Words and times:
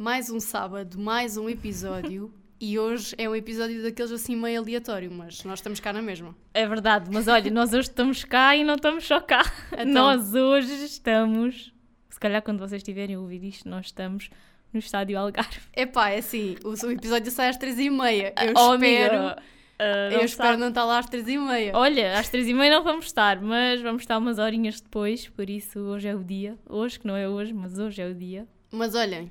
Mais 0.00 0.30
um 0.30 0.40
sábado, 0.40 0.98
mais 0.98 1.36
um 1.36 1.46
episódio. 1.46 2.32
e 2.58 2.78
hoje 2.78 3.14
é 3.18 3.28
um 3.28 3.36
episódio 3.36 3.82
daqueles 3.82 4.10
assim 4.10 4.34
meio 4.34 4.58
aleatório, 4.58 5.10
mas 5.12 5.44
nós 5.44 5.58
estamos 5.58 5.78
cá 5.78 5.92
na 5.92 6.00
mesma. 6.00 6.34
É 6.54 6.66
verdade, 6.66 7.10
mas 7.12 7.28
olha, 7.28 7.50
nós 7.50 7.74
hoje 7.74 7.90
estamos 7.90 8.24
cá 8.24 8.56
e 8.56 8.64
não 8.64 8.76
estamos 8.76 9.06
só 9.06 9.20
cá. 9.20 9.42
Então. 9.72 9.84
Nós 9.84 10.34
hoje 10.34 10.72
estamos. 10.86 11.70
Se 12.08 12.18
calhar 12.18 12.40
quando 12.40 12.60
vocês 12.60 12.80
estiverem 12.80 13.14
a 13.16 13.20
ouvir 13.20 13.44
isto, 13.44 13.68
nós 13.68 13.86
estamos 13.86 14.30
no 14.72 14.78
estádio 14.78 15.18
Algarve. 15.18 15.60
Epá, 15.76 16.08
é 16.08 16.20
assim, 16.20 16.56
o, 16.64 16.70
o 16.70 16.90
episódio 16.90 17.30
sai 17.30 17.50
às 17.50 17.58
três 17.58 17.78
e 17.78 17.90
meia. 17.90 18.32
Eu 18.40 18.54
Oh, 18.56 18.72
espero, 18.72 19.16
amiga, 19.16 19.42
ah, 19.78 20.08
eu 20.10 20.16
não 20.16 20.24
espero 20.24 20.48
sabe- 20.48 20.56
não 20.62 20.68
estar 20.70 20.84
lá 20.86 20.98
às 20.98 21.10
três 21.10 21.28
e 21.28 21.36
meia. 21.36 21.72
Olha, 21.76 22.18
às 22.18 22.30
três 22.30 22.48
e 22.48 22.54
meia 22.54 22.74
não 22.74 22.82
vamos 22.82 23.04
estar, 23.04 23.38
mas 23.42 23.82
vamos 23.82 24.00
estar 24.00 24.16
umas 24.16 24.38
horinhas 24.38 24.80
depois, 24.80 25.28
por 25.28 25.50
isso 25.50 25.78
hoje 25.78 26.08
é 26.08 26.14
o 26.16 26.24
dia. 26.24 26.58
Hoje, 26.66 26.98
que 26.98 27.06
não 27.06 27.16
é 27.16 27.28
hoje, 27.28 27.52
mas 27.52 27.78
hoje 27.78 28.00
é 28.00 28.06
o 28.06 28.14
dia. 28.14 28.48
Mas 28.72 28.94
olhem, 28.94 29.30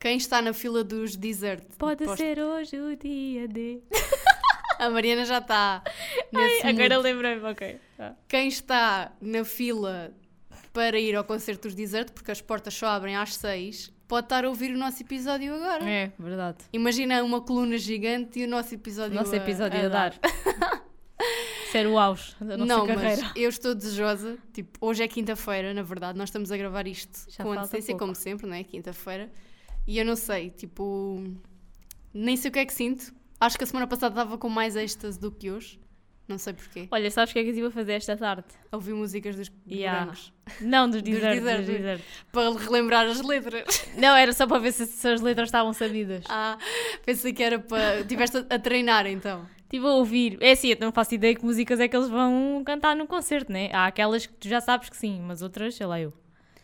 quem 0.00 0.16
está 0.16 0.40
na 0.42 0.52
fila 0.52 0.82
dos 0.82 1.14
desert? 1.16 1.62
Pode 1.78 2.04
Posto- 2.04 2.16
ser 2.22 2.40
hoje 2.40 2.78
o 2.80 2.96
dia 2.96 3.46
de. 3.46 3.80
A 4.78 4.88
Mariana 4.88 5.26
já 5.26 5.38
está 5.38 5.82
nesse 6.32 6.66
Agora 6.66 6.96
lembrei-me, 6.98 7.42
ok. 7.44 7.78
Tá. 7.98 8.14
Quem 8.26 8.48
está 8.48 9.12
na 9.20 9.44
fila 9.44 10.10
para 10.72 10.98
ir 10.98 11.14
ao 11.14 11.22
concerto 11.24 11.68
dos 11.68 11.74
desert, 11.74 12.12
porque 12.12 12.30
as 12.30 12.40
portas 12.40 12.72
só 12.72 12.86
abrem 12.86 13.14
às 13.14 13.34
seis, 13.34 13.92
pode 14.08 14.24
estar 14.24 14.42
a 14.46 14.48
ouvir 14.48 14.74
o 14.74 14.78
nosso 14.78 15.02
episódio 15.02 15.54
agora. 15.54 15.84
É, 15.84 16.10
verdade. 16.18 16.58
Imagina 16.72 17.22
uma 17.22 17.42
coluna 17.42 17.76
gigante 17.76 18.38
e 18.40 18.44
o 18.44 18.48
nosso 18.48 18.74
episódio 18.74 19.14
Nosso 19.14 19.34
a- 19.34 19.36
episódio 19.36 19.84
a 19.84 19.88
dar. 19.88 20.14
Isso 21.66 21.76
era 21.76 21.88
o 21.90 21.98
auge 21.98 22.34
da 22.40 22.56
nossa 22.56 22.64
Não, 22.74 22.86
carreira. 22.86 23.22
mas 23.22 23.32
eu 23.36 23.48
estou 23.50 23.74
desejosa. 23.74 24.38
Tipo, 24.52 24.78
hoje 24.80 25.02
é 25.02 25.08
quinta-feira, 25.08 25.74
na 25.74 25.82
verdade. 25.82 26.16
Nós 26.18 26.28
estamos 26.30 26.50
a 26.50 26.56
gravar 26.56 26.86
isto 26.86 27.30
Já 27.30 27.44
com 27.44 27.52
antecedência, 27.52 27.96
como 27.96 28.14
sempre, 28.14 28.46
não 28.46 28.54
é? 28.56 28.64
Quinta-feira. 28.64 29.30
E 29.86 29.98
eu 29.98 30.04
não 30.04 30.16
sei, 30.16 30.50
tipo. 30.50 31.22
Nem 32.12 32.36
sei 32.36 32.48
o 32.50 32.52
que 32.52 32.58
é 32.58 32.66
que 32.66 32.72
sinto. 32.72 33.12
Acho 33.40 33.56
que 33.56 33.64
a 33.64 33.66
semana 33.66 33.86
passada 33.86 34.12
estava 34.12 34.36
com 34.36 34.48
mais 34.48 34.76
êxtase 34.76 35.18
do 35.18 35.30
que 35.30 35.50
hoje. 35.50 35.80
Não 36.30 36.38
sei 36.38 36.52
porquê. 36.52 36.86
Olha, 36.92 37.10
sabes 37.10 37.30
o 37.30 37.32
que 37.32 37.40
é 37.40 37.42
que 37.42 37.48
eu 37.48 37.52
estive 37.52 37.66
a 37.66 37.70
fazer 37.72 37.94
esta 37.94 38.16
tarde? 38.16 38.44
A 38.70 38.76
ouvir 38.76 38.94
músicas 38.94 39.34
dos 39.34 39.50
Yeah. 39.68 40.12
Não, 40.60 40.88
dos 40.88 41.02
desertos. 41.02 41.40
desertos. 41.40 41.66
dos 41.66 41.76
desertos. 41.76 42.06
Para 42.30 42.56
relembrar 42.56 43.06
as 43.06 43.20
letras. 43.20 43.64
Não, 43.96 44.14
era 44.16 44.32
só 44.32 44.46
para 44.46 44.60
ver 44.60 44.72
se, 44.72 44.86
se 44.86 45.08
as 45.08 45.20
letras 45.20 45.48
estavam 45.48 45.72
sabidas. 45.72 46.24
Ah, 46.28 46.56
pensei 47.04 47.32
que 47.32 47.42
era 47.42 47.58
para. 47.58 48.00
Estiveste 48.00 48.36
a, 48.36 48.54
a 48.54 48.58
treinar 48.60 49.06
então. 49.06 49.44
Estive 49.62 49.86
a 49.86 49.90
ouvir. 49.90 50.38
É 50.40 50.52
assim, 50.52 50.68
eu 50.68 50.76
não 50.80 50.92
faço 50.92 51.14
ideia 51.14 51.34
que 51.34 51.44
músicas 51.44 51.80
é 51.80 51.88
que 51.88 51.96
eles 51.96 52.08
vão 52.08 52.62
cantar 52.64 52.94
no 52.94 53.08
concerto, 53.08 53.50
né? 53.52 53.68
Há 53.72 53.86
aquelas 53.86 54.26
que 54.26 54.34
tu 54.34 54.48
já 54.48 54.60
sabes 54.60 54.88
que 54.88 54.96
sim, 54.96 55.20
mas 55.20 55.42
outras, 55.42 55.74
sei 55.74 55.86
lá 55.86 56.00
eu. 56.00 56.12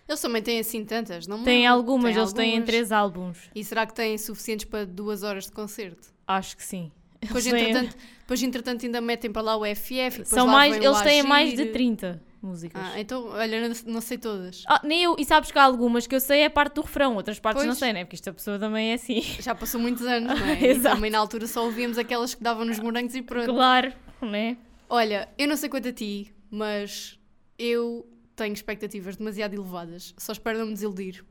Eles 0.09 0.21
também 0.21 0.41
têm 0.43 0.61
assim 0.61 0.85
tantas, 0.85 1.27
não 1.27 1.43
Tem 1.43 1.67
algumas, 1.67 2.17
eles 2.17 2.33
têm 2.33 2.51
algumas. 2.51 2.67
três 2.67 2.93
álbuns. 2.93 3.51
E 3.55 3.65
será 3.65 3.85
que 3.87 3.95
têm 3.95 4.17
suficientes 4.17 4.65
para 4.65 4.87
duas 4.87 5.23
horas 5.23 5.47
de 5.47 5.53
concerto? 5.53 6.09
Acho 6.27 6.57
que 6.57 6.63
sim. 6.65 6.93
Depois, 7.21 7.45
Eles 7.47 7.61
têm- 7.61 7.71
entretanto, 7.71 7.97
depois, 8.21 8.43
entretanto, 8.43 8.85
ainda 8.87 9.01
metem 9.01 9.33
para 9.33 9.43
lá 9.43 9.57
o 9.57 9.65
FF. 9.65 9.95
e 9.95 10.11
depois 10.11 10.29
São 10.29 10.47
lá 10.47 10.53
mais, 10.53 10.77
vem 10.77 10.87
o 10.87 10.91
eles 10.93 11.01
têm 11.03 11.23
mais 11.25 11.53
Agir. 11.53 11.65
de 11.67 11.73
30 11.73 12.23
músicas. 12.41 12.81
Ah, 12.85 13.01
então, 13.01 13.27
olha, 13.31 13.69
não, 13.69 13.75
não 13.87 14.01
sei 14.01 14.19
todas. 14.19 14.63
Ah, 14.69 14.81
nem 14.85 15.03
eu, 15.03 15.17
e 15.19 15.25
sabes 15.25 15.51
que 15.51 15.59
há 15.59 15.65
algumas 15.65 16.07
que 16.07 16.15
eu 16.15 16.21
sei 16.21 16.43
é 16.43 16.49
parte 16.49 16.75
do 16.75 16.83
refrão, 16.83 17.17
outras 17.17 17.41
partes 17.41 17.63
Pois. 17.63 17.67
não 17.69 17.75
sei, 17.75 17.93
né? 17.93 18.05
Porque 18.05 18.15
esta 18.17 18.33
pessoa 18.33 18.59
também 18.61 18.91
é 18.91 18.95
assim. 18.95 19.23
Já 19.41 19.55
passou 19.57 19.81
muitos 19.81 20.05
anos, 20.07 20.39
não 20.39 20.47
é? 20.47 20.61
E 20.63 20.67
Exato. 20.67 20.95
também 20.97 21.11
na 21.11 21.19
altura 21.19 21.47
só 21.49 21.65
ouvíamos 21.65 21.99
aquelas 21.99 22.35
que 22.35 22.43
davam 22.45 22.65
nos 22.65 22.79
morangos 22.79 23.15
e 23.17 23.23
pronto. 23.23 23.53
Claro, 23.53 23.93
né? 24.23 24.57
Olha, 24.89 25.29
eu 25.37 25.49
não 25.49 25.57
sei 25.57 25.69
quanto 25.69 25.89
a 25.89 25.93
ti, 25.93 26.33
mas 26.51 27.19
eu 27.59 28.07
tenho 28.37 28.53
expectativas 28.53 29.17
demasiado 29.17 29.55
elevadas. 29.55 30.15
Só 30.19 30.33
espero 30.33 30.59
não 30.59 30.67
me 30.67 30.75
desiludir. 30.75 31.25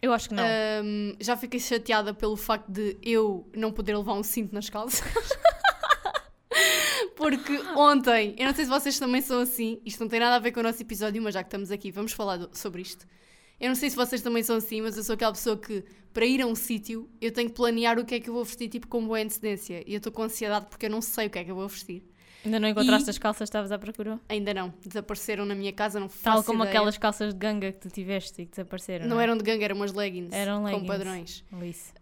Eu 0.00 0.12
acho 0.12 0.28
que 0.28 0.34
não. 0.34 0.44
Ahm, 0.44 1.16
já 1.20 1.36
fiquei 1.36 1.58
chateada 1.60 2.14
pelo 2.14 2.36
facto 2.36 2.68
de 2.70 2.96
eu 3.02 3.48
não 3.54 3.72
poder 3.72 3.96
levar 3.96 4.14
um 4.14 4.22
cinto 4.22 4.54
nas 4.54 4.70
calças. 4.70 5.02
Porque 7.16 7.52
ontem, 7.76 8.34
eu 8.38 8.46
não 8.46 8.54
sei 8.54 8.64
se 8.64 8.70
vocês 8.70 8.98
também 8.98 9.20
são 9.20 9.40
assim, 9.40 9.80
isto 9.84 10.00
não 10.00 10.08
tem 10.08 10.20
nada 10.20 10.36
a 10.36 10.38
ver 10.38 10.52
com 10.52 10.60
o 10.60 10.62
nosso 10.62 10.80
episódio, 10.80 11.20
mas 11.22 11.34
já 11.34 11.42
que 11.42 11.48
estamos 11.48 11.70
aqui, 11.70 11.90
vamos 11.90 12.12
falar 12.12 12.36
do- 12.36 12.56
sobre 12.56 12.82
isto. 12.82 13.06
Eu 13.60 13.68
não 13.68 13.74
sei 13.74 13.90
se 13.90 13.96
vocês 13.96 14.22
também 14.22 14.42
são 14.44 14.56
assim, 14.56 14.80
mas 14.80 14.96
eu 14.96 15.02
sou 15.02 15.14
aquela 15.14 15.32
pessoa 15.32 15.56
que, 15.56 15.84
para 16.12 16.24
ir 16.24 16.40
a 16.40 16.46
um 16.46 16.54
sítio, 16.54 17.10
eu 17.20 17.32
tenho 17.32 17.48
que 17.50 17.56
planear 17.56 17.98
o 17.98 18.04
que 18.04 18.14
é 18.14 18.20
que 18.20 18.30
eu 18.30 18.34
vou 18.34 18.44
vestir, 18.44 18.68
tipo, 18.68 18.86
com 18.86 19.04
boa 19.04 19.18
antecedência. 19.18 19.82
E 19.84 19.94
eu 19.94 19.98
estou 19.98 20.12
com 20.12 20.22
ansiedade 20.22 20.66
porque 20.70 20.86
eu 20.86 20.90
não 20.90 21.00
sei 21.02 21.26
o 21.26 21.30
que 21.30 21.38
é 21.40 21.44
que 21.44 21.50
eu 21.50 21.56
vou 21.56 21.66
vestir. 21.68 22.04
Ainda 22.44 22.60
não 22.60 22.68
encontraste 22.68 23.08
e- 23.08 23.10
as 23.10 23.18
calças 23.18 23.38
que 23.40 23.44
estavas 23.50 23.72
à 23.72 23.78
procura? 23.78 24.18
Ainda 24.28 24.54
não. 24.54 24.72
Desapareceram 24.86 25.44
na 25.44 25.54
minha 25.54 25.72
casa, 25.72 25.98
não 25.98 26.08
faço 26.08 26.22
Tal 26.22 26.44
como 26.44 26.62
ideia. 26.62 26.70
aquelas 26.76 26.96
calças 26.96 27.32
de 27.34 27.38
ganga 27.38 27.72
que 27.72 27.78
tu 27.78 27.90
tiveste 27.90 28.42
e 28.42 28.44
que 28.46 28.52
desapareceram. 28.52 29.06
Não 29.06 29.18
é? 29.20 29.24
eram 29.24 29.36
de 29.36 29.42
ganga, 29.42 29.64
eram 29.64 29.76
umas 29.76 29.92
leggings. 29.92 30.32
Eram 30.34 30.58
Com 30.60 30.64
leggings. 30.66 30.86
padrões. 30.86 31.44
Isso. 31.64 31.92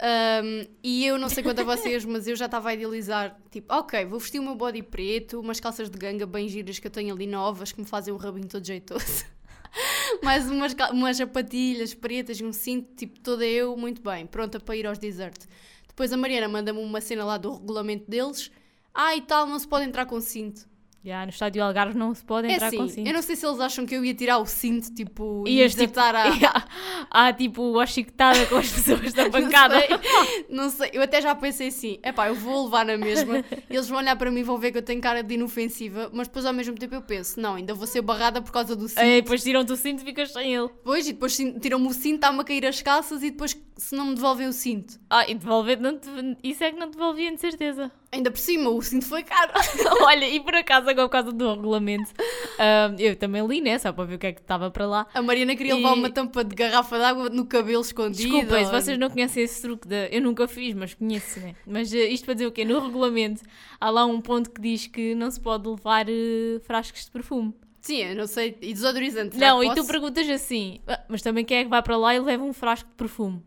Um, 0.44 0.66
e 0.82 1.06
eu 1.06 1.18
não 1.18 1.28
sei 1.28 1.42
quanto 1.42 1.60
a 1.60 1.64
vocês, 1.76 2.04
mas 2.04 2.26
eu 2.28 2.36
já 2.36 2.44
estava 2.46 2.68
a 2.68 2.74
idealizar, 2.74 3.36
tipo, 3.50 3.72
ok, 3.74 4.04
vou 4.04 4.18
vestir 4.18 4.38
o 4.38 4.42
meu 4.42 4.54
body 4.54 4.82
preto, 4.82 5.40
umas 5.40 5.58
calças 5.58 5.88
de 5.90 5.98
ganga 5.98 6.26
bem 6.26 6.48
giras 6.48 6.78
que 6.78 6.86
eu 6.86 6.90
tenho 6.90 7.14
ali 7.14 7.26
novas, 7.26 7.72
que 7.72 7.80
me 7.80 7.86
fazem 7.86 8.12
o 8.12 8.16
rabinho 8.16 8.46
todo 8.46 8.64
jeitoso. 8.66 9.24
Mais 10.22 10.48
umas, 10.50 10.74
umas 10.92 11.16
sapatilhas 11.16 11.92
pretas 11.94 12.38
e 12.40 12.44
um 12.44 12.52
cinto, 12.52 12.94
tipo, 12.94 13.18
toda 13.20 13.44
eu 13.44 13.76
muito 13.76 14.00
bem, 14.02 14.26
pronta 14.26 14.58
para 14.60 14.76
ir 14.76 14.86
aos 14.86 14.98
desert. 14.98 15.44
Depois 15.88 16.12
a 16.12 16.16
Mariana 16.16 16.48
manda-me 16.48 16.78
uma 16.78 17.00
cena 17.00 17.24
lá 17.24 17.36
do 17.38 17.54
regulamento 17.54 18.10
deles. 18.10 18.50
Ah, 18.98 19.14
e 19.14 19.20
tal, 19.20 19.46
não 19.46 19.58
se 19.58 19.68
pode 19.68 19.84
entrar 19.84 20.06
com 20.06 20.18
cinto. 20.20 20.66
Já, 21.04 21.22
no 21.24 21.30
estádio 21.30 21.62
Algarve 21.62 21.96
não 21.96 22.12
se 22.12 22.24
pode 22.24 22.48
É 22.48 22.54
entrar 22.54 22.66
assim, 22.66 22.78
com 22.78 22.88
cinto. 22.88 23.06
eu 23.06 23.14
não 23.14 23.22
sei 23.22 23.36
se 23.36 23.46
eles 23.46 23.60
acham 23.60 23.86
que 23.86 23.94
eu 23.94 24.04
ia 24.04 24.12
tirar 24.12 24.38
o 24.38 24.46
cinto, 24.46 24.92
tipo, 24.92 25.44
e 25.46 25.58
Ias, 25.58 25.72
tipo, 25.72 25.86
desatar 25.92 26.16
a... 27.08 27.32
Tipo 27.32 27.78
a 27.78 27.86
chicotada 27.86 28.44
com 28.46 28.56
as 28.56 28.68
pessoas 28.72 29.12
da 29.12 29.28
bancada. 29.30 29.76
Não 29.76 29.86
sei, 29.86 30.46
não 30.50 30.70
sei, 30.70 30.90
eu 30.94 31.02
até 31.02 31.22
já 31.22 31.32
pensei 31.36 31.68
assim, 31.68 32.00
epá, 32.02 32.26
eu 32.26 32.34
vou 32.34 32.64
levar 32.64 32.84
na 32.84 32.96
mesma, 32.96 33.44
eles 33.70 33.88
vão 33.88 33.98
olhar 33.98 34.16
para 34.16 34.32
mim 34.32 34.40
e 34.40 34.42
vão 34.42 34.58
ver 34.58 34.72
que 34.72 34.78
eu 34.78 34.82
tenho 34.82 35.00
cara 35.00 35.22
de 35.22 35.34
inofensiva, 35.34 36.10
mas 36.12 36.26
depois 36.26 36.44
ao 36.44 36.52
mesmo 36.52 36.74
tempo 36.74 36.96
eu 36.96 37.02
penso, 37.02 37.38
não, 37.38 37.54
ainda 37.54 37.72
vou 37.72 37.86
ser 37.86 38.02
barrada 38.02 38.42
por 38.42 38.50
causa 38.50 38.74
do 38.74 38.88
cinto. 38.88 38.98
Aí 38.98 39.22
depois 39.22 39.44
tiram-te 39.44 39.70
o 39.72 39.76
cinto 39.76 40.02
e 40.02 40.04
ficas 40.04 40.32
sem 40.32 40.54
ele. 40.56 40.66
Depois, 40.66 41.06
e 41.06 41.12
depois 41.12 41.36
tiram-me 41.36 41.86
o 41.86 41.92
cinto, 41.92 42.16
está-me 42.16 42.40
a 42.40 42.44
cair 42.44 42.66
as 42.66 42.82
calças 42.82 43.22
e 43.22 43.30
depois 43.30 43.54
se 43.76 43.94
não 43.94 44.06
me 44.06 44.14
devolvem 44.14 44.46
o 44.48 44.52
cinto. 44.52 44.98
Ah, 45.10 45.28
e 45.28 45.34
devolver, 45.34 45.78
não 45.80 45.98
te- 45.98 46.08
isso 46.42 46.64
é 46.64 46.72
que 46.72 46.78
não 46.78 46.90
devolviam 46.90 47.34
de 47.34 47.40
certeza. 47.40 47.90
Ainda 48.10 48.30
por 48.30 48.38
cima, 48.38 48.70
o 48.70 48.80
cinto 48.80 49.04
foi 49.04 49.22
caro. 49.22 49.52
Olha, 50.02 50.26
e 50.28 50.40
por 50.40 50.54
acaso, 50.54 50.88
agora 50.88 51.06
por 51.06 51.12
causa 51.12 51.32
do 51.32 51.50
regulamento, 51.54 52.10
ah, 52.58 52.94
eu 52.98 53.14
também 53.16 53.46
li, 53.46 53.60
né? 53.60 53.78
Só 53.78 53.92
para 53.92 54.04
ver 54.04 54.14
o 54.14 54.18
que 54.18 54.26
é 54.28 54.32
que 54.32 54.40
estava 54.40 54.70
para 54.70 54.86
lá. 54.86 55.06
A 55.12 55.20
Mariana 55.20 55.54
queria 55.54 55.72
E- 55.72 55.76
levar 55.76 55.92
uma 55.92 56.08
tampa 56.10 56.42
de 56.42 56.54
garrafa 56.54 56.96
de 56.98 57.04
água 57.04 57.28
no 57.28 57.44
cabelo 57.44 57.82
escondido. 57.82 58.22
Desculpem, 58.30 58.64
se 58.64 58.70
vocês 58.72 58.98
não 58.98 59.10
conhecem 59.10 59.42
esse 59.42 59.60
truque, 59.60 59.86
de, 59.86 60.08
eu 60.10 60.22
nunca 60.22 60.48
fiz, 60.48 60.74
mas 60.74 60.94
conheço, 60.94 61.38
né? 61.40 61.54
Mas 61.66 61.92
eh, 61.92 62.06
isto 62.08 62.24
para 62.24 62.34
dizer 62.34 62.46
o 62.46 62.52
quê? 62.52 62.64
No 62.64 62.80
regulamento 62.80 63.42
há 63.80 63.90
lá 63.90 64.06
um 64.06 64.20
ponto 64.20 64.50
que 64.50 64.60
diz 64.60 64.86
que 64.86 65.14
não 65.14 65.30
se 65.30 65.38
pode 65.40 65.68
levar 65.68 66.06
eh, 66.08 66.58
frascos 66.62 67.04
de 67.04 67.10
perfume. 67.10 67.52
Sim, 67.82 67.98
eu 68.02 68.16
não 68.16 68.26
sei, 68.26 68.56
e 68.62 68.72
desodorizante. 68.72 69.36
Não, 69.36 69.62
e 69.62 69.68
tu 69.68 69.74
posso? 69.76 69.86
perguntas 69.86 70.28
assim, 70.28 70.80
"Ah, 70.88 70.98
mas 71.08 71.22
também 71.22 71.44
quem 71.44 71.58
é 71.58 71.64
que 71.64 71.70
vai 71.70 71.80
para 71.82 71.96
lá 71.96 72.14
e 72.14 72.18
leva 72.18 72.42
um 72.42 72.52
frasco 72.52 72.88
de 72.88 72.94
perfume? 72.96 73.40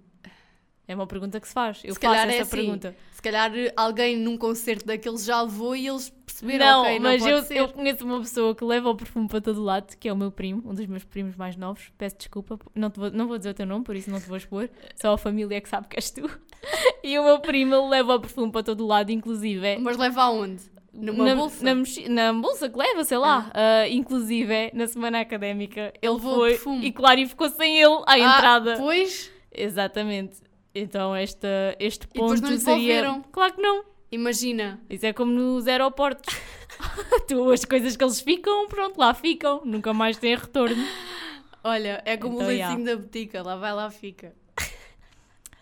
É 0.89 0.95
uma 0.95 1.05
pergunta 1.05 1.39
que 1.39 1.47
se 1.47 1.53
faz. 1.53 1.77
Eu 1.83 1.94
Se 1.94 2.00
faço 2.00 2.00
calhar 2.00 2.27
essa 2.27 2.38
é 2.38 2.41
assim, 2.41 2.50
pergunta. 2.50 2.95
Se 3.11 3.22
calhar 3.22 3.51
alguém 3.77 4.17
num 4.17 4.35
concerto 4.35 4.88
daqueles 4.88 5.23
já 5.23 5.39
levou 5.39 5.75
e 5.75 5.88
eles 5.88 6.09
perceberam, 6.09 6.66
Não, 6.66 6.81
ok, 6.81 6.94
não 6.95 7.01
mas 7.11 7.22
pode 7.22 7.31
eu, 7.31 7.41
ser. 7.44 7.57
eu 7.57 7.67
conheço 7.67 8.03
uma 8.03 8.19
pessoa 8.22 8.55
que 8.55 8.66
leva 8.66 8.89
o 8.89 8.95
perfume 8.95 9.27
para 9.27 9.39
todo 9.39 9.61
lado, 9.61 9.95
que 9.97 10.09
é 10.09 10.11
o 10.13 10.17
meu 10.17 10.31
primo, 10.31 10.63
um 10.67 10.73
dos 10.73 10.88
meus 10.88 11.03
primos 11.03 11.35
mais 11.35 11.55
novos. 11.55 11.91
Peço 11.95 12.17
desculpa, 12.17 12.57
não, 12.73 12.89
vou, 12.89 13.11
não 13.11 13.27
vou 13.27 13.38
dizer 13.38 13.51
o 13.51 13.53
teu 13.53 13.67
nome, 13.67 13.83
por 13.85 13.95
isso 13.95 14.09
não 14.09 14.19
te 14.19 14.25
vou 14.27 14.35
expor. 14.35 14.67
Só 14.95 15.13
a 15.13 15.17
família 15.19 15.57
é 15.57 15.61
que 15.61 15.69
sabe 15.69 15.88
que 15.88 15.95
és 15.95 16.09
tu. 16.09 16.23
E 17.03 17.17
o 17.19 17.23
meu 17.23 17.39
primo 17.39 17.73
ele 17.75 17.88
leva 17.88 18.16
o 18.16 18.19
perfume 18.19 18.51
para 18.51 18.63
todo 18.63 18.85
lado, 18.85 19.11
inclusive. 19.11 19.66
é- 19.66 19.77
Mas 19.77 19.95
leva 19.95 20.23
aonde? 20.23 20.63
Numa 20.91 21.23
na, 21.23 21.35
bolsa? 21.35 21.63
Na, 21.63 21.73
na 22.09 22.33
bolsa 22.33 22.67
que 22.67 22.77
leva, 22.77 23.03
sei 23.03 23.17
lá. 23.19 23.50
Ah, 23.53 23.88
inclusive, 23.88 24.71
na 24.73 24.88
semana 24.88 25.19
académica, 25.21 25.94
ele 26.01 26.11
o 26.13 26.19
foi. 26.19 26.50
perfume. 26.50 26.85
E 26.88 26.91
claro, 26.91 27.19
e 27.19 27.27
ficou 27.27 27.47
sem 27.50 27.79
ele 27.79 27.94
à 28.07 28.13
Ah, 28.13 28.19
entrada. 28.19 28.75
Pois, 28.77 29.31
Exatamente. 29.51 30.38
Então, 30.74 31.16
esta, 31.16 31.48
este 31.80 32.06
E 32.06 32.13
depois 32.13 32.39
ponto 32.39 32.44
não 32.44 32.50
lhe 32.51 32.60
seria. 32.60 32.75
devolveram? 33.01 33.21
Claro 33.31 33.54
que 33.54 33.62
não. 33.62 33.83
imagina. 34.12 34.80
Isso 34.89 35.06
é 35.06 35.13
como 35.13 35.31
nos 35.31 35.68
aeroportos. 35.68 36.33
tu, 37.27 37.51
as 37.51 37.66
coisas 37.66 37.95
que 37.98 38.04
eles 38.04 38.21
ficam, 38.21 38.68
pronto, 38.68 38.98
lá 38.98 39.13
ficam. 39.13 39.62
Nunca 39.66 39.94
mais 39.94 40.18
têm 40.18 40.36
retorno. 40.36 40.83
Olha, 41.63 42.01
é 42.06 42.16
como 42.18 42.36
Então, 42.36 42.48
o 42.48 42.51
yeah. 42.51 42.74
leicinho 42.75 42.86
da 42.95 43.01
botica, 43.01 43.42
lá 43.44 43.56
vai, 43.56 43.74
lá 43.74 43.89
fica. 43.89 44.33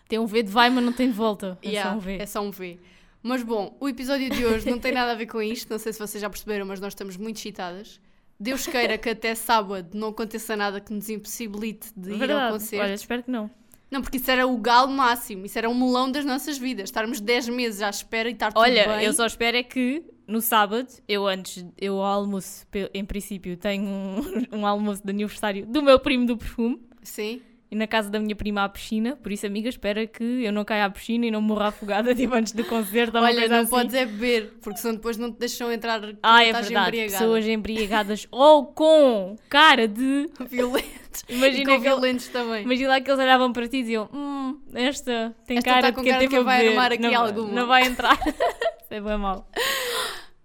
Tem 0.08 0.18
um 0.18 0.26
V 0.26 0.42
de 0.42 0.50
vai, 0.50 0.70
mas 0.70 0.82
não 0.84 0.92
tem 0.92 1.08
de 1.08 1.14
volta. 1.14 1.58
É 1.62 1.68
Yeah, 1.68 1.90
só 1.90 1.96
um 1.96 2.00
V. 2.00 2.16
é 2.18 2.26
só 2.26 2.40
um 2.40 2.50
V. 2.50 2.78
Mas 3.22 3.42
bom, 3.42 3.76
o 3.80 3.88
episódio 3.88 4.30
de 4.30 4.46
hoje 4.46 4.70
não 4.70 4.78
tem 4.78 4.92
nada 4.92 5.12
a 5.12 5.14
ver 5.14 5.26
com 5.26 5.42
isto, 5.42 5.68
não 5.68 5.78
sei 5.78 5.92
se 5.92 5.98
vocês 5.98 6.22
já 6.22 6.30
perceberam, 6.30 6.64
mas 6.64 6.80
nós 6.80 6.92
estamos 6.92 7.16
muito 7.16 7.36
excitadas. 7.36 8.00
Deus 8.40 8.66
queira 8.66 8.96
que 8.96 9.10
até 9.10 9.34
sábado 9.34 9.90
não 9.98 10.08
aconteça 10.08 10.56
nada 10.56 10.80
que 10.80 10.92
nos 10.94 11.10
impossibilite 11.10 11.88
de 11.96 12.10
ir 12.10 12.12
ao 12.12 12.18
Verdade. 12.20 12.52
concerto. 12.52 12.84
Olha, 12.84 12.94
espero 12.94 13.22
que 13.24 13.30
não. 13.30 13.50
Não, 13.90 14.02
porque 14.02 14.18
isso 14.18 14.30
era 14.30 14.46
o 14.46 14.56
galo 14.58 14.90
máximo, 14.92 15.46
isso 15.46 15.56
era 15.58 15.68
um 15.68 15.74
melão 15.74 16.10
das 16.12 16.24
nossas 16.24 16.58
vidas. 16.58 16.84
Estarmos 16.90 17.20
10 17.20 17.48
meses 17.48 17.80
à 17.82 17.88
espera 17.88 18.28
e 18.28 18.32
estar 18.32 18.52
tudo 18.52 18.60
Olha, 18.62 18.86
bem. 18.86 19.04
eu 19.04 19.12
só 19.12 19.24
espero 19.26 19.56
é 19.56 19.62
que 19.62 20.04
no 20.26 20.42
sábado, 20.42 20.86
eu 21.08 21.26
antes, 21.26 21.64
eu 21.78 21.94
ao 21.94 22.20
almoço, 22.20 22.66
em 22.92 23.04
princípio, 23.04 23.56
tenho 23.56 23.86
um, 23.88 24.20
um 24.60 24.66
almoço 24.66 25.02
de 25.02 25.10
aniversário 25.10 25.64
do 25.66 25.82
meu 25.82 25.98
primo 25.98 26.26
do 26.26 26.36
perfume. 26.36 26.78
Sim. 27.02 27.40
e 27.70 27.74
na 27.76 27.86
casa 27.86 28.10
da 28.10 28.18
minha 28.20 28.36
prima 28.36 28.62
há 28.64 28.68
piscina, 28.68 29.16
por 29.16 29.32
isso, 29.32 29.46
amiga, 29.46 29.68
espera 29.70 30.06
que 30.06 30.22
eu 30.22 30.52
não 30.52 30.62
caia 30.66 30.84
à 30.84 30.90
piscina 30.90 31.24
e 31.24 31.30
não 31.30 31.40
morra 31.40 31.68
afogada 31.68 32.12
tipo 32.14 32.34
antes 32.34 32.52
do 32.52 32.64
concerto. 32.64 33.16
Olha, 33.16 33.48
não 33.48 33.60
assim. 33.60 33.70
podes 33.70 33.94
é 33.94 34.04
beber, 34.04 34.58
porque 34.60 34.78
senão 34.80 34.96
depois 34.96 35.16
não 35.16 35.32
te 35.32 35.38
deixam 35.38 35.72
entrar 35.72 36.02
Ah, 36.22 36.42
é 36.44 36.52
verdade. 36.52 36.74
embriagada. 36.74 37.18
Pessoas 37.18 37.46
embriagadas 37.46 38.28
ou 38.30 38.66
com 38.66 39.36
cara 39.48 39.88
de. 39.88 40.28
violentos. 41.26 41.28
e 41.28 41.34
Imagina, 41.34 41.64
que, 41.64 41.70
ele- 41.70 41.78
violentos 41.82 42.28
também. 42.28 42.62
imagina 42.64 42.88
lá 42.90 43.00
que 43.00 43.10
eles 43.10 43.20
olhavam 43.20 43.52
para 43.52 43.68
ti 43.68 43.76
e 43.78 43.80
diziam: 43.82 44.08
Hum, 44.12 44.60
esta 44.74 45.34
tem 45.46 45.58
Esta 45.58 45.70
cara 45.70 45.82
tá 45.82 45.90
de 45.90 45.96
quem 45.96 46.04
cara 46.12 46.18
teve 46.20 46.34
quem 46.34 46.44
vai 46.44 46.58
beber. 46.58 46.70
armar 46.70 46.92
aqui 46.92 47.02
não, 47.02 47.24
alguma." 47.26 47.52
Não 47.52 47.66
vai 47.66 47.82
entrar. 47.86 48.18
É 48.90 49.00
bem 49.02 49.18
mal. 49.18 49.46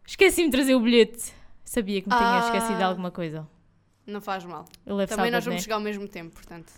Esqueci-me 0.05 0.47
de 0.49 0.51
trazer 0.51 0.75
o 0.75 0.79
bilhete. 0.81 1.31
Sabia 1.63 2.01
que 2.01 2.09
me 2.09 2.15
tinha 2.15 2.29
Ah. 2.41 2.45
esquecido 2.45 2.77
de 2.77 2.83
alguma 2.83 3.09
coisa. 3.09 3.47
Não 4.05 4.19
faz 4.19 4.43
mal. 4.43 4.65
Também 4.85 5.07
sábado, 5.07 5.31
nós 5.31 5.45
vamos 5.45 5.59
né? 5.59 5.63
chegar 5.63 5.75
ao 5.75 5.81
mesmo 5.81 6.07
tempo, 6.09 6.33
portanto. 6.35 6.71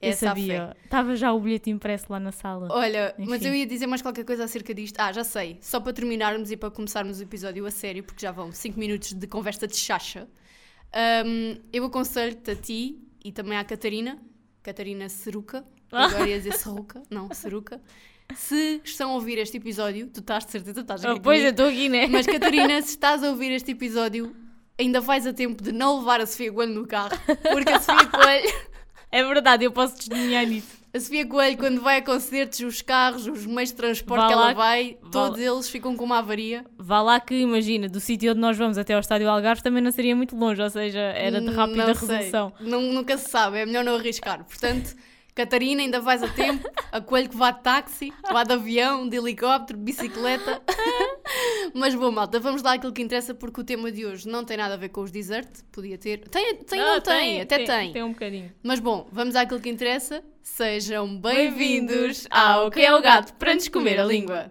Eu 0.00 0.12
fé. 0.12 0.16
sabia. 0.28 0.74
Estava 0.82 1.14
já 1.14 1.30
o 1.30 1.38
bilhete 1.38 1.68
impresso 1.68 2.06
lá 2.08 2.18
na 2.18 2.32
sala. 2.32 2.68
Olha, 2.70 3.14
mas 3.18 3.42
Enfim. 3.42 3.48
eu 3.48 3.54
ia 3.54 3.66
dizer 3.66 3.86
mais 3.86 4.00
qualquer 4.00 4.24
coisa 4.24 4.44
acerca 4.44 4.72
disto. 4.72 4.98
Ah, 4.98 5.12
já 5.12 5.22
sei. 5.22 5.58
Só 5.60 5.78
para 5.78 5.92
terminarmos 5.92 6.50
e 6.50 6.56
para 6.56 6.70
começarmos 6.70 7.20
o 7.20 7.22
episódio 7.22 7.66
a 7.66 7.70
sério, 7.70 8.02
porque 8.02 8.22
já 8.24 8.32
vão 8.32 8.50
5 8.50 8.78
minutos 8.80 9.12
de 9.12 9.26
conversa 9.26 9.66
de 9.66 9.76
chacha. 9.76 10.26
hum, 11.26 11.60
eu 11.70 11.84
aconselho-te 11.84 12.50
a 12.50 12.56
ti 12.56 12.98
e 13.24 13.32
também 13.32 13.56
à 13.58 13.64
Catarina, 13.64 14.18
Catarina 14.62 15.08
Seruca, 15.08 15.64
Ah. 15.92 16.04
agora 16.06 16.28
ia 16.28 16.38
dizer 16.38 16.52
Serruca, 16.54 17.02
não, 17.10 17.32
Seruca. 17.34 17.80
Se 18.36 18.80
estão 18.84 19.10
a 19.10 19.14
ouvir 19.14 19.38
este 19.38 19.56
episódio, 19.56 20.06
tu 20.06 20.20
estás 20.20 20.44
de 20.46 20.52
certeza, 20.52 20.80
estás 20.82 21.04
Ah, 21.04 21.12
aqui 21.12 21.20
pois, 21.20 21.42
eu 21.42 21.50
estou 21.50 21.66
aqui, 21.66 21.88
né? 21.88 22.06
Mas 22.06 22.26
Catarina, 22.26 22.80
se 22.82 22.90
estás 22.90 23.24
a 23.24 23.30
ouvir 23.30 23.50
este 23.50 23.72
episódio, 23.72 24.34
ainda 24.78 25.00
vais 25.00 25.26
a 25.26 25.32
tempo 25.32 25.62
de 25.62 25.72
não 25.72 25.98
levar 25.98 26.20
a 26.20 26.26
Sofia 26.26 26.52
Coelho 26.52 26.72
no 26.74 26.86
carro, 26.86 27.10
porque 27.52 27.70
a 27.70 27.80
Sofia 27.80 28.06
Coelho 28.08 28.70
É 29.10 29.24
verdade, 29.24 29.64
eu 29.64 29.72
posso 29.72 29.96
testemunhar 29.96 30.46
nisso. 30.46 30.78
A 30.92 30.98
Sofia 30.98 31.24
Coelho, 31.24 31.56
quando 31.56 31.80
vai 31.80 31.98
a 31.98 32.02
concertos, 32.02 32.58
os 32.60 32.82
carros, 32.82 33.26
os 33.28 33.46
meios 33.46 33.70
de 33.70 33.76
transporte 33.76 34.22
Vá 34.22 34.26
que 34.26 34.32
ela 34.32 34.52
vai, 34.52 34.98
vá 35.00 35.10
todos 35.10 35.38
lá- 35.38 35.46
eles 35.52 35.68
ficam 35.70 35.94
com 35.96 36.04
uma 36.04 36.18
avaria. 36.18 36.64
Vá 36.76 37.00
lá 37.00 37.20
que, 37.20 37.34
imagina, 37.34 37.88
do 37.88 38.00
sítio 38.00 38.32
onde 38.32 38.40
nós 38.40 38.56
vamos 38.58 38.76
até 38.76 38.94
ao 38.94 39.00
estádio 39.00 39.28
Algarve 39.30 39.62
também 39.62 39.80
não 39.82 39.92
seria 39.92 40.16
muito 40.16 40.34
longe, 40.36 40.60
ou 40.60 40.68
seja, 40.68 40.98
era 40.98 41.40
de 41.40 41.46
rápida 41.50 41.86
Não 41.86 41.94
resolução. 41.94 42.52
Não- 42.58 42.82
nunca 42.82 43.16
se 43.16 43.30
sabe, 43.30 43.58
é 43.58 43.66
melhor 43.66 43.84
não 43.84 43.94
arriscar. 43.94 44.44
Portanto, 44.44 44.96
Catarina, 45.34 45.82
ainda 45.82 46.00
vais 46.00 46.22
a 46.22 46.28
tempo. 46.28 46.68
A 46.90 47.00
Coelho 47.00 47.28
que 47.28 47.36
vá 47.36 47.52
de 47.52 47.62
táxi, 47.62 48.12
vá 48.32 48.42
de 48.42 48.52
avião, 48.52 49.08
de 49.08 49.16
helicóptero, 49.16 49.78
bicicleta. 49.78 50.60
Mas 51.72 51.94
bom, 51.94 52.10
malta, 52.10 52.40
vamos 52.40 52.62
lá 52.62 52.72
àquilo 52.72 52.92
que 52.92 53.00
interessa, 53.00 53.32
porque 53.32 53.60
o 53.60 53.64
tema 53.64 53.92
de 53.92 54.04
hoje 54.04 54.28
não 54.28 54.44
tem 54.44 54.56
nada 54.56 54.74
a 54.74 54.76
ver 54.76 54.88
com 54.88 55.02
os 55.02 55.12
desert. 55.12 55.48
Podia 55.70 55.96
ter. 55.96 56.28
Tem, 56.28 56.56
tem 56.56 56.80
Ah, 56.80 56.94
não 56.94 57.00
tem, 57.00 57.40
até 57.40 57.64
tem. 57.64 57.92
Tem 57.92 58.02
um 58.02 58.12
bocadinho. 58.12 58.52
Mas 58.60 58.80
bom, 58.80 59.06
vamos 59.12 59.36
àquilo 59.36 59.60
que 59.60 59.68
interessa. 59.68 60.22
Sejam 60.42 61.16
Bem-vindos 61.16 61.58
bem-vindos 61.58 62.26
ao 62.30 62.70
Que 62.70 62.80
é 62.80 62.94
o 62.94 63.00
Gato 63.00 63.34
para 63.34 63.54
nos 63.54 63.68
comer 63.68 64.00
a 64.00 64.04
língua. 64.04 64.50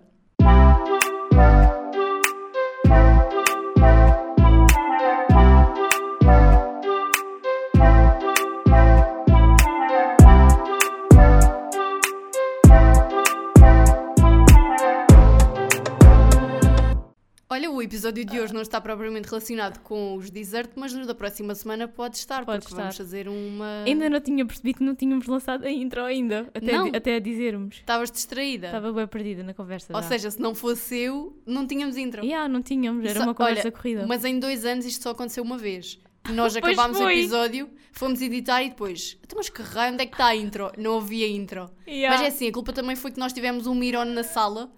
O 17.80 17.82
episódio 17.82 18.26
de 18.26 18.40
hoje 18.40 18.54
não 18.54 18.62
está 18.62 18.80
propriamente 18.82 19.28
relacionado 19.30 19.80
com 19.80 20.16
os 20.16 20.30
desert, 20.30 20.72
mas 20.76 20.94
no 20.94 21.06
da 21.06 21.16
próxima 21.16 21.56
semana 21.56 21.88
pode 21.88 22.18
estar, 22.18 22.46
Pode 22.46 22.60
porque 22.60 22.74
estar. 22.74 22.82
vamos 22.84 22.98
fazer 22.98 23.28
uma. 23.30 23.84
Ainda 23.86 24.10
não 24.10 24.20
tinha 24.20 24.46
percebido 24.46 24.78
que 24.80 24.84
não 24.84 24.94
tínhamos 24.94 25.26
lançado 25.28 25.66
a 25.66 25.72
intro 25.72 26.04
ainda, 26.04 26.50
até, 26.54 26.72
Não. 26.72 26.88
até 26.94 27.16
a 27.16 27.20
dizermos. 27.20 27.78
Estavas 27.78 28.12
distraída. 28.12 28.68
Estava 28.68 28.92
bem 28.92 29.08
perdida 29.08 29.44
na 29.44 29.54
conversa. 29.54 29.96
Ou 29.96 30.02
já. 30.02 30.08
seja, 30.10 30.32
se 30.32 30.40
não 30.42 30.54
fosse 30.54 30.98
eu, 30.98 31.42
não 31.46 31.66
tínhamos 31.66 31.96
intro. 31.98 32.24
Yeah, 32.24 32.48
não 32.50 32.62
tínhamos, 32.62 33.06
era 33.06 33.20
Só- 33.20 33.26
uma 33.26 33.34
conversa 33.34 33.62
olha, 33.68 33.72
corrida. 33.72 34.06
Mas 34.06 34.26
em 34.26 34.38
dois 34.40 34.66
anos 34.66 34.86
isto 34.86 35.02
só 35.04 35.12
aconteceu 35.12 35.44
uma 35.44 35.58
vez. 35.58 36.00
Nós 36.34 36.54
acabámos 36.58 37.00
o 37.00 37.10
episódio, 37.10 37.70
fomos 37.94 38.22
editar 38.22 38.62
e 38.62 38.70
depois. 38.70 39.18
Então, 39.24 39.38
mas 39.38 39.48
que 39.50 39.62
raio, 39.62 39.94
onde 39.94 40.04
é 40.04 40.06
que 40.06 40.14
está 40.14 40.28
a 40.28 40.36
intro? 40.36 40.70
Não 40.78 40.98
havia 40.98 41.28
intro. 41.30 41.70
Yeah. 41.88 42.16
Mas 42.18 42.26
é 42.26 42.28
assim, 42.28 42.48
a 42.50 42.52
culpa 42.52 42.74
também 42.74 42.96
foi 42.96 43.12
que 43.12 43.20
nós 43.20 43.32
tivemos 43.32 43.66
um 43.68 43.74
Miron 43.74 44.06
na 44.06 44.24
sala 44.24 44.70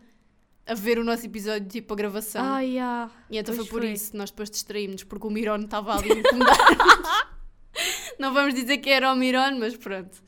a 0.72 0.74
ver 0.74 0.98
o 0.98 1.04
nosso 1.04 1.26
episódio, 1.26 1.68
tipo 1.68 1.94
a 1.94 1.98
gravação. 1.98 2.42
Ah, 2.44 2.62
yeah. 2.62 3.12
e 3.30 3.38
então 3.38 3.54
foi 3.54 3.66
por 3.66 3.82
foi. 3.82 3.92
isso 3.92 4.12
que 4.12 4.18
nós 4.18 4.32
depois 4.32 4.50
distraímos, 4.50 5.04
porque 5.04 5.28
o 5.28 5.30
Miron 5.30 5.58
estava 5.58 5.98
ali 5.98 6.14
a 6.14 6.16
incomodar. 6.16 6.58
Não 8.18 8.34
vamos 8.34 8.54
dizer 8.54 8.78
que 8.78 8.90
era 8.90 9.12
o 9.12 9.16
Miron, 9.16 9.58
mas 9.60 9.76
pronto. 9.76 10.24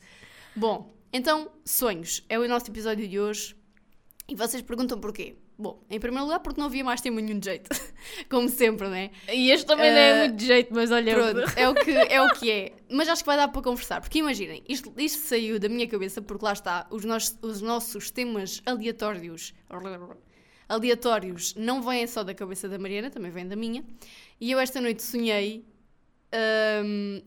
Bom, 0.54 0.94
então, 1.10 1.50
sonhos. 1.64 2.24
É 2.28 2.38
o 2.38 2.46
nosso 2.46 2.70
episódio 2.70 3.08
de 3.08 3.18
hoje. 3.18 3.56
E 4.28 4.34
vocês 4.34 4.62
perguntam 4.62 5.00
porquê? 5.00 5.36
Bom, 5.56 5.82
em 5.88 6.00
primeiro 6.00 6.24
lugar, 6.24 6.40
porque 6.40 6.60
não 6.60 6.66
havia 6.66 6.82
mais 6.82 7.00
tema 7.00 7.20
nenhum 7.20 7.38
de 7.38 7.44
jeito. 7.46 7.70
Como 8.28 8.48
sempre, 8.48 8.88
não 8.88 8.94
é? 8.94 9.12
E 9.32 9.50
este 9.50 9.64
também 9.64 9.90
não 9.90 9.98
é 9.98 10.12
Ah, 10.12 10.24
muito 10.24 10.36
de 10.36 10.46
jeito, 10.46 10.74
mas 10.74 10.90
olha. 10.90 11.14
Pronto, 11.14 11.40
é 11.56 11.68
o, 11.68 11.74
que, 11.74 11.90
é 11.90 12.22
o 12.22 12.34
que 12.34 12.50
é. 12.50 12.72
Mas 12.90 13.08
acho 13.08 13.22
que 13.22 13.26
vai 13.26 13.36
dar 13.36 13.48
para 13.48 13.62
conversar. 13.62 14.00
Porque 14.00 14.18
imaginem, 14.18 14.64
isto, 14.68 14.92
isto 14.98 15.22
saiu 15.22 15.60
da 15.60 15.68
minha 15.68 15.86
cabeça, 15.86 16.20
porque 16.20 16.44
lá 16.44 16.52
está, 16.52 16.86
os, 16.90 17.04
nos, 17.04 17.38
os 17.40 17.62
nossos 17.62 18.10
temas 18.10 18.60
aleatórios. 18.66 19.54
Aleatórios 20.68 21.54
não 21.54 21.82
vêm 21.82 22.06
só 22.06 22.22
da 22.22 22.34
cabeça 22.34 22.68
da 22.68 22.78
Mariana, 22.78 23.10
também 23.10 23.30
vêm 23.30 23.46
da 23.46 23.56
minha. 23.56 23.84
E 24.40 24.50
eu 24.50 24.58
esta 24.58 24.80
noite 24.80 25.02
sonhei. 25.02 25.64
hum, 26.84 27.22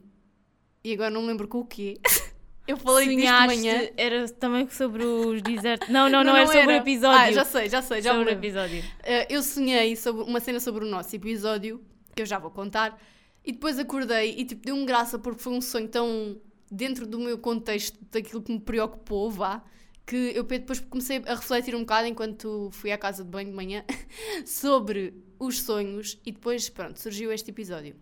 e 0.84 0.94
agora 0.94 1.10
não 1.10 1.22
me 1.22 1.28
lembro 1.28 1.48
com 1.48 1.60
o 1.60 1.66
quê. 1.66 2.00
Eu 2.68 2.76
falei 2.76 3.08
disto 3.16 3.22
de 3.22 3.46
manhã. 3.46 3.90
era 3.96 4.28
também 4.28 4.68
sobre 4.70 5.06
os 5.06 5.42
desertos. 5.42 5.88
Não, 5.88 6.10
não, 6.12 6.22
não, 6.22 6.36
era 6.36 6.46
sobre 6.48 6.68
o 6.68 6.72
episódio. 6.72 7.18
Ah, 7.18 7.32
já 7.32 7.46
sei, 7.46 7.70
já 7.70 7.82
sei, 7.82 8.02
já 8.02 8.14
sobre 8.14 8.30
o 8.30 8.34
episódio. 8.34 8.82
Uh, 8.82 9.26
eu 9.30 9.42
sonhei 9.42 9.96
sobre 9.96 10.24
uma 10.24 10.42
cena 10.42 10.60
sobre 10.60 10.84
o 10.84 10.88
nosso 10.88 11.16
episódio, 11.16 11.82
que 12.14 12.22
eu 12.22 12.26
já 12.26 12.38
vou 12.38 12.52
contar, 12.52 13.02
e 13.46 13.54
depois 13.54 13.80
acordei 13.80 14.36
e 14.38 14.44
tipo 14.44 14.66
deu-me 14.66 14.86
graça 14.86 15.18
porque 15.18 15.42
foi 15.42 15.54
um 15.54 15.62
sonho 15.62 15.88
tão 15.88 16.38
dentro 16.70 17.08
do 17.08 17.18
meu 17.18 17.38
contexto, 17.38 17.98
daquilo 18.12 18.42
que 18.42 18.52
me 18.52 18.60
preocupou, 18.60 19.32
vá, 19.32 19.64
que 20.08 20.32
eu 20.34 20.44
depois 20.44 20.80
comecei 20.80 21.22
a 21.26 21.36
refletir 21.36 21.76
um 21.76 21.82
bocado 21.82 22.08
enquanto 22.08 22.70
fui 22.72 22.94
à 22.94 22.98
casa 22.98 23.26
de 23.26 23.30
banho 23.30 23.50
de 23.50 23.56
manhã 23.56 23.84
sobre 24.48 25.14
os 25.38 25.62
sonhos 25.62 26.18
e 26.26 26.32
depois, 26.32 26.70
pronto, 26.70 26.98
surgiu 26.98 27.30
este 27.30 27.52
episódio. 27.52 27.94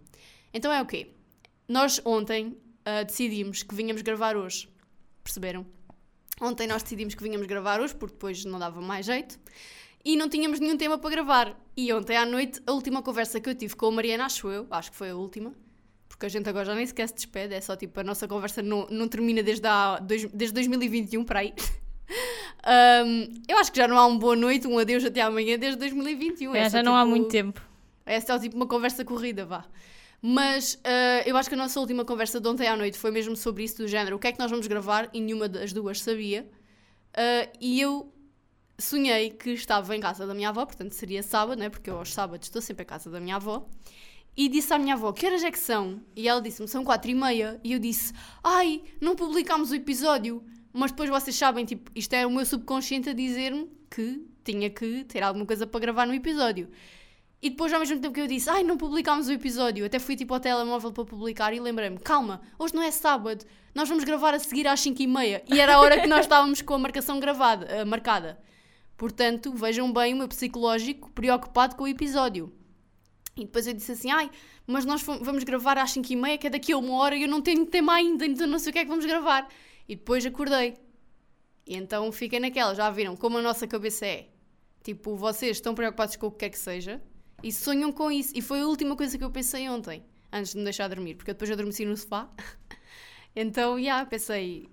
Então 0.54 0.72
é 0.72 0.80
o 0.80 0.86
quê? 0.86 1.10
Nós 1.68 2.00
ontem 2.06 2.50
uh, 2.50 3.04
decidimos 3.06 3.64
que 3.64 3.74
vinhamos 3.74 4.04
gravar 4.04 4.38
hoje, 4.38 4.70
perceberam? 5.24 5.66
Ontem 6.40 6.68
nós 6.68 6.84
decidimos 6.84 7.16
que 7.16 7.24
vinhamos 7.24 7.48
gravar 7.48 7.82
hoje 7.82 7.96
porque 7.96 8.14
depois 8.14 8.46
não 8.46 8.60
dava 8.60 8.80
mais 8.80 9.08
jeito 9.08 9.40
e 10.04 10.16
não 10.16 10.30
tínhamos 10.30 10.60
nenhum 10.60 10.78
tema 10.78 11.00
para 11.00 11.10
gravar. 11.10 11.60
E 11.76 11.92
ontem 11.92 12.16
à 12.16 12.26
noite, 12.26 12.62
a 12.68 12.72
última 12.72 13.02
conversa 13.02 13.40
que 13.42 13.50
eu 13.50 13.56
tive 13.56 13.76
com 13.76 13.88
a 13.88 13.92
Mariana, 13.92 14.26
acho 14.26 14.48
eu, 14.48 14.68
acho 14.70 14.92
que 14.92 14.98
foi 14.98 15.10
a 15.10 15.16
última, 15.16 15.56
porque 16.08 16.28
a 16.28 16.30
gente 16.30 16.48
agora 16.48 16.66
já 16.66 16.76
nem 16.76 16.86
sequer 16.86 17.08
se 17.08 17.16
despede, 17.16 17.56
é 17.56 17.62
só 17.62 17.76
tipo, 17.76 18.00
a 18.00 18.04
nossa 18.04 18.28
conversa 18.28 18.62
não, 18.62 18.86
não 18.92 19.08
termina 19.08 19.42
desde, 19.42 19.68
dois, 20.04 20.26
desde 20.32 20.54
2021 20.54 21.24
para 21.24 21.40
aí. 21.40 21.54
Um, 22.08 23.34
eu 23.48 23.58
acho 23.58 23.72
que 23.72 23.78
já 23.78 23.88
não 23.88 23.98
há 23.98 24.06
um 24.08 24.18
boa 24.18 24.36
noite, 24.36 24.68
um 24.68 24.78
adeus 24.78 25.04
até 25.06 25.22
amanhã 25.22 25.58
desde 25.58 25.78
2021. 25.80 26.56
É, 26.56 26.60
É 26.60 26.70
já 26.70 26.84
não 26.84 26.96
há 26.96 27.02
tipo, 27.02 27.10
muito 27.10 27.30
tempo. 27.30 27.62
é 28.06 28.20
só 28.20 28.40
tipo 28.40 28.56
uma 28.56 28.68
conversa 28.68 29.04
corrida, 29.06 29.46
vá. 29.46 29.66
Mas 30.22 30.80
ah, 30.84 31.22
eu 31.26 31.38
acho 31.38 31.50
que 31.50 31.56
a 31.56 31.58
nossa 31.58 31.80
última 31.80 32.04
conversa 32.04 32.40
de 32.40 32.48
ontem 32.48 32.68
à 32.68 32.76
noite 32.76 32.98
foi 32.98 33.12
mesmo 33.12 33.36
sobre 33.36 33.64
isso 33.64 33.78
do 33.78 33.88
género. 33.88 34.16
O 34.16 34.20
que 34.20 34.28
é 34.28 34.32
que 34.32 34.40
nós 34.40 34.50
vamos 34.50 34.66
gravar? 34.68 35.10
E 35.14 35.22
nenhuma 35.22 35.48
das 35.48 35.72
duas 35.74 36.02
sabia. 36.02 36.50
Ah, 37.14 37.48
e 37.62 37.80
eu 37.80 38.12
sonhei 38.78 39.30
que 39.30 39.52
estava 39.52 39.96
em 39.96 40.00
casa 40.00 40.26
da 40.28 40.34
minha 40.34 40.50
avó, 40.50 40.66
portanto 40.66 40.92
seria 40.94 41.22
sábado, 41.24 41.60
né? 41.60 41.70
Porque 41.70 41.90
eu 41.90 41.98
aos 41.98 42.12
sábados 42.14 42.48
estou 42.48 42.62
sempre 42.62 42.84
em 42.84 42.88
casa 42.88 43.10
da 43.10 43.20
minha 43.20 43.36
avó. 43.36 43.68
E 44.38 44.50
disse 44.50 44.74
à 44.74 44.78
minha 44.78 44.96
avó, 44.96 45.14
que 45.14 45.26
horas 45.26 45.44
é 45.44 45.52
que 45.52 45.60
são? 45.60 46.02
E 46.14 46.28
ela 46.28 46.42
disse-me, 46.42 46.68
são 46.68 46.84
quatro 46.84 47.10
e 47.10 47.16
meia. 47.16 47.58
E 47.64 47.72
eu 47.72 47.80
disse, 47.80 48.12
ai, 48.44 48.82
não 49.00 49.16
publicámos 49.16 49.72
o 49.72 49.76
episódio. 49.76 50.44
Mas 50.78 50.92
depois 50.92 51.10
vocês 51.10 51.34
sabem, 51.34 51.64
tipo, 51.64 51.90
isto 51.96 52.12
é 52.12 52.28
o 52.28 52.30
meu 52.30 52.46
subconsciente 52.46 53.10
a 53.10 53.14
dizer-me 53.14 53.72
que 53.90 54.28
tinha 54.44 54.70
que 54.70 55.06
ter 55.06 55.24
alguma 55.24 55.46
coisa 55.46 55.66
para 55.66 55.80
gravar 55.80 56.06
no 56.06 56.14
episódio. 56.14 56.70
E 57.42 57.50
depois, 57.50 57.72
ao 57.72 57.80
mesmo 57.80 57.98
tempo 57.98 58.14
que 58.14 58.20
eu 58.20 58.28
disse, 58.28 58.50
ai, 58.50 58.62
não 58.62 58.76
publicámos 58.76 59.30
o 59.30 59.32
episódio, 59.32 59.86
até 59.86 60.00
fui 60.00 60.18
tipo 60.18 60.34
ao 60.34 60.40
telemóvel 60.40 60.92
para 60.92 61.06
publicar 61.06 61.54
e 61.54 61.62
lembrei-me, 61.62 61.98
calma, 61.98 62.42
hoje 62.60 62.76
não 62.76 62.82
é 62.82 62.92
sábado, 62.92 63.46
nós 63.74 63.88
vamos 63.88 64.04
gravar 64.04 64.34
a 64.34 64.40
seguir 64.40 64.68
às 64.68 64.82
5 64.82 65.02
e 65.02 65.08
meia. 65.08 65.44
E 65.50 65.62
era 65.62 65.76
a 65.76 65.80
hora 65.80 66.02
que 66.02 66.08
nós 66.08 66.26
estávamos 66.26 66.62
com 66.62 66.74
a 66.74 66.78
marcação 66.78 67.22
gravada, 67.22 67.68
eh, 67.68 67.86
marcada. 67.86 68.38
Portanto, 68.98 69.54
vejam 69.54 69.94
bem 69.94 70.14
o 70.14 70.18
meu 70.18 70.28
psicológico 70.28 71.10
preocupado 71.12 71.78
com 71.78 71.86
o 71.86 71.88
episódio. 71.88 72.52
E 73.38 73.46
depois 73.46 73.66
eu 73.66 73.74
disse 73.74 73.94
assim, 73.94 74.12
ai, 74.12 74.30
mas 74.68 74.84
nós 74.84 75.02
vamos 75.04 75.46
gravar 75.46 75.78
às 75.78 75.92
5 75.92 76.12
e 76.12 76.16
meia, 76.18 76.38
que 76.38 76.48
é 76.48 76.50
daqui 76.50 76.74
a 76.74 76.78
uma 76.78 76.96
hora 76.96 77.16
e 77.16 77.24
eu 77.24 77.30
não 77.30 77.42
tenho 77.42 77.66
tema 77.66 77.94
ainda, 77.94 78.26
então 78.26 78.46
não 78.46 78.60
sei 78.60 78.72
o 78.72 78.74
que 78.74 78.80
é 78.80 78.84
que 78.84 78.90
vamos 78.90 79.06
gravar. 79.06 79.48
E 79.88 79.96
depois 79.96 80.26
acordei. 80.26 80.78
E 81.66 81.76
então 81.76 82.12
fiquei 82.12 82.40
naquela, 82.40 82.76
já 82.76 82.90
viram 82.90 83.16
como 83.16 83.38
a 83.38 83.42
nossa 83.42 83.68
cabeça 83.68 84.06
é. 84.06 84.30
Tipo, 84.84 85.16
vocês 85.16 85.58
estão 85.58 85.74
preocupados 85.74 86.16
com 86.16 86.28
o 86.28 86.32
que 86.32 86.38
quer 86.40 86.50
que 86.50 86.60
seja 86.60 87.02
e 87.44 87.52
sonham 87.52 87.92
com 87.92 88.12
isso. 88.12 88.34
E 88.36 88.42
foi 88.42 88.62
a 88.62 88.68
última 88.68 88.96
coisa 88.96 89.18
que 89.18 89.24
eu 89.24 89.32
pensei 89.32 89.68
ontem, 89.70 90.06
antes 90.32 90.52
de 90.52 90.58
me 90.58 90.64
deixar 90.64 90.88
dormir, 90.88 91.16
porque 91.16 91.34
depois 91.34 91.50
eu 91.50 91.56
adormeci 91.56 91.86
no 91.86 91.98
sofá. 91.98 92.30
então, 93.36 93.82
já, 93.82 94.06
pensei, 94.06 94.70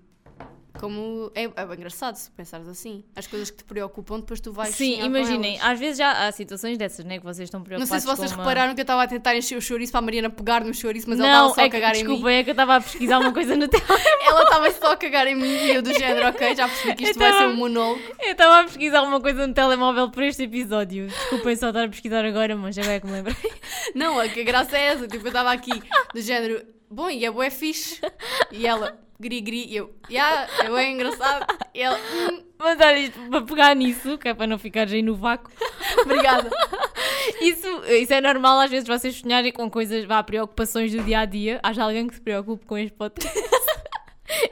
como. 0.83 1.31
É, 1.33 1.43
é 1.43 1.65
bem 1.65 1.75
engraçado 1.77 2.15
se 2.15 2.29
pensares 2.31 2.67
assim. 2.67 3.03
As 3.15 3.25
coisas 3.27 3.49
que 3.49 3.57
te 3.57 3.63
preocupam, 3.63 4.19
depois 4.19 4.39
tu 4.41 4.51
vais. 4.51 4.75
Sim, 4.75 5.01
imaginem, 5.03 5.59
às 5.61 5.79
vezes 5.79 5.97
já 5.97 6.27
há 6.27 6.31
situações 6.31 6.77
dessas, 6.77 7.05
né? 7.05 7.17
Que 7.19 7.23
vocês 7.25 7.47
estão 7.47 7.59
Não 7.59 7.65
preocupados 7.65 7.89
sei 7.89 7.99
se 8.01 8.05
vocês 8.05 8.31
uma- 8.31 8.43
repararam 8.43 8.73
que 8.75 8.81
eu 8.81 8.83
estava 8.83 9.03
a 9.03 9.07
tentar 9.07 9.35
encher 9.37 9.57
o 9.57 9.61
chouriço 9.61 9.91
para 9.91 9.99
a 9.99 10.01
Mariana 10.01 10.29
pegar 10.29 10.63
no 10.63 10.73
chouriço, 10.73 11.09
mas 11.09 11.19
ela 11.19 11.27
estava 11.29 11.47
Não, 11.47 11.53
só 11.55 11.61
é 11.61 11.63
a 11.63 11.67
que, 11.69 11.71
cagar 11.71 11.95
em 11.95 11.99
desculpa, 11.99 12.27
mim. 12.27 12.33
é 12.33 12.43
que 12.43 12.49
eu 12.49 12.53
estava 12.53 12.75
a 12.75 12.81
pesquisar 12.81 13.19
uma 13.19 13.31
coisa 13.33 13.55
no 13.55 13.67
telemóvel. 13.69 14.05
Ela 14.25 14.43
estava 14.43 14.71
só 14.71 14.91
a 14.93 14.97
cagar 14.97 15.27
em 15.27 15.35
mim 15.35 15.47
e 15.47 15.75
eu 15.75 15.81
do 15.81 15.93
género, 15.97 16.27
ok, 16.27 16.55
já 16.55 16.67
percebi 16.67 16.95
que 16.95 17.03
isto 17.05 17.15
Eu 17.15 17.19
vai 17.19 17.31
ser 17.31 17.37
tava- 17.39 17.51
um 17.53 17.55
monólogo. 17.55 18.01
Eu 18.19 18.31
estava 18.31 18.59
a 18.59 18.63
pesquisar 18.65 19.01
uma 19.03 19.21
coisa 19.21 19.47
no 19.47 19.53
telemóvel 19.53 20.09
para 20.11 20.27
este 20.27 20.43
episódio. 20.43 21.07
Desculpem 21.07 21.55
só 21.55 21.69
estar 21.69 21.83
a 21.85 21.89
pesquisar 21.89 22.25
agora, 22.25 22.55
mas 22.55 22.77
agora 22.77 22.93
é 22.93 22.99
que 22.99 23.05
me 23.05 23.11
lembrei. 23.13 23.35
Não, 23.95 24.19
a 24.19 24.27
graça 24.27 24.77
é 24.77 24.85
essa. 24.87 25.07
Tipo, 25.07 25.25
eu 25.25 25.29
estava 25.29 25.51
aqui 25.51 25.71
do 26.13 26.21
género, 26.21 26.63
bom, 26.89 27.09
e 27.09 27.23
é 27.25 27.31
bué 27.31 27.49
fixe. 27.49 27.99
E 28.51 28.65
ela, 28.67 28.97
gri 29.23 29.41
gri, 29.41 29.65
e 29.67 29.75
eu, 29.77 29.93
yeah, 30.09 30.47
é 30.59 30.69
bem 30.69 30.93
engraçado. 30.93 31.45
E 31.73 31.81
ela, 31.81 31.97
hum, 31.97 32.43
Mas 32.59 32.79
olha, 32.79 32.99
isto, 32.99 33.19
para 33.29 33.41
pegar 33.41 33.75
nisso, 33.75 34.17
que 34.17 34.27
é 34.27 34.33
para 34.33 34.47
não 34.47 34.59
ficares 34.59 34.93
aí 34.93 35.01
no 35.01 35.15
vácuo, 35.15 35.51
obrigada. 36.03 36.51
isso, 37.41 37.67
isso 37.85 38.13
é 38.13 38.21
normal 38.21 38.59
às 38.59 38.69
vezes 38.69 38.87
vocês 38.87 39.15
sonharem 39.15 39.51
com 39.51 39.69
coisas, 39.69 40.05
vá, 40.05 40.21
preocupações 40.21 40.91
do 40.91 41.01
dia 41.03 41.19
a 41.19 41.25
dia. 41.25 41.59
Haja 41.63 41.83
alguém 41.83 42.07
que 42.07 42.15
se 42.15 42.21
preocupe 42.21 42.65
com 42.65 42.77
este 42.77 42.93
podcast. 42.95 43.39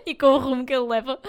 E 0.05 0.13
com 0.13 0.27
o 0.27 0.37
rumo 0.37 0.65
que 0.65 0.73
ele 0.73 0.85
leva. 0.85 1.19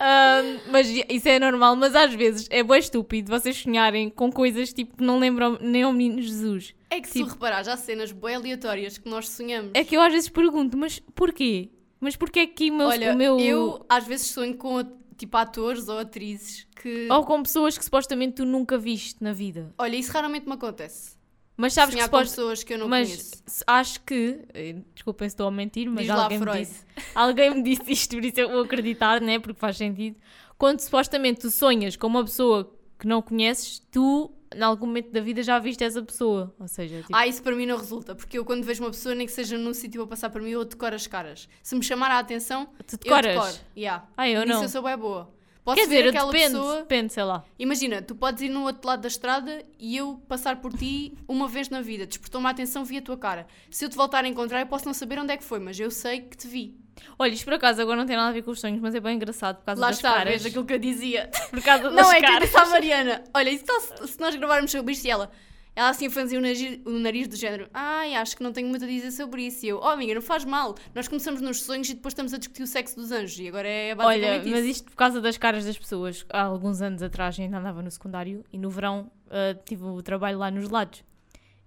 Ahm, 0.00 0.60
mas 0.70 0.88
isso 0.88 1.28
é 1.28 1.38
normal, 1.38 1.76
mas 1.76 1.94
às 1.94 2.14
vezes 2.14 2.46
é 2.50 2.62
bem 2.62 2.78
estúpido 2.78 3.30
vocês 3.30 3.56
sonharem 3.58 4.08
com 4.08 4.32
coisas 4.32 4.72
tipo 4.72 4.96
que 4.96 5.04
não 5.04 5.18
lembram 5.18 5.58
nem 5.60 5.82
ao 5.82 5.92
menino 5.92 6.22
Jesus. 6.22 6.74
É 6.88 7.00
que 7.00 7.08
se 7.08 7.20
tu 7.20 7.26
reparares, 7.26 7.68
há 7.68 7.76
cenas 7.76 8.10
bem 8.12 8.36
aleatórias 8.36 8.96
que 8.96 9.10
nós 9.10 9.28
sonhamos. 9.28 9.72
É 9.74 9.84
que 9.84 9.94
eu 9.96 10.00
às 10.00 10.12
vezes 10.12 10.28
pergunto, 10.28 10.76
mas 10.76 11.00
porquê? 11.14 11.68
Mas 12.00 12.16
porquê 12.16 12.46
que 12.46 12.70
o 12.70 12.74
meu, 12.74 12.86
Olha, 12.88 13.12
o 13.12 13.16
meu... 13.16 13.40
eu 13.40 13.84
às 13.88 14.06
vezes 14.06 14.28
sonho 14.28 14.56
com 14.56 14.82
tipo 15.16 15.36
atores 15.36 15.88
ou 15.88 15.98
atrizes 15.98 16.66
que. 16.80 17.08
Ou 17.10 17.24
com 17.24 17.42
pessoas 17.42 17.76
que 17.76 17.84
supostamente 17.84 18.34
tu 18.36 18.44
nunca 18.44 18.78
viste 18.78 19.22
na 19.22 19.32
vida. 19.32 19.74
Olha, 19.78 19.96
isso 19.96 20.12
raramente 20.12 20.46
me 20.46 20.54
acontece. 20.54 21.18
Mas 21.56 21.72
sabes 21.72 21.92
que 21.92 22.00
Sonhar 22.00 22.08
com 22.08 22.16
supost... 22.18 22.36
pessoas 22.36 22.62
que 22.62 22.74
eu 22.74 22.78
não 22.78 22.88
mas 22.88 23.08
conheço. 23.08 23.64
acho 23.66 24.00
que, 24.02 24.44
eh, 24.54 24.76
desculpem 24.94 25.28
se 25.28 25.34
estou 25.34 25.48
a 25.48 25.50
mentir, 25.50 25.90
mas 25.90 26.02
Diz 26.06 26.10
alguém 26.10 26.38
me, 26.38 26.52
disse, 26.52 26.86
alguém 27.12 27.50
me 27.50 27.62
disse 27.64 27.92
isto, 27.92 28.14
por 28.14 28.24
isso 28.24 28.40
eu 28.40 28.48
vou 28.48 28.60
acreditar, 28.60 29.20
né? 29.20 29.40
Porque 29.40 29.58
faz 29.58 29.76
sentido. 29.76 30.16
Quando 30.56 30.78
supostamente 30.78 31.40
tu 31.40 31.50
sonhas 31.50 31.96
com 31.96 32.06
uma 32.06 32.22
pessoa 32.22 32.72
que 32.96 33.08
não 33.08 33.20
conheces, 33.20 33.80
tu, 33.90 34.30
em 34.54 34.62
algum 34.62 34.86
momento 34.86 35.10
da 35.10 35.20
vida, 35.20 35.42
já 35.42 35.58
viste 35.58 35.84
essa 35.84 36.02
pessoa. 36.02 36.54
Ou 36.58 36.68
seja, 36.68 36.98
tipo, 37.02 37.14
Ah, 37.14 37.26
isso 37.26 37.42
para 37.42 37.54
mim 37.54 37.66
não 37.66 37.76
resulta, 37.76 38.14
porque 38.14 38.38
eu 38.38 38.44
quando 38.44 38.64
vejo 38.64 38.82
uma 38.82 38.90
pessoa, 38.90 39.14
nem 39.14 39.26
que 39.26 39.32
seja 39.32 39.56
num 39.58 39.74
sítio 39.74 40.02
a 40.02 40.06
passar 40.06 40.30
para 40.30 40.42
mim, 40.42 40.50
eu 40.50 40.64
decoro 40.64 40.94
as 40.94 41.06
caras. 41.06 41.48
Se 41.62 41.74
me 41.74 41.82
chamar 41.82 42.10
a 42.10 42.18
atenção, 42.18 42.66
tu 42.86 42.94
eu 42.94 42.98
decoras. 42.98 43.34
decoro. 43.34 43.56
Yeah. 43.76 44.08
Ah, 44.16 44.28
eu 44.28 44.40
Nisso 44.42 44.54
não. 44.54 44.62
eu 44.62 44.68
sou 44.68 44.82
bem 44.82 44.96
boa. 44.96 45.36
Posso 45.64 45.76
Quer 45.76 45.84
dizer, 45.84 46.04
eu 46.06 46.08
aquela 46.10 46.32
depende, 46.32 46.52
pessoa. 46.52 46.76
depende, 46.78 47.12
sei 47.12 47.22
lá. 47.24 47.44
Imagina, 47.58 48.00
tu 48.00 48.14
podes 48.14 48.40
ir 48.42 48.48
no 48.48 48.62
outro 48.62 48.88
lado 48.88 49.02
da 49.02 49.08
estrada 49.08 49.62
e 49.78 49.98
eu 49.98 50.14
passar 50.26 50.62
por 50.62 50.72
ti 50.72 51.12
uma 51.28 51.46
vez 51.46 51.68
na 51.68 51.82
vida. 51.82 52.06
Despertou-me 52.06 52.46
a 52.46 52.50
atenção, 52.50 52.86
vi 52.86 52.96
a 52.96 53.02
tua 53.02 53.18
cara. 53.18 53.46
Se 53.70 53.84
eu 53.84 53.90
te 53.90 53.94
voltar 53.96 54.24
a 54.24 54.28
encontrar, 54.28 54.60
eu 54.60 54.66
posso 54.66 54.86
não 54.86 54.94
saber 54.94 55.18
onde 55.18 55.30
é 55.34 55.36
que 55.36 55.44
foi, 55.44 55.58
mas 55.58 55.78
eu 55.78 55.90
sei 55.90 56.22
que 56.22 56.38
te 56.38 56.48
vi. 56.48 56.74
Olha, 57.18 57.30
isto 57.32 57.44
por 57.44 57.54
acaso 57.54 57.80
agora 57.82 57.96
não 57.96 58.06
tem 58.06 58.16
nada 58.16 58.28
a 58.28 58.32
ver 58.32 58.42
com 58.42 58.50
os 58.50 58.60
sonhos, 58.60 58.80
mas 58.80 58.94
é 58.94 59.00
bem 59.00 59.16
engraçado 59.16 59.56
por 59.58 59.64
causa 59.66 59.80
Lá 59.80 59.88
das 59.88 59.96
está, 59.96 60.12
caras. 60.14 60.30
vês 60.30 60.46
aquilo 60.46 60.64
que 60.64 60.72
eu 60.74 60.78
dizia. 60.78 61.30
Por 61.50 61.62
causa 61.62 61.84
das 61.84 61.94
Não, 61.94 62.12
é 62.12 62.18
que 62.20 62.24
eu 62.26 62.30
caras. 62.30 62.48
disse 62.50 62.58
à 62.60 62.66
Mariana: 62.66 63.24
Olha, 63.34 63.50
então, 63.50 63.80
se, 63.80 64.20
nós 64.20 64.34
gravarmos 64.36 64.70
sobre 64.70 64.92
isto 64.92 65.04
e 65.06 65.10
ela, 65.10 65.30
ela 65.74 65.88
assim 65.90 66.08
fazia 66.10 66.38
o 66.38 66.42
nariz, 66.42 66.80
o 66.84 66.90
nariz 66.90 67.26
do 67.28 67.36
género: 67.36 67.68
Ai, 67.72 68.14
acho 68.14 68.36
que 68.36 68.42
não 68.42 68.52
tenho 68.52 68.68
muito 68.68 68.84
a 68.84 68.88
dizer 68.88 69.10
sobre 69.12 69.42
isso. 69.46 69.64
E 69.64 69.68
eu: 69.70 69.78
Oh, 69.82 69.88
amiga, 69.88 70.14
não 70.14 70.22
faz 70.22 70.44
mal. 70.44 70.74
Nós 70.94 71.08
começamos 71.08 71.40
nos 71.40 71.62
sonhos 71.62 71.88
e 71.88 71.94
depois 71.94 72.12
estamos 72.12 72.32
a 72.34 72.38
discutir 72.38 72.62
o 72.62 72.66
sexo 72.66 72.96
dos 72.96 73.10
anjos. 73.12 73.38
E 73.38 73.48
agora 73.48 73.68
é 73.68 73.94
basicamente 73.94 74.28
Olha, 74.30 74.38
isso. 74.42 74.50
mas 74.50 74.64
isto 74.64 74.84
por 74.90 74.96
causa 74.96 75.20
das 75.20 75.36
caras 75.38 75.64
das 75.64 75.78
pessoas. 75.78 76.24
Há 76.30 76.42
alguns 76.42 76.80
anos 76.82 77.02
atrás 77.02 77.38
ainda 77.38 77.58
andava 77.58 77.82
no 77.82 77.90
secundário 77.90 78.44
e 78.52 78.58
no 78.58 78.70
verão 78.70 79.10
ah, 79.30 79.56
tive 79.64 79.84
o 79.84 80.02
trabalho 80.02 80.38
lá 80.38 80.50
nos 80.50 80.68
lados. 80.68 81.02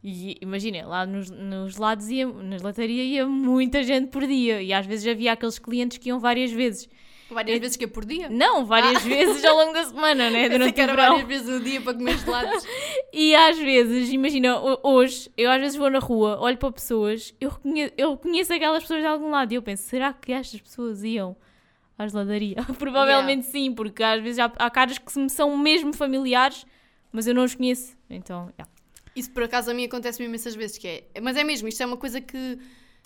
E 0.04 0.36
imagina, 0.42 0.86
lá 0.88 1.06
nos, 1.06 1.30
nos 1.30 1.78
lados 1.78 2.10
ia, 2.10 2.26
na 2.28 2.58
gelataria 2.58 3.04
ia 3.04 3.26
muita 3.28 3.84
gente 3.84 4.08
por 4.08 4.26
dia 4.26 4.62
e 4.62 4.74
às 4.74 4.86
vezes 4.86 5.06
havia 5.06 5.32
aqueles 5.34 5.60
clientes 5.60 5.98
que 6.00 6.10
iam 6.10 6.20
várias 6.20 6.52
vezes. 6.52 6.90
Várias 7.30 7.60
vezes 7.60 7.78
que 7.78 7.86
é 7.86 7.88
por 7.88 8.04
dia. 8.04 8.28
Não, 8.30 8.66
várias 8.66 9.04
vezes 9.04 9.46
ao 9.46 9.56
longo 9.56 9.72
da 9.74 9.86
semana, 9.86 10.30
né? 10.30 10.50
Durante 10.50 10.74
que 10.74 10.82
era 10.82 10.94
várias 10.96 11.26
vezes 11.28 11.48
no 11.48 11.60
dia 11.64 11.80
para 11.80 11.94
comer 11.94 12.18
gelados. 12.18 12.66
E 13.14 13.36
às 13.36 13.58
vezes, 13.60 14.10
imagina, 14.12 14.58
ho- 14.60 14.80
hoje, 14.84 15.30
eu 15.38 15.50
às 15.52 15.60
vezes 15.62 15.78
vou 15.78 15.90
na 15.90 16.00
rua, 16.00 16.38
olho 16.42 16.58
para 16.58 16.72
pessoas, 16.72 17.34
eu 17.40 17.50
reconheço, 17.50 17.94
eu 17.98 18.18
conheço 18.18 18.54
aquelas 18.54 18.82
pessoas 18.84 19.02
de 19.02 19.06
algum 19.06 19.30
lado 19.30 19.52
e 19.52 19.56
eu 19.56 19.62
penso, 19.62 19.84
será 19.84 20.12
que 20.14 20.32
estas 20.34 20.60
pessoas 20.62 21.04
iam 21.04 21.36
à 21.98 22.08
geladaria? 22.08 22.56
Provavelmente 22.80 23.46
sim, 23.46 23.72
porque 23.74 24.02
às 24.04 24.22
vezes 24.22 24.40
há, 24.40 24.46
há 24.58 24.70
caras 24.70 24.98
que 24.98 25.20
me 25.20 25.30
são 25.30 25.56
mesmo 25.58 25.94
familiares, 25.94 26.66
mas 27.12 27.28
eu 27.28 27.36
não 27.36 27.44
os 27.44 27.54
conheço. 27.56 27.96
Então, 28.10 28.50
yeah. 28.58 28.70
Isso 29.16 29.32
por 29.32 29.44
acaso 29.44 29.72
a 29.72 29.74
mim 29.74 29.86
acontece-me 29.86 30.28
imensas 30.28 30.56
vezes, 30.56 30.78
que 30.78 30.88
é. 30.88 31.22
Mas 31.22 31.36
é 31.36 31.44
mesmo, 31.44 31.68
isto 31.68 31.82
é 31.82 31.86
uma 31.86 31.98
coisa 31.98 32.22
que 32.22 32.58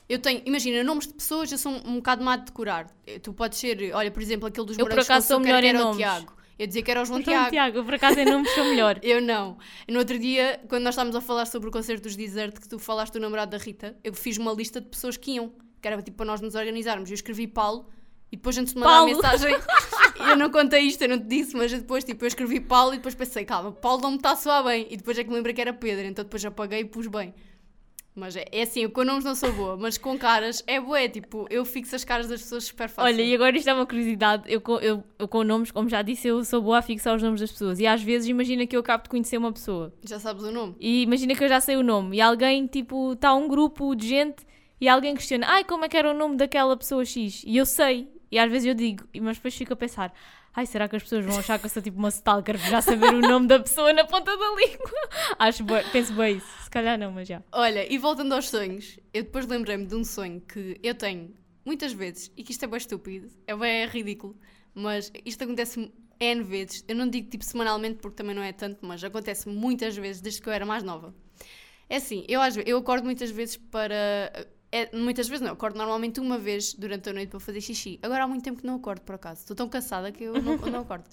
eu 0.07 0.19
tenho. 0.19 0.41
Imagina, 0.45 0.83
nomes 0.83 1.07
de 1.07 1.13
pessoas 1.13 1.51
eu 1.51 1.57
sou 1.57 1.71
um, 1.71 1.89
um 1.89 1.95
bocado 1.95 2.23
má 2.23 2.35
de 2.35 2.45
decorar. 2.45 2.87
Tu 3.21 3.33
podes 3.33 3.57
ser, 3.59 3.91
olha, 3.93 4.11
por 4.11 4.21
exemplo, 4.21 4.47
aquele 4.47 4.67
dos 4.67 4.77
Eu, 4.77 4.87
por 4.87 4.99
acaso, 4.99 5.27
sou 5.27 5.39
melhor 5.39 5.63
era 5.63 5.77
o 5.79 5.81
nomes. 5.81 5.97
Tiago. 5.97 6.35
Eu 6.57 6.67
dizia 6.67 6.81
que 6.83 6.91
era 6.91 7.01
o 7.01 7.05
João 7.05 7.21
Tiago. 7.21 7.49
Tiago, 7.49 7.83
por 7.83 7.93
acaso 7.95 8.19
em 8.19 8.25
nomes 8.25 8.49
sou 8.51 8.63
melhor. 8.63 8.97
Eu 9.03 9.21
não. 9.21 9.57
No 9.89 9.99
outro 9.99 10.17
dia, 10.17 10.61
quando 10.69 10.83
nós 10.83 10.93
estávamos 10.93 11.15
a 11.15 11.21
falar 11.21 11.45
sobre 11.45 11.67
o 11.67 11.71
concerto 11.71 12.03
dos 12.03 12.15
Desert, 12.15 12.57
que 12.59 12.69
tu 12.69 12.79
falaste 12.79 13.13
do 13.13 13.19
namorado 13.19 13.51
da 13.51 13.57
Rita, 13.57 13.97
eu 14.03 14.13
fiz 14.13 14.37
uma 14.37 14.53
lista 14.53 14.79
de 14.79 14.87
pessoas 14.87 15.17
que 15.17 15.31
iam, 15.31 15.51
que 15.81 15.87
era 15.87 16.01
tipo 16.01 16.15
para 16.15 16.25
nós 16.25 16.39
nos 16.39 16.55
organizarmos. 16.55 17.09
Eu 17.09 17.15
escrevi 17.15 17.45
Paulo 17.45 17.89
e 18.31 18.37
depois 18.37 18.57
antes 18.57 18.73
de 18.73 18.79
mandar 18.79 18.99
Paulo. 18.99 19.11
a 19.11 19.15
mensagem, 19.15 19.53
eu 20.19 20.35
não 20.35 20.49
contei 20.49 20.81
isto, 20.81 21.01
eu 21.01 21.09
não 21.09 21.19
te 21.19 21.25
disse, 21.25 21.55
mas 21.55 21.71
depois 21.71 22.03
tipo, 22.03 22.23
eu 22.23 22.27
escrevi 22.27 22.59
Paulo 22.59 22.93
e 22.93 22.97
depois 22.97 23.15
pensei, 23.15 23.45
calma, 23.45 23.71
Paulo 23.71 24.01
não 24.01 24.11
me 24.11 24.17
está 24.17 24.31
a 24.31 24.35
soar 24.35 24.63
bem. 24.63 24.87
E 24.89 24.97
depois 24.97 25.17
é 25.17 25.23
que 25.23 25.29
me 25.29 25.35
lembrei 25.35 25.53
que 25.53 25.61
era 25.61 25.73
Pedro, 25.73 26.05
então 26.05 26.23
depois 26.23 26.43
apaguei 26.45 26.81
e 26.81 26.85
pus 26.85 27.07
bem. 27.07 27.33
Mas 28.15 28.33
é, 28.37 28.45
é 28.49 28.61
assim, 28.61 28.79
eu 28.79 28.89
com 28.89 29.03
nomes 29.03 29.25
não 29.25 29.35
sou 29.35 29.51
boa, 29.51 29.75
mas 29.75 29.97
com 29.97 30.17
caras 30.17 30.63
é 30.65 30.79
bué, 30.79 31.09
tipo, 31.09 31.45
eu 31.49 31.65
fixo 31.65 31.97
as 31.97 32.05
caras 32.05 32.29
das 32.29 32.41
pessoas 32.41 32.63
super 32.63 32.87
fácil. 32.87 33.13
Olha, 33.13 33.21
e 33.21 33.35
agora 33.35 33.57
isto 33.57 33.69
é 33.69 33.73
uma 33.73 33.85
curiosidade. 33.85 34.43
Eu, 34.47 34.63
eu, 34.81 35.03
eu 35.19 35.27
com 35.27 35.43
nomes, 35.43 35.69
como 35.69 35.89
já 35.89 36.01
disse, 36.01 36.29
eu 36.29 36.41
sou 36.45 36.61
boa 36.61 36.77
a 36.77 36.81
fixar 36.81 37.13
os 37.13 37.21
nomes 37.21 37.41
das 37.41 37.51
pessoas. 37.51 37.77
E 37.77 37.85
às 37.85 38.01
vezes 38.01 38.29
imagina 38.29 38.65
que 38.65 38.73
eu 38.73 38.79
acabo 38.79 39.03
de 39.03 39.09
conhecer 39.09 39.37
uma 39.37 39.51
pessoa. 39.51 39.93
Já 40.01 40.17
sabes 40.17 40.43
o 40.43 40.51
nome? 40.51 40.75
E 40.79 41.03
imagina 41.03 41.35
que 41.35 41.43
eu 41.43 41.49
já 41.49 41.59
sei 41.59 41.75
o 41.75 41.83
nome. 41.83 42.15
E 42.15 42.21
alguém, 42.21 42.65
tipo, 42.67 43.11
está 43.11 43.33
um 43.33 43.49
grupo 43.49 43.93
de 43.93 44.07
gente 44.07 44.45
e 44.79 44.87
alguém 44.87 45.13
questiona: 45.13 45.47
Ai, 45.49 45.65
como 45.65 45.83
é 45.83 45.89
que 45.89 45.97
era 45.97 46.11
o 46.11 46.13
nome 46.13 46.37
daquela 46.37 46.77
pessoa 46.77 47.03
X? 47.03 47.43
E 47.45 47.57
eu 47.57 47.65
sei. 47.65 48.07
E 48.35 48.39
às 48.39 48.51
vezes 48.51 48.65
eu 48.67 48.73
digo, 48.73 49.07
mas 49.21 49.37
depois 49.37 49.55
fico 49.55 49.71
a 49.71 49.75
pensar: 49.77 50.13
Ai, 50.53 50.65
será 50.65 50.89
que 50.89 50.95
as 50.97 51.03
pessoas 51.03 51.23
vão 51.23 51.37
achar 51.39 51.57
que 51.57 51.65
eu 51.67 51.69
sou 51.69 51.81
tipo 51.81 51.97
uma 51.97 52.09
stalker 52.09 52.57
já 52.57 52.81
saber 52.81 53.13
o 53.13 53.21
nome 53.21 53.47
da 53.47 53.59
pessoa 53.61 53.93
na 53.93 54.03
ponta 54.03 54.35
da 54.35 54.45
língua? 54.55 54.91
Acho 55.39 55.63
bué- 55.63 55.85
penso 55.93 56.11
bem 56.13 56.35
isso. 56.35 56.63
Se 56.63 56.69
calhar 56.69 56.97
não, 56.99 57.13
mas 57.13 57.29
já. 57.29 57.41
Olha, 57.49 57.89
e 57.89 57.97
voltando 57.97 58.33
aos 58.35 58.49
sonhos, 58.49 58.99
eu 59.13 59.23
depois 59.23 59.47
lembrei-me 59.47 59.85
de 59.85 59.95
um 59.95 60.03
sonho 60.03 60.41
que 60.41 60.77
eu 60.83 60.93
tenho 60.93 61.33
muitas 61.63 61.93
vezes, 61.93 62.29
e 62.35 62.43
que 62.43 62.51
isto 62.51 62.63
é 62.65 62.67
bem 62.67 62.77
estúpido, 62.77 63.27
é 63.47 63.55
bem 63.55 63.87
ridículo, 63.87 64.35
mas 64.73 65.13
isto 65.25 65.41
acontece 65.45 65.89
N 66.19 66.43
vezes. 66.43 66.83
Eu 66.89 66.95
não 66.97 67.07
digo 67.09 67.29
tipo 67.29 67.43
semanalmente 67.45 67.99
porque 68.01 68.17
também 68.17 68.35
não 68.35 68.43
é 68.43 68.51
tanto, 68.51 68.85
mas 68.85 69.01
acontece 69.01 69.47
muitas 69.47 69.95
vezes 69.95 70.21
desde 70.21 70.41
que 70.41 70.49
eu 70.49 70.53
era 70.53 70.65
mais 70.65 70.83
nova. 70.83 71.15
É 71.89 71.95
assim, 71.97 72.25
eu, 72.27 72.41
às 72.41 72.55
ve- 72.55 72.63
eu 72.67 72.77
acordo 72.79 73.05
muitas 73.05 73.31
vezes 73.31 73.55
para. 73.57 74.45
É, 74.75 74.89
muitas 74.93 75.29
vezes 75.29 75.39
não, 75.39 75.51
eu 75.51 75.53
acordo 75.53 75.77
normalmente 75.77 76.19
uma 76.19 76.37
vez 76.37 76.73
durante 76.73 77.09
a 77.09 77.13
noite 77.13 77.29
para 77.29 77.39
fazer 77.39 77.61
xixi. 77.61 77.97
Agora 78.01 78.25
há 78.25 78.27
muito 78.27 78.43
tempo 78.43 78.59
que 78.59 78.67
não 78.67 78.75
acordo, 78.75 78.99
por 79.03 79.15
acaso. 79.15 79.39
Estou 79.39 79.55
tão 79.55 79.69
cansada 79.69 80.11
que 80.11 80.25
eu 80.25 80.33
não, 80.41 80.57
não 80.69 80.81
acordo. 80.81 81.05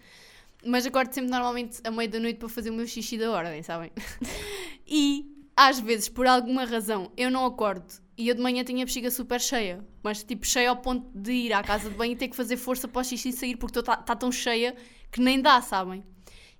Mas 0.66 0.84
acordo 0.84 1.12
sempre 1.12 1.30
normalmente 1.30 1.80
à 1.84 1.90
meia 1.92 2.08
da 2.08 2.18
noite 2.18 2.38
para 2.38 2.48
fazer 2.48 2.70
o 2.70 2.72
meu 2.72 2.88
xixi 2.88 3.16
da 3.16 3.30
ordem, 3.30 3.62
sabem? 3.62 3.92
E 4.84 5.32
às 5.56 5.78
vezes, 5.78 6.08
por 6.08 6.26
alguma 6.26 6.64
razão, 6.64 7.12
eu 7.16 7.30
não 7.30 7.46
acordo 7.46 8.02
e 8.18 8.28
eu 8.28 8.34
de 8.34 8.42
manhã 8.42 8.64
tenho 8.64 8.82
a 8.82 8.84
bexiga 8.84 9.10
super 9.10 9.40
cheia, 9.40 9.82
mas 10.02 10.24
tipo 10.24 10.44
cheia 10.44 10.68
ao 10.68 10.76
ponto 10.76 11.06
de 11.14 11.32
ir 11.32 11.52
à 11.52 11.62
casa 11.62 11.88
de 11.88 11.96
banho 11.96 12.12
e 12.12 12.16
ter 12.16 12.28
que 12.28 12.36
fazer 12.36 12.56
força 12.56 12.88
para 12.88 13.00
o 13.00 13.04
xixi 13.04 13.32
sair 13.32 13.56
porque 13.56 13.78
está 13.78 13.96
tá 13.96 14.16
tão 14.16 14.32
cheia 14.32 14.74
que 15.10 15.20
nem 15.20 15.40
dá, 15.40 15.62
sabem? 15.62 16.02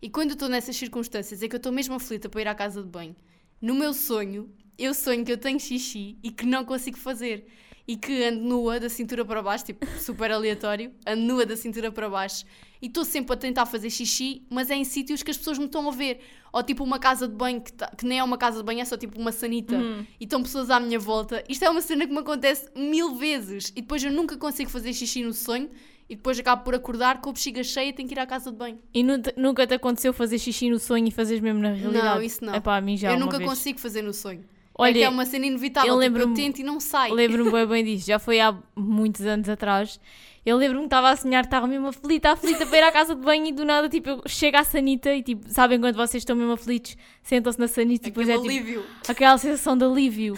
E 0.01 0.09
quando 0.09 0.31
eu 0.31 0.35
estou 0.35 0.49
nessas 0.49 0.77
circunstâncias 0.77 1.43
é 1.43 1.49
que 1.49 1.55
eu 1.55 1.59
estou 1.59 1.73
mesmo 1.73 1.95
aflita 1.97 2.29
para 2.29 2.41
ir 2.41 2.49
à 2.49 2.55
casa 2.55 2.81
de 2.81 2.89
banho. 2.89 3.17
No 3.61 3.75
meu 3.75 3.93
sonho, 3.93 4.49
eu 4.79 4.95
sonho 4.95 5.25
que 5.25 5.33
eu 5.33 5.39
tenho 5.39 5.59
xixi 5.61 6.17
e 6.23 6.31
que 6.31 6.45
não 6.47 6.65
consigo 6.65 6.97
fazer. 6.99 7.47
E 7.87 7.97
que 7.97 8.23
ando 8.25 8.41
nua 8.45 8.79
da 8.79 8.89
cintura 8.89 9.25
para 9.25 9.43
baixo, 9.43 9.65
tipo 9.65 9.85
super 9.99 10.31
aleatório, 10.31 10.93
ando 11.05 11.23
nua 11.23 11.45
da 11.45 11.57
cintura 11.57 11.91
para 11.91 12.09
baixo 12.09 12.45
e 12.81 12.87
estou 12.87 13.05
sempre 13.05 13.33
a 13.35 13.37
tentar 13.37 13.67
fazer 13.67 13.91
xixi, 13.91 14.43
mas 14.49 14.71
é 14.71 14.75
em 14.77 14.85
sítios 14.85 15.21
que 15.23 15.33
as 15.33 15.37
pessoas 15.37 15.59
me 15.59 15.65
estão 15.65 15.89
a 15.89 15.93
ver. 15.93 16.21
Ou 16.53 16.63
tipo 16.63 16.85
uma 16.85 17.01
casa 17.01 17.27
de 17.27 17.35
banho 17.35 17.61
que, 17.61 17.73
tá- 17.73 17.91
que 17.97 18.07
nem 18.07 18.21
é 18.21 18.25
uma 18.25 18.39
casa 18.39 18.59
de 18.59 18.63
banho, 18.65 18.81
é 18.81 18.85
só 18.85 18.97
tipo 18.97 19.19
uma 19.19 19.33
sanita 19.33 19.75
e 20.21 20.25
estão 20.25 20.41
pessoas 20.43 20.71
à 20.71 20.79
minha 20.79 20.99
volta. 20.99 21.43
Isto 21.49 21.65
é 21.65 21.71
uma 21.71 21.81
cena 21.81 22.07
que 22.07 22.13
me 22.13 22.21
acontece 22.21 22.69
mil 22.77 23.17
vezes 23.17 23.71
e 23.75 23.81
depois 23.81 24.03
eu 24.05 24.13
nunca 24.13 24.37
consigo 24.37 24.71
fazer 24.71 24.93
xixi 24.93 25.23
no 25.25 25.33
sonho 25.33 25.69
e 26.09 26.15
depois 26.15 26.39
acabo 26.39 26.63
por 26.63 26.77
acordar 26.77 27.21
com 27.21 27.31
a 27.31 27.33
bexiga 27.33 27.65
cheia 27.65 27.89
e 27.89 27.93
tenho 27.93 28.09
que 28.09 28.15
ir 28.15 28.19
à 28.21 28.27
casa 28.27 28.53
de 28.53 28.57
banho. 28.59 28.79
E 28.95 29.03
nu- 29.03 29.21
nunca 29.37 29.67
te 29.67 29.75
aconteceu 29.75 30.13
fazer 30.13 30.39
xixi 30.39 30.71
no 30.71 30.79
sonho 30.79 31.09
e 31.09 31.11
fazeres 31.11 31.43
mesmo 31.43 31.59
na 31.61 31.73
realidade? 31.73 32.05
Não, 32.17 32.23
isso 32.23 32.45
não. 32.45 32.53
A 32.65 32.81
mim 32.81 32.97
já 32.97 33.13
eu 33.13 33.19
nunca 33.19 33.39
vez. 33.39 33.51
consigo 33.51 33.81
fazer 33.81 34.03
no 34.03 34.13
sonho. 34.15 34.45
Olha, 34.75 34.91
é 34.91 34.93
que 34.95 35.03
é 35.05 35.09
uma 35.09 35.27
cena 35.27 35.47
inevitável. 35.47 35.95
eu 35.95 36.01
tipo, 36.01 36.19
eu 36.19 36.35
tento 36.35 36.59
e 36.61 36.63
não 36.63 36.81
sai. 36.81 37.11
Lembro-me 37.11 37.51
bem, 37.51 37.67
bem 37.67 37.85
disso. 37.85 38.07
Já 38.07 38.19
foi 38.19 38.41
há 38.41 38.57
muitos 38.77 39.23
anos 39.27 39.49
atrás. 39.49 40.01
Eu 40.45 40.57
lembro-me 40.57 40.83
que 40.83 40.87
estava 40.87 41.11
a 41.11 41.17
sonhar, 41.17 41.45
estava 41.45 41.67
mesmo 41.69 41.87
aflita, 41.87 42.31
aflita 42.33 42.67
para 42.67 42.79
ir 42.79 42.83
à 42.83 42.91
casa 42.91 43.15
de 43.15 43.21
banho 43.23 43.47
e 43.47 43.53
do 43.53 43.65
nada, 43.65 43.89
tipo, 43.89 44.09
eu 44.09 44.23
chego 44.27 44.57
à 44.57 44.65
sanita 44.65 45.13
e 45.15 45.23
tipo, 45.23 45.49
sabem 45.49 45.79
quando 45.79 45.95
vocês 45.95 46.21
estão 46.23 46.35
mesmo 46.35 46.53
aflitos, 46.53 46.97
sentam-se 47.23 47.61
na 47.61 47.69
sanita 47.69 48.09
e 48.09 48.11
depois 48.11 48.29
Aquele 48.29 48.49
é 48.49 48.59
tipo, 48.59 48.67
alívio. 48.71 48.87
aquela 49.09 49.39
sensação 49.39 49.77
de 49.77 49.85
alívio. 49.85 50.37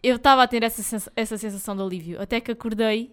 Eu 0.00 0.14
estava 0.16 0.44
a 0.44 0.46
ter 0.46 0.62
essa, 0.62 0.80
sens- 0.82 1.08
essa 1.16 1.36
sensação 1.36 1.74
de 1.74 1.82
alívio, 1.82 2.22
até 2.22 2.40
que 2.40 2.52
acordei 2.52 3.10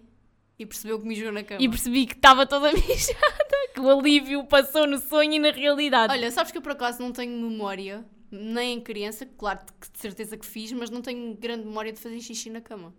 E 0.56 0.64
percebeu 0.66 1.00
que 1.00 1.06
mijou 1.08 1.32
na 1.32 1.42
cama. 1.42 1.60
e 1.60 1.68
percebi 1.68 2.06
que 2.06 2.14
estava 2.14 2.46
toda 2.46 2.70
mijada, 2.74 3.56
que 3.74 3.80
o 3.80 3.90
alívio 3.90 4.44
passou 4.44 4.86
no 4.86 4.98
sonho 5.00 5.32
e 5.32 5.38
na 5.40 5.50
realidade. 5.50 6.12
Olha, 6.12 6.30
sabes 6.30 6.52
que 6.52 6.58
eu 6.58 6.62
por 6.62 6.72
acaso 6.72 7.02
não 7.02 7.10
tenho 7.10 7.32
memória, 7.42 8.04
nem 8.30 8.74
em 8.74 8.80
criança, 8.80 9.26
claro 9.26 9.60
que 9.80 9.90
de 9.90 9.98
certeza 9.98 10.36
que 10.36 10.46
fiz, 10.46 10.72
mas 10.72 10.90
não 10.90 11.02
tenho 11.02 11.34
grande 11.36 11.64
memória 11.66 11.92
de 11.92 12.00
fazer 12.00 12.20
xixi 12.20 12.50
na 12.50 12.60
cama. 12.60 12.94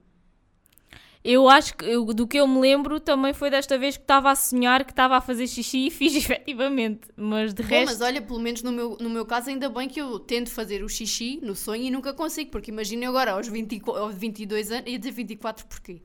Eu 1.24 1.48
acho 1.48 1.76
que 1.78 1.86
eu- 1.86 2.04
do 2.06 2.26
que 2.28 2.38
eu 2.40 2.48
me 2.48 2.60
lembro 2.60 3.00
também 3.00 3.32
foi 3.32 3.52
desta 3.52 3.78
vez 3.78 3.96
que 3.96 4.02
estava 4.04 4.32
a 4.32 4.36
sonhar 4.36 4.84
que 4.84 4.92
estava 4.92 5.16
a 5.18 5.22
fazer 5.22 5.48
xixi 5.48 5.86
e 5.88 5.92
fiz 5.92 6.16
efetivamente, 6.18 7.02
mas 7.16 7.54
de 7.54 7.62
Bom, 7.62 7.70
resto. 7.70 7.86
mas 7.86 8.02
olha, 8.02 8.22
pelo 8.24 8.40
menos 8.40 8.64
no 8.64 8.72
meu, 8.72 8.98
no 9.00 9.08
meu 9.10 9.24
caso, 9.24 9.50
ainda 9.52 9.70
bem 9.70 9.88
que 9.88 10.02
eu 10.02 10.20
tento 10.20 10.50
fazer 10.50 10.84
o 10.84 10.90
xixi 10.90 11.40
no 11.44 11.56
sonho 11.56 11.84
e 11.84 11.92
nunca 11.92 12.12
consigo, 12.12 12.50
porque 12.50 12.72
imagina 12.72 13.08
agora 13.08 13.34
aos, 13.34 13.48
20, 13.48 13.82
aos 13.88 14.16
22 14.16 14.72
anos, 14.72 14.90
ia 14.90 14.98
dizer 14.98 15.12
24 15.12 15.68
porquê? 15.68 16.02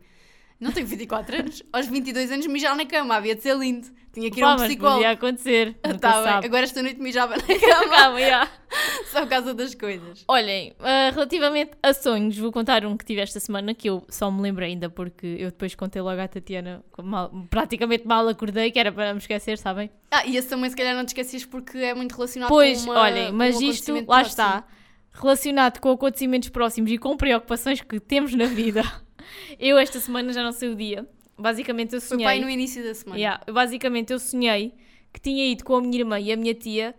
Não 0.61 0.71
tenho 0.71 0.87
24 0.87 1.37
anos, 1.41 1.63
aos 1.73 1.87
22 1.87 2.31
anos 2.31 2.47
mijar 2.47 2.77
na 2.77 2.85
cama, 2.85 3.15
havia 3.17 3.35
de 3.35 3.41
ser 3.43 3.57
lindo, 3.57 3.89
tinha 4.13 4.31
que 4.31 4.39
ir 4.41 4.43
a 4.43 4.47
Pá, 4.49 4.55
um 4.55 4.59
mas 4.59 4.69
psicólogo. 4.69 4.97
podia 4.97 5.11
acontecer. 5.13 5.77
Tá 5.99 6.13
sabe. 6.23 6.47
agora 6.47 6.65
esta 6.65 6.83
noite 6.83 7.01
mijava 7.01 7.37
na 7.37 7.43
cama, 7.43 7.97
Calma, 7.97 8.21
já. 8.21 8.51
só 9.11 9.21
por 9.21 9.29
causa 9.29 9.55
das 9.55 9.75
coisas. 9.75 10.25
Olhem, 10.29 10.73
ah, 10.81 11.11
relativamente 11.13 11.73
a 11.83 11.93
sonhos, 11.95 12.37
vou 12.37 12.51
contar 12.53 12.85
um 12.85 12.97
que 12.97 13.05
tive 13.05 13.21
esta 13.21 13.39
semana 13.41 13.75
que 13.75 13.89
eu 13.89 14.05
só 14.09 14.31
me 14.31 14.41
lembro 14.43 14.65
ainda 14.65 14.89
porque 14.91 15.27
eu 15.39 15.51
depois 15.51 15.75
contei 15.75 16.01
logo 16.03 16.21
à 16.21 16.29
Tatiana, 16.29 16.85
mal- 17.03 17.31
praticamente 17.51 18.07
mal 18.07 18.29
acordei, 18.29 18.71
que 18.71 18.79
era 18.79 18.93
para 18.93 19.13
me 19.13 19.19
esquecer, 19.19 19.59
sabem? 19.59 19.91
Ah, 20.11 20.27
e 20.27 20.37
esse 20.37 20.49
também 20.49 20.69
se 20.71 20.77
calhar 20.77 20.95
não 20.95 21.05
te 21.05 21.09
esqueces 21.09 21.45
porque 21.45 21.79
é 21.79 21.95
muito 21.95 22.13
relacionado 22.15 22.49
Pois, 22.49 22.85
com 22.85 22.91
uma, 22.91 23.01
olhem, 23.01 23.33
mas 23.33 23.57
um 23.57 23.63
isto, 23.63 23.93
lá 23.95 24.03
próximo. 24.05 24.29
está, 24.29 24.67
relacionado 25.13 25.79
com 25.81 25.91
acontecimentos 25.91 26.49
próximos 26.49 26.91
e 26.91 26.99
com 26.99 27.17
preocupações 27.17 27.81
que 27.81 27.99
temos 28.01 28.35
na 28.35 28.47
vida. 28.47 28.83
eu 29.59 29.79
esta 29.79 29.99
semana 30.01 30.33
já 30.33 30.43
não 30.43 30.53
sei 30.53 30.69
o 30.71 30.75
dia. 30.77 31.07
Basicamente 31.39 31.95
eu 31.95 32.01
Foi 32.01 32.09
sonhei. 32.17 32.25
pai 32.27 32.41
no 32.41 32.49
início 32.49 32.83
da 32.83 32.95
semana. 32.95 33.19
Yeah, 33.19 33.43
basicamente 33.53 34.13
eu 34.13 34.19
sonhei 34.19 34.73
que 35.13 35.21
tinha 35.21 35.47
ido 35.47 35.65
com 35.65 35.77
a 35.77 35.81
minha 35.81 35.99
irmã 35.99 36.19
e 36.21 36.33
a 36.33 36.37
minha 36.37 36.55
tia. 36.55 36.95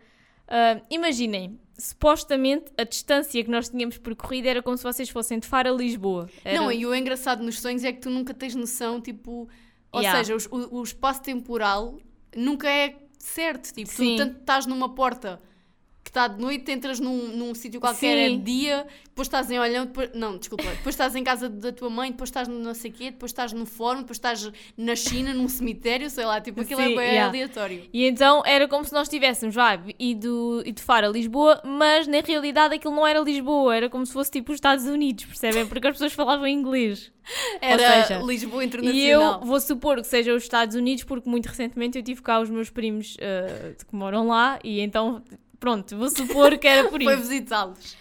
Ah, 0.47 0.79
imaginem, 0.89 1.59
supostamente 1.77 2.65
a 2.77 2.83
distância 2.83 3.43
que 3.43 3.49
nós 3.51 3.69
tínhamos 3.69 3.97
percorrido 3.97 4.47
era 4.47 4.61
como 4.63 4.77
se 4.77 4.83
vocês 4.83 5.09
fossem 5.09 5.39
de 5.39 5.47
Faro 5.47 5.69
a 5.73 5.77
Lisboa. 5.77 6.29
Era- 6.43 6.57
Não, 6.61 6.71
e 6.71 6.85
o 6.85 6.93
engraçado 6.95 7.43
nos 7.43 7.59
sonhos 7.59 7.83
é 7.83 7.91
que 7.93 7.99
tu 8.01 8.09
nunca 8.09 8.33
tens 8.33 8.55
noção, 8.55 8.99
tipo. 9.01 9.47
Ou 9.91 10.01
Yeah. 10.01 10.23
seja, 10.23 10.47
o, 10.51 10.79
o 10.79 10.83
espaço 10.83 11.21
temporal 11.21 11.97
nunca 12.35 12.69
é 12.69 12.95
certo. 13.17 13.73
Tipo, 13.73 13.89
Sim. 13.89 14.15
tu 14.15 14.17
tanto 14.17 14.39
estás 14.41 14.65
numa 14.65 14.93
porta 14.93 15.39
está 16.17 16.27
de 16.27 16.41
noite, 16.41 16.71
entras 16.71 16.99
num, 16.99 17.27
num 17.27 17.53
sítio 17.53 17.79
qualquer, 17.79 18.17
é 18.17 18.29
Sim. 18.29 18.39
dia, 18.39 18.87
depois 19.03 19.27
estás 19.27 19.51
em 19.51 19.59
Olhão, 19.59 19.85
depois, 19.85 20.09
não, 20.15 20.37
desculpa, 20.37 20.63
depois 20.63 20.95
estás 20.95 21.15
em 21.15 21.23
casa 21.23 21.47
da 21.47 21.71
tua 21.71 21.89
mãe, 21.89 22.11
depois 22.11 22.29
estás 22.29 22.47
no 22.47 22.59
não 22.59 22.73
sei 22.73 22.91
quê, 22.91 23.11
depois 23.11 23.31
estás 23.31 23.53
no 23.53 23.65
fórum, 23.65 23.99
depois 23.99 24.17
estás 24.17 24.51
na 24.75 24.95
China, 24.95 25.33
num 25.33 25.47
cemitério, 25.47 26.09
sei 26.09 26.25
lá, 26.25 26.41
tipo, 26.41 26.61
aquilo 26.61 26.81
Sim, 26.81 26.93
é 26.93 26.95
bem 26.95 27.07
yeah. 27.09 27.27
aleatório. 27.27 27.83
E 27.93 28.05
então 28.05 28.41
era 28.45 28.67
como 28.67 28.83
se 28.83 28.93
nós 28.93 29.07
tivéssemos 29.07 29.55
ido, 29.99 30.63
ido 30.65 30.73
de 30.73 30.81
Faro 30.81 31.07
a 31.07 31.09
Lisboa, 31.09 31.61
mas 31.63 32.07
na 32.07 32.19
realidade 32.19 32.75
aquilo 32.75 32.95
não 32.95 33.05
era 33.05 33.19
Lisboa, 33.19 33.75
era 33.75 33.89
como 33.89 34.05
se 34.05 34.13
fosse 34.13 34.31
tipo 34.31 34.51
os 34.51 34.57
Estados 34.57 34.85
Unidos, 34.85 35.25
percebem? 35.25 35.67
Porque 35.67 35.87
as 35.87 35.93
pessoas 35.93 36.13
falavam 36.13 36.47
inglês. 36.47 37.11
Era 37.59 38.03
seja, 38.03 38.19
Lisboa 38.21 38.63
E 38.63 38.67
Internacional. 38.67 39.41
eu 39.41 39.45
vou 39.45 39.59
supor 39.59 39.97
que 39.97 40.07
seja 40.07 40.33
os 40.33 40.43
Estados 40.43 40.75
Unidos, 40.75 41.03
porque 41.03 41.29
muito 41.29 41.47
recentemente 41.47 41.97
eu 41.97 42.03
tive 42.03 42.21
cá 42.21 42.39
os 42.39 42.49
meus 42.49 42.69
primos 42.69 43.17
ah, 43.19 43.73
que 43.77 43.95
moram 43.95 44.27
lá, 44.27 44.59
e 44.63 44.79
então, 44.79 45.21
pronto, 45.59 45.95
vou 45.97 46.09
supor 46.09 46.57
que 46.57 46.67
era 46.67 46.89
por 46.89 47.01
Foi 47.03 47.13
isso. 47.13 47.23
visitá-los. 47.23 47.97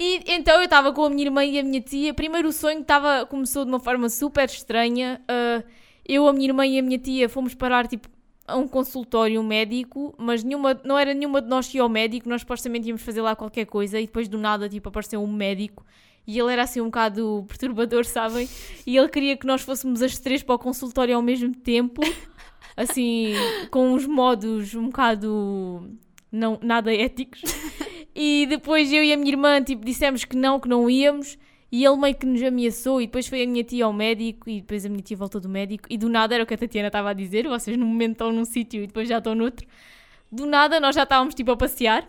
E 0.00 0.22
então 0.28 0.56
eu 0.56 0.64
estava 0.64 0.92
com 0.92 1.04
a 1.04 1.10
minha 1.10 1.24
irmã 1.24 1.44
e 1.44 1.58
a 1.58 1.62
minha 1.62 1.80
tia. 1.80 2.14
Primeiro 2.14 2.48
o 2.48 2.52
sonho 2.52 2.84
tava, 2.84 3.26
começou 3.26 3.64
de 3.64 3.70
uma 3.70 3.80
forma 3.80 4.08
super 4.08 4.48
estranha. 4.48 5.20
Ah, 5.26 5.64
eu, 6.06 6.26
a 6.28 6.32
minha 6.32 6.46
irmã 6.48 6.66
e 6.66 6.78
a 6.78 6.82
minha 6.82 6.98
tia 6.98 7.28
fomos 7.28 7.54
parar 7.54 7.86
tipo, 7.88 8.08
a 8.46 8.56
um 8.56 8.66
consultório 8.66 9.42
médico, 9.42 10.14
mas 10.16 10.42
nenhuma, 10.42 10.80
não 10.84 10.96
era 10.98 11.12
nenhuma 11.12 11.42
de 11.42 11.48
nós 11.48 11.68
que 11.68 11.76
ia 11.76 11.82
ao 11.82 11.88
médico. 11.88 12.28
Nós 12.28 12.42
supostamente 12.42 12.86
íamos 12.86 13.02
fazer 13.02 13.20
lá 13.20 13.34
qualquer 13.34 13.66
coisa 13.66 14.00
e 14.00 14.06
depois 14.06 14.28
do 14.28 14.38
nada 14.38 14.68
tipo, 14.68 14.88
apareceu 14.88 15.20
um 15.22 15.30
médico. 15.32 15.84
E 16.26 16.38
ele 16.38 16.52
era 16.52 16.62
assim 16.62 16.80
um 16.80 16.86
bocado 16.86 17.44
perturbador, 17.48 18.04
sabem? 18.04 18.48
E 18.86 18.96
ele 18.96 19.08
queria 19.08 19.36
que 19.36 19.46
nós 19.46 19.62
fôssemos 19.62 20.00
as 20.00 20.18
três 20.18 20.42
para 20.42 20.54
o 20.54 20.58
consultório 20.58 21.16
ao 21.16 21.22
mesmo 21.22 21.54
tempo, 21.54 22.02
assim, 22.76 23.32
com 23.70 23.92
uns 23.92 24.06
modos 24.06 24.74
um 24.74 24.86
bocado 24.86 25.90
não, 26.30 26.58
nada 26.62 26.94
éticos. 26.94 27.42
E 28.14 28.46
depois 28.46 28.92
eu 28.92 29.02
e 29.02 29.12
a 29.12 29.16
minha 29.16 29.30
irmã, 29.30 29.62
tipo, 29.62 29.84
dissemos 29.84 30.24
que 30.24 30.36
não, 30.36 30.58
que 30.58 30.68
não 30.68 30.88
íamos. 30.90 31.38
E 31.70 31.84
ele 31.84 31.96
meio 31.96 32.14
que 32.14 32.26
nos 32.26 32.42
ameaçou. 32.42 33.00
E 33.00 33.06
depois 33.06 33.26
foi 33.28 33.42
a 33.42 33.46
minha 33.46 33.62
tia 33.62 33.84
ao 33.84 33.92
médico. 33.92 34.48
E 34.48 34.60
depois 34.60 34.84
a 34.84 34.88
minha 34.88 35.02
tia 35.02 35.16
voltou 35.16 35.40
do 35.40 35.48
médico. 35.48 35.84
E 35.90 35.96
do 35.98 36.08
nada 36.08 36.34
era 36.34 36.42
o 36.44 36.46
que 36.46 36.54
a 36.54 36.58
Tatiana 36.58 36.88
estava 36.88 37.10
a 37.10 37.12
dizer. 37.12 37.46
Vocês 37.46 37.76
no 37.76 37.86
momento 37.86 38.12
estão 38.12 38.32
num 38.32 38.44
sítio 38.44 38.82
e 38.82 38.86
depois 38.86 39.08
já 39.08 39.18
estão 39.18 39.34
noutro. 39.34 39.66
Do 40.32 40.46
nada 40.46 40.80
nós 40.80 40.94
já 40.94 41.04
estávamos, 41.04 41.34
tipo, 41.34 41.50
a 41.52 41.56
passear. 41.56 42.08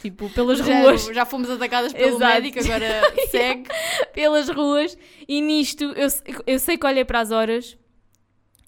Tipo, 0.00 0.30
pelas 0.30 0.58
Já, 0.58 0.80
ruas. 0.80 1.04
já 1.04 1.26
fomos 1.26 1.50
atacadas 1.50 1.92
pelo 1.92 2.16
Exato. 2.16 2.32
médico, 2.34 2.60
agora 2.60 3.02
segue. 3.30 3.68
pelas 4.14 4.48
ruas 4.48 4.96
e 5.28 5.38
nisto 5.42 5.84
eu, 5.84 6.08
eu 6.46 6.58
sei 6.58 6.78
que 6.78 6.86
olhei 6.86 7.04
para 7.04 7.20
as 7.20 7.30
horas 7.30 7.76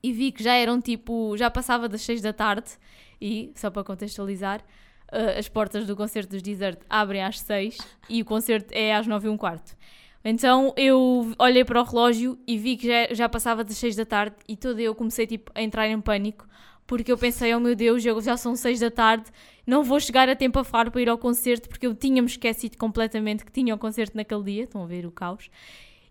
e 0.03 0.13
vi 0.13 0.31
que 0.31 0.43
já 0.45 0.53
eram 0.53 0.83
tipo, 0.83 1.35
já 1.39 1.51
passava 1.51 1.89
das 1.89 2.03
6 2.03 2.21
da 2.21 2.35
tarde 2.35 2.71
e, 3.19 3.51
só 3.57 3.71
para 3.71 3.83
contextualizar, 3.83 4.61
eh, 5.13 5.39
as 5.39 5.49
portas 5.49 5.87
do 5.87 5.97
concerto 5.97 6.31
dos 6.31 6.43
Desert 6.43 6.79
abrem 6.89 7.23
às 7.23 7.41
6 7.41 7.79
e 8.09 8.23
o 8.23 8.25
concerto 8.25 8.69
é 8.73 8.95
às 8.95 9.07
9 9.07 9.27
e 9.27 9.31
um 9.31 9.37
quarto. 9.37 9.77
Então 10.25 10.73
eu 10.77 11.33
olhei 11.39 11.65
para 11.65 11.81
o 11.81 11.85
relógio 11.85 12.39
e 12.47 12.57
vi 12.57 12.77
que 12.77 12.87
já, 12.87 13.15
já 13.15 13.29
passava 13.29 13.63
das 13.63 13.77
6 13.77 13.95
da 13.97 14.07
tarde 14.07 14.37
e 14.49 14.57
toda 14.57 14.81
eu 14.81 14.95
comecei 14.95 15.27
tipo, 15.27 15.51
a 15.55 15.61
entrar 15.63 15.87
em 15.89 16.01
pânico 16.01 16.47
porque 16.87 17.11
eu 17.13 17.17
pensei, 17.19 17.55
oh 17.55 17.61
meu 17.61 17.75
Deus, 17.75 18.05
eu- 18.05 18.21
já 18.21 18.37
são 18.37 18.55
6 18.57 18.79
da 18.81 18.91
tarde, 18.91 19.25
não 19.67 19.83
vou 19.83 19.99
chegar 19.99 20.29
a 20.29 20.37
tempo 20.37 20.59
a 20.59 20.65
Faro 20.65 20.91
para 20.91 21.01
ir 21.01 21.09
ao 21.09 21.17
concerto 21.19 21.69
porque 21.69 21.87
eu 21.87 21.95
tinha-me 21.95 22.29
esquecido 22.29 22.77
completamente 22.77 23.45
que 23.45 23.51
tinha 23.53 23.75
o 23.75 23.79
concerto 23.79 24.17
naquele 24.17 24.43
dia. 24.43 24.65
Estão 24.65 24.83
a 24.83 24.87
ver 24.87 25.07
o 25.07 25.11
caos? 25.11 25.49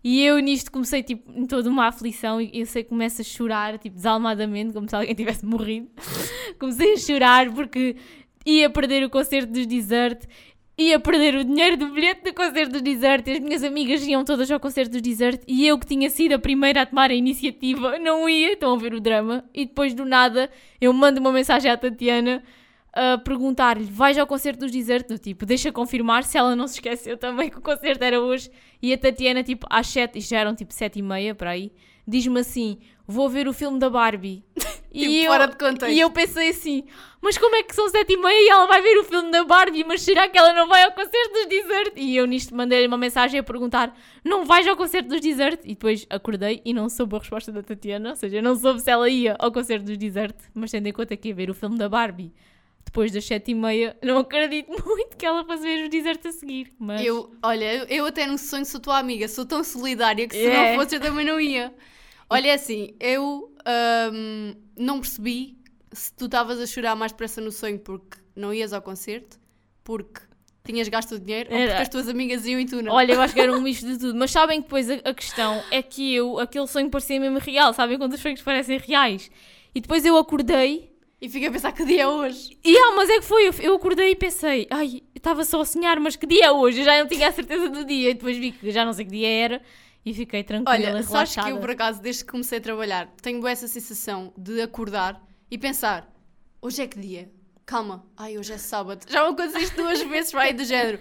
E 0.02 0.22
eu 0.22 0.38
nisto 0.38 0.70
comecei 0.70 1.02
tipo 1.02 1.32
em 1.32 1.46
toda 1.46 1.70
uma 1.70 1.86
aflição 1.86 2.40
e 2.40 2.50
eu 2.52 2.66
sei 2.66 2.82
que 2.82 2.90
começo 2.90 3.20
a 3.20 3.24
chorar, 3.24 3.78
tipo 3.78 3.96
desalmadamente, 3.96 4.72
como 4.74 4.88
se 4.88 4.94
alguém 4.94 5.14
tivesse 5.14 5.46
morrido. 5.46 5.88
comecei 6.58 6.92
a 6.94 6.96
chorar 6.98 7.50
porque 7.52 7.96
ia 8.44 8.68
perder 8.70 9.04
o 9.04 9.10
concerto 9.10 9.52
dos 9.52 9.66
Desert, 9.66 10.26
ia 10.76 10.98
perder 10.98 11.36
o 11.36 11.44
dinheiro 11.44 11.76
do 11.76 11.88
bilhete 11.90 12.24
do 12.24 12.34
concerto 12.34 12.72
dos 12.72 12.82
Desert, 12.82 13.28
as 13.28 13.38
minhas 13.38 13.62
amigas 13.62 14.04
iam 14.06 14.24
todas 14.24 14.50
ao 14.50 14.58
concerto 14.58 14.92
dos 14.92 15.02
Desert 15.02 15.42
e 15.46 15.66
eu 15.66 15.78
que 15.78 15.86
tinha 15.86 16.10
sido 16.10 16.32
a 16.34 16.38
primeira 16.38 16.82
a 16.82 16.86
tomar 16.86 17.10
a 17.10 17.14
iniciativa 17.14 17.98
não 17.98 18.28
ia, 18.28 18.52
estão 18.52 18.74
a 18.74 18.76
ver 18.76 18.92
o 18.92 19.00
drama. 19.00 19.44
E 19.54 19.66
depois 19.66 19.94
do 19.94 20.04
nada 20.04 20.50
eu 20.80 20.92
mando 20.92 21.20
uma 21.20 21.32
mensagem 21.32 21.70
à 21.70 21.76
Tatiana 21.76 22.42
a 22.92 23.18
perguntar-lhe: 23.18 23.84
vais 23.84 24.16
ao 24.16 24.26
concerto 24.26 24.60
dos 24.60 24.70
Desert? 24.70 25.08
Do 25.08 25.18
tipo, 25.18 25.44
deixa 25.44 25.72
confirmar 25.72 26.24
se 26.24 26.38
ela 26.38 26.54
não 26.54 26.66
se 26.66 26.74
esqueceu 26.74 27.16
também 27.16 27.50
que 27.50 27.58
o 27.58 27.62
concerto 27.62 28.04
era 28.04 28.20
hoje. 28.20 28.50
E 28.80 28.92
a 28.92 28.98
Tatiana, 28.98 29.42
tipo, 29.42 29.66
às 29.68 29.88
7, 29.88 30.18
isto 30.18 30.30
já 30.30 30.40
eram 30.40 30.54
tipo 30.54 30.72
7 30.72 30.98
e 30.98 31.02
meia, 31.02 31.34
para 31.34 31.50
aí, 31.50 31.72
diz-me 32.06 32.40
assim: 32.40 32.78
vou 33.06 33.28
ver 33.28 33.48
o 33.48 33.52
filme 33.52 33.78
da 33.78 33.90
Barbie. 33.90 34.44
Tipo, 35.00 35.26
fora 35.26 35.46
de 35.48 35.56
contexto. 35.56 35.92
e 35.94 36.00
eu 36.00 36.10
pensei 36.10 36.50
assim: 36.50 36.84
mas 37.20 37.36
como 37.38 37.56
é 37.56 37.62
que 37.62 37.74
são 37.74 37.88
7 37.88 38.12
e 38.12 38.16
meia 38.16 38.46
e 38.46 38.48
ela 38.48 38.66
vai 38.66 38.80
ver 38.82 38.98
o 38.98 39.04
filme 39.04 39.30
da 39.30 39.42
Barbie? 39.44 39.82
Mas 39.84 40.02
será 40.02 40.28
que 40.28 40.36
ela 40.38 40.52
não 40.52 40.68
vai 40.68 40.82
ao 40.84 40.92
concerto 40.92 41.32
dos 41.32 41.46
Desert? 41.46 41.92
E 41.96 42.16
eu 42.16 42.26
nisto 42.26 42.54
mandei-lhe 42.54 42.86
uma 42.86 42.96
mensagem 42.98 43.40
a 43.40 43.42
perguntar: 43.42 43.96
não 44.24 44.44
vais 44.44 44.66
ao 44.68 44.76
concerto 44.76 45.08
dos 45.08 45.20
Desert? 45.20 45.60
E 45.64 45.68
depois 45.68 46.06
acordei 46.10 46.62
e 46.64 46.72
não 46.72 46.88
soube 46.88 47.16
a 47.16 47.18
resposta 47.18 47.50
da 47.50 47.62
Tatiana, 47.62 48.10
ou 48.10 48.16
seja, 48.16 48.36
eu 48.36 48.42
não 48.42 48.54
soube 48.54 48.80
se 48.80 48.90
ela 48.90 49.08
ia 49.08 49.36
ao 49.38 49.50
concerto 49.50 49.84
dos 49.86 49.98
Desert, 49.98 50.36
mas 50.54 50.70
tendo 50.70 50.86
em 50.86 50.92
conta 50.92 51.16
que 51.16 51.28
ia 51.28 51.34
ver 51.34 51.50
o 51.50 51.54
filme 51.54 51.76
da 51.76 51.88
Barbie 51.88 52.32
depois 52.86 53.10
das 53.10 53.24
sete 53.24 53.50
e 53.50 53.54
meia, 53.54 53.96
não 54.02 54.18
acredito 54.18 54.68
muito 54.86 55.16
que 55.16 55.24
ela 55.26 55.42
fosse 55.44 55.62
ver 55.62 55.82
os 55.84 55.88
Desert 55.88 56.24
a 56.26 56.30
seguir. 56.32 56.72
Mas 56.78 57.02
Eu, 57.04 57.34
olha, 57.42 57.64
eu- 57.74 57.86
eu 57.88 58.06
até 58.06 58.26
no 58.26 58.36
sonho 58.38 58.64
sou 58.66 58.78
tua 58.78 58.98
amiga, 58.98 59.26
sou 59.26 59.44
tão 59.46 59.64
solidária 59.64 60.28
que 60.28 60.36
se 60.36 60.44
É. 60.46 60.76
não 60.76 60.80
fosse 60.82 60.94
eu 60.96 61.00
também 61.00 61.24
não 61.24 61.40
ia. 61.40 61.74
Olha, 62.30 62.48
é 62.48 62.54
assim, 62.54 62.94
eu 63.00 63.52
ahm, 63.64 64.54
não 64.76 65.00
percebi 65.00 65.58
se 65.92 66.12
tu 66.14 66.24
estavas 66.26 66.58
a 66.60 66.66
chorar 66.66 66.94
mais 66.96 67.12
depressa 67.12 67.40
no 67.40 67.52
sonho 67.52 67.78
porque 67.78 68.18
não 68.34 68.52
ias 68.52 68.72
ao 68.72 68.82
concerto, 68.82 69.38
porque 69.84 70.20
tinhas 70.64 70.88
gasto 70.88 71.12
o 71.16 71.18
dinheiro, 71.18 71.50
ou 71.52 71.56
Era- 71.58 71.70
porque 71.72 71.82
as 71.82 71.88
tuas 71.88 72.08
amigas 72.08 72.46
iam 72.46 72.58
e 72.58 72.64
tu 72.66 72.82
não. 72.82 72.92
Olha, 72.92 73.12
eu 73.12 73.20
acho 73.20 73.34
que 73.34 73.40
era 73.40 73.52
um 73.52 73.60
misto 73.60 73.86
de 73.86 73.98
tudo. 73.98 74.14
Mas 74.18 74.30
sabem 74.30 74.58
que 74.60 74.64
depois 74.64 74.90
a, 74.90 74.94
a 75.04 75.14
questão 75.14 75.62
é 75.70 75.82
que 75.82 76.14
eu, 76.14 76.38
aquele 76.40 76.66
sonho 76.66 76.88
parecia 76.90 77.20
mesmo 77.20 77.38
real. 77.38 77.72
Sabem 77.74 77.98
quando 77.98 78.14
os 78.14 78.20
sonhos 78.20 78.40
parecem 78.42 78.78
reais? 78.78 79.30
E 79.74 79.80
depois 79.80 80.04
eu 80.04 80.16
acordei 80.16 80.90
E 81.20 81.28
fiquei 81.28 81.48
a 81.48 81.52
pensar 81.52 81.72
que 81.72 81.84
dia 81.84 82.02
é 82.02 82.08
hoje. 82.08 82.56
E 82.64 82.76
ah, 82.76 82.92
mas 82.96 83.08
é 83.10 83.16
que 83.18 83.24
foi, 83.24 83.48
eu, 83.48 83.52
eu 83.60 83.74
acordei 83.74 84.10
e 84.12 84.16
pensei, 84.16 84.66
ai, 84.70 85.02
estava 85.14 85.44
só 85.44 85.60
a 85.60 85.64
sonhar, 85.64 86.00
mas 86.00 86.16
que 86.16 86.26
dia 86.26 86.46
é 86.46 86.50
hoje? 86.52 86.80
Eu 86.80 86.84
já 86.84 86.98
não 86.98 87.06
tinha 87.08 87.28
a 87.28 87.32
certeza 87.32 87.68
do 87.68 87.84
dia, 87.84 88.10
e 88.10 88.14
depois 88.14 88.36
vi 88.36 88.52
que 88.52 88.70
já 88.70 88.84
não 88.84 88.92
sei 88.92 89.04
que 89.04 89.10
dia 89.12 89.28
era, 89.28 89.62
e 90.04 90.12
fiquei 90.12 90.44
tranquila, 90.44 90.74
Olha, 90.74 90.92
sabes 90.92 91.08
relaxada. 91.08 91.46
que 91.48 91.52
eu 91.54 91.60
por 91.60 91.70
acaso, 91.70 92.02
desde 92.02 92.24
que 92.24 92.30
comecei 92.30 92.58
a 92.58 92.60
trabalhar, 92.60 93.08
tenho 93.22 93.46
essa 93.46 93.66
sensação 93.66 94.32
de 94.36 94.60
acordar 94.60 95.22
e 95.50 95.56
pensar: 95.56 96.12
hoje 96.60 96.82
é 96.82 96.86
que 96.86 96.98
dia? 96.98 97.30
Calma, 97.64 98.04
ai, 98.16 98.36
hoje 98.36 98.52
é 98.52 98.58
sábado. 98.58 99.06
Já 99.08 99.22
me 99.22 99.32
aconteceu 99.32 99.60
isto 99.60 99.76
duas 99.76 100.02
vezes, 100.04 100.32
vai 100.32 100.52
do 100.52 100.64
género. 100.64 100.98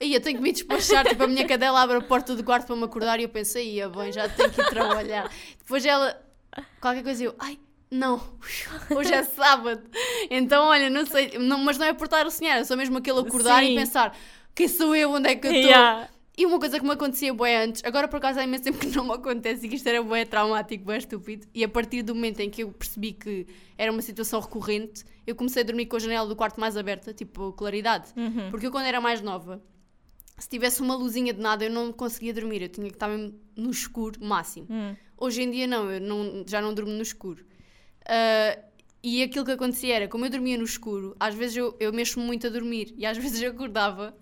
E 0.00 0.12
eu 0.14 0.20
tenho 0.20 0.38
que 0.38 0.42
me 0.42 0.50
despachar, 0.50 1.06
tipo, 1.06 1.22
a 1.22 1.28
minha 1.28 1.46
cadela 1.46 1.80
abre 1.80 1.98
a 1.98 2.00
porta 2.00 2.34
do 2.34 2.42
quarto 2.42 2.66
para 2.66 2.74
me 2.74 2.82
acordar 2.82 3.20
e 3.20 3.22
eu 3.22 3.28
pensei, 3.28 3.74
ia 3.74 3.88
bem, 3.88 4.10
já 4.10 4.28
tenho 4.28 4.50
que 4.50 4.60
ir 4.60 4.68
trabalhar. 4.68 5.30
Depois 5.58 5.86
ela, 5.86 6.20
qualquer 6.80 7.04
coisa, 7.04 7.22
eu, 7.22 7.36
ai, 7.38 7.56
não, 7.88 8.20
hoje 8.90 9.14
é 9.14 9.22
sábado. 9.22 9.82
Então, 10.28 10.64
olha, 10.64 10.90
não 10.90 11.06
sei, 11.06 11.38
não, 11.38 11.58
mas 11.58 11.78
não 11.78 11.86
é 11.86 11.92
por 11.92 12.06
estar 12.06 12.26
a 12.26 12.30
sonhar, 12.30 12.58
é 12.58 12.64
só 12.64 12.74
mesmo 12.74 12.98
aquele 12.98 13.20
acordar 13.20 13.62
Sim. 13.62 13.74
e 13.74 13.76
pensar, 13.76 14.18
quem 14.52 14.66
sou 14.66 14.96
eu, 14.96 15.12
onde 15.12 15.28
é 15.28 15.36
que 15.36 15.46
eu 15.46 15.52
estou? 15.52 15.70
Yeah. 15.70 16.08
E 16.42 16.46
uma 16.46 16.58
coisa 16.58 16.76
que 16.80 16.84
me 16.84 16.90
acontecia 16.90 17.32
bué 17.32 17.56
antes, 17.62 17.84
agora 17.84 18.08
por 18.08 18.16
acaso 18.16 18.40
há 18.40 18.42
imenso 18.42 18.64
tempo 18.64 18.78
que 18.78 18.88
não 18.88 19.04
me 19.04 19.12
acontece 19.12 19.64
e 19.64 19.68
que 19.68 19.76
isto 19.76 19.86
era 19.88 20.02
bué 20.02 20.24
traumático, 20.24 20.82
bué 20.84 20.98
estúpido. 20.98 21.46
E 21.54 21.62
a 21.62 21.68
partir 21.68 22.02
do 22.02 22.16
momento 22.16 22.40
em 22.40 22.50
que 22.50 22.64
eu 22.64 22.72
percebi 22.72 23.12
que 23.12 23.46
era 23.78 23.92
uma 23.92 24.02
situação 24.02 24.40
recorrente, 24.40 25.04
eu 25.24 25.36
comecei 25.36 25.62
a 25.62 25.64
dormir 25.64 25.86
com 25.86 25.94
a 25.94 26.00
janela 26.00 26.26
do 26.26 26.34
quarto 26.34 26.58
mais 26.58 26.76
aberta, 26.76 27.14
tipo 27.14 27.52
claridade. 27.52 28.08
Uhum. 28.16 28.50
Porque 28.50 28.66
eu 28.66 28.72
quando 28.72 28.86
era 28.86 29.00
mais 29.00 29.20
nova, 29.20 29.62
se 30.36 30.48
tivesse 30.48 30.82
uma 30.82 30.96
luzinha 30.96 31.32
de 31.32 31.40
nada 31.40 31.64
eu 31.64 31.70
não 31.70 31.92
conseguia 31.92 32.34
dormir, 32.34 32.60
eu 32.60 32.68
tinha 32.68 32.88
que 32.88 32.96
estar 32.96 33.06
mesmo 33.06 33.38
no 33.54 33.70
escuro 33.70 34.18
máximo. 34.20 34.66
Hum. 34.68 34.96
Hoje 35.16 35.42
em 35.42 35.50
dia 35.52 35.68
não, 35.68 35.88
eu 35.92 36.00
não- 36.00 36.44
já 36.44 36.60
não 36.60 36.74
durmo 36.74 36.90
no 36.90 37.02
escuro. 37.02 37.44
Ah, 38.04 38.58
e 39.02 39.22
aquilo 39.22 39.44
que 39.44 39.50
acontecia 39.52 39.96
era, 39.96 40.08
como 40.08 40.24
eu 40.26 40.30
dormia 40.30 40.56
no 40.56 40.64
escuro, 40.64 41.16
às 41.18 41.34
vezes 41.34 41.56
eu, 41.56 41.76
eu 41.80 41.92
mexo-me 41.92 42.24
muito 42.24 42.46
a 42.46 42.50
dormir 42.50 42.94
e 42.96 43.04
às 43.04 43.16
vezes 43.18 43.40
eu 43.42 43.50
acordava 43.50 44.14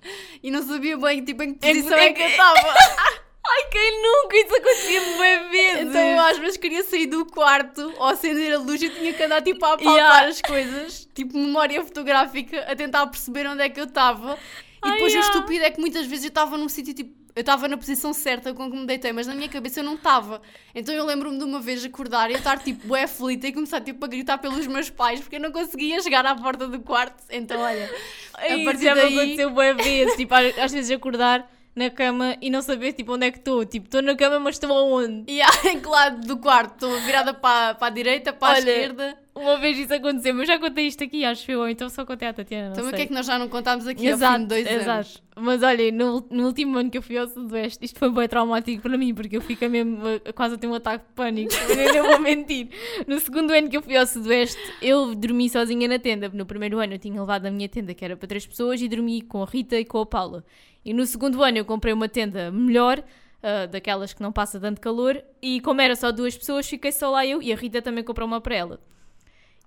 e 0.42 0.50
não 0.50 0.62
sabia 0.62 0.96
bem 0.96 1.24
tipo, 1.24 1.42
em 1.42 1.52
que 1.54 1.60
que- 1.60 1.66
posição 1.74 1.98
é 1.98 2.08
em 2.08 2.14
que 2.14 2.22
eu 2.22 2.26
estava. 2.28 2.74
Ai, 3.52 3.68
quem 3.70 4.02
nunca? 4.02 4.36
Isso 4.36 4.54
acontecia 4.54 5.00
bem 5.18 5.50
vezes. 5.50 5.88
Então 5.88 6.00
eu 6.00 6.20
às 6.20 6.38
vezes 6.38 6.56
queria 6.56 6.84
sair 6.84 7.06
do 7.06 7.24
quarto 7.26 7.92
ou 7.96 8.04
acender 8.04 8.52
a 8.54 8.58
luz 8.58 8.80
e 8.80 8.88
tinha 8.90 9.12
que 9.12 9.22
andar 9.22 9.42
tipo 9.42 9.64
a 9.64 9.70
palpar 9.78 9.92
Yeah. 9.94 10.28
as 10.28 10.40
coisas, 10.40 11.08
tipo 11.14 11.36
memória 11.36 11.82
fotográfica, 11.84 12.60
a 12.70 12.76
tentar 12.76 13.06
perceber 13.08 13.46
onde 13.48 13.62
é 13.62 13.68
que 13.68 13.80
eu 13.80 13.84
estava. 13.86 14.34
E 14.34 14.88
Ai, 14.88 14.92
depois 14.92 15.12
o 15.12 15.16
yeah. 15.16 15.34
estúpido 15.34 15.64
é 15.64 15.70
que 15.70 15.80
muitas 15.80 16.06
vezes 16.06 16.26
eu 16.26 16.28
estava 16.28 16.56
num 16.56 16.68
sítio 16.68 16.94
tipo. 16.94 17.19
Eu 17.34 17.40
estava 17.40 17.68
na 17.68 17.76
posição 17.76 18.12
certa 18.12 18.52
com 18.52 18.70
que 18.70 18.76
me 18.76 18.86
deitei, 18.86 19.12
mas 19.12 19.26
na 19.26 19.34
minha 19.34 19.48
cabeça 19.48 19.80
eu 19.80 19.84
não 19.84 19.94
estava. 19.94 20.42
Então 20.74 20.94
eu 20.94 21.04
lembro-me 21.04 21.38
de 21.38 21.44
uma 21.44 21.60
vez 21.60 21.84
acordar 21.84 22.28
e 22.30 22.34
eu 22.34 22.38
estar 22.38 22.58
tipo 22.58 22.86
bué 22.88 23.04
aflita 23.04 23.46
e 23.46 23.52
começar 23.52 23.80
tipo 23.80 24.04
a 24.04 24.08
gritar 24.08 24.38
pelos 24.38 24.66
meus 24.66 24.90
pais 24.90 25.20
porque 25.20 25.36
eu 25.36 25.40
não 25.40 25.52
conseguia 25.52 26.00
chegar 26.02 26.26
à 26.26 26.34
porta 26.34 26.66
do 26.66 26.80
quarto. 26.80 27.22
Então 27.30 27.60
olha, 27.60 27.88
Ai, 28.34 28.62
a 28.62 28.64
partir 28.64 28.84
já 28.84 28.94
daí- 28.94 29.10
me 29.14 29.20
aconteceu 29.20 29.50
bem 29.50 29.74
vezes. 29.76 30.16
Tipo, 30.16 30.34
às 30.34 30.72
vezes 30.72 30.90
acordar 30.90 31.48
na 31.74 31.88
cama 31.88 32.36
e 32.42 32.50
não 32.50 32.60
saber 32.62 32.92
tipo, 32.94 33.14
onde 33.14 33.26
é 33.26 33.30
que 33.30 33.38
estou. 33.38 33.64
Tipo, 33.64 33.86
estou 33.86 34.02
na 34.02 34.16
cama, 34.16 34.40
mas 34.40 34.56
estou 34.56 34.72
aonde? 34.76 35.24
e 35.30 35.40
há 35.40 35.48
em 35.70 35.78
que 35.80 35.88
lado 35.88 36.26
do 36.26 36.36
quarto? 36.36 36.72
Estou 36.74 37.00
virada 37.02 37.32
para, 37.32 37.74
para 37.76 37.86
a 37.86 37.90
direita, 37.90 38.32
para 38.32 38.54
a 38.54 38.58
esquerda. 38.58 39.16
Uma 39.40 39.59
vez 39.59 39.79
isso 39.79 39.94
aconteceu, 39.94 40.35
mas 40.35 40.46
já 40.46 40.59
contei 40.59 40.87
isto 40.87 41.03
aqui, 41.03 41.24
acho 41.24 41.50
eu. 41.50 41.61
ou 41.61 41.68
Então 41.68 41.88
só 41.88 42.05
contei 42.05 42.29
à 42.29 42.33
Tatiana. 42.33 42.72
Então 42.72 42.88
o 42.88 42.92
que 42.92 43.03
é 43.03 43.07
que 43.07 43.12
nós 43.12 43.24
já 43.26 43.38
não 43.38 43.48
contámos 43.48 43.87
aqui 43.87 44.07
Exato, 44.07 44.24
ao 44.33 44.38
fim 44.38 44.42
de 44.42 44.48
dois 44.48 44.66
exato. 44.66 44.90
anos? 44.90 45.22
Mas 45.37 45.62
olha, 45.62 45.90
no, 45.92 46.26
no 46.31 46.46
último 46.46 46.76
ano 46.76 46.90
que 46.90 46.98
eu 46.98 47.03
fui 47.03 47.16
ao 47.16 47.26
Sudoeste, 47.26 47.85
isto 47.85 47.98
foi 47.98 48.11
bem 48.11 48.29
traumático 48.29 48.83
para 48.83 48.98
mim, 48.98 49.14
porque 49.14 49.37
eu 49.38 49.40
fiquei 49.40 49.68
mesmo 49.68 50.00
a- 50.07 50.33
quase 50.35 50.57
a 50.57 50.59
ter 50.59 50.66
um 50.66 50.74
ataque 50.74 51.05
de 51.07 51.12
pânico, 51.14 51.53
eu 51.94 51.94
não 52.03 52.11
vou 52.11 52.20
mentir. 52.20 52.68
No 53.07 53.18
segundo 53.20 53.50
ano 53.53 53.68
que 53.70 53.76
eu 53.76 53.83
fui 53.83 53.96
ao 53.96 54.07
Sudoeste, 54.07 54.59
eu 54.83 55.14
dormi 55.14 55.48
sozinha 55.48 55.88
na 55.88 55.98
tenda. 55.98 56.29
No 56.29 56.44
primeiro 56.44 56.79
ano 56.79 56.94
eu 56.94 56.98
tinha 56.98 57.18
levado 57.18 57.46
a 57.46 57.50
minha 57.50 57.68
tenda, 57.68 57.94
que 57.94 58.05
era 58.05 58.16
para 58.16 58.29
três 58.29 58.46
pessoas, 58.46 58.81
e 58.83 58.88
dormi 58.88 59.22
com 59.22 59.42
a 59.42 59.46
Rita 59.46 59.76
e 59.76 59.85
com 59.85 59.98
a 59.98 60.07
Paula. 60.07 60.44
E 60.85 60.92
no 60.92 61.07
segundo 61.07 61.42
ano 61.42 61.57
eu 61.59 61.64
comprei 61.64 61.92
uma 61.94 62.09
tenda 62.09 62.50
melhor, 62.50 63.03
ah, 63.42 63.66
daquelas 63.66 64.12
que 64.12 64.20
não 64.22 64.31
passa 64.33 64.61
tanto 64.61 64.81
calor, 64.81 65.22
e 65.40 65.61
como 65.62 65.81
era 65.81 65.96
só 65.96 66.12
duas 66.12 66.37
pessoas, 66.37 66.68
fiquei 66.68 66.92
só 66.92 67.11
lá 67.11 67.24
eu, 67.26 67.40
e 67.42 67.50
a 67.53 67.57
Rita 67.57 67.81
também 67.81 68.05
comprou 68.05 68.26
uma 68.29 68.40
para 68.40 68.55
ela. 68.57 68.81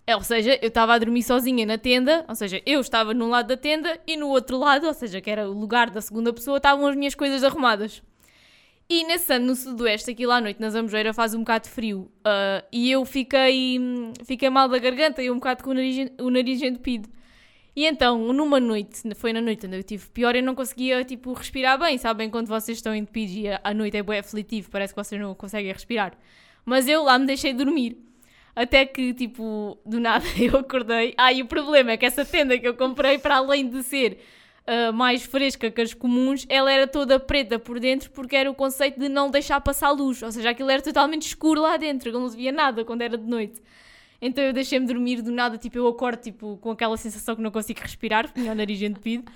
É, 0.06 0.16
Ou 0.16 0.24
seja, 0.24 0.60
eu 0.62 0.68
estava 0.68 0.94
a 0.94 0.98
dormir 0.98 1.24
sozinha 1.24 1.66
na 1.66 1.78
tenda, 1.78 2.26
ou 2.28 2.36
seja, 2.36 2.62
eu 2.66 2.82
estava 2.82 3.14
num 3.14 3.30
lado 3.30 3.48
da 3.48 3.58
tenda 3.58 4.00
e 4.06 4.18
no 4.18 4.28
outro 4.28 4.58
lado, 4.58 4.86
ou 4.86 4.94
seja, 4.94 5.22
que 5.22 5.30
era 5.30 5.50
o 5.50 5.54
lugar 5.54 5.90
da 5.90 6.02
segunda 6.02 6.34
pessoa, 6.34 6.58
estavam 6.58 6.86
as 6.88 6.96
minhas 6.96 7.16
coisas 7.16 7.44
arrumadas. 7.44 8.02
E 8.90 9.06
nesse 9.06 9.34
ano 9.34 9.48
no 9.48 9.56
sudoeste, 9.56 10.12
aqui 10.12 10.26
lá 10.26 10.38
à 10.38 10.42
noite, 10.42 10.60
na 10.60 10.70
Zambujeira, 10.70 11.14
faz 11.14 11.34
um 11.34 11.40
bocado 11.40 11.66
de 11.66 11.70
frio. 11.72 12.12
ah, 12.26 12.64
e 12.72 12.92
eu 12.92 13.06
fiquei, 13.06 13.80
hum, 13.80 14.14
fiquei 14.26 14.50
mal 14.50 14.68
da 14.68 14.78
garganta 14.78 15.24
e 15.24 15.32
um 15.32 15.36
bocado 15.36 15.64
com 15.64 15.72
o 15.72 15.74
nariz, 15.74 16.12
o 16.20 16.30
nariz 16.30 16.62
entupido. 16.62 17.10
E 17.76 17.86
então, 17.86 18.32
numa 18.34 18.60
noite, 18.60 19.02
foi 19.16 19.34
na 19.34 19.42
noite 19.42 19.66
onde 19.66 19.78
eu 19.78 19.84
tive 19.84 20.08
pior, 20.10 20.36
eu 20.36 20.44
não 20.44 20.54
conseguia, 20.54 21.04
tipo, 21.04 21.34
respirar 21.34 21.80
bem. 21.80 21.98
Sabem 21.98 22.30
quando 22.30 22.48
vocês 22.48 22.78
estão 22.78 22.94
entupidos 22.94 23.36
e 23.36 23.46
a 23.64 23.74
noite 23.74 23.98
é 23.98 24.04
bem 24.04 24.20
aflitivo, 24.20 24.70
parece 24.70 24.94
que 24.94 25.04
vocês 25.04 25.20
não 25.20 25.34
conseguem 25.34 25.72
respirar. 25.72 26.14
Mas 26.66 26.88
eu 26.88 27.04
lá 27.04 27.18
me 27.18 27.26
deixei 27.26 27.54
dormir. 27.54 27.98
Até 28.56 28.86
que, 28.86 29.14
tipo, 29.14 29.78
do 29.86 30.00
nada 30.00 30.26
eu 30.40 30.60
acordei. 30.60 31.14
Ah, 31.18 31.34
e 31.34 31.42
o 31.42 31.46
problema 31.46 31.92
é 31.92 31.98
que 31.98 32.06
essa 32.06 32.24
tenda 32.24 32.58
que 32.58 32.68
eu 32.68 32.76
comprei, 32.76 33.18
para 33.18 33.38
além 33.38 33.68
de 33.68 33.82
ser 33.84 34.20
ah, 34.66 34.92
mais 34.92 35.24
fresca 35.24 35.70
que 35.70 35.82
as 35.82 35.94
comuns, 35.94 36.46
ela 36.48 36.72
era 36.72 36.88
toda 36.88 37.20
preta 37.20 37.60
por 37.60 37.80
dentro 37.80 38.10
porque 38.12 38.36
era 38.36 38.50
o 38.50 38.56
conceito 38.56 39.00
de 39.00 39.10
não 39.10 39.30
deixar 39.30 39.60
passar 39.62 39.92
luz. 39.92 40.22
Ou 40.24 40.32
seja, 40.32 40.52
aquilo 40.52 40.70
era 40.70 40.82
totalmente 40.82 41.24
escuro 41.28 41.62
lá 41.62 41.78
dentro, 41.78 42.10
eu 42.10 42.20
não 42.20 42.30
via 42.30 42.52
nada 42.52 42.86
quando 42.86 43.02
era 43.02 43.18
de 43.18 43.28
noite. 43.28 43.62
Então 44.22 44.42
eu 44.44 44.54
deixei-me 44.54 44.86
dormir 44.88 45.22
do 45.22 45.32
nada, 45.32 45.58
tipo, 45.58 45.78
eu 45.78 45.88
acordo 45.88 46.22
tipo, 46.22 46.58
com 46.62 46.72
aquela 46.72 46.96
sensação 46.96 47.36
que 47.36 47.42
não 47.42 47.52
consigo 47.52 47.82
respirar, 47.82 48.32
porque 48.32 48.48
o 48.48 48.56
nariz 48.56 48.82
entupido. 48.82 49.30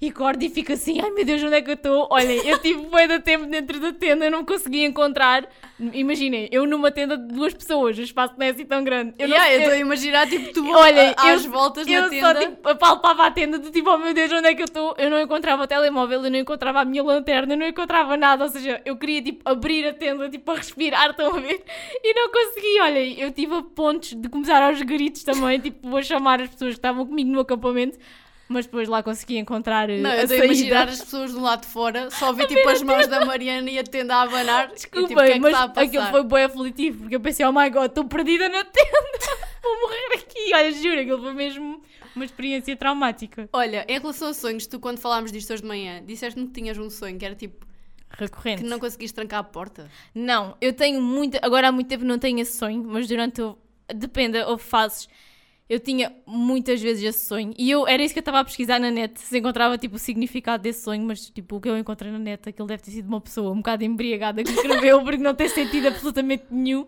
E 0.00 0.10
acordo 0.10 0.40
e 0.44 0.48
fico 0.48 0.72
assim, 0.72 1.00
ai 1.00 1.10
meu 1.10 1.24
Deus, 1.24 1.42
onde 1.42 1.56
é 1.56 1.60
que 1.60 1.70
eu 1.70 1.74
estou? 1.74 2.06
Olhem, 2.12 2.38
eu 2.46 2.56
tive 2.60 2.86
bem 2.86 3.08
de 3.08 3.18
tempo 3.18 3.46
dentro 3.46 3.80
da 3.80 3.92
tenda, 3.92 4.26
eu 4.26 4.30
não 4.30 4.44
conseguia 4.44 4.86
encontrar. 4.86 5.44
Imaginem, 5.92 6.48
eu 6.52 6.64
numa 6.68 6.92
tenda 6.92 7.16
de 7.18 7.26
duas 7.34 7.52
pessoas, 7.52 7.98
o 7.98 8.02
espaço 8.02 8.34
não 8.38 8.46
é 8.46 8.50
assim 8.50 8.64
tão 8.64 8.84
grande. 8.84 9.14
Eu 9.18 9.26
não 9.26 9.34
Yeah, 9.34 9.54
eu 9.54 9.58
estou 9.60 9.74
a 9.74 9.78
imaginar, 9.78 10.28
tipo, 10.28 10.52
tu 10.52 10.70
Olhem, 10.70 11.14
a- 11.16 11.32
às 11.32 11.44
eu- 11.44 11.50
voltas 11.50 11.84
eu 11.88 12.00
na 12.00 12.06
só 12.20 12.32
tenda. 12.32 12.46
tipo, 12.46 12.68
apalpava 12.68 13.26
a 13.26 13.30
tenda 13.32 13.58
de 13.58 13.72
tipo, 13.72 13.90
oh 13.90 13.98
meu 13.98 14.14
Deus, 14.14 14.30
onde 14.32 14.46
é 14.46 14.54
que 14.54 14.62
eu 14.62 14.66
estou? 14.66 14.94
Eu 14.98 15.10
não 15.10 15.20
encontrava 15.20 15.64
o 15.64 15.66
telemóvel, 15.66 16.24
eu 16.24 16.30
não 16.30 16.38
encontrava 16.38 16.78
a 16.80 16.84
minha 16.84 17.02
lanterna, 17.02 17.54
eu 17.54 17.58
não 17.58 17.66
encontrava 17.66 18.16
nada. 18.16 18.44
Ou 18.44 18.50
seja, 18.50 18.80
eu 18.84 18.96
queria 18.96 19.20
tipo 19.20 19.40
abrir 19.50 19.84
a 19.84 19.92
tenda 19.92 20.28
tipo, 20.30 20.44
para 20.44 20.58
respirar, 20.58 21.10
estão 21.10 21.34
a 21.34 21.40
ver? 21.40 21.60
E 22.04 22.14
não 22.14 22.30
consegui. 22.30 22.80
Olhem, 22.82 23.18
eu 23.20 23.32
tive 23.32 23.52
a 23.56 23.62
pontos 23.62 24.14
de 24.14 24.28
começar 24.28 24.62
aos 24.62 24.80
gritos 24.80 25.24
também, 25.24 25.58
tipo, 25.58 25.90
vou 25.90 26.00
chamar 26.04 26.40
as 26.40 26.50
pessoas 26.50 26.74
que 26.74 26.78
estavam 26.78 27.04
comigo 27.04 27.30
no 27.30 27.40
acampamento. 27.40 27.98
Mas 28.48 28.64
depois 28.64 28.88
lá 28.88 29.02
consegui 29.02 29.36
encontrar 29.36 29.90
eh, 29.90 29.98
Não, 30.00 30.10
eu 30.10 30.22
estou 30.22 30.40
a 30.40 30.44
imaginar 30.46 30.88
as 30.88 31.00
pessoas 31.00 31.32
do 31.32 31.40
lado 31.40 31.62
de 31.62 31.66
fora, 31.66 32.10
só 32.10 32.32
vi 32.32 32.46
tipo 32.46 32.66
as 32.68 32.82
mãos 32.82 33.06
da 33.06 33.24
Mariana 33.24 33.70
e 33.70 33.78
a 33.78 33.84
tenda 33.84 34.14
a 34.16 34.22
abanar. 34.22 34.68
Desculpa, 34.68 35.04
e, 35.04 35.08
tipo, 35.08 35.20
que 35.20 35.30
é 35.30 35.32
que 35.34 35.38
mas 35.40 35.54
aquilo 35.54 36.06
foi 36.06 36.24
bem 36.24 36.44
aflitivo, 36.44 36.98
porque 37.00 37.16
eu 37.16 37.20
pensei, 37.20 37.44
oh 37.44 37.52
my 37.52 37.68
god, 37.68 37.86
estou 37.86 38.04
perdida 38.04 38.48
na 38.48 38.64
tenda, 38.64 39.18
vou 39.62 39.80
morrer 39.82 40.14
aqui. 40.14 40.54
Olha, 40.54 40.72
juro, 40.72 41.00
aquilo 41.00 41.20
foi 41.20 41.34
mesmo 41.34 41.82
uma 42.16 42.24
experiência 42.24 42.74
traumática. 42.74 43.48
Olha, 43.52 43.84
em 43.88 43.98
relação 43.98 44.28
a 44.28 44.34
sonhos, 44.34 44.66
tu 44.66 44.80
quando 44.80 44.98
falámos 44.98 45.30
disto 45.30 45.52
hoje 45.52 45.62
de 45.62 45.68
manhã, 45.68 46.02
disseste-me 46.04 46.46
que 46.46 46.52
tinhas 46.52 46.78
um 46.78 46.88
sonho 46.88 47.18
que 47.18 47.24
era 47.24 47.34
tipo 47.34 47.66
Recorrente. 48.10 48.62
que 48.62 48.68
não 48.68 48.78
conseguiste 48.78 49.14
trancar 49.14 49.40
a 49.40 49.44
porta. 49.44 49.90
Não, 50.14 50.56
eu 50.60 50.72
tenho 50.72 51.00
muita. 51.00 51.38
Agora 51.42 51.68
há 51.68 51.72
muito 51.72 51.88
tempo 51.88 52.04
não 52.04 52.18
tenho 52.18 52.40
esse 52.40 52.56
sonho, 52.56 52.82
mas 52.84 53.06
durante. 53.06 53.40
O... 53.42 53.56
Depende, 53.94 54.38
houve 54.38 54.62
fases. 54.62 55.08
Eu 55.68 55.78
tinha 55.78 56.12
muitas 56.26 56.80
vezes 56.80 57.02
esse 57.04 57.26
sonho. 57.26 57.52
E 57.58 57.70
eu 57.70 57.86
era 57.86 58.02
isso 58.02 58.14
que 58.14 58.18
eu 58.18 58.22
estava 58.22 58.40
a 58.40 58.44
pesquisar 58.44 58.78
na 58.78 58.90
net. 58.90 59.20
Se 59.20 59.38
encontrava 59.38 59.76
tipo 59.76 59.96
o 59.96 59.98
significado 59.98 60.62
desse 60.62 60.82
sonho, 60.82 61.02
mas 61.04 61.28
tipo 61.28 61.56
o 61.56 61.60
que 61.60 61.68
eu 61.68 61.76
encontrei 61.76 62.10
na 62.10 62.18
net, 62.18 62.48
aquilo 62.48 62.66
deve 62.66 62.82
ter 62.82 62.90
sido 62.90 63.06
uma 63.06 63.20
pessoa 63.20 63.52
um 63.52 63.56
bocado 63.58 63.84
embriagada 63.84 64.42
que 64.42 64.50
escreveu, 64.50 65.00
porque 65.04 65.18
não 65.22 65.34
tem 65.34 65.48
sentido 65.48 65.88
absolutamente 65.88 66.44
nenhum. 66.50 66.86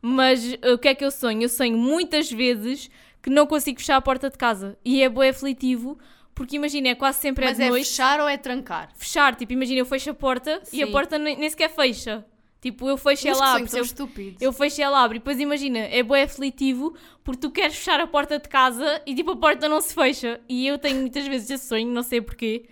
Mas 0.00 0.44
uh, 0.52 0.74
o 0.74 0.78
que 0.78 0.88
é 0.88 0.94
que 0.94 1.04
eu 1.04 1.10
sonho? 1.10 1.42
Eu 1.42 1.48
sonho 1.48 1.76
muitas 1.76 2.30
vezes 2.30 2.88
que 3.20 3.28
não 3.28 3.46
consigo 3.46 3.78
fechar 3.80 3.96
a 3.96 4.00
porta 4.00 4.30
de 4.30 4.38
casa. 4.38 4.78
E 4.84 5.02
é 5.02 5.08
bué 5.08 5.30
aflitivo, 5.30 5.98
porque 6.34 6.56
imagina, 6.56 6.88
é 6.88 6.94
quase 6.94 7.18
sempre 7.18 7.44
Mas 7.44 7.58
é 7.58 7.62
de 7.62 7.66
é 7.66 7.70
noite 7.70 7.88
fechar 7.88 8.20
ou 8.20 8.28
é 8.28 8.36
trancar? 8.36 8.90
fechar. 8.96 9.34
Tipo, 9.34 9.52
imagina, 9.52 9.80
eu 9.80 9.86
fecho 9.86 10.10
a 10.10 10.14
porta 10.14 10.62
e 10.72 10.82
a 10.82 10.86
Sim. 10.86 10.92
porta 10.92 11.18
nem, 11.18 11.36
nem 11.36 11.50
sequer 11.50 11.68
fecha. 11.68 12.24
Tipo, 12.60 12.88
eu 12.88 12.96
fecho 12.98 13.26
ela 13.26 13.52
abre. 13.52 13.62
Eu, 13.62 13.68
são 13.68 13.80
estúpidos. 13.80 14.42
eu 14.42 14.52
fecho 14.52 14.80
e 14.80 14.84
ela 14.84 15.02
abre. 15.02 15.16
E 15.16 15.20
depois 15.20 15.40
imagina, 15.40 15.78
é 15.78 16.02
bué 16.02 16.24
aflitivo 16.24 16.94
porque 17.24 17.40
tu 17.40 17.50
queres 17.50 17.74
fechar 17.76 18.00
a 18.00 18.06
porta 18.06 18.38
de 18.38 18.48
casa 18.48 19.00
e 19.06 19.14
tipo 19.14 19.30
a 19.30 19.36
porta 19.36 19.68
não 19.68 19.80
se 19.80 19.94
fecha. 19.94 20.40
E 20.48 20.66
eu 20.66 20.78
tenho 20.78 21.00
muitas 21.00 21.26
vezes 21.26 21.48
esse 21.48 21.66
sonho, 21.66 21.88
não 21.88 22.02
sei 22.02 22.20
porquê. 22.20 22.68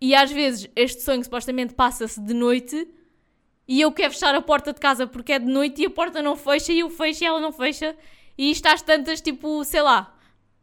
E 0.00 0.14
às 0.14 0.30
vezes 0.30 0.68
este 0.76 1.02
sonho 1.02 1.24
supostamente 1.24 1.72
passa-se 1.74 2.20
de 2.20 2.34
noite 2.34 2.86
e 3.66 3.80
eu 3.80 3.90
quero 3.90 4.12
fechar 4.12 4.34
a 4.34 4.42
porta 4.42 4.72
de 4.72 4.80
casa 4.80 5.06
porque 5.06 5.32
é 5.32 5.38
de 5.38 5.46
noite 5.46 5.80
e 5.80 5.86
a 5.86 5.90
porta 5.90 6.20
não 6.20 6.36
fecha 6.36 6.72
e 6.72 6.80
eu 6.80 6.90
fecho 6.90 7.24
e 7.24 7.26
ela 7.26 7.40
não 7.40 7.52
fecha. 7.52 7.96
E 8.36 8.50
isto 8.50 8.66
às 8.66 8.82
tantas, 8.82 9.20
tipo, 9.22 9.64
sei 9.64 9.80
lá, 9.80 10.14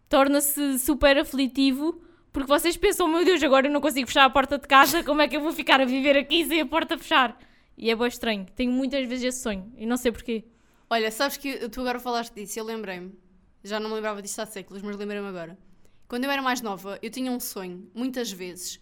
torna-se 0.08 0.77
super 0.77 1.17
aflitivo 1.17 2.01
porque 2.32 2.47
vocês 2.47 2.77
pensam, 2.77 3.08
meu 3.08 3.25
Deus, 3.25 3.41
agora 3.41 3.67
eu 3.67 3.71
não 3.71 3.82
consigo 3.82 4.05
fechar 4.05 4.25
a 4.25 4.29
porta 4.29 4.60
de 4.60 4.67
casa, 4.67 5.03
como 5.03 5.21
é 5.21 5.27
que 5.27 5.36
eu 5.36 5.41
vou 5.41 5.51
ficar 5.51 5.82
a 5.82 5.86
viver 5.86 6.15
aqui 6.15 6.45
sem 6.45 6.62
a 6.62 6.65
porta 6.65 6.97
fechar? 6.97 7.36
E 7.80 7.89
é 7.89 7.96
bem 7.96 8.08
estranho. 8.10 8.46
Tenho 8.58 8.74
muitas 8.74 9.08
vezes 9.08 9.24
esse 9.24 9.42
sonho 9.42 9.72
e 9.78 9.86
não 9.86 9.96
sei 9.96 10.12
porquê. 10.12 10.44
Olha, 10.89 11.10
sabes 11.10 11.38
que 11.38 11.70
tu 11.70 11.80
agora 11.80 11.98
falaste 11.98 12.34
disso 12.34 12.60
eu 12.60 12.65
lembrei-me. 12.65 13.18
Já 13.63 13.80
não 13.80 13.89
me 13.89 13.96
lembrava 13.96 14.22
disto 14.22 14.39
há 14.39 14.46
séculos, 14.46 14.82
mas 14.82 14.98
lembrei-me 14.98 15.28
agora. 15.28 15.58
Quando 16.06 16.26
eu 16.26 16.32
era 16.32 16.42
mais 16.42 16.60
nova, 16.62 17.00
eu 17.02 17.10
tinha 17.10 17.32
um 17.32 17.39
sonho, 17.39 17.89
muitas 17.96 18.32
vezes, 18.32 18.82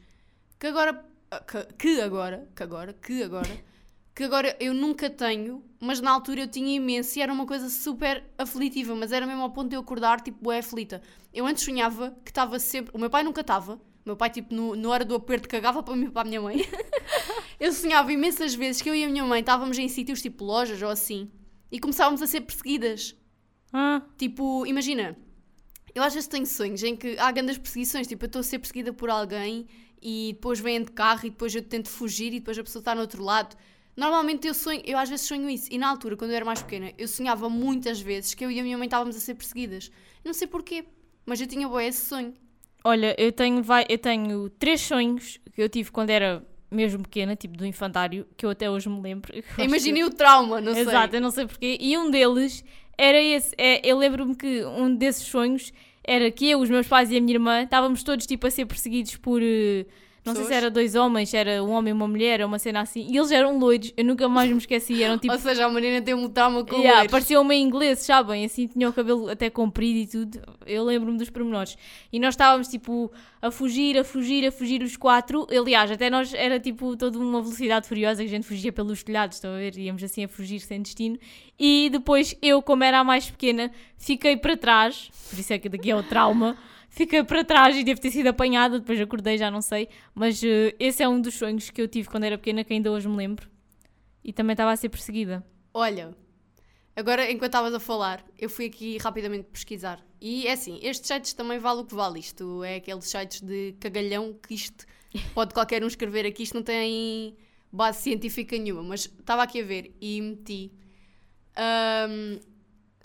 que 0.60 0.66
agora. 0.66 1.06
Que, 1.46 1.74
que 1.78 2.02
agora, 2.02 2.50
que 2.56 2.64
agora, 2.64 2.94
que 2.94 3.22
agora, 3.22 3.64
que 4.16 4.24
agora 4.24 4.58
eu 4.60 4.74
nunca 4.74 5.10
tenho, 5.10 5.64
mas 5.80 6.00
na 6.00 6.10
altura 6.10 6.42
eu 6.42 6.48
tinha 6.48 6.76
imenso 6.76 7.20
e 7.20 7.22
era 7.22 7.32
uma 7.32 7.46
coisa 7.46 7.70
super 7.70 8.24
aflitiva, 8.38 8.96
mas 8.96 9.12
era 9.12 9.28
mesmo 9.28 9.44
ao 9.44 9.52
ponto 9.52 9.70
de 9.70 9.76
eu 9.76 9.82
acordar, 9.82 10.22
tipo, 10.22 10.52
é 10.52 10.60
aflita. 10.60 11.04
Eu 11.32 11.46
antes 11.46 11.64
sonhava 11.64 12.18
que 12.24 12.32
estava 12.32 12.58
sempre. 12.58 12.96
O 12.96 12.98
meu 12.98 13.10
pai 13.12 13.24
nunca 13.24 13.42
estava. 13.42 13.80
Meu 14.08 14.15
pai, 14.15 14.30
tipo, 14.30 14.56
no, 14.56 14.74
na 14.74 14.88
hora 14.88 15.04
do 15.04 15.13
aperto, 15.15 15.50
cagava 15.50 15.84
para 15.84 15.93
mim 15.93 16.10
para 16.10 16.22
a 16.22 16.26
minha 16.26 16.39
mãe. 16.39 16.65
eu 17.60 17.74
sonhava 17.74 18.10
imensas 18.12 18.56
vezes 18.56 18.82
que 18.82 18.89
eu 18.89 18.96
e 18.96 19.04
a 19.04 19.10
minha 19.10 19.26
mãe 19.26 19.41
estávamos 19.41 19.78
em 19.78 19.89
sítios 19.89 20.22
tipo 20.22 20.46
lojas 20.46 20.82
ou 20.82 20.89
assim 20.89 21.30
e 21.70 21.78
começávamos 21.78 22.22
a 22.22 22.28
ser 22.28 22.39
perseguidas. 22.39 23.15
Ah, 23.74 24.02
Tipo, 24.17 24.65
imagina, 24.65 25.17
eu 25.93 26.02
às 26.02 26.13
vezes 26.13 26.30
tenho 26.30 26.46
sonhos 26.46 26.82
em 26.84 26.96
que 26.96 27.17
há 27.20 27.30
grandes 27.34 27.58
perseguições, 27.58 28.08
tipo, 28.08 28.24
eu 28.24 28.28
estou 28.28 28.39
a 28.39 28.43
ser 28.43 28.60
perseguida 28.60 28.93
por 28.93 29.10
alguém 29.10 29.67
e 30.02 30.32
depois 30.34 30.60
vêm 30.62 30.82
de 30.82 30.91
carro 30.93 31.26
e 31.26 31.30
depois 31.30 31.54
eu 31.54 31.62
tento 31.62 31.89
fugir 31.89 32.32
e 32.34 32.39
depois 32.39 32.58
a 32.58 32.63
pessoa 32.63 32.80
está 32.80 32.96
no 32.96 33.02
outro 33.02 33.22
lado. 33.22 33.58
Normalmente 33.93 34.48
eu 34.48 34.54
sonho, 34.54 34.82
eu 34.86 34.98
às 34.98 35.10
vezes 35.10 35.28
sonho 35.28 35.50
isso. 35.50 35.67
E 35.70 35.78
na 35.78 35.89
altura, 35.89 36.15
quando 36.15 36.32
eu 36.32 36.38
era 36.38 36.46
mais 36.46 36.62
pequena, 36.62 36.93
eu 36.98 37.10
sonhava 37.10 37.50
muitas 37.50 38.00
vezes 38.00 38.34
que 38.34 38.46
eu 38.46 38.50
e 38.50 38.58
a 38.58 38.63
minha 38.63 38.78
mãe 38.78 38.86
estávamos 38.86 39.17
a 39.17 39.20
ser 39.20 39.34
perseguidas. 39.34 39.91
Eu 40.24 40.30
não 40.30 40.34
sei 40.34 40.48
porquê, 40.48 40.86
mas 41.26 41.41
eu 41.41 41.48
tinha 41.48 41.67
boa 41.67 41.84
esse 41.84 42.06
sonho. 42.06 42.34
Olha, 42.88 43.15
eu 43.17 43.32
tenho, 43.32 43.62
vai, 43.63 43.86
eu 43.89 43.97
tenho 43.97 44.50
três 44.50 44.82
sonhos 44.82 45.39
que 45.54 45.62
eu 45.62 45.69
tive 45.69 45.91
quando 45.91 46.10
era 46.10 46.43
mesmo 46.69 47.02
pequena, 47.04 47.36
tipo 47.36 47.56
do 47.58 47.65
infantário, 47.65 48.26
que 48.36 48.45
eu 48.45 48.50
até 48.50 48.69
hoje 48.69 48.89
me 48.89 49.00
lembro. 49.02 49.32
Imaginei 49.58 50.04
o 50.04 50.10
trauma, 50.10 50.60
não 50.60 50.73
que- 50.73 50.80
sei. 50.84 50.88
Exato, 50.88 51.15
eu 51.15 51.21
não 51.21 51.32
sei 51.32 51.45
porquê. 51.47 51.78
E 51.80 51.97
um 51.97 52.10
deles 52.12 52.63
era 52.97 53.21
esse. 53.21 53.54
É, 53.58 53.82
eu 53.89 53.97
lembro-me 53.97 54.36
que 54.36 54.63
um 54.65 54.93
desses 54.95 55.26
sonhos 55.28 55.71
era 56.04 56.30
que 56.32 56.50
eu, 56.50 56.60
os 56.60 56.69
meus 56.69 56.88
pais 56.88 57.12
e 57.12 57.17
a 57.17 57.21
minha 57.21 57.36
irmã 57.36 57.63
estávamos 57.63 58.02
todos 58.04 58.26
tipo 58.26 58.45
a 58.47 58.52
ser 58.52 58.65
perseguidos 58.65 59.15
por. 59.17 59.41
eh, 59.43 59.86
Não 60.28 60.36
sei 60.36 60.44
se 60.44 60.50
Pessoas? 60.50 60.63
era 60.63 60.70
dois 60.72 60.96
homens, 60.96 61.34
era 61.34 61.63
um 61.63 61.72
homem 61.72 61.90
e 61.92 61.94
uma 61.94 62.08
mulher, 62.08 62.44
uma 62.46 62.60
cena 62.60 62.82
assim. 62.82 63.08
E 63.10 63.18
eles 63.18 63.32
eram 63.32 63.58
loiros, 63.58 63.94
eu 63.98 64.06
nunca 64.06 64.28
mais 64.30 64.52
me 64.52 64.58
esqueci. 64.58 65.02
Eram 65.02 65.18
tipo 65.18 65.34
Ou 65.34 65.40
seja, 65.40 65.66
a 65.66 65.70
menina 65.70 66.02
tem 66.02 66.13
um 66.13 66.28
trauma 66.30 66.63
com 66.66 66.76
Yeah, 66.76 66.96
loiros. 66.98 67.12
pareciam 67.12 67.44
meio 67.44 67.62
ingleses, 67.66 68.06
sabem? 68.06 68.46
Assim, 68.46 68.68
tinham 68.68 68.90
o 68.90 68.94
cabelo 68.94 69.30
até 69.30 69.50
comprido 69.50 69.98
e 70.00 70.08
tudo. 70.08 70.42
Eu 70.66 70.84
lembro-me 70.84 71.18
dos 71.18 71.30
pormenores. 71.30 71.78
E 72.12 72.20
nós 72.20 72.34
estávamos, 72.34 72.68
tipo, 72.68 73.12
a 73.42 73.50
fugir, 73.50 73.98
a 73.98 74.04
fugir, 74.04 74.46
a 74.46 74.52
fugir 74.52 74.82
os 74.84 74.96
quatro. 74.98 75.48
Aliás, 75.50 75.90
até 75.90 76.10
nós 76.10 76.34
era, 76.34 76.60
tipo, 76.60 76.96
toda 76.98 77.18
uma 77.18 77.42
velocidade 77.42 77.88
furiosa 77.88 78.22
que 78.22 78.28
a 78.28 78.32
gente 78.32 78.46
fugia 78.48 78.72
pelos 78.72 79.02
telhados, 79.04 79.38
estão 79.38 79.52
a 79.54 79.58
ver? 79.58 79.78
Íamos 79.78 80.04
assim 80.04 80.24
a 80.24 80.28
fugir 80.28 80.60
sem 80.60 80.82
destino. 80.82 81.18
E 81.60 81.90
depois 81.92 82.36
eu, 82.42 82.62
como 82.62 82.84
era 82.84 83.00
a 83.00 83.04
mais 83.04 83.30
pequena, 83.30 83.72
fiquei 83.98 84.36
para 84.38 84.56
trás. 84.58 85.10
Por 85.30 85.40
isso 85.40 85.54
é 85.54 85.58
que 85.58 85.70
daqui 85.70 85.90
é 85.90 85.96
o 85.96 86.04
trauma. 86.04 86.58
Fiquei 86.89 87.23
para 87.23 87.43
trás 87.43 87.76
e 87.76 87.84
devo 87.84 88.02
ter 88.02 88.12
sido 88.12 88.28
apanhada. 88.28 88.80
Depois 88.80 89.00
acordei, 89.00 89.38
já 89.38 89.52
não 89.52 89.62
sei. 89.62 89.89
Mas 90.15 90.41
eh, 90.43 90.76
esse 90.80 91.04
é 91.04 91.08
um 91.08 91.21
dos 91.21 91.36
sonhos 91.36 91.69
que 91.69 91.82
eu 91.82 91.88
tive 91.88 92.10
quando 92.10 92.23
era 92.23 92.38
pequena, 92.38 92.63
que 92.63 92.73
ainda 92.73 92.91
hoje 92.91 93.08
me 93.08 93.15
lembro. 93.17 93.50
E 94.23 94.34
também 94.34 94.54
estava 94.54 94.71
a 94.71 94.76
ser 94.76 94.89
perseguida. 94.89 95.45
Olha, 95.73 96.15
agora 96.95 97.30
enquanto 97.32 97.47
estavas 97.50 97.73
a 97.73 97.80
falar, 97.80 98.26
eu 98.38 98.50
fui 98.50 98.65
aqui 98.65 98.97
rapidamente 98.97 99.45
pesquisar. 99.52 100.04
E 100.19 100.47
é 100.47 100.54
assim, 100.54 100.80
estes 100.82 101.08
sites 101.08 101.34
também 101.34 101.60
vale 101.60 101.82
o 101.82 101.86
que 101.86 101.93
vale. 101.95 102.19
Isto 102.19 102.63
é 102.63 102.76
aqueles 102.78 103.06
sites 103.06 103.41
de 103.41 103.73
cagalhão 103.80 104.34
que 104.34 104.56
isto 104.56 104.86
pode 105.34 105.54
qualquer 105.54 105.84
um 105.84 105.88
escrever 105.88 106.26
aqui, 106.26 106.43
isto 106.43 106.56
não 106.56 106.63
tem 106.63 107.36
base 107.71 108.02
científica 108.02 108.58
nenhuma. 108.58 108.84
Mas 108.84 109.02
estava 109.06 109.43
aqui 109.43 109.62
a 109.62 109.65
ver 109.65 109.95
e 110.02 110.21
meti. 110.21 110.71
ahm, 111.56 112.39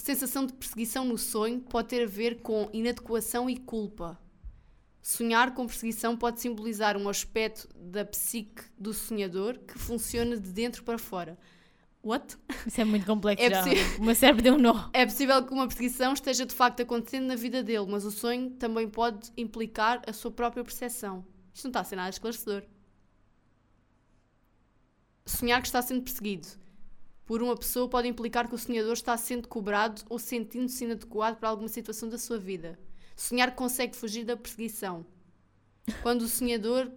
sensação 0.03 0.45
de 0.45 0.53
perseguição 0.53 1.05
no 1.05 1.17
sonho 1.17 1.61
pode 1.61 1.89
ter 1.89 2.03
a 2.03 2.07
ver 2.07 2.41
com 2.41 2.69
inadequação 2.73 3.49
e 3.49 3.57
culpa. 3.57 4.19
Sonhar 5.01 5.55
com 5.55 5.65
perseguição 5.67 6.17
pode 6.17 6.41
simbolizar 6.41 6.97
um 6.97 7.09
aspecto 7.09 7.69
da 7.77 8.05
psique 8.05 8.63
do 8.77 8.93
sonhador 8.93 9.59
que 9.61 9.79
funciona 9.79 10.37
de 10.37 10.53
dentro 10.53 10.83
para 10.83 10.99
fora. 10.99 11.39
What? 12.03 12.37
Isso 12.67 12.81
é 12.81 12.85
muito 12.85 13.07
complexo 13.07 13.45
É 13.45 13.51
já. 13.51 13.63
possível. 13.63 13.99
O 14.01 14.05
meu 14.05 14.15
cérebro 14.17 14.43
deu 14.43 14.55
um 14.55 14.59
nó. 14.59 14.91
É 14.93 15.07
possível 15.07 15.45
que 15.47 15.53
uma 15.55 15.69
perseguição 15.69 16.13
esteja 16.13 16.45
de 16.45 16.55
facto 16.55 16.81
acontecendo 16.83 17.27
na 17.27 17.37
vida 17.37 17.63
dele, 17.63 17.87
mas 17.89 18.05
o 18.05 18.11
sonho 18.11 18.51
também 18.51 18.89
pode 18.89 19.31
implicar 19.37 20.03
a 20.05 20.13
sua 20.13 20.33
própria 20.33 20.65
percepção. 20.65 21.25
Isto 21.55 21.67
não 21.67 21.71
está 21.71 21.81
a 21.81 21.85
ser 21.85 21.95
nada 21.95 22.11
esclarecedor. 22.11 22.65
Sonhar 25.25 25.61
que 25.61 25.69
está 25.69 25.81
sendo 25.81 26.03
perseguido 26.03 26.49
por 27.33 27.43
uma 27.43 27.57
pessoa 27.57 27.89
pode 27.89 28.07
implicar 28.07 28.47
que 28.47 28.55
o 28.55 28.59
sonhador 28.59 28.93
está 28.93 29.17
sendo 29.17 29.49
cobrado 29.49 30.03
ou 30.11 30.19
sentindo-se 30.19 30.85
inadequado 30.85 31.39
para 31.39 31.49
alguma 31.49 31.67
situação 31.67 32.07
da 32.07 32.19
sua 32.19 32.37
vida. 32.37 32.79
Sonhar 33.17 33.53
que 33.53 33.57
consegue 33.57 33.97
fugir 33.97 34.23
da 34.23 34.37
perseguição. 34.37 35.07
Quando 36.03 36.21
o 36.21 36.29
sonhador 36.29 36.91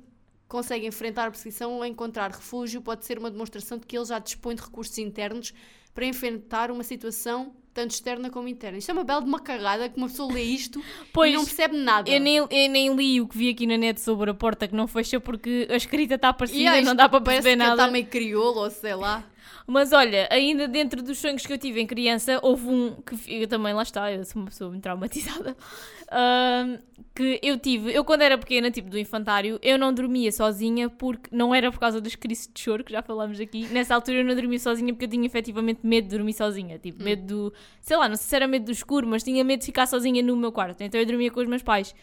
consegue 0.45 0.86
enfrentar 0.88 1.28
a 1.28 1.32
perseguição 1.32 1.76
ou 1.76 1.86
encontrar 1.86 2.32
refúgio, 2.32 2.82
pode 2.82 3.06
ser 3.06 3.17
uma 3.17 3.32
demonstração 3.32 3.78
de 3.78 3.86
que 3.86 3.98
ele 3.98 4.04
já 4.04 4.19
dispõe 4.19 4.56
de 4.56 4.62
recursos 4.62 4.98
internos 4.98 5.54
para 5.93 6.06
enfrentar 6.06 6.69
uma 6.69 6.84
situação 6.84 7.56
tanto 7.74 7.91
externa 7.91 8.30
como 8.30 8.50
interna. 8.50 8.78
Isto 8.78 8.91
é 8.91 8.93
uma 8.93 9.06
bela 9.06 9.21
de 9.21 9.30
uma 9.30 9.39
cagada 9.39 9.88
que 9.88 9.95
uma 9.95 10.08
pessoa 10.08 10.34
lê 10.34 10.43
isto 10.43 10.84
Pois, 11.13 11.32
e 11.32 11.36
não 11.38 11.45
percebe 11.45 11.78
nada. 11.78 12.10
Eu 12.10 12.19
nem, 12.19 12.36
eu 12.36 12.48
nem 12.50 12.93
li 12.93 13.21
o 13.21 13.28
que 13.30 13.38
vi 13.38 13.50
aqui 13.52 13.65
na 13.65 13.78
net 13.78 14.02
sobre 14.02 14.32
a 14.32 14.34
porta 14.34 14.67
que 14.67 14.76
não 14.76 14.86
fecha 14.86 15.17
porque 15.17 15.65
a 15.71 15.78
escrita 15.78 16.15
está 16.15 16.34
parecida 16.34 16.78
E, 16.78 16.82
não 16.82 16.93
dá 16.93 17.08
para 17.08 17.21
perceber 17.21 17.56
nada. 17.56 17.84
está 17.84 17.88
meio 17.89 18.06
crioulo 18.08 18.60
ou 18.60 18.69
sei 18.69 18.95
lá. 18.95 19.24
Mas 19.67 19.91
olha, 19.91 20.28
ainda 20.32 20.67
dentro 20.67 21.01
dos 21.01 21.17
sonhos 21.17 21.45
que 21.45 21.51
eu 21.51 21.58
tive 21.58 21.82
em 21.82 21.88
criança, 21.88 22.39
houve 22.43 22.67
um 22.67 22.95
que 23.01 23.41
eu 23.41 23.47
também 23.47 23.73
lá 23.73 23.82
está, 23.82 24.12
eu 24.12 24.23
sou 24.23 24.41
uma 24.41 24.49
pessoa 24.49 24.69
muito 24.69 24.84
traumatizada. 24.84 25.58
ahm, 26.12 26.78
que 27.15 27.39
eu 27.41 27.58
tive, 27.58 27.91
eu 27.91 28.04
quando 28.04 28.21
era 28.21 28.38
pequena, 28.38 28.69
tipo 28.69 28.89
do 28.89 28.99
infantário, 28.99 29.58
eu 29.63 29.80
não 29.80 29.91
dormia 29.91 30.32
sozinha 30.32 30.88
porque 30.89 31.36
não 31.36 31.56
era 31.56 31.71
por 31.71 31.80
causa 31.80 31.99
das 31.99 32.13
crises 32.13 32.47
de 32.54 32.60
choro 32.60 32.84
que 32.84 32.91
já 32.91 33.01
falámos 33.01 33.39
aqui. 33.39 33.65
Nessa 33.67 33.95
altura 33.95 34.19
eu 34.19 34.25
não 34.25 34.36
dormia 34.36 34.60
sozinha 34.60 34.93
porque 34.93 35.06
eu 35.06 35.10
tinha 35.10 35.25
efetivamente 35.25 35.80
medo 35.84 36.10
de 36.10 36.15
dormir 36.15 36.34
sozinha. 36.34 36.78
Tipo, 36.78 37.04
medo 37.04 37.25
do, 37.25 37.54
sei 37.82 37.97
lá, 37.97 38.08
não 38.08 38.15
sei 38.15 38.28
se 38.28 38.36
era 38.36 38.47
medo 38.47 38.65
do 38.65 38.71
escuro, 38.71 39.08
mas 39.08 39.23
tinha 39.23 39.43
medo 39.43 39.62
de 39.62 39.65
ficar 39.65 39.88
sozinha 39.88 40.21
no 40.21 40.36
meu 40.38 40.51
quarto. 40.51 40.82
Então 40.82 40.99
eu 40.99 41.06
dormia 41.06 41.32
com 41.32 41.39
os 41.39 41.47
meus 41.47 41.63
pais. 41.63 41.95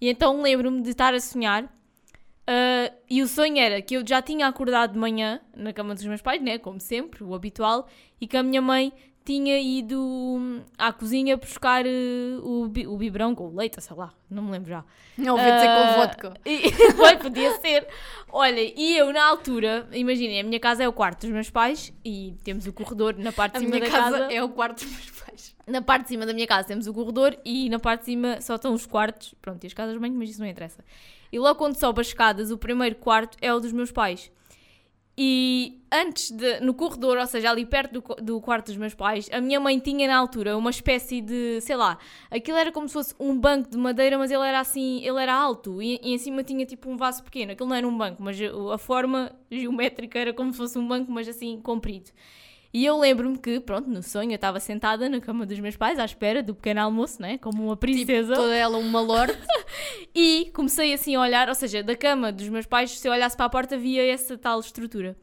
E 0.00 0.08
então 0.08 0.40
lembro-me 0.40 0.80
de 0.80 0.90
estar 0.90 1.12
a 1.12 1.20
sonhar 1.20 1.70
Uh, 2.48 2.92
e 3.08 3.22
o 3.22 3.28
sonho 3.28 3.58
era 3.58 3.80
que 3.80 3.94
eu 3.96 4.04
já 4.06 4.20
tinha 4.20 4.46
acordado 4.48 4.92
de 4.94 4.98
manhã 4.98 5.40
na 5.54 5.72
cama 5.72 5.94
dos 5.94 6.04
meus 6.04 6.20
pais, 6.20 6.42
né? 6.42 6.58
Como 6.58 6.80
sempre, 6.80 7.22
o 7.22 7.34
habitual, 7.34 7.86
e 8.20 8.26
que 8.26 8.36
a 8.36 8.42
minha 8.42 8.60
mãe 8.60 8.92
tinha 9.24 9.60
ido 9.60 10.00
hum, 10.02 10.62
à 10.76 10.92
cozinha 10.92 11.36
buscar 11.36 11.84
uh, 11.86 12.40
o, 12.42 12.66
bi- 12.66 12.86
o 12.88 12.96
biberão 12.96 13.34
com 13.34 13.48
o 13.48 13.54
leite, 13.54 13.80
sei 13.80 13.94
lá, 13.96 14.12
não 14.28 14.42
me 14.42 14.50
lembro 14.50 14.70
já. 14.70 14.84
Não 15.16 15.34
ouvi 15.36 15.52
dizer 15.52 15.68
Ah, 15.68 15.86
com 15.86 15.94
vodka. 15.94 16.34
E, 16.44 16.60
Bem, 16.94 17.18
podia 17.18 17.52
ser. 17.60 17.86
Olha, 18.32 18.60
e 18.60 18.96
eu 18.96 19.12
na 19.12 19.24
altura, 19.28 19.86
imaginem, 19.92 20.40
a 20.40 20.42
minha 20.42 20.58
casa 20.58 20.82
é 20.82 20.88
o 20.88 20.92
quarto 20.92 21.20
dos 21.20 21.30
meus 21.30 21.50
pais 21.50 21.92
e 22.04 22.34
temos 22.42 22.66
o 22.66 22.72
corredor 22.72 23.14
na 23.16 23.30
parte 23.30 23.56
A 23.56 23.58
de 23.60 23.66
cima 23.66 23.76
minha 23.76 23.88
da 23.88 23.94
casa, 23.96 24.18
casa. 24.20 24.32
é 24.34 24.42
o 24.42 24.48
quarto 24.48 24.82
dos 24.84 24.90
meus 24.92 25.10
pais. 25.10 25.54
Na 25.66 25.82
parte 25.82 26.02
de 26.04 26.08
cima 26.08 26.26
da 26.26 26.32
minha 26.32 26.46
casa 26.48 26.66
temos 26.66 26.86
o 26.88 26.94
corredor 26.94 27.36
e 27.44 27.68
na 27.68 27.78
parte 27.78 28.00
de 28.00 28.06
cima 28.06 28.40
só 28.40 28.56
estão 28.56 28.72
os 28.74 28.86
quartos. 28.86 29.34
Pronto, 29.40 29.62
e 29.62 29.66
as 29.68 29.74
casas 29.74 29.96
banho, 29.98 30.14
mas 30.14 30.30
isso 30.30 30.40
não 30.40 30.48
interessa. 30.48 30.82
E 31.32 31.38
logo 31.38 31.56
quando 31.56 31.76
sobe 31.76 32.00
as 32.00 32.08
escadas, 32.08 32.50
o 32.50 32.58
primeiro 32.58 32.96
quarto 32.96 33.36
é 33.40 33.52
o 33.52 33.60
dos 33.60 33.72
meus 33.72 33.92
pais. 33.92 34.30
E 35.22 35.82
antes 35.92 36.30
de, 36.30 36.60
no 36.60 36.72
corredor, 36.72 37.18
ou 37.18 37.26
seja, 37.26 37.50
ali 37.50 37.66
perto 37.66 38.00
do, 38.00 38.14
do 38.22 38.40
quarto 38.40 38.68
dos 38.68 38.76
meus 38.76 38.94
pais, 38.94 39.28
a 39.30 39.38
minha 39.38 39.60
mãe 39.60 39.78
tinha 39.78 40.08
na 40.08 40.16
altura 40.16 40.56
uma 40.56 40.70
espécie 40.70 41.20
de, 41.20 41.60
sei 41.60 41.76
lá, 41.76 41.98
aquilo 42.30 42.56
era 42.56 42.72
como 42.72 42.88
se 42.88 42.94
fosse 42.94 43.14
um 43.20 43.38
banco 43.38 43.68
de 43.68 43.76
madeira, 43.76 44.16
mas 44.16 44.30
ele 44.30 44.42
era 44.42 44.60
assim, 44.60 45.04
ele 45.04 45.20
era 45.20 45.34
alto 45.34 45.82
e, 45.82 46.00
e 46.02 46.14
em 46.14 46.18
cima 46.18 46.42
tinha 46.42 46.64
tipo 46.64 46.88
um 46.88 46.96
vaso 46.96 47.22
pequeno. 47.22 47.52
Aquilo 47.52 47.68
não 47.68 47.76
era 47.76 47.86
um 47.86 47.98
banco, 47.98 48.22
mas 48.22 48.38
a 48.72 48.78
forma 48.78 49.30
geométrica 49.50 50.18
era 50.18 50.32
como 50.32 50.52
se 50.52 50.58
fosse 50.58 50.78
um 50.78 50.88
banco, 50.88 51.12
mas 51.12 51.28
assim 51.28 51.60
comprido. 51.60 52.10
E 52.72 52.84
eu 52.84 52.98
lembro-me 52.98 53.36
que, 53.36 53.58
pronto, 53.58 53.90
no 53.90 54.02
sonho 54.02 54.30
eu 54.30 54.36
estava 54.36 54.60
sentada 54.60 55.08
na 55.08 55.20
cama 55.20 55.44
dos 55.44 55.58
meus 55.58 55.76
pais 55.76 55.98
à 55.98 56.04
espera 56.04 56.40
do 56.40 56.54
pequeno 56.54 56.80
almoço, 56.80 57.20
né? 57.20 57.36
Como 57.38 57.64
uma 57.64 57.76
princesa. 57.76 58.34
Toda 58.34 58.54
ela 58.54 58.78
uma 58.78 59.00
lorde. 59.00 59.36
E 60.12 60.50
comecei 60.52 60.92
assim 60.92 61.14
a 61.14 61.20
olhar, 61.20 61.48
ou 61.48 61.54
seja, 61.54 61.84
da 61.84 61.94
cama 61.94 62.32
dos 62.32 62.48
meus 62.48 62.66
pais, 62.66 62.98
se 62.98 63.06
eu 63.06 63.12
olhasse 63.12 63.36
para 63.36 63.46
a 63.46 63.50
porta, 63.50 63.78
via 63.78 64.04
essa 64.12 64.36
tal 64.36 64.58
estrutura. 64.58 65.16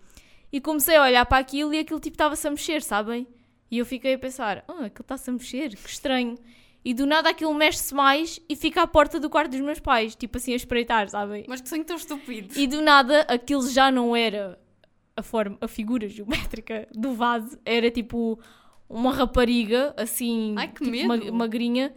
E 0.49 0.61
comecei 0.61 0.95
a 0.95 1.03
olhar 1.03 1.25
para 1.25 1.39
aquilo 1.39 1.73
e 1.73 1.79
aquilo 1.79 1.99
tipo 1.99 2.13
estava-se 2.13 2.47
a 2.47 2.51
mexer, 2.51 2.81
sabem? 2.81 3.27
E 3.69 3.77
eu 3.77 3.85
fiquei 3.85 4.13
a 4.13 4.17
pensar, 4.17 4.63
ah, 4.67 4.85
aquilo 4.85 5.01
está-se 5.01 5.29
a 5.29 5.33
mexer, 5.33 5.75
que 5.75 5.89
estranho. 5.89 6.35
E 6.85 6.93
do 6.93 7.05
nada 7.05 7.29
aquilo 7.29 7.53
mexe-se 7.53 7.93
mais 7.93 8.39
e 8.47 8.55
fica 8.55 8.81
à 8.81 8.87
porta 8.87 9.19
do 9.19 9.29
quarto 9.29 9.51
dos 9.51 9.59
meus 9.59 9.79
pais, 9.79 10.15
tipo 10.15 10.37
assim 10.37 10.53
a 10.53 10.55
espreitar, 10.55 11.09
sabem? 11.09 11.43
Mas 11.47 11.59
que 11.59 11.67
sonho 11.67 11.83
tão 11.83 11.97
estúpido. 11.97 12.57
E 12.57 12.65
do 12.65 12.81
nada 12.81 13.21
aquilo 13.27 13.69
já 13.69 13.91
não 13.91 14.15
era 14.15 14.57
a 15.17 15.21
forma, 15.23 15.57
a 15.59 15.67
figura 15.67 16.07
geométrica 16.07 16.87
do 16.93 17.13
vaso, 17.13 17.57
era 17.65 17.89
tipo 17.91 18.39
uma 18.89 19.11
rapariga, 19.11 19.93
assim, 19.97 20.53
Ai, 20.57 20.67
que 20.69 20.85
tipo, 20.85 20.91
medo. 20.91 21.07
ma- 21.33 21.39
magrinha, 21.39 21.93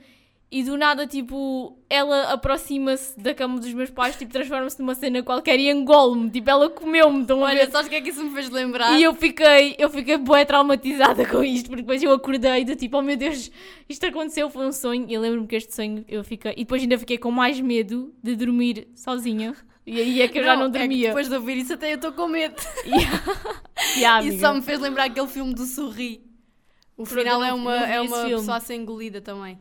e 0.53 0.65
do 0.65 0.77
nada, 0.77 1.07
tipo, 1.07 1.79
ela 1.89 2.33
aproxima-se 2.33 3.17
da 3.21 3.33
cama 3.33 3.61
dos 3.61 3.73
meus 3.73 3.89
pais, 3.89 4.17
tipo, 4.17 4.33
transforma-se 4.33 4.81
numa 4.81 4.97
cena 4.97 5.23
qualquer 5.23 5.61
e 5.61 5.71
engole-me, 5.71 6.29
tipo, 6.29 6.51
ela 6.51 6.69
comeu-me, 6.69 7.25
ver? 7.25 7.35
Olha, 7.35 7.71
sabes 7.71 7.87
o 7.87 7.91
que 7.91 7.95
é 7.95 8.01
que 8.01 8.09
isso 8.09 8.25
me 8.25 8.31
fez 8.31 8.51
lembrar? 8.51 8.99
E 8.99 9.05
eu 9.05 9.15
fiquei, 9.15 9.77
eu 9.79 9.89
fiquei 9.89 10.17
bué 10.17 10.45
traumatizada 10.45 11.25
com 11.31 11.45
isto, 11.45 11.69
porque 11.69 11.83
depois 11.83 12.03
eu 12.03 12.11
acordei 12.13 12.65
do 12.65 12.75
tipo, 12.75 12.99
oh 12.99 13.03
meu 13.03 13.17
Deus, 13.17 13.49
isto 13.89 14.05
aconteceu, 14.07 14.51
foi 14.51 14.67
um 14.67 14.73
sonho. 14.73 15.07
E 15.09 15.15
eu 15.15 15.21
lembro-me 15.21 15.47
que 15.47 15.55
este 15.55 15.73
sonho 15.73 16.05
eu 16.09 16.25
fiquei. 16.25 16.51
E 16.57 16.65
depois 16.65 16.83
ainda 16.83 16.99
fiquei 16.99 17.17
com 17.19 17.31
mais 17.31 17.61
medo 17.61 18.13
de 18.21 18.35
dormir 18.35 18.89
sozinha. 18.97 19.55
E 19.93 20.01
aí 20.01 20.23
é 20.23 20.29
que 20.29 20.39
eu 20.39 20.45
já 20.45 20.55
não 20.57 20.67
é 20.67 20.69
dormia. 20.69 21.09
depois 21.09 21.29
de 21.29 21.35
ouvir 21.35 21.57
isso 21.59 21.73
até 21.75 21.91
eu 21.93 21.97
estou 21.97 22.13
com 22.13 22.29
medo. 22.29 22.55
Yeah, 23.97 24.23
Isso 24.27 24.41
só 24.41 24.53
me 24.55 24.63
fez 24.63 24.79
lembrar 24.79 25.05
aquele 25.05 25.27
filme 25.27 25.53
do 25.55 25.65
Sorri. 25.65 26.23
O 26.97 27.05
Pronto, 27.05 27.19
final 27.19 27.43
é 27.43 27.49
não- 27.51 27.57
uma, 27.57 27.77
não 27.81 27.87
é 27.87 28.01
uma 28.01 28.17
filme. 28.25 28.35
pessoa 28.37 28.57
a 28.59 28.61
ser 28.61 28.75
engolida 28.75 29.21
também. 29.21 29.59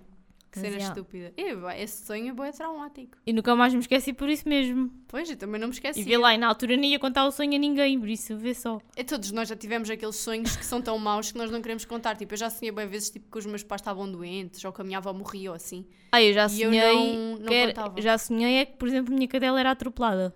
Que 0.52 0.60
cena 0.60 0.76
yeah. 0.78 0.88
estúpida. 0.88 1.34
E, 1.38 1.82
esse 1.82 2.06
sonho 2.06 2.36
é 2.44 2.52
traumático. 2.52 3.18
E 3.26 3.32
nunca 3.32 3.56
mais 3.56 3.74
me 3.74 3.80
esqueci 3.80 4.14
por 4.14 4.28
isso 4.30 4.48
mesmo. 4.50 4.92
Pois, 5.08 5.30
eu 5.30 5.38
também 5.38 5.60
não 5.62 5.68
me 5.68 5.74
esqueci. 5.74 6.00
E 6.02 6.04
vê 6.04 6.18
lá, 6.18 6.34
e 6.34 6.38
na 6.38 6.48
altura 6.48 6.76
nem 6.76 6.92
ia 6.92 7.00
contar 7.00 7.26
o 7.26 7.32
sonho 7.32 7.54
a 7.56 7.58
ninguém, 7.58 8.00
por 8.00 8.10
isso 8.10 8.36
vê 8.38 8.54
só. 8.54 8.80
E 8.98 9.04
todos 9.04 9.32
nós 9.32 9.48
já 9.48 9.56
tivemos 9.56 9.90
aqueles 9.90 10.16
sonhos 10.16 10.56
que 10.56 10.66
são 10.66 10.82
tão 10.82 10.98
maus 10.98 11.32
que 11.32 11.38
nós 11.38 11.52
não 11.52 11.62
queremos 11.62 11.86
contar. 11.86 12.16
Tipo, 12.16 12.34
eu 12.34 12.38
já 12.38 12.50
sonhei 12.50 12.72
bem 12.72 12.88
vezes 12.88 13.10
tipo, 13.12 13.30
que 13.32 13.38
os 13.38 13.46
meus 13.46 13.64
pais 13.64 13.82
estavam 13.82 14.12
doentes 14.12 14.64
ou 14.66 14.72
que 14.72 14.82
a 14.82 14.84
minha 14.84 14.98
avó 14.98 15.14
morria 15.14 15.52
ou 15.52 15.56
assim. 15.56 15.86
Ah, 16.12 16.22
eu 16.22 16.34
já 16.34 16.48
E 16.48 16.62
eu 16.62 16.70
sonhei. 16.72 16.94
não- 16.96 17.40
não 17.40 17.48
que 17.48 17.54
era- 17.54 17.94
já 17.98 18.18
sonhei 18.18 18.56
é 18.58 18.66
que, 18.66 18.78
por 18.78 18.88
exemplo, 18.88 19.14
a 19.14 19.16
minha 19.16 19.28
cadela 19.28 19.60
era 19.60 19.72
atropelada. 19.72 20.36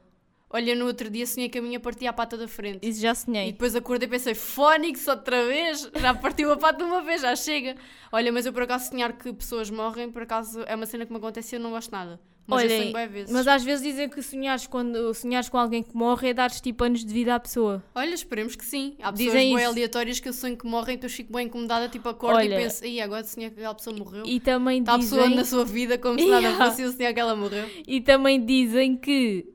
Olha, 0.54 0.76
no 0.76 0.86
outro 0.86 1.10
dia 1.10 1.26
sonhei 1.26 1.50
que 1.50 1.58
a 1.58 1.62
minha 1.62 1.80
partia 1.80 2.12
a 2.12 2.14
pata 2.14 2.38
da 2.38 2.48
frente. 2.48 2.88
Isso 2.88 3.02
já 3.02 3.12
E 3.12 3.16
sonhei. 3.16 3.52
depois 3.52 3.76
acordei 3.76 4.08
e 4.08 4.10
pensei, 4.12 4.36
Fónix 4.36 5.08
outra 5.08 5.46
vez? 5.48 5.90
Já 6.00 6.14
partiu 6.14 6.52
a 6.52 6.58
pata 6.58 6.86
uma 6.86 7.02
vez, 7.02 7.22
já 7.22 7.36
chega. 7.36 7.76
Olha, 8.12 8.32
mas 8.32 8.46
eu 8.46 8.54
por 8.54 8.62
acaso 8.62 8.90
sonhar 8.92 9.14
que 9.14 9.34
pessoas 9.34 9.70
morrem, 9.72 10.12
por 10.12 10.22
acaso 10.22 10.62
é 10.68 10.76
uma 10.76 10.86
cena 10.86 11.06
que 11.08 11.12
me 11.12 11.18
acontece 11.18 11.56
e 11.56 11.58
eu 11.58 11.60
não 11.60 11.72
gosto 11.72 11.92
nada. 11.92 12.20
Mas 12.46 12.70
eu 12.70 12.78
sonho 12.78 12.94
bem 12.94 13.08
vezes. 13.08 13.32
Mas 13.34 13.48
às 13.48 13.64
vezes 13.64 13.84
dizem 13.84 14.10
que 14.10 14.22
sonhares, 14.22 14.68
quando, 14.68 15.14
sonhares 15.14 15.48
com 15.48 15.58
alguém 15.58 15.82
que 15.82 15.96
morre 15.96 16.30
é 16.30 16.34
dar 16.34 16.52
tipo 16.52 16.84
anos 16.84 17.04
de 17.04 17.12
vida 17.14 17.34
à 17.34 17.40
pessoa. 17.40 17.82
Olha, 17.96 18.14
esperemos 18.14 18.56
que 18.56 18.66
sim. 18.66 18.96
Há 19.02 19.14
pessoas 19.14 19.18
Dizem 19.32 19.56
bem 19.56 19.62
isso. 19.64 19.72
aleatórias 19.72 20.20
que 20.20 20.28
eu 20.28 20.34
sonho 20.34 20.58
que 20.58 20.68
morrem, 20.68 20.98
depois 20.98 21.14
fico 21.14 21.32
bem 21.32 21.48
incomodada, 21.48 21.88
tipo 21.88 22.08
acordo 22.10 22.36
Olha, 22.36 22.54
e 22.60 22.64
penso, 22.64 22.84
aí 22.84 23.00
agora 23.00 23.24
sonhei 23.24 23.50
que 23.50 23.56
aquela 23.60 23.74
pessoa 23.74 23.96
morreu. 23.98 24.24
E 24.26 24.42
também 24.42 24.82
Está 24.82 24.96
a 24.96 25.00
pessoa 25.00 25.22
dizem, 25.24 25.36
na 25.38 25.46
sua 25.46 25.64
vida 25.64 25.98
como 25.98 26.20
se 26.20 26.26
nada 26.28 26.42
Yeah. 26.50 26.66
fosse 26.70 26.82
e 26.82 26.86
eu 26.86 26.92
sonhar 26.92 27.14
que 27.14 27.20
ela 27.22 27.34
morreu. 27.36 27.66
e 27.88 28.02
também 28.02 28.46
dizem 28.46 28.98
que 28.98 29.48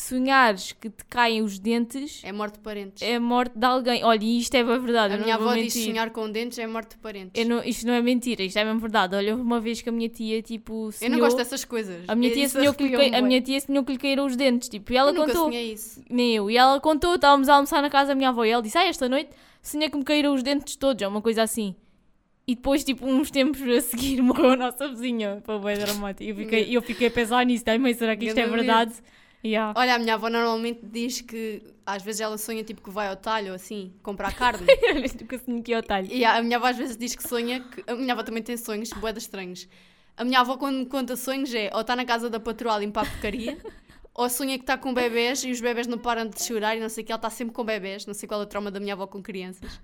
sonhares 0.00 0.72
que 0.72 0.88
te 0.88 1.04
caem 1.04 1.42
os 1.42 1.58
dentes 1.58 2.22
É 2.24 2.32
morte 2.32 2.54
de 2.54 2.60
parentes. 2.60 3.02
é 3.02 3.18
morte 3.18 3.58
de 3.58 3.64
alguém. 3.66 4.04
Olha, 4.04 4.22
e 4.24 4.38
isto 4.38 4.54
é 4.54 4.62
verdade. 4.62 5.14
a 5.14 5.16
eu 5.16 5.22
minha 5.22 5.34
avó 5.34 5.52
diz 5.54 5.74
mentir. 5.74 5.84
sonhar 5.90 6.10
com 6.10 6.30
dentes 6.30 6.58
é 6.58 6.66
morte 6.66 6.90
de 6.90 6.98
parentes. 6.98 7.32
Eu 7.34 7.48
não- 7.48 7.62
isto 7.64 7.86
não 7.86 7.92
é 7.94 8.00
mentira, 8.02 8.42
isto 8.42 8.58
é 8.58 8.64
mesmo 8.64 8.80
verdade. 8.80 9.14
Olha, 9.14 9.32
houve 9.32 9.42
uma 9.42 9.60
vez 9.60 9.82
que 9.82 9.88
a 9.88 9.92
minha 9.92 10.08
tia, 10.08 10.40
tipo, 10.42 10.86
Eu 10.86 10.92
sonhou... 10.92 11.12
não 11.12 11.18
gosto 11.20 11.36
dessas 11.36 11.64
coisas. 11.64 12.04
A 12.08 12.14
minha 12.14 12.32
tia 12.32 12.48
sonhou 12.48 12.72
que 12.74 12.84
lhe, 12.88 13.14
a 13.14 13.20
minha 13.22 13.40
tia 13.40 13.60
sonhou 13.60 13.84
que 13.84 13.92
lhe 13.92 13.98
caíram 13.98 14.26
os 14.26 14.36
dentes, 14.36 14.68
tipo, 14.68 14.92
e 14.92 14.96
ela 14.96 15.10
Eu 15.10 15.14
contou. 15.26 15.50
Nem 16.08 16.34
eu. 16.36 16.50
E 16.50 16.56
ela 16.56 16.80
contou, 16.80 17.14
estávamos 17.16 17.48
a 17.48 17.54
almoçar 17.56 17.82
na 17.82 17.90
casa 17.90 18.08
da 18.08 18.14
minha 18.14 18.28
avó 18.30 18.44
e 18.44 18.50
ela 18.50 18.62
disse: 18.62 18.78
Ah, 18.78 18.86
esta 18.86 19.08
noite 19.08 19.30
sonhei 19.62 19.90
que 19.90 19.96
me 19.98 20.04
caíram 20.04 20.32
os 20.34 20.42
dentes 20.42 20.76
todos, 20.76 21.02
ou 21.02 21.08
uma 21.10 21.20
coisa 21.20 21.42
assim. 21.42 21.74
E 22.46 22.54
depois, 22.54 22.82
tipo, 22.82 23.04
uns 23.06 23.30
tempos 23.30 23.60
a 23.60 23.80
seguir, 23.82 24.22
morreu 24.22 24.52
a 24.52 24.56
nossa 24.56 24.88
vizinha. 24.88 25.42
Foi 25.44 25.58
bem 25.58 25.76
dramático. 25.76 26.22
E 26.22 26.30
eu 26.30 26.34
fiquei, 26.36 26.76
eu 26.76 26.80
fiquei 26.82 27.08
a 27.08 27.10
pensar 27.10 27.44
nisso. 27.44 27.64
Mãe, 27.78 27.92
será 27.92 28.16
que 28.16 28.24
isto 28.24 28.38
é 28.38 28.46
verdade? 28.46 28.94
Yeah. 29.44 29.72
Olha, 29.76 29.94
a 29.94 29.98
minha 29.98 30.14
avó 30.14 30.28
normalmente 30.28 30.80
diz 30.82 31.20
que 31.20 31.62
às 31.86 32.02
vezes 32.02 32.20
ela 32.20 32.36
sonha 32.36 32.64
tipo 32.64 32.82
que 32.82 32.90
vai 32.90 33.08
ao 33.08 33.16
talho 33.16 33.54
assim, 33.54 33.94
comprar 34.02 34.34
carne. 34.34 34.66
Olha, 34.92 35.10
nunca 35.20 35.38
sonhei 35.38 35.62
que 35.62 35.72
ao 35.72 35.82
talho. 35.82 36.08
e 36.10 36.24
a 36.24 36.42
minha 36.42 36.56
avó 36.56 36.66
às 36.66 36.76
vezes 36.76 36.96
diz 36.96 37.14
que 37.14 37.22
sonha 37.26 37.60
que. 37.60 37.84
A 37.86 37.94
minha 37.94 38.12
avó 38.12 38.22
também 38.22 38.42
tem 38.42 38.56
sonhos, 38.56 38.90
boedas 38.90 39.24
estranhos. 39.24 39.68
A 40.16 40.24
minha 40.24 40.40
avó, 40.40 40.56
quando 40.56 40.78
me 40.78 40.86
conta 40.86 41.14
sonhos, 41.14 41.54
é 41.54 41.70
ou 41.72 41.80
está 41.80 41.94
na 41.94 42.04
casa 42.04 42.28
da 42.28 42.40
patroa 42.40 42.74
a 42.74 42.78
limpar 42.78 43.06
a 43.06 43.06
porcaria, 43.08 43.56
ou 44.12 44.28
sonha 44.28 44.58
que 44.58 44.64
está 44.64 44.76
com 44.76 44.92
bebés 44.92 45.44
e 45.44 45.52
os 45.52 45.60
bebés 45.60 45.86
não 45.86 45.96
param 45.96 46.28
de 46.28 46.42
chorar 46.42 46.76
e 46.76 46.80
não 46.80 46.88
sei 46.88 47.04
o 47.04 47.06
que, 47.06 47.12
ela 47.12 47.18
está 47.18 47.30
sempre 47.30 47.54
com 47.54 47.64
bebés, 47.64 48.04
não 48.04 48.14
sei 48.14 48.28
qual 48.28 48.40
é 48.40 48.44
o 48.44 48.46
trauma 48.46 48.68
da 48.68 48.80
minha 48.80 48.94
avó 48.94 49.06
com 49.06 49.22
crianças. 49.22 49.80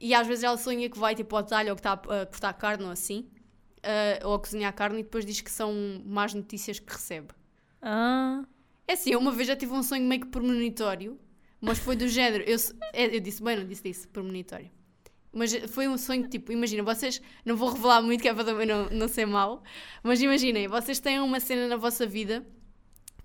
E 0.00 0.14
às 0.14 0.26
vezes 0.26 0.44
ela 0.44 0.56
sonha 0.56 0.88
que 0.88 0.98
vai 0.98 1.14
tipo 1.14 1.36
ao 1.36 1.42
talho 1.42 1.70
ou 1.70 1.76
que 1.76 1.80
está 1.80 1.92
a 1.92 2.26
cortar 2.26 2.52
carne 2.54 2.84
ou 2.84 2.90
assim, 2.90 3.28
ah, 3.82 4.26
ou 4.26 4.34
a 4.34 4.38
cozinhar 4.38 4.72
carne, 4.74 5.00
e 5.00 5.02
depois 5.02 5.26
diz 5.26 5.42
que 5.42 5.50
são 5.50 6.02
más 6.06 6.32
notícias 6.32 6.78
que 6.78 6.90
recebe. 6.90 7.28
Ah, 7.82 8.44
É 8.88 8.92
assim, 8.92 9.10
eu 9.10 9.18
uma 9.18 9.32
vez 9.32 9.48
já 9.48 9.56
tive 9.56 9.72
um 9.72 9.82
sonho 9.82 10.04
meio 10.06 10.20
que 10.22 10.28
premonitório, 10.28 11.18
mas 11.60 11.78
foi 11.78 11.96
do 11.96 12.08
género. 12.08 12.44
Eu, 12.44 12.56
é, 12.92 13.16
eu 13.16 13.20
disse 13.20 13.42
bem, 13.42 13.56
não 13.56 13.66
disse 13.66 13.88
isso, 13.88 14.08
premonitório. 14.08 14.70
Mas 15.32 15.52
foi 15.70 15.86
um 15.86 15.98
sonho 15.98 16.28
tipo, 16.28 16.50
imagina, 16.52 16.82
vocês, 16.82 17.20
não 17.44 17.56
vou 17.56 17.70
revelar 17.70 18.00
muito 18.00 18.22
que 18.22 18.28
é 18.28 18.32
para 18.34 18.44
também 18.44 18.66
não, 18.66 18.88
não 18.90 19.06
ser 19.08 19.26
mau, 19.26 19.62
mas 20.02 20.22
imaginem, 20.22 20.66
vocês 20.66 20.98
têm 20.98 21.20
uma 21.20 21.40
cena 21.40 21.68
na 21.68 21.76
vossa 21.76 22.06
vida 22.06 22.46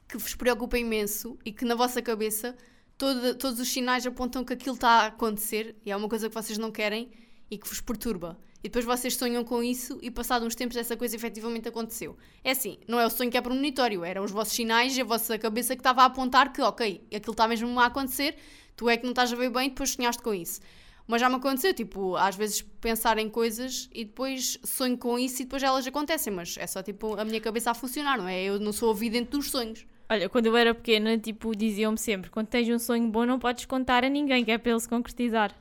que 0.09 0.17
vos 0.17 0.35
preocupa 0.35 0.77
imenso 0.77 1.39
e 1.45 1.53
que 1.53 1.63
na 1.63 1.73
vossa 1.73 2.01
cabeça 2.01 2.57
toda- 2.97 3.33
todos 3.33 3.61
os 3.61 3.69
sinais 3.69 4.05
apontam 4.05 4.43
que 4.43 4.51
aquilo 4.51 4.75
está 4.75 4.89
a 4.89 5.05
acontecer 5.05 5.77
e 5.85 5.91
é 5.91 5.95
uma 5.95 6.09
coisa 6.09 6.27
que 6.27 6.35
vocês 6.35 6.57
não 6.57 6.69
querem 6.69 7.09
e 7.51 7.57
que 7.57 7.67
vos 7.67 7.81
perturba. 7.81 8.39
E 8.63 8.69
depois 8.69 8.85
vocês 8.85 9.15
sonham 9.15 9.43
com 9.43 9.61
isso 9.61 9.99
e 10.01 10.09
passado 10.09 10.45
uns 10.45 10.55
tempos 10.55 10.77
essa 10.77 10.95
coisa 10.95 11.15
efetivamente 11.15 11.67
aconteceu. 11.67 12.15
É 12.43 12.51
assim, 12.51 12.77
não 12.87 12.99
é 12.99 13.05
o 13.05 13.09
sonho 13.09 13.29
que 13.29 13.37
é 13.37 13.41
premonitório, 13.41 14.05
eram 14.05 14.23
os 14.23 14.31
vossos 14.31 14.53
sinais 14.53 14.95
e 14.95 15.01
a 15.01 15.03
vossa 15.03 15.37
cabeça 15.37 15.75
que 15.75 15.81
estava 15.81 16.03
a 16.03 16.05
apontar 16.05 16.53
que, 16.53 16.61
ok, 16.61 17.03
aquilo 17.13 17.33
está 17.33 17.47
mesmo 17.47 17.79
a 17.79 17.87
acontecer, 17.87 18.35
tu 18.75 18.87
é 18.87 18.95
que 18.97 19.03
não 19.03 19.11
estás 19.11 19.33
a 19.33 19.35
ver 19.35 19.49
bem 19.49 19.67
e 19.67 19.69
depois 19.69 19.91
sonhaste 19.91 20.21
com 20.21 20.33
isso. 20.33 20.61
Mas 21.07 21.19
já 21.19 21.27
me 21.27 21.35
aconteceu, 21.35 21.73
tipo, 21.73 22.15
às 22.15 22.35
vezes 22.35 22.61
pensar 22.61 23.17
em 23.17 23.27
coisas 23.29 23.89
e 23.91 24.05
depois 24.05 24.59
sonho 24.63 24.97
com 24.97 25.17
isso 25.17 25.41
e 25.41 25.45
depois 25.45 25.63
elas 25.63 25.85
acontecem, 25.85 26.31
mas 26.31 26.55
é 26.57 26.67
só 26.67 26.83
tipo 26.83 27.19
a 27.19 27.25
minha 27.25 27.41
cabeça 27.41 27.71
a 27.71 27.73
funcionar, 27.73 28.17
não 28.17 28.27
é? 28.27 28.43
Eu 28.43 28.59
não 28.59 28.71
sou 28.71 28.89
ouvidente 28.89 29.31
dos 29.31 29.49
sonhos. 29.49 29.85
olha, 30.07 30.29
quando 30.29 30.45
eu 30.45 30.55
era 30.55 30.75
pequena, 30.75 31.17
tipo, 31.17 31.55
diziam-me 31.55 31.97
sempre: 31.97 32.29
quando 32.29 32.47
tens 32.47 32.69
um 32.69 32.77
sonho 32.77 33.07
bom, 33.09 33.25
não 33.25 33.39
podes 33.39 33.65
contar 33.65 34.05
a 34.05 34.09
ninguém, 34.09 34.45
que 34.45 34.51
é 34.51 34.57
para 34.57 34.71
ele 34.71 34.79
se 34.79 34.87
concretizar. 34.87 35.53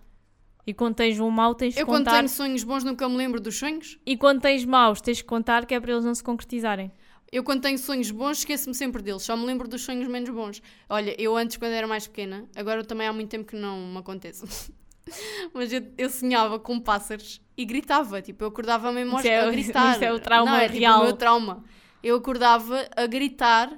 E 0.67 0.75
quando 0.75 0.95
tens 0.95 1.19
um 1.19 1.31
mau, 1.31 1.55
tens 1.55 1.75
de 1.75 1.81
Eu 1.81 1.87
quando 1.87 2.05
contar. 2.05 2.17
tenho 2.19 2.29
sonhos 2.29 2.63
bons 2.65 2.85
nunca 2.85 3.09
me 3.09 3.17
lembro 3.17 3.41
dos 3.41 3.57
sonhos. 3.59 3.99
E 4.07 4.17
quando 4.17 4.41
tens 4.41 4.65
maus, 4.65 5.01
tens 5.01 5.17
de 5.19 5.25
contar, 5.25 5.65
que 5.67 5.75
é 5.75 5.81
para 5.81 5.93
eles 5.93 6.05
não 6.05 6.15
se 6.15 6.23
concretizarem. 6.23 6.93
Eu 7.33 7.43
quando 7.45 7.63
tenho 7.63 7.79
sonhos 7.79 8.11
bons 8.11 8.39
esqueço-me 8.39 8.75
sempre 8.75 9.03
deles, 9.03 9.23
só 9.23 9.37
me 9.37 9.45
lembro 9.47 9.69
dos 9.69 9.83
sonhos 9.83 10.09
menos 10.09 10.29
bons. 10.31 10.61
Olha, 10.89 11.15
eu 11.21 11.37
antes 11.37 11.57
quando 11.57 11.73
era 11.73 11.87
mais 11.87 12.07
pequena, 12.07 12.45
agora 12.57 12.85
também 12.85 13.07
há 13.07 13.13
muito 13.13 13.29
tempo 13.31 13.45
que 13.47 13.57
não 13.57 13.79
me 13.93 13.99
acontece. 13.99 14.45
Mas 15.55 15.73
eu, 15.73 15.83
eu 15.97 16.11
sonhava 16.11 16.59
com 16.59 16.79
pássaros 16.79 17.41
e 17.57 17.65
gritava, 17.65 18.21
tipo, 18.21 18.45
eu 18.45 18.49
acordava 18.49 18.93
mesmo 18.93 19.13
aos- 19.13 19.21
Isso 19.25 19.29
é 19.33 19.41
a 19.41 19.51
gritar. 19.51 19.95
isso 19.95 20.05
é 20.05 20.13
o 20.13 20.19
trauma 20.21 20.51
não, 20.53 20.59
é, 20.59 20.67
tipo, 20.69 20.79
real. 20.81 21.01
o 21.01 21.05
meu 21.05 21.13
trauma. 21.15 21.65
Eu 22.03 22.17
acordava 22.17 22.89
a 22.97 23.07
gritar 23.07 23.73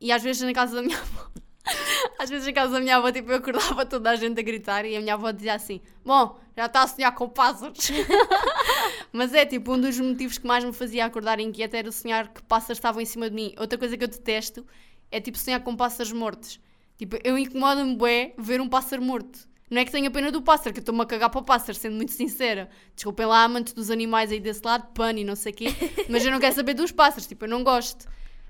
e 0.00 0.10
às 0.12 0.22
vezes 0.22 0.42
na 0.42 0.52
casa 0.52 0.76
da 0.76 0.82
minha 0.82 0.96
avó. 0.98 1.15
Às 2.18 2.30
vezes 2.30 2.46
na 2.46 2.52
casa 2.52 2.72
da 2.72 2.80
minha 2.80 2.96
avó, 2.96 3.12
tipo, 3.12 3.30
eu 3.30 3.36
acordava 3.36 3.84
toda 3.84 4.10
a 4.10 4.16
gente 4.16 4.38
a 4.40 4.42
gritar 4.42 4.84
e 4.84 4.96
a 4.96 5.00
minha 5.00 5.14
avó 5.14 5.30
dizia 5.30 5.54
assim: 5.54 5.80
Bom, 6.04 6.38
já 6.56 6.66
está 6.66 6.82
a 6.82 6.86
sonhar 6.86 7.14
com 7.14 7.28
pássaros. 7.28 7.90
Mas 9.12 9.34
é 9.34 9.44
tipo, 9.44 9.74
um 9.74 9.80
dos 9.80 9.98
motivos 9.98 10.38
que 10.38 10.46
mais 10.46 10.64
me 10.64 10.72
fazia 10.72 11.04
acordar 11.04 11.38
inquieta 11.40 11.76
era 11.76 11.92
sonhar 11.92 12.28
que 12.28 12.42
pássaros 12.42 12.78
estavam 12.78 13.00
em 13.02 13.04
cima 13.04 13.28
de 13.28 13.34
mim. 13.34 13.54
Outra 13.58 13.78
coisa 13.78 13.96
que 13.96 14.04
eu 14.04 14.08
detesto 14.08 14.66
é 15.10 15.20
tipo 15.20 15.38
sonhar 15.38 15.60
com 15.60 15.76
pássaros 15.76 16.12
mortos. 16.12 16.58
Tipo, 16.96 17.18
eu 17.22 17.36
incomoda-me 17.36 17.94
bué 17.94 18.32
ver 18.38 18.60
um 18.60 18.68
pássaro 18.68 19.02
morto. 19.02 19.46
Não 19.68 19.80
é 19.80 19.84
que 19.84 19.90
tenha 19.90 20.10
pena 20.10 20.30
do 20.30 20.40
pássaro, 20.40 20.72
que 20.72 20.78
eu 20.78 20.82
estou-me 20.82 21.02
a 21.02 21.06
cagar 21.06 21.28
para 21.28 21.40
o 21.40 21.44
pássaro, 21.44 21.76
sendo 21.76 21.96
muito 21.96 22.12
sincera. 22.12 22.68
Desculpem 22.94 23.26
lá, 23.26 23.42
amantes 23.42 23.72
dos 23.72 23.90
animais 23.90 24.30
aí 24.30 24.38
desse 24.38 24.62
lado, 24.64 24.92
pano 24.94 25.18
e 25.18 25.24
não 25.24 25.34
sei 25.34 25.52
o 25.52 25.54
quê. 25.54 25.66
Mas 26.08 26.24
eu 26.24 26.30
não 26.30 26.38
quero 26.38 26.54
saber 26.54 26.74
dos 26.74 26.92
pássaros, 26.92 27.26
tipo, 27.26 27.44
eu 27.44 27.48
não 27.48 27.64
gosto. 27.64 28.06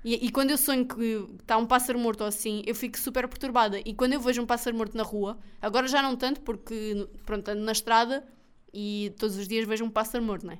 E, 0.09 0.27
e 0.27 0.31
quando 0.31 0.51
eu 0.51 0.57
sonho 0.57 0.85
que 0.85 1.27
está 1.41 1.57
um 1.57 1.65
pássaro 1.65 1.99
morto 1.99 2.21
ou 2.21 2.27
assim, 2.27 2.63
eu 2.65 2.73
fico 2.73 2.97
super 2.97 3.27
perturbada. 3.27 3.77
E 3.83 3.93
quando 3.93 4.13
eu 4.13 4.21
vejo 4.21 4.41
um 4.41 4.45
pássaro 4.45 4.73
morto 4.73 4.95
na 4.95 5.03
rua, 5.03 5.37
agora 5.61 5.85
já 5.85 6.01
não 6.01 6.15
tanto, 6.15 6.39
porque 6.39 7.05
pronto, 7.25 7.49
ando 7.49 7.59
na 7.61 7.73
estrada 7.73 8.25
e 8.73 9.13
todos 9.19 9.35
os 9.35 9.49
dias 9.49 9.67
vejo 9.67 9.83
um 9.83 9.89
pássaro 9.89 10.23
morto, 10.23 10.45
não 10.45 10.53
é? 10.53 10.59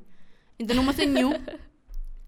Ainda 0.60 0.74
não 0.74 0.84
matei 0.84 1.06
nenhum. 1.06 1.32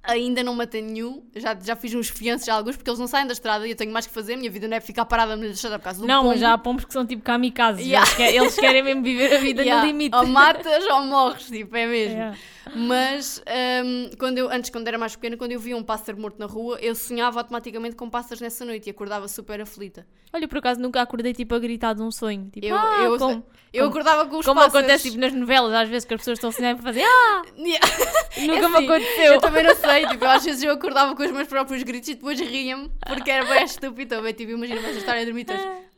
Ainda 0.02 0.42
não 0.44 0.56
matei 0.56 0.82
nenhum. 0.82 1.22
Já, 1.36 1.54
já 1.62 1.76
fiz 1.76 1.94
uns 1.94 2.08
fianços 2.10 2.46
já 2.48 2.54
alguns, 2.56 2.78
porque 2.78 2.90
eles 2.90 3.00
não 3.00 3.06
saem 3.06 3.28
da 3.28 3.34
estrada 3.34 3.68
e 3.68 3.72
eu 3.72 3.76
tenho 3.76 3.92
mais 3.92 4.08
que 4.08 4.14
fazer. 4.14 4.36
A 4.36 4.38
minha 4.38 4.50
vida 4.50 4.66
não 4.66 4.78
é 4.78 4.80
ficar 4.80 5.04
parada 5.04 5.36
na 5.36 5.48
estrada 5.48 5.78
por 5.78 5.84
causa 5.84 6.00
do 6.00 6.08
Não, 6.08 6.24
mas 6.24 6.32
pombo. 6.36 6.40
já 6.40 6.54
há 6.54 6.58
pombos 6.58 6.86
que 6.86 6.94
são 6.94 7.06
tipo 7.06 7.22
kamikazes. 7.22 7.86
Yeah. 7.86 8.08
Eles, 8.08 8.16
querem, 8.16 8.38
eles 8.38 8.56
querem 8.56 8.82
mesmo 8.84 9.04
viver 9.04 9.36
a 9.36 9.40
vida 9.40 9.62
Yeah. 9.62 9.82
no 9.82 9.88
limite. 9.92 10.16
Ou 10.16 10.26
matas 10.26 10.86
ou 10.86 11.04
morres, 11.04 11.48
tipo, 11.48 11.76
é 11.76 11.86
mesmo. 11.86 12.14
Yeah. 12.16 12.38
Mas 12.76 13.42
hum, 13.86 14.10
quando 14.18 14.38
eu, 14.38 14.50
antes, 14.52 14.70
quando 14.70 14.88
era 14.88 14.98
mais 14.98 15.16
pequena, 15.16 15.38
quando 15.38 15.52
eu 15.52 15.60
via 15.60 15.76
um 15.76 15.84
pássaro 15.84 16.20
morto 16.20 16.38
na 16.40 16.46
rua, 16.46 16.78
eu 16.82 16.94
sonhava 16.96 17.40
automaticamente 17.40 17.96
com 17.96 18.10
pássaros 18.10 18.42
nessa 18.42 18.64
noite 18.66 18.88
e 18.88 18.90
acordava 18.92 19.28
super 19.28 19.60
aflita. 19.62 20.06
Olha, 20.32 20.48
por 20.48 20.60
acaso 20.60 20.80
nunca 20.80 21.02
acordei 21.02 21.34
tipo 21.34 21.56
a 21.56 21.60
gritar 21.60 21.94
de 21.94 22.02
um 22.04 22.12
sonho. 22.12 22.50
Tipo, 22.54 22.68
Eu, 22.68 22.76
ah, 22.78 23.02
eu, 23.04 23.18
como, 23.18 23.46
eu 23.74 23.86
como- 23.86 23.90
acordava 23.90 24.30
com 24.30 24.38
os 24.38 24.46
como 24.46 24.60
pássaros. 24.62 24.80
acontece 24.88 25.10
tipo, 25.10 25.20
nas 25.22 25.34
novelas, 25.34 25.74
às 25.74 25.90
vezes 25.90 26.06
que 26.06 26.14
as 26.14 26.20
pessoas 26.22 26.38
estão 26.38 26.50
a 26.52 26.54
sonhar 26.54 26.76
para 26.76 26.84
fazer 26.84 27.04
ah, 27.04 27.42
Yeah. 27.58 27.88
nunca 28.38 28.54
É 28.54 28.68
me 28.70 28.76
assim, 28.76 28.86
aconteceu. 28.86 29.34
Eu 29.34 29.42
também 29.42 29.64
não 29.64 29.76
sei, 29.76 30.06
tipo, 30.08 30.26
às 30.26 30.46
vezes 30.46 30.62
eu 30.64 30.72
acordava 30.72 31.16
com 31.16 31.24
os 31.24 31.32
meus 31.32 31.48
próprios 31.48 31.82
gritos 31.84 32.10
e 32.10 32.16
depois 32.16 32.40
ria-me 32.40 32.92
porque 33.08 33.32
era 33.32 33.46
bem 33.46 33.64
estúpido. 33.64 34.16
Também, 34.16 34.34
tipo, 34.34 34.52
imagina 34.52 34.82
vocês 34.82 34.98
estarem 34.98 35.24
a 35.24 35.26
dormir 35.26 35.46
todos. 35.46 35.62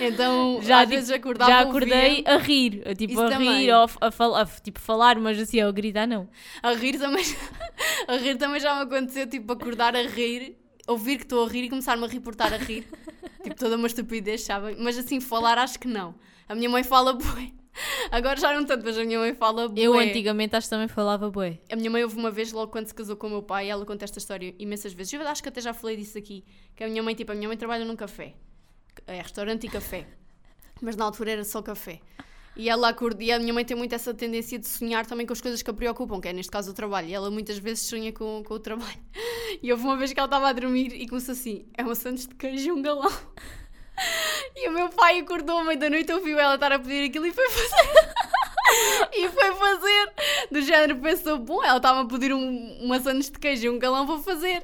Então, 0.00 0.60
Já, 0.62 0.76
às 0.80 0.82
tipo, 0.82 0.94
vezes 0.96 1.10
acordava 1.10 1.50
Já 1.50 1.60
acordei 1.60 2.22
a 2.26 2.36
rir, 2.36 2.82
tipo 2.96 3.12
Isso 3.14 3.22
a 3.22 3.28
também. 3.30 3.60
rir 3.62 3.72
ou 3.72 3.82
a, 4.00 4.06
a 4.08 4.10
fal- 4.10 4.34
a, 4.34 4.44
tipo 4.46 4.78
falar, 4.80 5.18
mas 5.18 5.38
assim, 5.38 5.60
a 5.60 5.70
gritar 5.70 6.06
não. 6.06 6.28
A 6.62 6.72
rir 6.72 6.98
também, 6.98 7.24
a 8.08 8.16
rir 8.16 8.36
também 8.36 8.60
já 8.60 8.74
me 8.74 8.82
aconteceu, 8.82 9.26
tipo, 9.28 9.52
acordar 9.52 9.96
a 9.96 10.02
rir, 10.02 10.56
ouvir 10.86 11.16
que 11.18 11.22
estou 11.24 11.44
a 11.46 11.48
rir 11.48 11.64
e 11.64 11.68
começar-me 11.70 12.04
a 12.04 12.08
reportar 12.08 12.52
a 12.52 12.56
rir. 12.58 12.86
tipo, 13.42 13.56
toda 13.56 13.76
uma 13.76 13.86
estupidez, 13.86 14.42
sabem? 14.42 14.76
Mas 14.78 14.98
assim, 14.98 15.20
falar 15.20 15.58
acho 15.58 15.78
que 15.78 15.88
não. 15.88 16.14
A 16.48 16.54
minha 16.54 16.68
mãe 16.68 16.84
fala 16.84 17.12
bué. 17.12 17.52
Agora 18.10 18.38
já 18.38 18.52
não 18.54 18.64
tanto, 18.64 18.84
mas 18.84 18.96
a 18.96 19.04
minha 19.04 19.18
mãe 19.18 19.34
fala 19.34 19.68
bué. 19.68 19.80
Eu 19.80 19.94
antigamente 19.98 20.56
acho 20.56 20.66
que 20.66 20.70
também 20.70 20.88
falava 20.88 21.30
bué. 21.30 21.58
A 21.70 21.76
minha 21.76 21.90
mãe 21.90 22.02
houve 22.02 22.16
uma 22.16 22.30
vez, 22.30 22.52
logo 22.52 22.70
quando 22.72 22.86
se 22.86 22.94
casou 22.94 23.16
com 23.16 23.26
o 23.26 23.30
meu 23.30 23.42
pai, 23.42 23.68
ela 23.68 23.84
conta 23.84 24.04
esta 24.04 24.18
história 24.18 24.54
imensas 24.58 24.92
vezes. 24.92 25.12
Eu 25.12 25.26
acho 25.26 25.42
que 25.42 25.48
até 25.48 25.60
já 25.60 25.74
falei 25.74 25.96
disso 25.96 26.16
aqui. 26.16 26.44
Que 26.74 26.84
a 26.84 26.88
minha 26.88 27.02
mãe, 27.02 27.14
tipo, 27.14 27.32
a 27.32 27.34
minha 27.34 27.48
mãe 27.48 27.56
trabalha 27.56 27.84
num 27.84 27.96
café. 27.96 28.34
É 29.06 29.20
restaurante 29.20 29.66
e 29.66 29.70
café. 29.70 30.06
Mas 30.80 30.96
na 30.96 31.04
altura 31.04 31.32
era 31.32 31.44
só 31.44 31.62
café. 31.62 32.00
E 32.56 32.70
ela 32.70 32.88
acorda, 32.88 33.22
e 33.22 33.30
a 33.30 33.38
minha 33.38 33.52
mãe 33.52 33.64
tem 33.66 33.76
muito 33.76 33.94
essa 33.94 34.14
tendência 34.14 34.58
de 34.58 34.66
sonhar 34.66 35.04
também 35.04 35.26
com 35.26 35.32
as 35.34 35.42
coisas 35.42 35.60
que 35.60 35.68
a 35.68 35.74
preocupam, 35.74 36.18
que 36.20 36.28
é 36.28 36.32
neste 36.32 36.50
caso 36.50 36.70
o 36.70 36.74
trabalho. 36.74 37.06
E 37.06 37.12
ela 37.12 37.30
muitas 37.30 37.58
vezes 37.58 37.86
sonha 37.86 38.10
com, 38.12 38.42
com 38.42 38.54
o 38.54 38.58
trabalho. 38.58 38.98
E 39.62 39.72
houve 39.72 39.84
uma 39.84 39.96
vez 39.96 40.12
que 40.12 40.18
ela 40.18 40.26
estava 40.26 40.48
a 40.48 40.52
dormir 40.52 40.92
e 40.92 41.08
começou 41.08 41.32
assim: 41.32 41.64
é 41.78 41.82
uma 41.82 41.94
sandes 41.94 42.26
de 42.26 42.34
queijo 42.34 42.68
e 42.68 42.72
um 42.72 42.82
galão. 42.82 43.10
E 44.58 44.68
o 44.68 44.72
meu 44.72 44.88
pai 44.88 45.18
acordou 45.20 45.58
à 45.58 45.64
meia 45.64 45.76
da 45.78 45.90
noite, 45.90 46.10
ouviu 46.12 46.38
ela 46.38 46.54
estar 46.54 46.72
a 46.72 46.78
pedir 46.78 47.04
aquilo 47.10 47.26
e 47.26 47.32
foi 47.32 47.48
fazer. 47.50 48.08
e 49.12 49.28
foi 49.28 49.54
fazer. 49.54 50.12
Do 50.50 50.62
género, 50.62 50.96
pensou: 50.96 51.38
bom, 51.38 51.62
ela 51.62 51.76
estava 51.76 52.00
a 52.00 52.04
pedir 52.06 52.32
um, 52.32 52.78
uma 52.80 52.98
sandes 53.00 53.30
de 53.30 53.38
queijo 53.38 53.66
e 53.66 53.70
um 53.70 53.78
galão, 53.78 54.06
vou 54.06 54.18
fazer. 54.22 54.62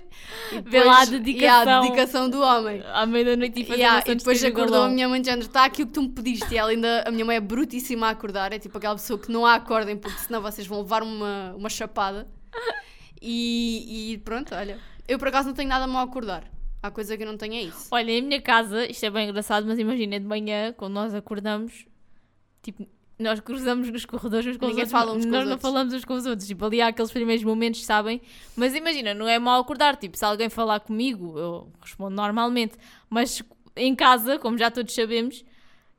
E 0.50 0.56
a 0.56 0.60
depois- 0.60 1.08
dedicação. 1.10 1.66
e 1.66 1.70
a 1.70 1.80
dedicação 1.80 2.30
do 2.30 2.40
homem. 2.40 2.82
À 2.92 3.04
meia-noite 3.06 3.60
e 3.60 3.64
fazer 3.64 3.80
Yeah, 3.80 4.00
e 4.00 4.04
de 4.04 4.14
depois 4.16 4.40
queijo 4.40 4.54
acordou 4.54 4.76
a 4.76 4.80
galão. 4.80 4.94
minha 4.94 5.08
mãe 5.08 5.20
de 5.20 5.26
género, 5.28 5.46
está 5.46 5.64
aqui 5.66 5.82
o 5.82 5.86
que 5.86 5.92
tu 5.92 6.02
me 6.02 6.08
pediste. 6.08 6.52
E 6.54 6.56
ela 6.58 6.70
ainda, 6.70 7.04
a 7.06 7.10
minha 7.10 7.24
mãe 7.24 7.36
é 7.36 7.40
brutíssima 7.40 8.06
a 8.08 8.10
acordar, 8.10 8.52
é 8.52 8.58
tipo 8.58 8.76
aquela 8.78 8.94
pessoa 8.94 9.18
que 9.18 9.30
não 9.30 9.44
a 9.46 9.54
acordem, 9.54 9.96
porque 9.96 10.18
senão 10.20 10.40
vocês 10.40 10.66
vão 10.66 10.80
levar 10.80 11.02
uma, 11.02 11.54
uma 11.56 11.68
chapada. 11.68 12.26
E, 13.20 14.12
e 14.14 14.18
pronto, 14.18 14.54
olha. 14.54 14.78
Eu 15.06 15.18
por 15.18 15.28
acaso 15.28 15.48
não 15.48 15.54
tenho 15.54 15.68
nada 15.68 15.86
mal 15.86 16.02
a 16.02 16.04
acordar. 16.04 16.44
Há 16.82 16.90
coisa 16.90 17.16
que 17.16 17.22
eu 17.22 17.26
não 17.26 17.36
tenho 17.36 17.54
é 17.54 17.62
isso. 17.62 17.88
Olha, 17.90 18.10
em 18.10 18.22
minha 18.22 18.40
casa, 18.42 18.84
isto 18.86 19.04
é 19.06 19.10
bem 19.10 19.28
engraçado, 19.28 19.66
mas 19.66 19.78
imagina 19.78 20.18
de 20.18 20.26
manhã, 20.26 20.72
quando 20.76 20.94
nós 20.94 21.14
acordamos, 21.14 21.86
tipo, 22.60 22.84
nós 23.18 23.38
cruzamos 23.38 23.88
nos 23.88 24.04
corredores 24.04 24.46
uns 24.46 24.56
com 24.56 24.66
Ninguém 24.66 24.84
os 24.84 24.92
outros. 24.92 25.00
fala 25.00 25.12
uns 25.16 25.24
com 25.24 25.30
nós 25.30 25.44
os 25.44 25.48
não 25.50 25.58
falamos 25.58 25.94
uns 25.94 26.04
com 26.04 26.14
os 26.14 26.26
outros. 26.26 26.48
Tipo, 26.48 26.64
ali 26.64 26.80
há 26.80 26.88
aqueles 26.88 27.12
primeiros 27.12 27.44
momentos, 27.44 27.84
sabem? 27.84 28.20
Mas 28.56 28.74
imagina, 28.74 29.14
não 29.14 29.28
é 29.28 29.38
mal 29.38 29.60
acordar. 29.60 29.94
Tipo, 29.96 30.16
se 30.18 30.24
alguém 30.24 30.48
falar 30.48 30.80
comigo, 30.80 31.38
eu 31.38 31.72
respondo 31.80 32.16
normalmente. 32.16 32.74
Mas 33.08 33.40
em 33.76 33.94
casa, 33.94 34.38
como 34.40 34.58
já 34.58 34.68
todos 34.70 34.92
sabemos, 34.92 35.44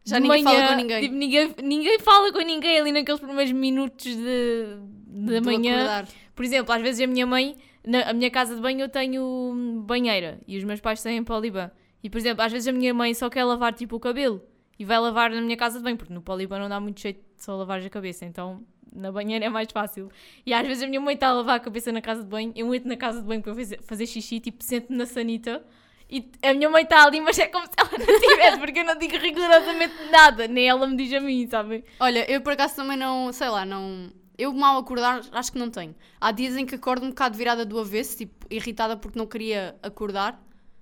Já 0.03 0.17
de 0.17 0.23
ninguém 0.23 0.43
fala 0.43 0.57
manhã, 0.57 0.67
com 0.69 0.75
ninguém. 0.75 1.01
Tipo, 1.01 1.15
ninguém. 1.15 1.55
Ninguém 1.63 1.99
fala 1.99 2.33
com 2.33 2.39
ninguém 2.39 2.79
ali 2.79 2.91
naqueles 2.91 3.21
primeiros 3.21 3.53
minutos 3.53 4.03
de, 4.03 4.65
da 5.07 5.39
Do 5.39 5.45
manhã. 5.45 5.75
acordar. 5.75 6.07
Por 6.35 6.43
exemplo, 6.43 6.73
às 6.73 6.81
vezes 6.81 6.99
a 6.99 7.07
minha 7.07 7.25
mãe, 7.25 7.55
na 7.85 8.09
a 8.09 8.13
minha 8.13 8.31
casa 8.31 8.55
de 8.55 8.61
banho 8.61 8.81
eu 8.81 8.89
tenho 8.89 9.23
hum, 9.23 9.81
banheira 9.81 10.39
e 10.47 10.57
os 10.57 10.63
meus 10.63 10.79
pais 10.79 11.01
têm 11.01 11.23
poliban. 11.23 11.71
E 12.03 12.09
por 12.09 12.17
exemplo, 12.17 12.43
às 12.43 12.51
vezes 12.51 12.67
a 12.67 12.71
minha 12.71 12.93
mãe 12.93 13.13
só 13.13 13.29
quer 13.29 13.43
lavar 13.43 13.73
tipo 13.73 13.95
o 13.95 13.99
cabelo 13.99 14.41
e 14.77 14.85
vai 14.85 14.99
lavar 14.99 15.29
na 15.31 15.41
minha 15.41 15.57
casa 15.57 15.77
de 15.77 15.83
banho, 15.83 15.97
porque 15.97 16.13
no 16.13 16.21
poliban 16.21 16.59
não 16.59 16.69
dá 16.69 16.79
muito 16.79 16.99
jeito 16.99 17.19
de 17.35 17.43
só 17.43 17.55
lavar 17.55 17.81
a 17.81 17.89
cabeça, 17.89 18.25
então 18.25 18.63
na 18.95 19.11
banheira 19.11 19.45
é 19.45 19.49
mais 19.49 19.67
fácil. 19.71 20.09
E 20.45 20.53
às 20.53 20.65
vezes 20.65 20.83
a 20.83 20.87
minha 20.87 21.01
mãe 21.01 21.15
está 21.15 21.27
a 21.27 21.33
lavar 21.33 21.55
a 21.55 21.59
cabeça 21.59 21.91
na 21.91 22.01
casa 22.01 22.21
de 22.23 22.29
banho, 22.29 22.51
eu 22.55 22.73
entro 22.73 22.89
na 22.89 22.97
casa 22.97 23.21
de 23.21 23.27
banho 23.27 23.41
para 23.41 23.53
fazer, 23.81 24.05
xixi, 24.05 24.39
tipo, 24.39 24.63
sento 24.63 24.91
na 24.93 25.05
sanita. 25.05 25.63
E 26.09 26.29
a 26.43 26.53
minha 26.53 26.69
mãe 26.69 26.83
está 26.83 27.05
ali, 27.05 27.19
mas 27.21 27.39
é 27.39 27.47
como 27.47 27.65
se 27.65 27.71
ela 27.77 27.89
não 27.91 28.19
tivesse, 28.19 28.59
porque 28.59 28.79
eu 28.79 28.83
não 28.83 28.97
digo 28.97 29.17
rigorosamente 29.17 29.95
nada, 30.11 30.47
nem 30.47 30.67
ela 30.67 30.85
me 30.85 30.95
diz 30.95 31.11
a 31.13 31.19
mim, 31.19 31.47
sabem? 31.47 31.83
Olha, 31.99 32.29
eu 32.31 32.41
por 32.41 32.53
acaso 32.53 32.75
também 32.75 32.97
não, 32.97 33.31
sei 33.31 33.49
lá, 33.49 33.65
não. 33.65 34.11
Eu 34.37 34.51
mal 34.53 34.77
acordar, 34.77 35.21
acho 35.31 35.51
que 35.51 35.59
não 35.59 35.69
tenho. 35.69 35.95
Há 36.19 36.31
dias 36.31 36.55
em 36.55 36.65
que 36.65 36.75
acordo 36.75 37.05
um 37.05 37.09
bocado 37.09 37.37
virada 37.37 37.65
do 37.65 37.79
avesso, 37.79 38.17
tipo, 38.17 38.47
irritada 38.49 38.97
porque 38.97 39.17
não 39.17 39.27
queria 39.27 39.75
acordar. 39.81 40.41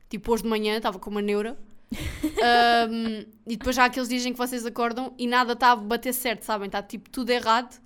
Tipo, 0.09 0.33
hoje 0.33 0.43
de 0.43 0.49
manhã 0.49 0.77
estava 0.77 0.99
com 0.99 1.09
uma 1.09 1.21
neura. 1.21 1.57
Ahm, 2.41 3.25
e 3.45 3.57
depois 3.57 3.75
já 3.75 3.83
há 3.83 3.85
aqueles 3.87 4.07
dias 4.07 4.25
em 4.25 4.31
que 4.31 4.37
vocês 4.37 4.65
acordam 4.65 5.13
e 5.17 5.27
nada 5.27 5.53
está 5.53 5.71
a 5.71 5.75
bater 5.75 6.13
certo, 6.13 6.43
sabem? 6.43 6.67
Está 6.67 6.81
tipo 6.81 7.09
tudo 7.09 7.29
errado. 7.29 7.81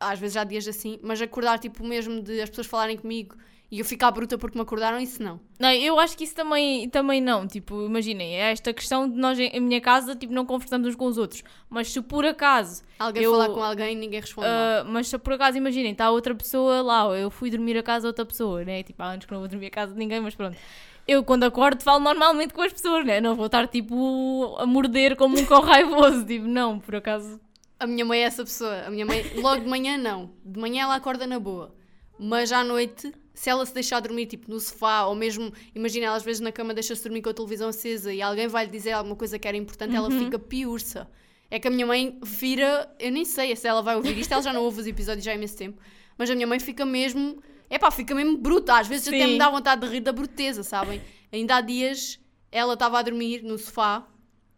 Às 0.00 0.18
vezes 0.18 0.36
há 0.36 0.44
dias 0.44 0.66
assim, 0.66 0.98
mas 1.02 1.20
acordar 1.20 1.58
tipo 1.58 1.84
mesmo 1.84 2.22
de 2.22 2.40
as 2.40 2.48
pessoas 2.48 2.66
falarem 2.66 2.96
comigo 2.96 3.36
e 3.74 3.78
eu 3.80 3.84
ficar 3.84 4.10
bruta 4.10 4.38
porque 4.38 4.56
me 4.56 4.62
acordaram, 4.62 4.98
isso 5.00 5.22
não. 5.22 5.40
Não, 5.58 5.70
eu 5.72 5.98
acho 5.98 6.16
que 6.16 6.24
isso 6.24 6.34
também, 6.34 6.88
também 6.88 7.20
não. 7.20 7.46
Tipo, 7.46 7.84
imaginem, 7.84 8.34
é 8.36 8.52
esta 8.52 8.72
questão 8.72 9.08
de 9.08 9.16
nós 9.16 9.38
em 9.38 9.60
minha 9.60 9.80
casa, 9.80 10.14
tipo, 10.14 10.32
não 10.32 10.46
conversamos 10.46 10.88
uns 10.88 10.94
com 10.96 11.06
os 11.06 11.18
outros. 11.18 11.42
Mas 11.68 11.90
se 11.92 12.00
por 12.00 12.24
acaso, 12.24 12.82
Alguém 12.98 13.22
Eu- 13.24 13.32
falar 13.32 13.48
com 13.48 13.62
alguém 13.62 13.96
ninguém 13.96 14.20
responde. 14.20 14.46
ah, 14.46 14.84
mas 14.88 15.08
se 15.08 15.18
por 15.18 15.32
acaso, 15.32 15.56
imaginem, 15.58 15.92
está 15.92 16.10
outra 16.10 16.34
pessoa 16.34 16.80
lá, 16.82 17.04
eu 17.16 17.30
fui 17.30 17.50
dormir 17.50 17.76
a 17.76 17.82
casa 17.82 18.02
de 18.02 18.06
outra 18.08 18.24
pessoa, 18.24 18.64
né? 18.64 18.82
Tipo, 18.82 19.02
há 19.02 19.06
anos 19.12 19.24
que 19.26 19.32
não 19.32 19.40
vou 19.40 19.48
dormir 19.48 19.66
a 19.66 19.70
casa 19.70 19.92
de 19.92 19.98
ninguém, 19.98 20.20
mas 20.20 20.34
pronto. 20.34 20.56
Eu, 21.06 21.22
quando 21.22 21.44
acordo, 21.44 21.82
falo 21.82 22.02
normalmente 22.02 22.54
com 22.54 22.62
as 22.62 22.72
pessoas, 22.72 23.04
né? 23.04 23.20
Não 23.20 23.34
vou 23.34 23.46
estar, 23.46 23.66
tipo, 23.68 24.54
a 24.58 24.64
morder 24.66 25.16
como 25.16 25.38
um 25.38 25.44
cão 25.44 25.60
raivoso. 25.60 26.24
Tipo, 26.26 26.46
não, 26.46 26.78
por 26.78 26.94
acaso. 26.96 27.38
A 27.78 27.86
minha 27.86 28.04
mãe 28.04 28.20
é 28.20 28.22
essa 28.22 28.42
pessoa. 28.44 28.84
A 28.86 28.90
minha 28.90 29.04
mãe, 29.04 29.22
logo 29.36 29.60
de 29.62 29.68
manhã, 29.68 29.98
não. 29.98 30.30
De 30.44 30.58
manhã 30.58 30.84
ela 30.84 30.94
acorda 30.94 31.26
na 31.26 31.38
boa. 31.38 31.74
Mas 32.18 32.52
à 32.52 32.62
noite, 32.62 33.12
se 33.34 33.50
ela 33.50 33.66
se 33.66 33.74
deixar 33.74 34.00
dormir, 34.00 34.26
tipo, 34.26 34.50
no 34.50 34.60
sofá, 34.60 35.04
ou 35.06 35.14
mesmo, 35.14 35.52
imagina, 35.74 36.06
ela 36.06 36.16
às 36.16 36.22
vezes 36.22 36.40
na 36.40 36.52
cama 36.52 36.72
deixa-se 36.72 37.02
dormir 37.02 37.22
com 37.22 37.30
a 37.30 37.34
televisão 37.34 37.68
acesa 37.68 38.12
e 38.12 38.22
alguém 38.22 38.46
vai 38.46 38.66
lhe 38.66 38.70
dizer 38.70 38.92
alguma 38.92 39.16
coisa 39.16 39.38
que 39.38 39.48
era 39.48 39.56
importante, 39.56 39.94
ela 39.94 40.10
fica 40.10 40.38
piurça. 40.38 41.10
É 41.50 41.58
que 41.58 41.68
a 41.68 41.70
minha 41.70 41.86
mãe 41.86 42.18
vira, 42.22 42.92
eu 42.98 43.12
nem 43.12 43.24
sei 43.24 43.54
se 43.54 43.66
ela 43.66 43.82
vai 43.82 43.96
ouvir 43.96 44.16
isto, 44.18 44.32
ela 44.32 44.42
já 44.42 44.52
não 44.52 44.62
ouve 44.62 44.80
os 44.80 44.86
episódios 44.86 45.24
já 45.24 45.32
há 45.32 45.34
imenso 45.34 45.56
tempo, 45.56 45.80
mas 46.16 46.30
a 46.30 46.34
minha 46.34 46.46
mãe 46.46 46.58
fica 46.58 46.84
mesmo, 46.84 47.42
é 47.68 47.78
pá, 47.78 47.90
fica 47.90 48.14
mesmo 48.14 48.38
bruta. 48.38 48.78
Às 48.78 48.86
vezes 48.86 49.08
até 49.08 49.24
Sim. 49.26 49.32
me 49.32 49.38
dá 49.38 49.50
vontade 49.50 49.80
de 49.80 49.92
rir 49.92 50.00
da 50.00 50.12
bruteza, 50.12 50.62
sabem? 50.62 51.02
Ainda 51.32 51.56
há 51.56 51.60
dias 51.60 52.20
ela 52.50 52.74
estava 52.74 53.00
a 53.00 53.02
dormir 53.02 53.42
no 53.42 53.58
sofá 53.58 54.06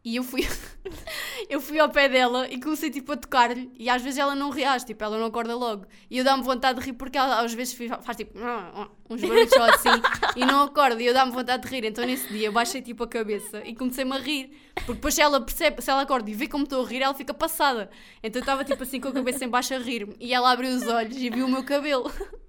e 0.06 0.14
eu 0.14 0.22
fui, 0.22 0.46
eu 1.50 1.60
fui 1.60 1.80
ao 1.80 1.88
pé 1.88 2.08
dela 2.08 2.46
e 2.48 2.60
comecei 2.60 2.88
tipo 2.90 3.10
a 3.10 3.16
tocar-lhe 3.16 3.72
e 3.76 3.90
às 3.90 4.00
vezes 4.00 4.20
ela 4.20 4.36
não 4.36 4.50
reage, 4.50 4.86
tipo, 4.86 5.02
ela 5.02 5.18
não 5.18 5.26
acorda 5.26 5.56
logo. 5.56 5.84
E 6.08 6.18
eu 6.18 6.22
dá-me 6.22 6.44
vontade 6.44 6.78
de 6.78 6.86
rir 6.86 6.92
porque 6.92 7.18
ela 7.18 7.40
às 7.40 7.52
vezes 7.52 7.76
faz 8.02 8.16
tipo 8.16 8.38
uns 9.10 9.20
barulhos 9.20 9.50
só 9.50 9.64
assim 9.68 9.88
e 10.36 10.46
não 10.46 10.62
acorda 10.62 11.02
e 11.02 11.06
eu 11.06 11.12
dá-me 11.12 11.32
vontade 11.32 11.68
de 11.68 11.74
rir. 11.74 11.84
Então 11.84 12.06
nesse 12.06 12.28
dia 12.28 12.46
eu 12.46 12.52
baixei 12.52 12.80
tipo 12.80 13.02
a 13.02 13.08
cabeça 13.08 13.66
e 13.66 13.74
comecei-me 13.74 14.12
a 14.12 14.20
rir. 14.20 14.56
Porque 14.76 14.92
depois 14.92 15.12
se 15.12 15.20
ela 15.20 15.40
percebe, 15.40 15.82
se 15.82 15.90
ela 15.90 16.02
acorda 16.02 16.30
e 16.30 16.34
vê 16.34 16.46
como 16.46 16.62
estou 16.62 16.84
a 16.84 16.88
rir, 16.88 17.02
ela 17.02 17.12
fica 17.14 17.34
passada. 17.34 17.90
Então 18.22 18.38
eu 18.38 18.44
estava 18.44 18.62
tipo 18.62 18.84
assim 18.84 19.00
com 19.00 19.08
a 19.08 19.12
cabeça 19.12 19.44
em 19.44 19.48
baixo 19.48 19.74
a 19.74 19.78
rir-me 19.78 20.14
e 20.20 20.32
ela 20.32 20.52
abriu 20.52 20.70
os 20.70 20.86
olhos 20.86 21.16
e 21.16 21.28
viu 21.30 21.46
o 21.46 21.48
meu 21.48 21.64
cabelo. 21.64 22.08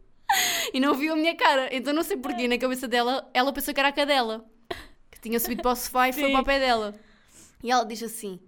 E 0.73 0.79
não 0.81 0.93
viu 0.93 1.13
a 1.13 1.15
minha 1.15 1.33
cara. 1.35 1.69
Então 1.71 1.93
não 1.93 2.03
sei 2.03 2.17
porquê, 2.17 2.49
na 2.49 2.57
cabeça 2.57 2.85
dela, 2.85 3.27
ela 3.33 3.53
pensou 3.53 3.73
que 3.73 3.79
era 3.79 3.87
a 3.87 3.93
cadela. 3.93 4.45
Que 5.09 5.21
tinha 5.21 5.39
subido 5.39 5.61
para 5.61 5.71
o 5.71 5.75
sofá 5.75 6.09
e 6.09 6.13
foi 6.13 6.25
Sim. 6.25 6.31
para 6.33 6.41
o 6.41 6.43
pé 6.43 6.59
dela. 6.59 6.93
E 7.63 7.71
ela 7.71 7.83
diz 7.85 8.01
assim: 8.03 8.39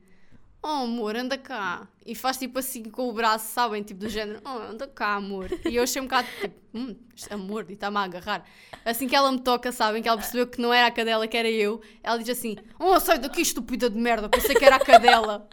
Oh 0.62 0.68
amor, 0.84 1.16
anda 1.16 1.38
cá. 1.38 1.88
E 2.05 2.14
faz 2.14 2.38
tipo 2.38 2.60
assim 2.60 2.84
com 2.84 3.07
o 3.07 3.14
braço, 3.14 3.51
sabem? 3.53 3.82
Tipo 3.82 4.01
do 4.01 4.10
género: 4.10 4.41
Oh, 4.45 4.72
anda 4.72 4.88
cá, 4.88 5.16
amor. 5.16 5.47
E 5.66 5.76
eu 5.76 5.84
achei 5.84 6.01
um 6.01 6.05
bocado 6.05 6.28
tipo: 6.41 6.60
Hum, 6.74 6.95
é 7.30 7.34
amor, 7.34 7.66
e 7.70 7.74
está-me 7.74 7.97
a 7.97 8.01
agarrar. 8.01 8.45
Assim 8.86 9.07
que 9.07 9.16
ela 9.16 9.32
me 9.32 9.39
toca, 9.39 9.72
sabem? 9.72 10.01
Que 10.01 10.07
ela 10.10 10.18
percebeu 10.18 10.45
que 10.47 10.62
não 10.62 10.74
era 10.74 10.88
a 10.88 10.91
cadela, 10.91 11.28
que 11.28 11.38
era 11.38 11.49
eu. 11.49 11.82
Ela 12.03 12.18
diz 12.18 12.30
assim: 12.30 12.57
Oh, 12.78 12.99
sai 12.99 13.20
daqui, 13.20 13.41
estúpida 13.41 13.89
de 13.89 13.97
merda. 13.97 14.28
Pensei 14.30 14.55
que 14.55 14.66
era 14.66 14.76
a 14.76 14.80
cadela. 14.80 15.47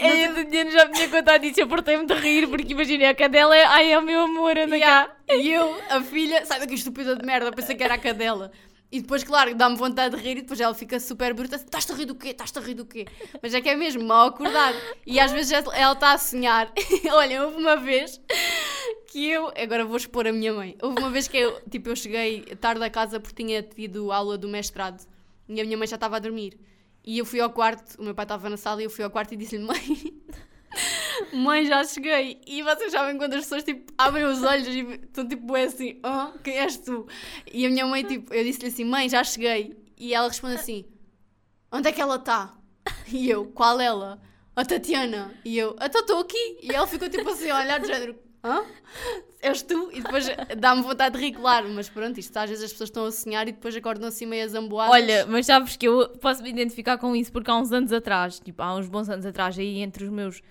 Ai, 0.00 0.24
a 0.24 0.42
Diana 0.44 0.70
já 0.70 0.86
me 0.86 0.92
tinha 0.94 1.08
contado 1.08 1.44
isso, 1.44 1.60
eu 1.60 1.68
portei-me 1.68 2.06
de 2.06 2.14
rir, 2.14 2.48
porque 2.48 2.72
imagina, 2.72 3.10
a 3.10 3.14
cadela 3.14 3.54
é, 3.54 3.64
ai, 3.64 3.92
é 3.92 3.98
o 3.98 4.02
meu 4.02 4.20
amor, 4.22 4.56
anda 4.58 4.76
Yeah. 4.76 5.06
cá. 5.08 5.16
E 5.36 5.48
eu, 5.50 5.80
a 5.90 6.00
filha, 6.00 6.44
sai 6.46 6.58
daqui 6.60 6.74
estúpida 6.74 7.14
de 7.14 7.24
merda, 7.24 7.52
pensei 7.52 7.74
que 7.74 7.82
era 7.82 7.94
a 7.94 7.98
cadela. 7.98 8.50
E 8.92 9.00
depois, 9.00 9.24
claro, 9.24 9.54
dá-me 9.54 9.74
vontade 9.74 10.14
de 10.14 10.22
rir 10.22 10.36
e 10.36 10.42
depois 10.42 10.60
ela 10.60 10.74
fica 10.74 11.00
super 11.00 11.32
bruta. 11.32 11.56
Estás-te 11.56 11.92
a 11.92 11.94
rir 11.94 12.04
do 12.04 12.14
quê? 12.14 12.28
Estás-te 12.28 12.58
a 12.58 12.62
rir 12.62 12.74
do 12.74 12.84
quê? 12.84 13.06
Mas 13.42 13.54
é 13.54 13.60
que 13.62 13.70
é 13.70 13.74
mesmo, 13.74 14.04
mal 14.04 14.28
acordar. 14.28 14.74
E 15.06 15.18
às 15.18 15.32
vezes 15.32 15.50
ela 15.50 15.94
está 15.94 16.12
a 16.12 16.18
sonhar. 16.18 16.70
Olha, 17.10 17.42
houve 17.42 17.56
uma 17.56 17.74
vez 17.74 18.20
que 19.06 19.30
eu... 19.30 19.50
Agora 19.56 19.86
vou 19.86 19.96
expor 19.96 20.26
a 20.26 20.32
minha 20.32 20.52
mãe. 20.52 20.76
Houve 20.82 20.98
uma 20.98 21.08
vez 21.08 21.26
que 21.26 21.38
eu, 21.38 21.58
tipo, 21.70 21.88
eu 21.88 21.96
cheguei 21.96 22.42
tarde 22.60 22.84
a 22.84 22.90
casa 22.90 23.18
porque 23.18 23.42
tinha 23.42 23.62
tido 23.62 24.12
aula 24.12 24.36
do 24.36 24.46
mestrado. 24.46 25.02
E 25.48 25.58
a 25.58 25.64
minha 25.64 25.78
mãe 25.78 25.88
já 25.88 25.96
estava 25.96 26.16
a 26.16 26.18
dormir. 26.18 26.60
E 27.02 27.16
eu 27.16 27.24
fui 27.24 27.40
ao 27.40 27.48
quarto, 27.48 27.98
o 27.98 28.04
meu 28.04 28.14
pai 28.14 28.26
estava 28.26 28.50
na 28.50 28.58
sala 28.58 28.82
e 28.82 28.84
eu 28.84 28.90
fui 28.90 29.02
ao 29.02 29.10
quarto 29.10 29.32
e 29.32 29.36
disse-lhe, 29.38 29.64
mãe... 29.64 29.80
Mãe, 31.32 31.66
já 31.66 31.84
cheguei. 31.84 32.40
E 32.46 32.62
vocês 32.62 32.92
sabem 32.92 33.16
quando 33.16 33.34
as 33.34 33.40
pessoas 33.40 33.64
tipo, 33.64 33.92
abrem 33.96 34.24
os 34.24 34.42
olhos 34.42 34.66
e 34.68 34.80
estão 34.80 35.26
tipo 35.26 35.56
é 35.56 35.64
assim: 35.64 36.00
oh, 36.04 36.38
quem 36.38 36.58
és 36.58 36.76
tu? 36.76 37.06
E 37.52 37.66
a 37.66 37.70
minha 37.70 37.86
mãe, 37.86 38.04
tipo, 38.04 38.32
eu 38.34 38.44
disse-lhe 38.44 38.68
assim: 38.68 38.84
Mãe, 38.84 39.08
já 39.08 39.22
cheguei. 39.24 39.76
E 39.96 40.14
ela 40.14 40.28
responde 40.28 40.54
assim: 40.54 40.84
Onde 41.70 41.88
é 41.88 41.92
que 41.92 42.00
ela 42.00 42.16
está? 42.16 42.54
E 43.12 43.28
eu: 43.28 43.46
Qual 43.46 43.80
ela? 43.80 44.20
A 44.54 44.64
Tatiana. 44.64 45.32
E 45.44 45.56
eu: 45.58 45.76
Então 45.80 46.00
estou 46.00 46.20
aqui. 46.20 46.58
E 46.62 46.74
ela 46.74 46.86
ficou 46.86 47.08
tipo 47.08 47.28
assim 47.30 47.50
a 47.50 47.60
olhar 47.60 47.80
de 47.80 47.86
género: 47.86 48.16
Hã? 48.44 48.64
És 49.40 49.62
tu? 49.62 49.90
E 49.92 50.00
depois 50.00 50.26
dá-me 50.58 50.82
vontade 50.82 51.16
de 51.16 51.24
rir, 51.24 51.32
claro. 51.32 51.68
Mas 51.68 51.88
pronto, 51.88 52.18
isto 52.18 52.36
às 52.36 52.50
vezes 52.50 52.64
as 52.64 52.72
pessoas 52.72 52.90
estão 52.90 53.06
a 53.06 53.12
sonhar 53.12 53.46
e 53.48 53.52
depois 53.52 53.74
acordam 53.76 54.08
assim 54.08 54.26
meio 54.26 54.48
zamboadas. 54.48 54.94
Olha, 54.94 55.26
mas 55.26 55.46
sabes 55.46 55.76
que 55.76 55.86
eu 55.86 56.08
posso 56.20 56.42
me 56.42 56.50
identificar 56.50 56.98
com 56.98 57.14
isso 57.14 57.32
porque 57.32 57.50
há 57.50 57.56
uns 57.56 57.72
anos 57.72 57.92
atrás, 57.92 58.40
tipo, 58.40 58.62
há 58.62 58.74
uns 58.74 58.88
bons 58.88 59.08
anos 59.08 59.26
atrás, 59.26 59.58
aí 59.58 59.78
entre 59.78 60.04
os 60.04 60.10
meus 60.10 60.42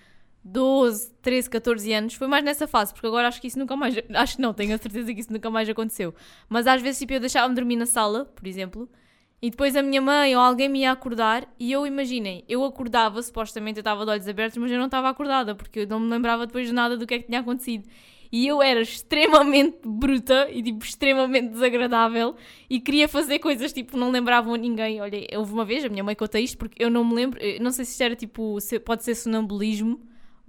12, 0.44 1.12
13, 1.22 1.50
14 1.50 1.94
anos, 1.94 2.14
foi 2.16 2.28
mais 2.28 2.44
nessa 2.44 2.68
fase, 2.68 2.94
porque 2.94 3.08
agora 3.08 3.28
acho 3.28 3.40
que 3.42 3.48
isso 3.48 3.60
nunca 3.60 3.76
mais, 3.76 3.96
acho 4.16 4.36
que 4.36 4.42
não, 4.42 4.54
tenho 4.54 4.74
a 4.76 4.78
certeza 4.78 5.14
que 5.14 5.20
isso 5.20 5.32
nunca 5.32 5.50
mais 5.50 5.70
aconteceu. 5.70 6.14
Mas 6.50 6.66
às 6.68 6.82
vezes, 6.82 7.00
tipo, 7.00 7.14
eu 7.14 7.20
deixava-me 7.20 7.54
dormir 7.56 7.76
na 7.76 7.86
sala, 7.86 8.26
por 8.26 8.48
exemplo, 8.48 8.90
E 9.42 9.50
depois 9.50 9.76
a 9.76 9.82
minha 9.82 10.00
mãe 10.02 10.36
ou 10.36 10.42
alguém 10.42 10.70
me 10.70 10.82
ia 10.82 10.92
acordar 10.92 11.52
e 11.60 11.72
eu, 11.72 11.88
imaginem, 11.88 12.46
eu 12.48 12.64
acordava, 12.64 13.22
supostamente 13.24 13.80
eu 13.80 13.82
estava 13.82 14.06
de 14.06 14.12
olhos 14.12 14.28
abertos, 14.28 14.58
mas 14.58 14.72
eu 14.72 14.78
não 14.78 14.86
estava 14.86 15.10
acordada, 15.10 15.56
porque 15.56 15.80
eu 15.80 15.88
não 15.88 16.00
me 16.00 16.10
lembrava 16.12 16.46
depois 16.46 16.68
de 16.68 16.74
nada 16.74 16.96
do 16.96 17.08
que 17.08 17.16
é 17.16 17.20
que 17.20 17.26
tinha 17.26 17.40
acontecido. 17.40 17.90
E 18.32 18.48
eu 18.48 18.62
era 18.62 18.82
extremamente 18.82 19.80
bruta 19.84 20.48
e, 20.52 20.62
tipo, 20.62 20.86
extremamente 20.86 21.50
desagradável 21.50 22.36
e 22.70 22.80
queria 22.80 23.08
fazer 23.08 23.40
coisas, 23.40 23.74
tipo, 23.74 23.98
não 23.98 24.12
lembravam 24.12 24.56
ninguém. 24.56 25.02
Olha, 25.02 25.26
houve 25.36 25.52
uma 25.54 25.66
vez, 25.66 25.84
a 25.84 25.90
minha 25.90 26.04
mãe 26.04 26.16
conta 26.16 26.40
isto, 26.40 26.58
porque 26.58 26.82
eu 26.82 26.90
não 26.92 27.04
me 27.04 27.16
lembro, 27.16 27.40
não 27.60 27.72
sei 27.72 27.84
se 27.84 27.92
isto 27.92 28.02
era, 28.04 28.16
tipo, 28.16 28.58
pode 28.86 29.04
ser 29.04 29.16
sonambulismo, 29.16 30.00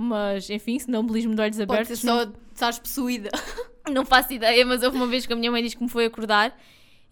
mas, 0.03 0.50
enfim, 0.50 0.78
sonambulismo 0.78 1.34
de 1.34 1.40
olhos 1.40 1.57
Pode 1.57 1.72
abertos. 1.72 1.98
ser 1.98 2.07
só 2.07 2.26
estás 2.53 2.78
possuída. 2.78 3.30
Não 3.90 4.05
faço 4.05 4.32
ideia, 4.32 4.64
mas 4.64 4.82
houve 4.82 4.96
uma 4.96 5.07
vez 5.07 5.26
que 5.26 5.32
a 5.32 5.36
minha 5.36 5.50
mãe 5.50 5.62
disse 5.62 5.76
que 5.76 5.82
me 5.82 5.88
foi 5.88 6.05
acordar 6.05 6.57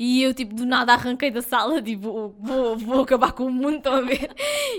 e 0.02 0.22
eu, 0.22 0.32
tipo, 0.32 0.54
do 0.54 0.64
nada 0.64 0.94
arranquei 0.94 1.30
da 1.30 1.42
sala, 1.42 1.80
tipo, 1.84 2.34
vou, 2.38 2.74
vou 2.74 3.02
acabar 3.02 3.32
com 3.32 3.44
o 3.44 3.50
mundo, 3.50 3.76
estão 3.76 3.92
a 3.92 4.00
ver? 4.00 4.30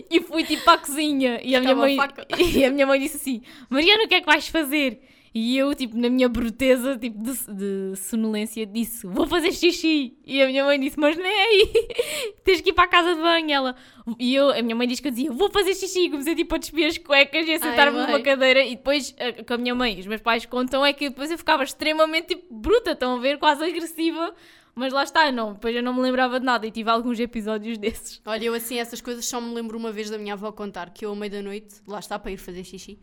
E 0.10 0.20
fui, 0.20 0.44
tipo, 0.44 0.64
para 0.64 0.74
a 0.74 0.78
cozinha 0.80 1.40
e 1.44 1.56
a, 1.56 1.60
minha 1.60 1.76
mãe, 1.76 1.96
e 2.56 2.66
a 2.66 2.72
minha 2.72 2.88
mãe 2.88 3.00
disse 3.00 3.18
assim, 3.18 3.42
Mariana, 3.70 4.06
o 4.06 4.08
que 4.08 4.16
é 4.16 4.20
que 4.20 4.26
vais 4.26 4.48
fazer? 4.48 5.00
E 5.34 5.58
eu, 5.58 5.74
tipo, 5.74 5.98
na 5.98 6.10
minha 6.10 6.28
bruteza, 6.28 6.98
tipo, 6.98 7.18
de, 7.24 7.32
de 7.54 7.96
sonolência, 7.96 8.66
disse, 8.66 9.08
vou 9.08 9.26
fazer 9.26 9.54
xixi. 9.54 10.18
E 10.26 10.42
a 10.42 10.48
minha 10.48 10.66
mãe 10.66 10.78
disse, 10.78 11.00
mas 11.00 11.16
nem 11.16 11.26
é 11.32 11.44
aí, 11.46 11.72
tens 12.44 12.60
que 12.60 12.72
ir 12.72 12.74
para 12.74 12.84
a 12.84 12.88
casa 12.88 13.16
de 13.16 13.22
banho. 13.22 13.50
Ela, 13.50 13.76
e 14.20 14.36
eu, 14.36 14.50
a 14.50 14.62
minha 14.62 14.76
mãe 14.76 14.86
disse 14.86 15.02
que 15.02 15.08
eu 15.08 15.12
dizia, 15.12 15.32
vou 15.32 15.50
fazer 15.50 15.74
xixi. 15.74 16.10
Comecei, 16.10 16.36
tipo, 16.36 16.54
a 16.54 16.58
despir 16.58 16.86
as 16.86 16.98
cuecas 16.98 17.48
e 17.48 17.54
a 17.54 17.60
sentar-me 17.60 17.98
numa 17.98 18.20
cadeira. 18.22 18.62
E 18.66 18.76
depois, 18.76 19.16
a- 19.18 19.44
com 19.44 19.54
a 19.54 19.58
minha 19.58 19.74
mãe 19.74 19.96
e 19.96 20.00
os 20.02 20.08
meus 20.08 20.22
pais 20.22 20.46
contam, 20.46 20.86
é 20.86 20.92
que 20.92 21.08
depois 21.10 21.32
eu 21.32 21.38
ficava 21.38 21.64
extremamente, 21.64 22.36
tipo, 22.36 22.54
bruta, 22.54 22.92
estão 22.92 23.16
a 23.16 23.20
ver, 23.20 23.38
quase 23.38 23.64
agressiva. 23.64 24.34
Mas 24.76 24.92
lá 24.94 25.04
está, 25.04 25.30
não, 25.34 25.54
depois 25.54 25.76
eu 25.76 25.84
não 25.84 25.94
me 25.94 26.02
lembrava 26.02 26.40
de 26.40 26.46
nada 26.46 26.66
e 26.66 26.72
tive 26.72 26.90
alguns 26.90 27.20
episódios 27.20 27.78
desses. 27.80 28.22
Olha, 28.26 28.44
eu 28.46 28.54
assim, 28.54 28.78
essas 28.80 29.00
coisas 29.00 29.26
só 29.26 29.40
me 29.40 29.54
lembro 29.54 29.78
uma 29.78 29.92
vez 29.94 30.10
da 30.10 30.18
minha 30.18 30.34
avó 30.34 30.52
contar 30.52 30.90
que 30.92 31.06
eu, 31.06 31.12
à 31.12 31.16
meia 31.16 31.30
da 31.30 31.42
noite, 31.42 31.76
lá 31.88 32.00
está 32.00 32.18
para 32.20 32.32
ir 32.32 32.38
fazer 32.38 32.64
xixi, 32.64 32.98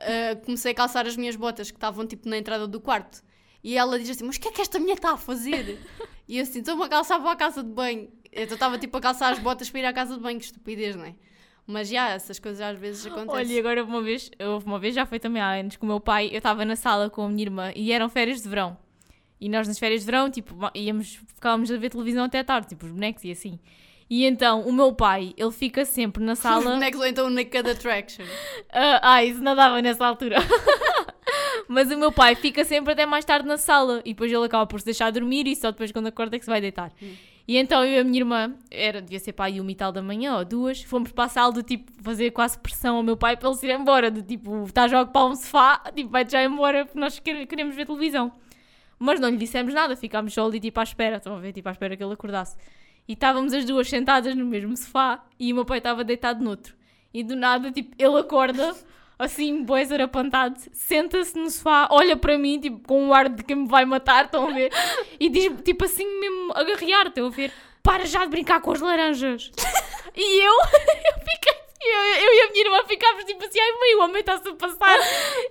ah, 0.00 0.36
comecei 0.44 0.72
a 0.72 0.74
calçar 0.74 1.06
as 1.06 1.16
minhas 1.16 1.36
botas 1.36 1.70
que 1.70 1.76
estavam 1.76 2.06
tipo 2.06 2.28
na 2.28 2.38
entrada 2.38 2.66
do 2.66 2.80
quarto. 2.80 3.22
E 3.62 3.76
ela 3.76 3.98
diz 3.98 4.10
assim: 4.10 4.24
Mas 4.24 4.36
o 4.36 4.40
que 4.40 4.48
é 4.48 4.52
que 4.52 4.60
esta 4.60 4.78
mulher 4.78 4.94
está 4.94 5.12
a 5.12 5.16
fazer? 5.16 5.78
e 6.28 6.38
eu 6.38 6.42
assim: 6.42 6.60
Estou-me 6.60 6.84
a 6.84 6.88
calçar 6.88 7.20
para 7.20 7.32
a 7.32 7.36
casa 7.36 7.62
de 7.62 7.70
banho. 7.70 8.08
Então 8.32 8.54
estava 8.54 8.78
tipo 8.78 8.96
a 8.96 9.00
calçar 9.00 9.32
as 9.32 9.38
botas 9.38 9.70
para 9.70 9.80
ir 9.80 9.84
à 9.86 9.92
casa 9.92 10.16
de 10.16 10.22
banho, 10.22 10.38
que 10.38 10.44
estupidez, 10.44 10.94
não 10.94 11.04
é? 11.04 11.14
Mas 11.66 11.88
já, 11.88 12.10
essas 12.10 12.38
coisas 12.38 12.60
às 12.62 12.78
vezes 12.78 13.06
acontecem. 13.06 13.34
Olha, 13.34 13.52
e 13.52 13.58
agora 13.58 13.84
uma 13.84 14.00
vez, 14.00 14.30
uma 14.64 14.78
vez, 14.78 14.94
já 14.94 15.04
foi 15.04 15.18
também 15.18 15.42
há 15.42 15.52
anos, 15.52 15.76
com 15.76 15.84
o 15.84 15.88
meu 15.88 16.00
pai, 16.00 16.30
eu 16.32 16.38
estava 16.38 16.64
na 16.64 16.76
sala 16.76 17.10
com 17.10 17.22
a 17.22 17.28
minha 17.28 17.42
irmã 17.42 17.72
e 17.76 17.92
eram 17.92 18.08
férias 18.08 18.42
de 18.42 18.48
verão. 18.48 18.76
E 19.38 19.48
nós 19.50 19.68
nas 19.68 19.78
férias 19.78 20.00
de 20.00 20.06
verão, 20.06 20.30
tipo, 20.30 20.56
íamos, 20.74 21.20
ficávamos 21.34 21.70
a 21.70 21.76
ver 21.76 21.90
televisão 21.90 22.24
até 22.24 22.42
tarde, 22.42 22.68
tipo, 22.68 22.86
os 22.86 22.92
bonecos 22.92 23.22
e 23.24 23.30
assim. 23.30 23.60
E 24.10 24.24
então, 24.24 24.62
o 24.62 24.72
meu 24.72 24.92
pai, 24.94 25.34
ele 25.36 25.50
fica 25.50 25.84
sempre 25.84 26.22
na 26.24 26.34
sala... 26.36 26.62
bonecos 26.62 26.98
ou 27.00 27.06
então 27.06 27.26
o 27.26 27.30
Naked 27.30 27.70
Attraction. 27.70 28.24
Ah, 28.72 29.00
ah, 29.14 29.24
isso 29.24 29.42
não 29.42 29.54
dava 29.56 29.80
nessa 29.82 30.06
altura. 30.06 30.36
Mas 31.68 31.90
o 31.90 31.98
meu 31.98 32.10
pai 32.10 32.34
fica 32.34 32.64
sempre 32.64 32.92
até 32.92 33.04
mais 33.04 33.24
tarde 33.24 33.46
na 33.46 33.58
sala 33.58 34.00
e 34.04 34.10
depois 34.14 34.32
ele 34.32 34.44
acaba 34.44 34.66
por 34.66 34.78
se 34.80 34.86
deixar 34.86 35.10
dormir 35.12 35.46
e 35.46 35.54
só 35.54 35.70
depois 35.70 35.92
quando 35.92 36.06
acorda 36.06 36.36
é 36.36 36.38
que 36.38 36.44
se 36.44 36.50
vai 36.50 36.60
deitar. 36.60 36.90
E 37.46 37.56
então 37.56 37.84
eu 37.84 37.92
e 37.92 37.98
a 37.98 38.04
minha 38.04 38.20
irmã, 38.20 38.54
era, 38.70 39.00
devia 39.02 39.18
ser 39.18 39.32
para 39.32 39.46
aí 39.46 39.60
uma 39.60 39.70
e 39.70 39.74
tal 39.74 39.90
da 39.92 40.02
manhã 40.02 40.36
ou 40.36 40.44
duas, 40.44 40.82
fomos 40.82 41.12
para 41.12 41.24
a 41.24 41.28
sala 41.28 41.52
do 41.52 41.62
tipo 41.62 41.90
fazer 42.02 42.30
quase 42.30 42.58
pressão 42.58 42.96
ao 42.96 43.02
meu 43.02 43.16
pai 43.16 43.36
para 43.36 43.48
ele 43.48 43.56
se 43.58 43.66
ir 43.66 43.74
embora, 43.78 44.10
do 44.10 44.22
tipo, 44.22 44.64
estás 44.64 44.92
a 44.92 45.02
ocupar 45.02 45.26
um 45.26 45.34
sofá, 45.34 45.78
tipo, 45.94 46.10
vai-te 46.10 46.32
já 46.32 46.42
embora 46.44 46.84
porque 46.84 46.98
nós 46.98 47.18
quer- 47.18 47.46
queremos 47.46 47.74
ver 47.74 47.86
televisão. 47.86 48.32
Mas 48.98 49.20
não 49.20 49.28
lhe 49.30 49.36
dissemos 49.36 49.72
nada, 49.72 49.94
ficámos 49.96 50.32
só 50.34 50.46
ali 50.46 50.60
tipo 50.60 50.78
à 50.80 50.82
espera, 50.82 51.16
estão 51.16 51.36
a 51.36 51.38
ver, 51.40 51.52
tipo 51.52 51.68
à 51.68 51.72
espera 51.72 51.96
que 51.96 52.02
ele 52.02 52.12
acordasse. 52.12 52.56
E 53.08 53.14
estávamos 53.14 53.54
as 53.54 53.64
duas 53.64 53.88
sentadas 53.88 54.36
no 54.36 54.44
mesmo 54.44 54.76
sofá 54.76 55.24
e 55.40 55.50
o 55.50 55.54
meu 55.54 55.64
pai 55.64 55.78
estava 55.78 56.04
deitado 56.04 56.44
noutro. 56.44 56.74
E 57.12 57.22
do 57.22 57.34
nada, 57.34 57.72
tipo, 57.72 57.94
ele 57.98 58.18
acorda, 58.18 58.76
assim, 59.18 59.64
boés 59.64 59.90
arapantado, 59.90 60.60
senta-se 60.72 61.36
no 61.38 61.50
sofá, 61.50 61.88
olha 61.90 62.18
para 62.18 62.36
mim, 62.36 62.60
tipo, 62.60 62.86
com 62.86 63.02
um 63.02 63.14
ar 63.14 63.30
de 63.30 63.42
quem 63.42 63.56
me 63.56 63.66
vai 63.66 63.86
matar, 63.86 64.26
estão 64.26 64.48
a 64.48 64.52
ver? 64.52 64.70
E 65.18 65.30
diz, 65.30 65.50
tipo 65.64 65.86
assim, 65.86 66.04
mesmo 66.20 66.52
agarrear, 66.54 67.06
estão 67.06 67.28
a 67.28 67.30
ver? 67.30 67.50
Para 67.82 68.04
já 68.04 68.26
de 68.26 68.30
brincar 68.30 68.60
com 68.60 68.72
as 68.72 68.80
laranjas. 68.80 69.50
E 70.14 70.44
eu, 70.44 70.52
eu 70.52 71.20
fiquei, 71.20 71.54
eu, 71.80 72.00
eu 72.26 72.34
e 72.34 72.40
a 72.42 72.52
minha 72.52 72.64
irmã 72.66 72.84
ficámos 72.86 73.24
tipo 73.24 73.42
assim, 73.42 73.58
ai 73.58 73.72
mãe, 73.72 73.94
o 73.94 74.04
homem 74.04 74.20
está-se 74.20 74.46
a 74.46 74.54
passar. 74.54 74.98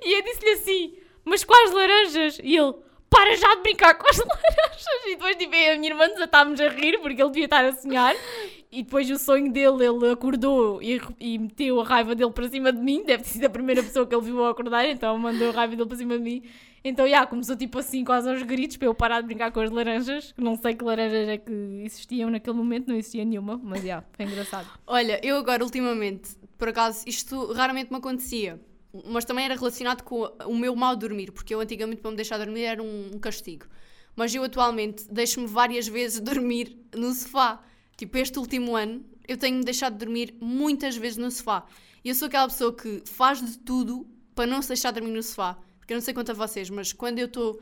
E 0.03 0.13
eu 0.13 0.21
disse-lhe 0.21 0.51
assim, 0.51 0.97
mas 1.25 1.43
quais 1.43 1.71
laranjas? 1.71 2.39
E 2.43 2.55
ele, 2.55 2.75
para 3.09 3.35
já 3.35 3.55
de 3.55 3.61
brincar 3.61 3.95
com 3.95 4.07
as 4.07 4.17
laranjas. 4.19 4.85
E 5.05 5.09
depois, 5.11 5.35
tipo, 5.35 5.55
a 5.55 5.77
minha 5.77 5.89
irmã 5.89 6.07
desatámos 6.07 6.59
a 6.59 6.69
rir, 6.69 6.99
porque 6.99 7.21
ele 7.21 7.29
devia 7.29 7.45
estar 7.45 7.65
a 7.65 7.73
sonhar. 7.73 8.15
E 8.71 8.83
depois 8.83 9.09
o 9.09 9.17
sonho 9.17 9.51
dele, 9.51 9.85
ele 9.85 10.11
acordou 10.11 10.81
e, 10.81 11.01
e 11.19 11.37
meteu 11.39 11.79
a 11.79 11.83
raiva 11.83 12.13
dele 12.13 12.31
para 12.31 12.49
cima 12.49 12.71
de 12.71 12.79
mim. 12.79 13.03
Deve 13.05 13.23
ter 13.23 13.29
sido 13.29 13.45
a 13.45 13.49
primeira 13.49 13.81
pessoa 13.81 14.05
que 14.05 14.13
ele 14.13 14.25
viu 14.25 14.43
a 14.43 14.51
acordar, 14.51 14.85
então 14.85 15.17
mandou 15.17 15.49
a 15.49 15.53
raiva 15.53 15.75
dele 15.75 15.87
para 15.87 15.97
cima 15.97 16.17
de 16.17 16.23
mim. 16.23 16.43
Então, 16.83 17.07
já, 17.07 17.25
começou 17.25 17.55
tipo 17.55 17.79
assim, 17.79 18.03
quase 18.03 18.29
aos 18.29 18.41
gritos, 18.43 18.77
para 18.77 18.87
eu 18.87 18.93
parar 18.93 19.21
de 19.21 19.27
brincar 19.27 19.51
com 19.51 19.59
as 19.59 19.71
laranjas. 19.71 20.33
Não 20.37 20.55
sei 20.55 20.73
que 20.73 20.83
laranjas 20.83 21.27
é 21.27 21.37
que 21.37 21.51
existiam 21.83 22.29
naquele 22.29 22.55
momento, 22.55 22.87
não 22.87 22.95
existia 22.95 23.25
nenhuma, 23.25 23.59
mas 23.61 23.83
já, 23.83 24.03
foi 24.13 24.25
engraçado. 24.25 24.67
Olha, 24.85 25.19
eu 25.23 25.37
agora 25.37 25.63
ultimamente, 25.63 26.37
por 26.57 26.69
acaso, 26.69 27.03
isto 27.07 27.51
raramente 27.53 27.91
me 27.91 27.97
acontecia, 27.97 28.59
mas 29.05 29.25
também 29.25 29.45
era 29.45 29.55
relacionado 29.55 30.03
com 30.03 30.23
o 30.45 30.55
meu 30.55 30.75
mal 30.75 30.95
dormir, 30.95 31.31
porque 31.31 31.53
eu 31.53 31.59
antigamente 31.59 32.01
para 32.01 32.11
me 32.11 32.17
deixar 32.17 32.37
dormir 32.37 32.63
era 32.63 32.81
um, 32.81 33.11
um 33.13 33.19
castigo. 33.19 33.65
Mas 34.15 34.33
eu 34.33 34.43
atualmente 34.43 35.05
deixo-me 35.11 35.47
várias 35.47 35.87
vezes 35.87 36.19
dormir 36.21 36.77
no 36.95 37.13
sofá. 37.13 37.61
Tipo, 37.95 38.17
este 38.17 38.39
último 38.39 38.75
ano 38.75 39.03
eu 39.27 39.37
tenho-me 39.37 39.63
deixado 39.63 39.93
de 39.93 39.99
dormir 39.99 40.35
muitas 40.39 40.95
vezes 40.95 41.17
no 41.17 41.29
sofá. 41.29 41.65
E 42.03 42.09
eu 42.09 42.15
sou 42.15 42.27
aquela 42.27 42.47
pessoa 42.47 42.73
que 42.73 43.03
faz 43.05 43.43
de 43.43 43.59
tudo 43.59 44.07
para 44.33 44.47
não 44.47 44.61
se 44.61 44.69
deixar 44.69 44.91
dormir 44.91 45.11
no 45.11 45.21
sofá. 45.21 45.57
Porque 45.79 45.93
eu 45.93 45.95
não 45.95 46.01
sei 46.01 46.13
quanto 46.13 46.31
a 46.31 46.33
vocês, 46.33 46.69
mas 46.69 46.93
quando 46.93 47.19
eu 47.19 47.25
estou 47.27 47.59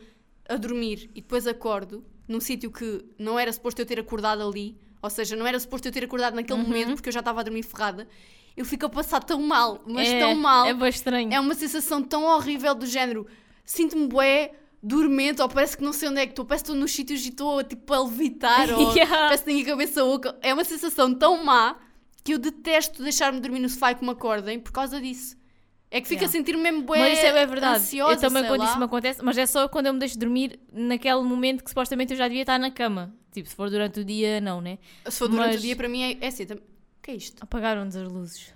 a 0.47 0.55
dormir 0.55 1.09
e 1.15 1.21
depois 1.21 1.47
acordo 1.47 2.05
num 2.27 2.39
sítio 2.39 2.71
que 2.71 3.03
não 3.17 3.37
era 3.37 3.51
suposto 3.51 3.81
eu 3.81 3.85
ter 3.85 3.99
acordado 3.99 4.41
ali, 4.41 4.77
ou 5.01 5.09
seja, 5.09 5.35
não 5.35 5.45
era 5.45 5.59
suposto 5.59 5.87
eu 5.87 5.91
ter 5.91 6.03
acordado 6.03 6.35
naquele 6.35 6.61
momento 6.61 6.95
porque 6.95 7.09
eu 7.09 7.13
já 7.13 7.19
estava 7.19 7.41
a 7.41 7.43
dormir 7.43 7.63
ferrada, 7.63 8.07
eu 8.55 8.65
fico 8.65 8.85
a 8.85 8.89
passar 8.89 9.23
tão 9.23 9.41
mal, 9.41 9.81
mas 9.85 10.07
é, 10.07 10.19
tão 10.19 10.35
mal. 10.35 10.65
É 10.65 10.73
bem 10.73 10.89
estranho. 10.89 11.33
É 11.33 11.39
uma 11.39 11.53
sensação 11.53 12.01
tão 12.01 12.23
horrível 12.23 12.73
do 12.75 12.85
género. 12.85 13.25
Sinto-me 13.63 14.07
bué 14.07 14.51
dormente, 14.81 15.41
ou 15.41 15.49
parece 15.49 15.75
que 15.77 15.83
não 15.83 15.91
sei 15.93 16.09
onde 16.09 16.19
é 16.21 16.25
que 16.25 16.31
estou, 16.33 16.45
parece 16.45 16.63
que 16.63 16.69
estou 16.69 16.79
nos 16.79 16.91
sítios 16.91 17.25
e 17.25 17.29
estou 17.29 17.63
tipo 17.63 17.91
a 17.93 18.03
levitar, 18.03 18.69
ou 18.77 18.93
Yeah. 18.93 19.15
parece 19.17 19.43
que 19.43 19.49
tenho 19.51 19.63
a 19.63 19.65
cabeça 19.69 20.03
oca. 20.05 20.37
É 20.41 20.53
uma 20.53 20.63
sensação 20.63 21.13
tão 21.13 21.43
má 21.43 21.75
que 22.23 22.33
eu 22.33 22.37
detesto 22.39 23.01
deixar-me 23.03 23.39
dormir 23.39 23.59
no 23.59 23.69
sofá 23.69 23.91
e 23.91 23.95
que 23.95 24.03
me 24.05 24.11
acordem 24.11 24.59
por 24.59 24.71
causa 24.71 25.01
disso. 25.01 25.35
É 25.91 26.01
que 26.01 26.07
fico 26.07 26.21
Yeah. 26.21 26.29
a 26.29 26.31
sentir-me 26.31 26.61
mesmo 26.61 26.81
bué 26.83 26.99
Mas 26.99 27.17
isso 27.17 27.27
é 27.27 27.45
verdade. 27.45 27.77
ansiosa, 27.77 28.13
eu 28.13 28.29
também 28.29 28.43
quando 28.45 28.59
lá. 28.61 28.65
isso 28.69 28.77
me 28.77 28.85
acontece, 28.85 29.23
mas 29.23 29.37
é 29.37 29.45
só 29.45 29.67
quando 29.67 29.87
eu 29.87 29.93
me 29.93 29.99
deixo 29.99 30.17
dormir 30.19 30.59
naquele 30.71 31.21
momento 31.21 31.63
que 31.63 31.69
supostamente 31.69 32.13
eu 32.13 32.17
já 32.17 32.27
devia 32.27 32.41
estar 32.43 32.59
na 32.59 32.69
cama. 32.69 33.13
Tipo, 33.31 33.49
se 33.49 33.55
for 33.55 33.69
durante 33.69 33.99
o 33.99 34.05
dia, 34.05 34.39
não, 34.39 34.61
né? 34.61 34.77
Se 35.07 35.17
for 35.19 35.27
durante 35.27 35.47
Mas- 35.53 35.59
o 35.59 35.61
dia, 35.61 35.75
para 35.75 35.89
mim 35.89 36.01
é, 36.03 36.17
é 36.21 36.27
assim. 36.27 36.45
tam- 36.45 36.59
que 37.05 37.11
é 37.11 37.15
isto? 37.15 37.43
Apagaram-nos 37.43 37.95
as 37.95 38.07
luzes. 38.11 38.53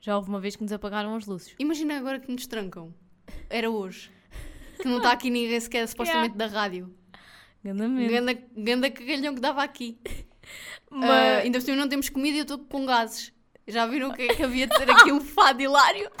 Já 0.00 0.16
houve 0.16 0.28
uma 0.28 0.40
vez 0.40 0.56
que 0.56 0.62
nos 0.62 0.72
apagaram 0.72 1.14
as 1.14 1.26
luzes. 1.26 1.54
Imagina 1.58 1.96
agora 1.96 2.18
que 2.18 2.30
nos 2.32 2.46
trancam. 2.46 2.92
Era 3.48 3.70
hoje. 3.70 4.10
Que 4.80 4.88
não 4.88 4.96
está 4.98 5.12
aqui 5.12 5.30
ninguém 5.30 5.60
sequer 5.60 5.86
supostamente 5.86 6.36
da 6.36 6.46
rádio. 6.46 6.92
Gandamente. 7.64 8.12
Ganda, 8.12 8.38
ganda 8.56 8.90
cagalhão 8.90 9.34
que 9.34 9.40
dava 9.40 9.62
aqui. 9.62 9.98
Mas- 10.90 11.08
Ah, 11.10 11.38
ainda 11.44 11.58
por 11.60 11.64
cima 11.64 11.76
não 11.76 11.88
temos 11.88 12.08
comida 12.08 12.34
e 12.36 12.40
eu 12.40 12.42
estou 12.42 12.58
com 12.58 12.84
gases. 12.84 13.32
Já 13.68 13.86
viram 13.86 14.10
o 14.10 14.14
que 14.14 14.22
é 14.22 14.34
que 14.34 14.42
havia 14.42 14.66
de 14.66 14.76
ser 14.76 14.90
aqui 14.90 15.12
um 15.12 15.20
fado 15.20 15.62
hilário? 15.62 16.10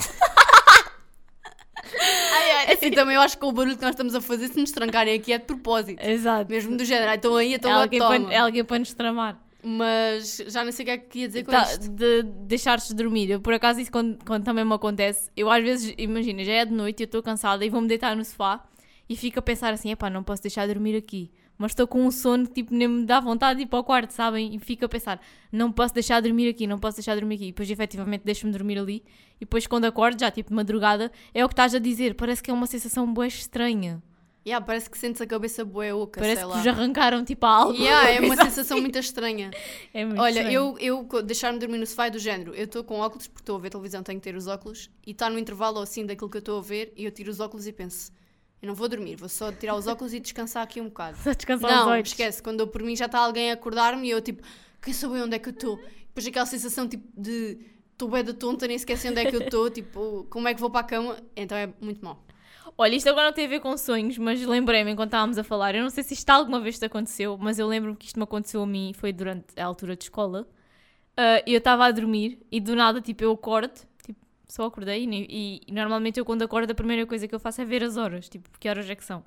É 1.94 2.72
assim, 2.74 2.90
também 2.92 3.16
eu 3.16 3.20
acho 3.20 3.36
que 3.36 3.44
o 3.44 3.52
barulho 3.52 3.76
que 3.76 3.82
nós 3.82 3.90
estamos 3.90 4.14
a 4.14 4.20
fazer, 4.20 4.48
se 4.48 4.58
nos 4.58 4.70
trancarem 4.70 5.14
aqui, 5.18 5.32
é 5.32 5.38
de 5.38 5.44
propósito. 5.44 6.00
Exato. 6.02 6.50
Mesmo 6.50 6.76
do 6.76 6.84
género, 6.84 7.10
"Ai, 7.10 7.16
estão 7.16 7.36
aí, 7.36 7.52
É 7.52 7.56
estão 7.56 7.70
lá, 7.72 7.82
alguém, 7.82 7.98
toma. 7.98 8.20
para, 8.20 8.32
é 8.34 8.38
alguém 8.38 8.64
para 8.64 8.78
nos 8.78 8.94
tramar. 8.94 9.38
Mas 9.64 10.42
já 10.48 10.64
não 10.64 10.72
sei 10.72 10.82
o 10.82 10.86
que 10.86 10.90
é 10.90 10.98
que 10.98 11.18
ia 11.20 11.28
dizer 11.28 11.44
com 11.44 11.52
Tá, 11.52 11.62
isto. 11.64 11.88
de 11.88 12.22
deixar-te 12.22 12.88
de 12.88 12.94
dormir. 12.94 13.30
Eu, 13.30 13.40
por 13.40 13.54
acaso, 13.54 13.80
isso 13.80 13.92
quando, 13.92 14.18
quando 14.24 14.44
também 14.44 14.64
me 14.64 14.74
acontece, 14.74 15.30
eu 15.36 15.50
às 15.50 15.62
vezes, 15.62 15.94
imagina, 15.96 16.42
já 16.44 16.52
é 16.52 16.64
de 16.64 16.72
noite 16.72 17.00
e 17.00 17.02
eu 17.04 17.06
estou 17.06 17.22
cansada 17.22 17.64
e 17.64 17.70
vou-me 17.70 17.86
deitar 17.86 18.16
no 18.16 18.24
sofá 18.24 18.64
e 19.08 19.16
fico 19.16 19.38
a 19.38 19.42
pensar 19.42 19.72
assim: 19.72 19.90
epá, 19.92 20.10
não 20.10 20.22
posso 20.24 20.42
deixar 20.42 20.66
de 20.66 20.74
dormir 20.74 20.96
aqui. 20.96 21.30
Mas 21.58 21.72
estou 21.72 21.86
com 21.86 22.04
um 22.04 22.10
sono 22.10 22.46
que 22.48 22.54
tipo, 22.54 22.74
nem 22.74 22.88
me 22.88 23.04
dá 23.06 23.20
vontade 23.20 23.58
de 23.58 23.64
ir 23.64 23.66
para 23.66 23.78
o 23.78 23.84
quarto, 23.84 24.10
sabem? 24.10 24.52
E 24.52 24.58
fico 24.58 24.84
a 24.84 24.88
pensar: 24.88 25.20
não 25.52 25.70
posso 25.70 25.94
deixar 25.94 26.20
de 26.20 26.28
dormir 26.28 26.48
aqui, 26.48 26.66
não 26.66 26.78
posso 26.78 26.96
deixar 26.96 27.14
de 27.14 27.20
dormir 27.20 27.36
aqui. 27.36 27.44
E 27.44 27.52
depois, 27.52 27.70
efetivamente, 27.70 28.22
deixo-me 28.24 28.50
dormir 28.52 28.78
ali. 28.78 29.04
E 29.36 29.40
depois, 29.40 29.66
quando 29.68 29.84
acordo, 29.84 30.18
já 30.18 30.30
tipo 30.30 30.48
de 30.48 30.56
madrugada, 30.56 31.12
é 31.32 31.44
o 31.44 31.48
que 31.48 31.52
estás 31.52 31.72
a 31.74 31.78
dizer. 31.78 32.14
Parece 32.14 32.42
que 32.42 32.50
é 32.50 32.54
uma 32.54 32.66
sensação 32.66 33.12
boa 33.12 33.26
estranha. 33.28 34.02
Yeah, 34.44 34.64
parece 34.64 34.90
que 34.90 34.98
sentes 34.98 35.22
a 35.22 35.26
cabeça 35.26 35.64
boa 35.64 35.94
oca, 35.94 36.20
Parece 36.20 36.40
que 36.42 36.46
lá. 36.48 36.56
vos 36.56 36.66
arrancaram 36.66 37.24
tipo 37.24 37.46
algo. 37.46 37.74
Yeah, 37.78 38.10
é 38.10 38.20
uma 38.20 38.34
sensação 38.44 38.80
muito 38.80 38.98
estranha. 38.98 39.50
É 39.94 40.04
muito 40.04 40.20
Olha, 40.20 40.40
estranho. 40.40 40.76
eu, 40.80 41.04
eu 41.12 41.22
deixar-me 41.22 41.60
dormir 41.60 41.78
no 41.78 41.86
sofá 41.86 42.06
é 42.06 42.10
do 42.10 42.18
género. 42.18 42.52
Eu 42.54 42.64
estou 42.64 42.82
com 42.82 42.98
óculos, 42.98 43.28
porque 43.28 43.42
estou 43.42 43.54
a 43.56 43.60
ver 43.60 43.70
televisão, 43.70 44.02
tenho 44.02 44.18
que 44.18 44.24
ter 44.24 44.34
os 44.34 44.48
óculos, 44.48 44.90
e 45.06 45.12
está 45.12 45.30
no 45.30 45.38
intervalo 45.38 45.78
assim 45.78 46.04
daquilo 46.04 46.28
que 46.28 46.38
eu 46.38 46.40
estou 46.40 46.58
a 46.58 46.62
ver, 46.62 46.92
e 46.96 47.04
eu 47.04 47.12
tiro 47.12 47.30
os 47.30 47.38
óculos 47.38 47.68
e 47.68 47.72
penso, 47.72 48.10
eu 48.60 48.66
não 48.66 48.74
vou 48.74 48.88
dormir, 48.88 49.14
vou 49.14 49.28
só 49.28 49.52
tirar 49.52 49.76
os 49.76 49.86
óculos 49.86 50.12
e 50.12 50.18
descansar 50.18 50.64
aqui 50.64 50.80
um 50.80 50.86
bocado. 50.86 51.18
Só 51.18 51.32
descansar 51.32 51.70
os 51.70 51.76
Não, 51.76 51.88
olhos. 51.90 52.08
esquece, 52.08 52.42
quando 52.42 52.60
eu 52.60 52.66
por 52.66 52.82
mim 52.82 52.96
já 52.96 53.06
está 53.06 53.20
alguém 53.20 53.50
a 53.52 53.54
acordar-me 53.54 54.08
e 54.08 54.10
eu 54.10 54.20
tipo, 54.20 54.42
quem 54.82 54.92
sou 54.92 55.16
eu, 55.16 55.24
onde 55.24 55.36
é 55.36 55.38
que 55.38 55.48
eu 55.50 55.52
estou? 55.52 55.76
Depois 56.08 56.26
aquela 56.26 56.46
sensação 56.46 56.88
tipo 56.88 57.06
de 57.16 57.58
estou 57.92 58.08
bem 58.08 58.24
da 58.24 58.34
tonta, 58.34 58.66
nem 58.66 58.76
sequer 58.76 58.98
sei 58.98 59.12
onde 59.12 59.20
é 59.20 59.30
que 59.30 59.36
eu 59.36 59.42
estou, 59.42 59.70
tipo, 59.70 60.26
como 60.28 60.48
é 60.48 60.54
que 60.54 60.60
vou 60.60 60.68
para 60.70 60.80
a 60.80 60.84
cama? 60.84 61.16
Então 61.36 61.56
é 61.56 61.72
muito 61.80 62.04
mau. 62.04 62.20
Olha, 62.76 62.94
isto 62.94 63.08
agora 63.08 63.26
não 63.26 63.32
tem 63.32 63.44
a 63.44 63.48
ver 63.48 63.60
com 63.60 63.76
sonhos, 63.76 64.16
mas 64.18 64.44
lembrei-me 64.44 64.92
enquanto 64.92 65.08
estávamos 65.08 65.38
a 65.38 65.44
falar. 65.44 65.74
Eu 65.74 65.82
não 65.82 65.90
sei 65.90 66.02
se 66.02 66.14
isto 66.14 66.30
alguma 66.30 66.60
vez 66.60 66.78
te 66.78 66.84
aconteceu, 66.84 67.36
mas 67.38 67.58
eu 67.58 67.66
lembro-me 67.66 67.96
que 67.96 68.06
isto 68.06 68.18
me 68.18 68.24
aconteceu 68.24 68.62
a 68.62 68.66
mim, 68.66 68.92
foi 68.94 69.12
durante 69.12 69.58
a 69.58 69.64
altura 69.64 69.96
de 69.96 70.04
escola. 70.04 70.48
Uh, 71.12 71.42
eu 71.46 71.58
estava 71.58 71.84
a 71.84 71.90
dormir 71.90 72.38
e 72.50 72.58
do 72.60 72.74
nada, 72.74 73.00
tipo, 73.00 73.22
eu 73.22 73.32
acordo, 73.32 73.74
tipo, 74.02 74.18
só 74.48 74.64
acordei 74.64 75.04
e, 75.04 75.60
e, 75.68 75.72
normalmente 75.72 76.18
eu 76.18 76.24
quando 76.24 76.42
acordo 76.42 76.70
a 76.70 76.74
primeira 76.74 77.06
coisa 77.06 77.28
que 77.28 77.34
eu 77.34 77.38
faço 77.38 77.60
é 77.60 77.64
ver 77.66 77.84
as 77.84 77.98
horas, 77.98 78.28
tipo, 78.30 78.48
que 78.58 78.68
horas 78.68 78.88
é 78.88 78.94
que 78.94 79.04
são. 79.04 79.22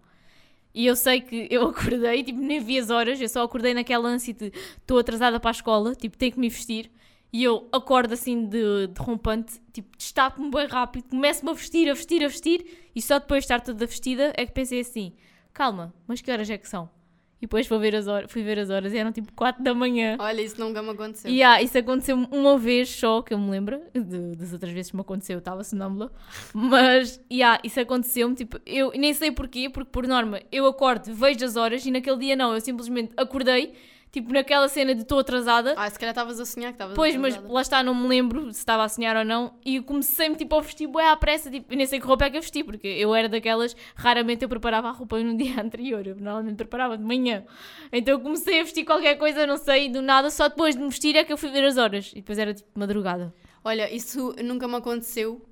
E 0.73 0.85
eu 0.87 0.95
sei 0.95 1.21
que 1.21 1.47
eu 1.51 1.63
acordei, 1.69 2.23
tipo, 2.23 2.39
nem 2.39 2.59
vi 2.59 2.79
as 2.79 2.89
horas, 2.89 3.21
eu 3.21 3.29
só 3.29 3.43
acordei 3.43 3.73
naquela 3.73 4.09
ânsia 4.09 4.33
de 4.33 4.51
estou 4.77 4.97
atrasada 4.97 5.39
para 5.39 5.51
a 5.51 5.53
escola, 5.53 5.95
tipo, 5.95 6.17
tenho 6.17 6.33
que 6.33 6.39
me 6.39 6.49
vestir. 6.49 6.91
E 7.35 7.43
eu 7.43 7.67
acordo 7.73 8.13
assim 8.13 8.45
de, 8.45 8.87
de 8.87 9.01
rompante, 9.01 9.59
tipo, 9.73 9.89
destapo-me 9.97 10.49
bem 10.49 10.67
rápido, 10.67 11.09
começo-me 11.09 11.51
a 11.51 11.53
vestir, 11.53 11.89
a 11.89 11.93
vestir, 11.93 12.23
a 12.23 12.29
vestir, 12.29 12.89
e 12.95 13.01
só 13.01 13.19
depois 13.19 13.39
de 13.39 13.43
estar 13.43 13.59
toda 13.59 13.85
vestida 13.85 14.31
é 14.37 14.45
que 14.45 14.53
pensei 14.53 14.79
assim: 14.79 15.11
calma, 15.51 15.93
mas 16.07 16.21
que 16.21 16.31
horas 16.31 16.49
é 16.49 16.57
que 16.57 16.65
são? 16.65 16.89
E 17.37 17.41
depois 17.41 17.67
fui 17.67 17.77
ver 17.77 17.93
as 17.93 18.07
horas, 18.07 18.31
fui 18.31 18.41
ver 18.41 18.57
as 18.57 18.69
horas 18.69 18.93
e 18.93 18.97
eram 18.97 19.11
tipo 19.11 19.33
4 19.33 19.61
da 19.61 19.73
manhã. 19.73 20.15
Olha, 20.17 20.41
isso 20.41 20.57
nunca 20.57 20.81
me 20.81 20.91
aconteceu. 20.91 21.29
E 21.29 21.39
yeah, 21.39 21.61
isso 21.61 21.77
aconteceu 21.77 22.15
uma 22.15 22.57
vez 22.57 22.87
só, 22.87 23.21
que 23.21 23.33
eu 23.33 23.37
me 23.37 23.51
lembro. 23.51 23.81
De, 23.93 24.37
das 24.37 24.53
outras 24.53 24.71
vezes 24.71 24.91
que 24.91 24.95
me 24.95 25.01
aconteceu, 25.01 25.33
eu 25.33 25.39
estava 25.39 25.61
sonâmbula. 25.61 26.13
Mas, 26.53 27.21
yeah, 27.29 27.59
isso 27.65 27.77
aconteceu-me. 27.81 28.33
Tipo, 28.33 28.61
eu 28.65 28.91
nem 28.91 29.13
sei 29.13 29.29
porquê, 29.29 29.69
porque 29.69 29.91
por 29.91 30.07
norma 30.07 30.41
eu 30.53 30.65
acordo, 30.67 31.13
vejo 31.13 31.43
as 31.43 31.57
horas 31.57 31.85
e 31.85 31.91
naquele 31.91 32.17
dia 32.17 32.35
não. 32.37 32.53
Eu 32.53 32.61
simplesmente 32.61 33.11
acordei 33.17 33.73
Tipo, 34.15 34.31
naquela 34.31 34.69
cena 34.69 34.95
de 34.95 35.01
estou 35.01 35.19
atrasada. 35.19 35.73
Ah, 35.75 35.89
se 35.89 35.99
calhar 35.99 36.13
estavas 36.13 36.39
a 36.39 36.45
sonhar 36.45 36.71
que 36.71 36.75
estavas 36.75 36.95
Pois, 36.95 37.17
mas 37.17 37.37
lá 37.49 37.59
está, 37.59 37.83
não 37.83 37.93
me 37.93 38.07
lembro 38.07 38.49
se 38.53 38.59
estava 38.59 38.85
a 38.85 38.87
sonhar 38.87 39.13
ou 39.17 39.25
não. 39.25 39.59
E 39.65 39.81
comecei-me 39.81 40.37
tipo 40.37 40.55
a 40.55 40.61
vestir 40.61 40.87
bué 40.87 41.05
à 41.05 41.17
pressa, 41.17 41.51
tipo, 41.51 41.75
nem 41.75 41.85
sei 41.85 41.99
que 41.99 42.07
roupa 42.07 42.23
é 42.23 42.29
que 42.29 42.37
eu 42.37 42.41
vesti, 42.41 42.63
porque 42.63 42.87
eu 42.87 43.13
era 43.13 43.27
daquelas, 43.27 43.75
raramente 43.93 44.41
eu 44.41 44.47
preparava 44.47 44.87
a 44.87 44.91
roupa 44.91 45.21
no 45.21 45.35
dia 45.35 45.61
anterior, 45.61 46.07
eu 46.07 46.15
normalmente 46.15 46.55
preparava 46.55 46.97
de 46.97 47.03
manhã. 47.03 47.43
Então 47.91 48.13
eu 48.13 48.21
comecei 48.21 48.61
a 48.61 48.63
vestir 48.63 48.85
qualquer 48.85 49.15
coisa, 49.15 49.45
não 49.45 49.57
sei, 49.57 49.89
do 49.89 50.01
nada, 50.01 50.29
só 50.29 50.47
depois 50.47 50.75
de 50.75 50.81
me 50.81 50.87
vestir 50.87 51.13
é 51.17 51.25
que 51.25 51.33
eu 51.33 51.37
fui 51.37 51.49
ver 51.49 51.65
as 51.65 51.75
horas. 51.75 52.13
E 52.13 52.21
depois 52.21 52.39
era 52.39 52.53
tipo 52.53 52.69
madrugada. 52.73 53.33
Olha, 53.65 53.93
isso 53.93 54.33
nunca 54.41 54.65
me 54.65 54.75
aconteceu, 54.75 55.45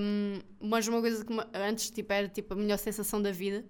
um, 0.00 0.38
mas 0.60 0.86
uma 0.86 1.00
coisa 1.00 1.24
que 1.24 1.34
antes 1.52 1.90
tipo, 1.90 2.12
era 2.12 2.28
tipo 2.28 2.54
a 2.54 2.56
melhor 2.56 2.78
sensação 2.78 3.20
da 3.20 3.32
vida 3.32 3.64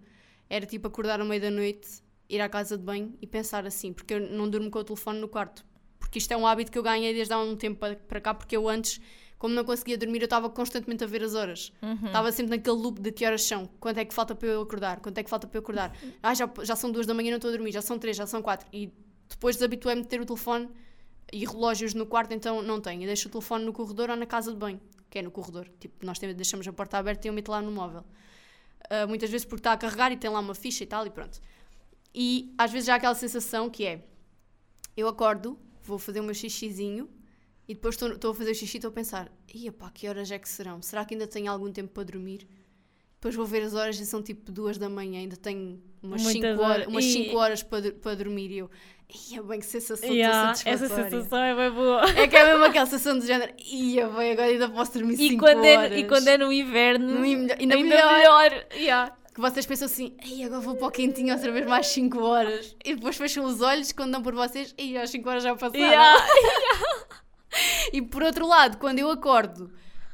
era 0.50 0.66
tipo 0.66 0.86
acordar 0.86 1.18
no 1.18 1.24
meio 1.24 1.40
da 1.40 1.50
noite 1.50 2.06
ir 2.28 2.40
à 2.40 2.48
casa 2.48 2.76
de 2.76 2.84
banho 2.84 3.14
e 3.20 3.26
pensar 3.26 3.66
assim, 3.66 3.92
porque 3.92 4.14
eu 4.14 4.20
não 4.20 4.48
durmo 4.48 4.70
com 4.70 4.78
o 4.78 4.84
telefone 4.84 5.18
no 5.18 5.28
quarto. 5.28 5.64
Porque 5.98 6.18
isto 6.18 6.32
é 6.32 6.36
um 6.36 6.46
hábito 6.46 6.70
que 6.70 6.78
eu 6.78 6.82
ganhei 6.82 7.12
desde 7.12 7.32
há 7.32 7.38
um 7.38 7.56
tempo 7.56 7.84
para 8.06 8.20
cá, 8.20 8.34
porque 8.34 8.56
eu 8.56 8.68
antes, 8.68 9.00
como 9.38 9.54
não 9.54 9.64
conseguia 9.64 9.96
dormir, 9.96 10.20
eu 10.20 10.24
estava 10.24 10.48
constantemente 10.48 11.04
a 11.04 11.06
ver 11.06 11.22
as 11.22 11.34
horas. 11.34 11.72
Uhum. 11.82 12.06
Estava 12.06 12.30
sempre 12.32 12.56
naquele 12.56 12.76
loop 12.76 13.00
de 13.00 13.12
que 13.12 13.26
horas 13.26 13.42
são, 13.42 13.66
quanto 13.80 13.98
é 13.98 14.04
que 14.04 14.14
falta 14.14 14.34
para 14.34 14.48
eu 14.48 14.62
acordar, 14.62 15.00
quanto 15.00 15.18
é 15.18 15.22
que 15.22 15.30
falta 15.30 15.46
para 15.46 15.58
eu 15.58 15.60
acordar. 15.60 15.96
Ah, 16.22 16.34
já, 16.34 16.50
já 16.62 16.76
são 16.76 16.90
duas 16.90 17.06
da 17.06 17.14
manhã 17.14 17.28
e 17.28 17.30
não 17.30 17.36
estou 17.36 17.48
a 17.50 17.52
dormir, 17.52 17.72
já 17.72 17.82
são 17.82 17.98
três, 17.98 18.16
já 18.16 18.26
são 18.26 18.42
quatro. 18.42 18.68
E 18.72 18.92
depois 19.28 19.56
desabituei-me 19.56 20.02
de 20.02 20.08
ter 20.08 20.20
o 20.20 20.24
telefone 20.24 20.68
e 21.32 21.44
relógios 21.44 21.94
no 21.94 22.06
quarto, 22.06 22.32
então 22.32 22.62
não 22.62 22.80
tenho. 22.80 23.02
Eu 23.02 23.06
deixo 23.06 23.28
o 23.28 23.30
telefone 23.30 23.64
no 23.64 23.72
corredor 23.72 24.10
ou 24.10 24.16
na 24.16 24.26
casa 24.26 24.52
de 24.52 24.58
banho, 24.58 24.80
que 25.10 25.18
é 25.18 25.22
no 25.22 25.30
corredor. 25.30 25.68
Tipo, 25.78 26.04
nós 26.06 26.18
deixamos 26.18 26.66
a 26.66 26.72
porta 26.72 26.98
aberta 26.98 27.26
e 27.26 27.28
eu 27.28 27.34
meto 27.34 27.50
lá 27.50 27.60
no 27.60 27.70
móvel. 27.70 28.04
Uh, 28.90 29.06
muitas 29.06 29.28
vezes 29.28 29.44
porque 29.44 29.60
está 29.60 29.72
a 29.72 29.76
carregar 29.76 30.10
e 30.12 30.16
tem 30.16 30.30
lá 30.30 30.40
uma 30.40 30.54
ficha 30.54 30.84
e 30.84 30.86
tal, 30.86 31.06
e 31.06 31.10
pronto. 31.10 31.38
E 32.20 32.52
às 32.58 32.72
vezes 32.72 32.88
já 32.88 32.94
há 32.94 32.96
aquela 32.96 33.14
sensação 33.14 33.70
que 33.70 33.86
é: 33.86 34.02
eu 34.96 35.06
acordo, 35.06 35.56
vou 35.84 36.00
fazer 36.00 36.18
o 36.18 36.24
meu 36.24 36.34
xixizinho 36.34 37.08
e 37.68 37.74
depois 37.74 37.94
estou 37.94 38.32
a 38.32 38.34
fazer 38.34 38.50
o 38.50 38.54
xixi 38.56 38.76
e 38.76 38.78
estou 38.78 38.88
a 38.88 38.92
pensar: 38.92 39.30
ia 39.54 39.70
pá, 39.70 39.88
que 39.88 40.08
horas 40.08 40.28
é 40.32 40.36
que 40.36 40.48
serão? 40.48 40.82
Será 40.82 41.04
que 41.04 41.14
ainda 41.14 41.28
tenho 41.28 41.48
algum 41.48 41.70
tempo 41.70 41.90
para 41.94 42.02
dormir? 42.02 42.44
Depois 43.14 43.36
vou 43.36 43.46
ver 43.46 43.62
as 43.62 43.72
horas 43.72 44.00
e 44.00 44.04
são 44.04 44.20
tipo 44.20 44.50
duas 44.50 44.78
da 44.78 44.88
manhã, 44.88 45.20
ainda 45.20 45.36
tenho 45.36 45.80
umas 46.02 46.22
5 46.22 46.60
horas, 46.60 46.86
umas 46.88 47.04
e... 47.04 47.12
cinco 47.12 47.36
horas 47.36 47.62
para, 47.62 47.92
para 47.92 48.16
dormir 48.16 48.50
e 48.50 48.58
eu, 48.58 48.70
ia 49.30 49.42
bem 49.42 49.60
que 49.60 49.66
sensação 49.66 50.12
yeah, 50.12 50.52
Essa 50.64 50.88
sensação 50.88 51.38
é 51.38 51.54
bem 51.54 51.70
boa. 51.70 52.02
É 52.16 52.26
que 52.26 52.36
é 52.36 52.46
mesmo 52.46 52.64
aquela 52.64 52.86
sensação 52.86 53.18
de 53.18 53.26
género, 53.26 53.52
ia 53.58 54.08
bem, 54.08 54.32
agora 54.32 54.48
ainda 54.48 54.68
posso 54.68 54.92
dormir 54.92 55.16
5 55.16 55.44
horas. 55.44 55.64
É, 55.64 55.98
e 55.98 56.04
quando 56.08 56.26
é 56.26 56.36
no 56.36 56.52
inverno, 56.52 57.14
no, 57.14 57.22
ainda, 57.22 57.54
ainda, 57.58 57.74
ainda 57.76 57.88
melhor. 57.88 58.12
melhor. 58.12 58.66
Yeah 58.74 59.18
que 59.38 59.42
vocês 59.42 59.66
pensam 59.66 59.86
assim, 59.86 60.16
ei, 60.20 60.42
agora 60.42 60.60
vou 60.60 60.74
para 60.74 60.88
o 60.88 60.90
quentinho 60.90 61.32
outra 61.32 61.52
vez 61.52 61.64
mais 61.64 61.86
5 61.86 62.18
horas. 62.18 62.76
E 62.84 62.96
depois 62.96 63.16
fecham 63.16 63.44
os 63.44 63.60
olhos 63.60 63.92
quando 63.92 64.10
dão 64.10 64.20
por 64.20 64.34
vocês, 64.34 64.74
e 64.76 64.98
as 64.98 65.10
5 65.10 65.28
horas 65.28 65.44
já 65.44 65.54
passaram. 65.54 65.78
Yeah. 65.78 66.26
e 67.92 68.02
por 68.02 68.24
outro 68.24 68.48
lado, 68.48 68.78
quando 68.78 68.98
eu 68.98 69.08
acordo, 69.08 69.66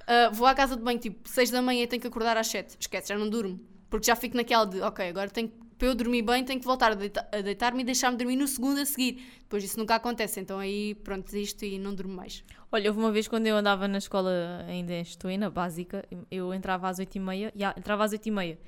uh, 0.03 0.31
vou 0.31 0.47
à 0.47 0.55
casa 0.55 0.77
de 0.77 0.83
banho 0.83 0.99
tipo 0.99 1.27
6 1.27 1.51
da 1.51 1.63
manhã 1.63 1.85
e 1.85 1.87
tenho 1.87 2.03
que 2.03 2.07
acordar 2.07 2.37
às 2.37 2.49
7. 2.49 2.77
Esquece, 2.79 3.09
já 3.09 3.19
não 3.19 3.31
durmo. 3.31 3.59
Porque 3.89 4.07
já 4.07 4.15
fico 4.15 4.37
naquela 4.37 4.67
de, 4.67 4.83
ok, 4.83 5.09
agora 5.09 5.31
tenho, 5.31 5.49
para 5.79 5.89
eu 5.89 5.95
dormir 5.95 6.21
bem 6.21 6.45
tenho 6.45 6.61
que 6.61 6.67
voltar 6.67 6.93
a, 6.93 6.95
deita 6.95 7.27
a 7.33 7.41
deitar-me 7.41 7.81
e 7.81 7.85
deixar-me 7.85 8.19
dormir 8.19 8.37
no 8.37 8.47
segundo 8.47 8.79
a 8.79 8.85
seguir. 8.85 9.25
Depois 9.39 9.65
isso 9.65 9.79
nunca 9.79 9.95
acontece, 9.95 10.39
então 10.39 10.59
aí 10.59 10.97
pronto, 10.97 11.25
desisto 11.25 11.65
e 11.65 11.79
não 11.79 11.95
durmo 11.95 12.15
mais. 12.15 12.45
Olha, 12.71 12.91
houve 12.91 13.01
uma 13.01 13.11
vez 13.11 13.27
quando 13.27 13.47
eu 13.47 13.57
andava 13.57 13.89
na 13.89 13.97
escola 13.97 14.67
ainda 14.69 14.93
em 14.93 15.01
Estuína, 15.01 15.49
básica, 15.49 16.05
eu 16.31 16.53
entrava 16.53 16.91
às 16.91 16.99
8h30, 16.99 17.53
yeah, 17.57 17.75
entrava 17.79 18.05
às 18.05 18.13
8h30 18.13 18.59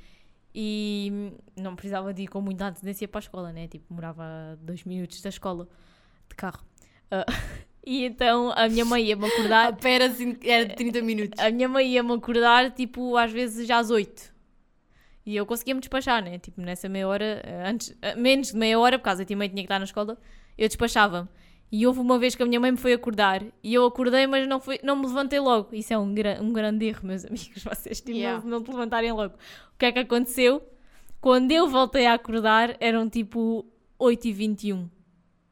e 0.58 1.34
não 1.54 1.76
precisava 1.76 2.14
de 2.14 2.22
ir 2.22 2.28
com 2.28 2.40
muita 2.40 2.68
antecedência 2.68 3.06
para 3.06 3.18
a 3.18 3.20
escola, 3.20 3.52
né? 3.52 3.68
Tipo, 3.68 3.92
morava 3.92 4.22
a 4.24 4.54
dois 4.58 4.84
minutos 4.84 5.20
da 5.20 5.28
escola 5.28 5.68
de 6.30 6.34
carro. 6.34 6.64
Uh, 7.12 7.30
e 7.84 8.06
então 8.06 8.50
a 8.56 8.66
minha 8.66 8.86
mãe 8.86 9.04
ia-me 9.04 9.26
acordar. 9.26 9.68
a 9.68 9.72
pera 9.76 10.06
assim, 10.06 10.34
era 10.42 10.64
de 10.64 10.74
30 10.74 11.02
minutos. 11.02 11.38
A 11.38 11.50
minha 11.50 11.68
mãe 11.68 11.86
ia-me 11.86 12.10
acordar, 12.10 12.70
tipo, 12.70 13.18
às 13.18 13.30
vezes 13.30 13.68
já 13.68 13.76
às 13.76 13.90
8. 13.90 14.34
E 15.26 15.36
eu 15.36 15.44
conseguia-me 15.44 15.80
despachar, 15.80 16.24
né? 16.24 16.38
Tipo, 16.38 16.62
nessa 16.62 16.88
meia 16.88 17.06
hora, 17.06 17.42
antes, 17.66 17.94
menos 18.16 18.52
de 18.52 18.56
meia 18.56 18.78
hora, 18.78 18.98
por 18.98 19.04
causa 19.04 19.26
mãe 19.36 19.48
tinha 19.50 19.62
que 19.62 19.66
estar 19.66 19.78
na 19.78 19.84
escola, 19.84 20.16
eu 20.56 20.68
despachava-me. 20.68 21.28
E 21.70 21.86
houve 21.86 21.98
uma 22.00 22.18
vez 22.18 22.34
que 22.34 22.42
a 22.42 22.46
minha 22.46 22.60
mãe 22.60 22.70
me 22.70 22.76
foi 22.76 22.92
acordar 22.92 23.42
e 23.62 23.74
eu 23.74 23.84
acordei, 23.84 24.26
mas 24.26 24.46
não, 24.46 24.60
foi, 24.60 24.78
não 24.82 24.96
me 24.96 25.06
levantei 25.06 25.40
logo. 25.40 25.74
Isso 25.74 25.92
é 25.92 25.98
um, 25.98 26.14
gra 26.14 26.38
um 26.40 26.52
grande 26.52 26.86
erro, 26.86 27.00
meus 27.02 27.24
amigos, 27.26 27.62
vocês 27.64 28.00
tipo, 28.00 28.16
yeah. 28.16 28.40
não, 28.42 28.58
não 28.58 28.62
te 28.62 28.70
levantarem 28.70 29.12
logo. 29.12 29.34
O 29.34 29.78
que 29.78 29.86
é 29.86 29.92
que 29.92 29.98
aconteceu? 29.98 30.62
Quando 31.20 31.50
eu 31.50 31.68
voltei 31.68 32.06
a 32.06 32.14
acordar, 32.14 32.76
eram 32.78 33.08
tipo 33.08 33.66
8h21. 34.00 34.88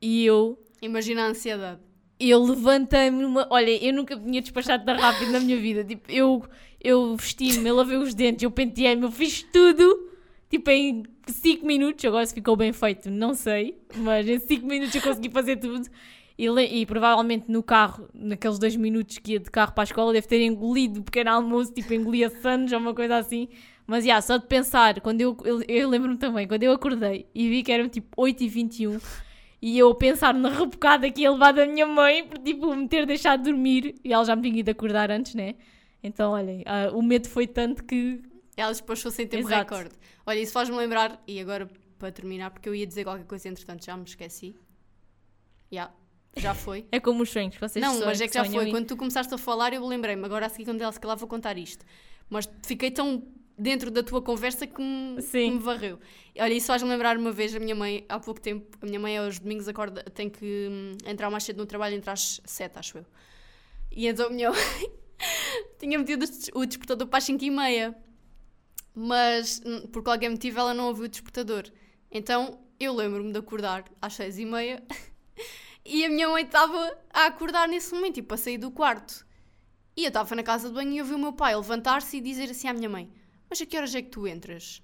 E 0.01 0.25
eu. 0.25 0.59
Imagina 0.81 1.25
a 1.25 1.29
ansiedade. 1.29 1.81
Eu 2.21 2.43
levantei-me 2.45 3.23
numa. 3.23 3.47
Olha, 3.51 3.85
eu 3.85 3.93
nunca 3.93 4.17
tinha 4.17 4.41
despachado 4.41 4.85
tão 4.85 4.97
rápido 4.97 5.33
na 5.33 5.41
minha 5.41 5.59
vida. 5.59 5.83
Tipo, 5.83 6.11
eu, 6.13 6.45
eu 6.81 7.17
vesti-me, 7.17 7.69
eu 7.69 7.75
lavei 7.75 7.97
os 7.97 8.15
dentes, 8.15 8.45
eu 8.45 8.51
penteei-me, 8.51 9.03
eu 9.03 9.11
fiz 9.11 9.43
tudo. 9.43 10.14
Tipo, 10.51 10.71
em 10.71 11.03
5 11.27 11.67
minutos, 11.67 12.05
agora 12.05 12.25
se 12.27 12.35
ficou 12.35 12.57
bem 12.57 12.73
feito, 12.73 13.11
não 13.11 13.35
sei, 13.35 13.79
mas 13.97 14.29
em 14.29 14.39
5 14.39 14.67
minutos 14.67 14.95
eu 14.95 15.03
consegui 15.03 15.31
fazer 15.31 15.57
tudo. 15.57 15.89
E, 16.37 16.47
e, 16.47 16.87
provavelmente 16.87 17.45
no 17.49 17.63
carro, 17.63 18.09
naqueles 18.13 18.59
2 18.59 18.77
minutos 18.77 19.19
que 19.19 19.33
ia 19.33 19.41
de 19.41 19.51
carro 19.51 19.73
para 19.73 19.83
a 19.83 19.85
escola, 19.85 20.13
deve 20.13 20.27
ter 20.27 20.43
engolido 20.43 21.01
o 21.01 21.03
pequeno 21.03 21.31
almoço, 21.31 21.73
tipo 21.73 21.93
engolia 21.95 22.31
sanos 22.41 22.73
ou 22.73 22.79
uma 22.79 22.95
coisa 22.95 23.17
assim. 23.17 23.49
Mas, 23.87 24.05
yeah, 24.05 24.21
só 24.23 24.37
de 24.39 24.47
pensar, 24.47 25.01
quando 25.01 25.21
eu, 25.21 25.37
eu, 25.45 25.63
eu 25.69 25.89
lembro-me 25.89 26.17
também, 26.17 26.49
quando 26.49 26.63
eu 26.63 26.73
acordei 26.73 27.27
e 27.35 27.49
vi 27.49 27.63
que 27.63 27.71
eram 27.71 27.89
tipo 27.89 28.21
8h21 28.21 29.01
e 29.61 29.79
eu 29.79 29.95
pensar 29.95 30.35
na 30.35 30.51
rebocada 30.51 31.11
que 31.11 31.23
ia 31.23 31.31
levar 31.31 31.53
da 31.53 31.67
minha 31.67 31.87
mãe 31.87 32.25
por 32.27 32.39
tipo 32.39 32.75
me 32.75 32.89
ter 32.89 33.07
deixado 33.07 33.45
dormir 33.45 33.95
e 34.05 34.13
ela 34.13 34.25
já 34.25 34.37
me 34.37 34.43
tinha 34.43 34.61
ido 34.61 34.71
acordar 34.71 35.11
antes, 35.11 35.35
né? 35.35 35.55
Então, 36.03 36.33
olhem, 36.33 36.63
uh, 36.63 36.95
o 36.95 37.03
medo 37.03 37.29
foi 37.29 37.47
tanto 37.47 37.83
que. 37.83 38.21
Ela 38.57 38.71
despachou 38.73 39.11
sem 39.11 39.27
tempo 39.27 39.49
Exato. 39.49 39.75
recorde. 39.75 39.95
Olha, 40.25 40.39
isso 40.39 40.53
faz-me 40.53 40.77
lembrar, 40.77 41.23
e 41.27 41.41
agora 41.41 41.69
para 41.99 42.13
terminar, 42.13 42.51
porque 42.51 42.69
eu 42.69 42.75
ia 42.75 42.87
dizer 42.87 43.05
qualquer 43.05 43.25
coisa, 43.25 43.49
entretanto 43.49 43.85
já 43.85 43.97
me 43.97 44.05
esqueci. 44.05 44.55
Yeah, 45.73 45.93
já 46.37 46.55
foi. 46.55 46.87
é 46.93 47.01
como 47.01 47.23
os 47.23 47.31
sonhos, 47.31 47.57
vocês 47.57 47.85
Não, 47.85 48.01
mas 48.05 48.21
é 48.21 48.29
que 48.29 48.35
já 48.35 48.45
foi. 48.45 48.69
E... 48.69 48.71
Quando 48.71 48.87
tu 48.87 48.97
começaste 48.97 49.33
a 49.33 49.39
falar, 49.39 49.73
eu 49.73 49.85
lembrei-me. 49.87 50.25
Agora 50.25 50.47
a 50.47 50.49
seguir, 50.49 50.65
quando 50.65 50.81
ela 50.81 50.93
se 50.93 51.01
calhar, 51.01 51.17
vou 51.17 51.29
contar 51.29 51.57
isto. 51.59 51.85
Mas 52.29 52.49
fiquei 52.65 52.91
tão 52.91 53.27
dentro 53.57 53.91
da 53.91 54.03
tua 54.03 54.21
conversa 54.21 54.67
que 54.67 54.81
me, 54.81 55.23
que 55.23 55.51
me 55.51 55.59
varreu. 55.59 55.99
Olha, 56.39 56.53
isso 56.53 56.67
faz-me 56.67 56.89
lembrar 56.89 57.17
uma 57.17 57.31
vez 57.31 57.55
a 57.55 57.61
minha 57.61 57.75
mãe, 57.75 58.05
há 58.09 58.19
pouco 58.19 58.41
tempo, 58.41 58.77
a 58.83 58.87
minha 58.87 58.99
mãe 58.99 59.17
aos 59.17 59.39
domingos 59.39 59.69
acorda, 59.69 60.03
tem 60.03 60.29
que 60.29 60.69
hum, 60.71 60.93
entrar 61.07 61.31
mais 61.31 61.45
cedo 61.45 61.59
no 61.59 61.67
trabalho, 61.67 61.95
entre 61.95 62.11
às 62.11 62.41
sete, 62.45 62.79
acho 62.79 62.99
eu. 62.99 63.07
E 63.93 64.09
então 64.09 64.27
a 64.27 64.31
minha 64.31 64.51
mãe 64.53 64.91
tinha 65.79 65.99
metido 65.99 66.27
o 66.55 66.67
despertador 66.67 67.07
para 67.07 67.19
as 67.19 67.25
5 67.25 67.45
e 67.45 67.51
meia 67.51 67.95
mas 68.95 69.61
hum, 69.65 69.87
por 69.89 70.03
qualquer 70.03 70.31
motivo 70.31 70.61
ela 70.61 70.75
não 70.75 70.89
ouviu 70.89 71.05
o 71.05 71.09
despertador. 71.09 71.65
Então 72.11 72.61
eu 72.79 72.95
lembro-me 72.95 73.33
de 73.33 73.39
acordar 73.39 73.85
às 74.01 74.15
seis 74.15 74.39
e 74.39 74.45
meia 74.45 74.83
e 75.85 76.05
a 76.05 76.09
minha 76.09 76.29
mãe 76.29 76.45
estava 76.45 76.97
a 77.13 77.27
acordar 77.27 77.69
nesse 77.69 77.95
momento, 77.95 78.15
tipo, 78.15 78.35
a 78.35 78.37
sair 78.37 78.59
do 78.59 78.71
quarto. 78.71 79.27
E 79.97 80.05
eu 80.05 80.09
estava 80.09 80.35
na 80.35 80.43
casa 80.43 80.69
de 80.69 80.75
banho 80.75 80.93
e 80.93 81.01
ouvi 81.01 81.15
o 81.15 81.19
meu 81.19 81.33
pai 81.33 81.55
levantar-se 81.55 82.17
e 82.17 82.21
dizer 82.21 82.51
assim 82.51 82.69
à 82.69 82.73
minha 82.73 82.89
mãe: 82.89 83.13
Mas 83.49 83.61
a 83.61 83.67
que 83.67 83.77
horas 83.77 83.95
é 83.95 84.03
que 84.03 84.11
tu 84.11 84.27
entras? 84.27 84.83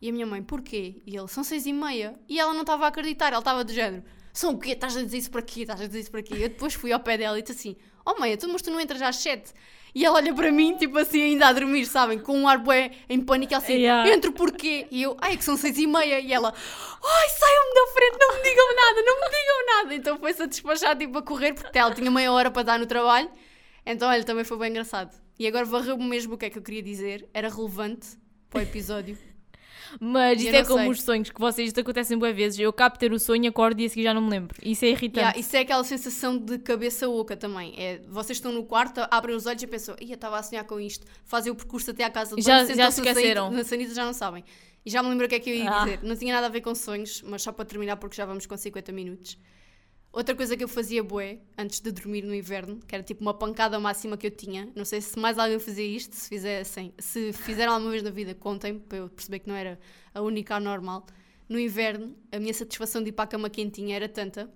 E 0.00 0.08
a 0.08 0.12
minha 0.12 0.26
mãe: 0.26 0.42
Porquê? 0.42 1.02
E 1.06 1.16
ele: 1.16 1.28
São 1.28 1.44
seis 1.44 1.66
e 1.66 1.72
meia. 1.72 2.18
E 2.28 2.40
ela 2.40 2.52
não 2.52 2.62
estava 2.62 2.84
a 2.84 2.88
acreditar, 2.88 3.28
ela 3.28 3.38
estava 3.38 3.64
de 3.64 3.72
género: 3.74 4.02
são 4.32 4.54
o 4.54 4.58
quê? 4.58 4.70
Estás 4.70 4.96
a 4.96 5.02
dizer 5.02 5.18
isso 5.18 5.30
para 5.30 5.40
aqui? 5.40 5.62
Estás 5.62 5.80
a 5.80 5.86
dizer 5.86 6.00
isso 6.00 6.10
para 6.10 6.20
aqui? 6.20 6.34
Eu 6.34 6.48
depois 6.48 6.74
fui 6.74 6.90
ao 6.90 7.00
pé 7.00 7.18
dela 7.18 7.38
e 7.38 7.42
disse 7.42 7.52
assim, 7.52 7.76
oh 8.04 8.18
mãe, 8.18 8.36
tu, 8.36 8.48
mas 8.48 8.62
tu 8.62 8.70
não 8.70 8.80
entras 8.80 9.02
às 9.02 9.16
sete. 9.16 9.52
E 9.94 10.04
ela 10.06 10.16
olha 10.16 10.32
para 10.32 10.50
mim, 10.50 10.74
tipo 10.76 10.96
assim, 10.98 11.22
ainda 11.22 11.48
a 11.48 11.52
dormir, 11.52 11.84
sabem? 11.84 12.18
Com 12.18 12.38
um 12.38 12.48
ar 12.48 12.56
bué 12.58 12.92
em 13.08 13.20
pânico, 13.20 13.52
ela 13.52 13.62
assim, 13.62 13.74
Yeah. 13.74 14.10
entro 14.10 14.32
porquê? 14.32 14.86
E 14.90 15.02
eu, 15.02 15.16
ai, 15.20 15.36
que 15.36 15.44
são 15.44 15.56
seis 15.56 15.76
e 15.78 15.86
meia. 15.86 16.18
E 16.18 16.32
ela, 16.32 16.48
ai, 16.48 17.28
saiam-me 17.28 17.74
da 17.74 17.92
frente, 17.92 18.18
não 18.18 18.34
me 18.36 18.42
digam 18.42 18.74
nada, 18.76 19.02
não 19.02 19.20
me 19.20 19.26
digam 19.28 19.66
nada. 19.66 19.94
Então 19.94 20.18
foi-se 20.18 20.42
a 20.42 20.46
despachar, 20.46 20.96
tipo, 20.96 21.18
a 21.18 21.22
correr, 21.22 21.52
porque 21.52 21.78
ela 21.78 21.94
tinha 21.94 22.10
meia 22.10 22.32
hora 22.32 22.50
para 22.50 22.62
dar 22.62 22.78
no 22.78 22.86
trabalho. 22.86 23.30
Então, 23.84 24.08
olha, 24.08 24.24
também 24.24 24.44
foi 24.44 24.56
bem 24.58 24.70
engraçado. 24.70 25.14
E 25.38 25.46
agora 25.46 25.64
varreu-me 25.66 26.04
mesmo 26.06 26.34
o 26.34 26.38
que 26.38 26.46
é 26.46 26.50
que 26.50 26.58
eu 26.58 26.62
queria 26.62 26.82
dizer. 26.82 27.28
Era 27.34 27.48
relevante 27.48 28.08
para 28.48 28.60
o 28.60 28.62
episódio. 28.62 29.18
Mas 30.00 30.40
Eu 30.40 30.46
isto 30.46 30.54
é 30.56 30.64
como 30.64 30.80
sei. 30.80 30.90
os 30.90 31.02
sonhos 31.02 31.30
que 31.30 31.40
vocês, 31.40 31.68
isto 31.68 31.80
acontecem 31.80 32.18
boas 32.18 32.34
vezes. 32.34 32.58
Eu 32.58 32.70
acabo 32.70 32.94
de 32.94 32.98
ter 33.00 33.12
o 33.12 33.18
sonho, 33.18 33.48
acordo 33.48 33.80
e 33.80 33.86
a 33.86 33.88
seguir 33.88 34.02
já 34.04 34.14
não 34.14 34.22
me 34.22 34.30
lembro. 34.30 34.56
Isso 34.62 34.84
é 34.84 34.88
irritante. 34.88 35.18
Yeah, 35.18 35.38
isso 35.38 35.56
é 35.56 35.60
aquela 35.60 35.84
sensação 35.84 36.36
de 36.38 36.58
cabeça 36.58 37.08
oca 37.08 37.36
também. 37.36 37.74
É, 37.76 38.00
vocês 38.08 38.38
estão 38.38 38.52
no 38.52 38.64
quarto, 38.64 39.00
abrem 39.10 39.36
os 39.36 39.46
olhos 39.46 39.62
e 39.62 39.66
pensam, 39.66 39.94
eu 40.00 40.14
estava 40.14 40.38
a 40.38 40.42
sonhar 40.42 40.64
com 40.64 40.80
isto. 40.80 41.06
Fazem 41.24 41.52
o 41.52 41.54
percurso 41.54 41.90
até 41.90 42.04
à 42.04 42.10
casa 42.10 42.34
de 42.36 42.42
Já- 42.42 42.64
já 42.64 42.90
se 42.90 43.00
esqueceram. 43.00 43.50
Na 43.50 43.64
sanita 43.64 43.94
já 43.94 44.04
não 44.04 44.12
sabem. 44.12 44.44
E 44.84 44.90
já 44.90 45.02
me 45.02 45.08
lembro 45.10 45.26
o 45.26 45.28
que 45.28 45.34
é 45.36 45.38
que 45.40 45.50
eu 45.50 45.54
ia 45.54 45.70
Ah. 45.70 45.84
dizer. 45.84 46.00
Não 46.02 46.16
tinha 46.16 46.34
nada 46.34 46.46
a 46.46 46.50
ver 46.50 46.60
com 46.60 46.74
sonhos, 46.74 47.22
mas 47.22 47.42
só 47.42 47.52
para 47.52 47.64
terminar 47.64 47.96
porque 47.98 48.16
já 48.16 48.24
vamos 48.26 48.46
com 48.46 48.56
50 48.56 48.90
minutos. 48.92 49.38
Outra 50.12 50.34
coisa 50.34 50.54
que 50.56 50.62
eu 50.62 50.68
fazia 50.68 51.02
bué, 51.02 51.38
antes 51.56 51.80
de 51.80 51.90
dormir 51.90 52.22
no 52.22 52.34
inverno, 52.34 52.78
que 52.86 52.94
era 52.94 53.02
tipo 53.02 53.22
uma 53.22 53.32
pancada 53.32 53.80
máxima 53.80 54.14
que 54.16 54.26
eu 54.26 54.30
tinha. 54.30 54.70
Não 54.76 54.84
sei 54.84 55.00
se 55.00 55.18
mais 55.18 55.38
alguém 55.38 55.58
fazia 55.58 55.86
isto, 55.86 56.14
se 56.14 56.28
fizessem, 56.28 56.92
se 56.98 57.32
fizeram 57.32 57.72
alguma 57.72 57.92
vez 57.92 58.02
na 58.02 58.10
vida, 58.10 58.34
contem, 58.34 58.78
para 58.78 58.98
eu 58.98 59.08
perceber 59.08 59.38
que 59.38 59.48
não 59.48 59.56
era 59.56 59.80
a 60.12 60.20
única 60.20 60.56
anormal. 60.56 61.06
No 61.48 61.58
inverno, 61.58 62.14
a 62.30 62.38
minha 62.38 62.52
satisfação 62.52 63.02
de 63.02 63.08
ir 63.08 63.12
para 63.12 63.24
a 63.24 63.28
cama 63.28 63.48
quentinha 63.48 63.96
era 63.96 64.06
tanta 64.06 64.52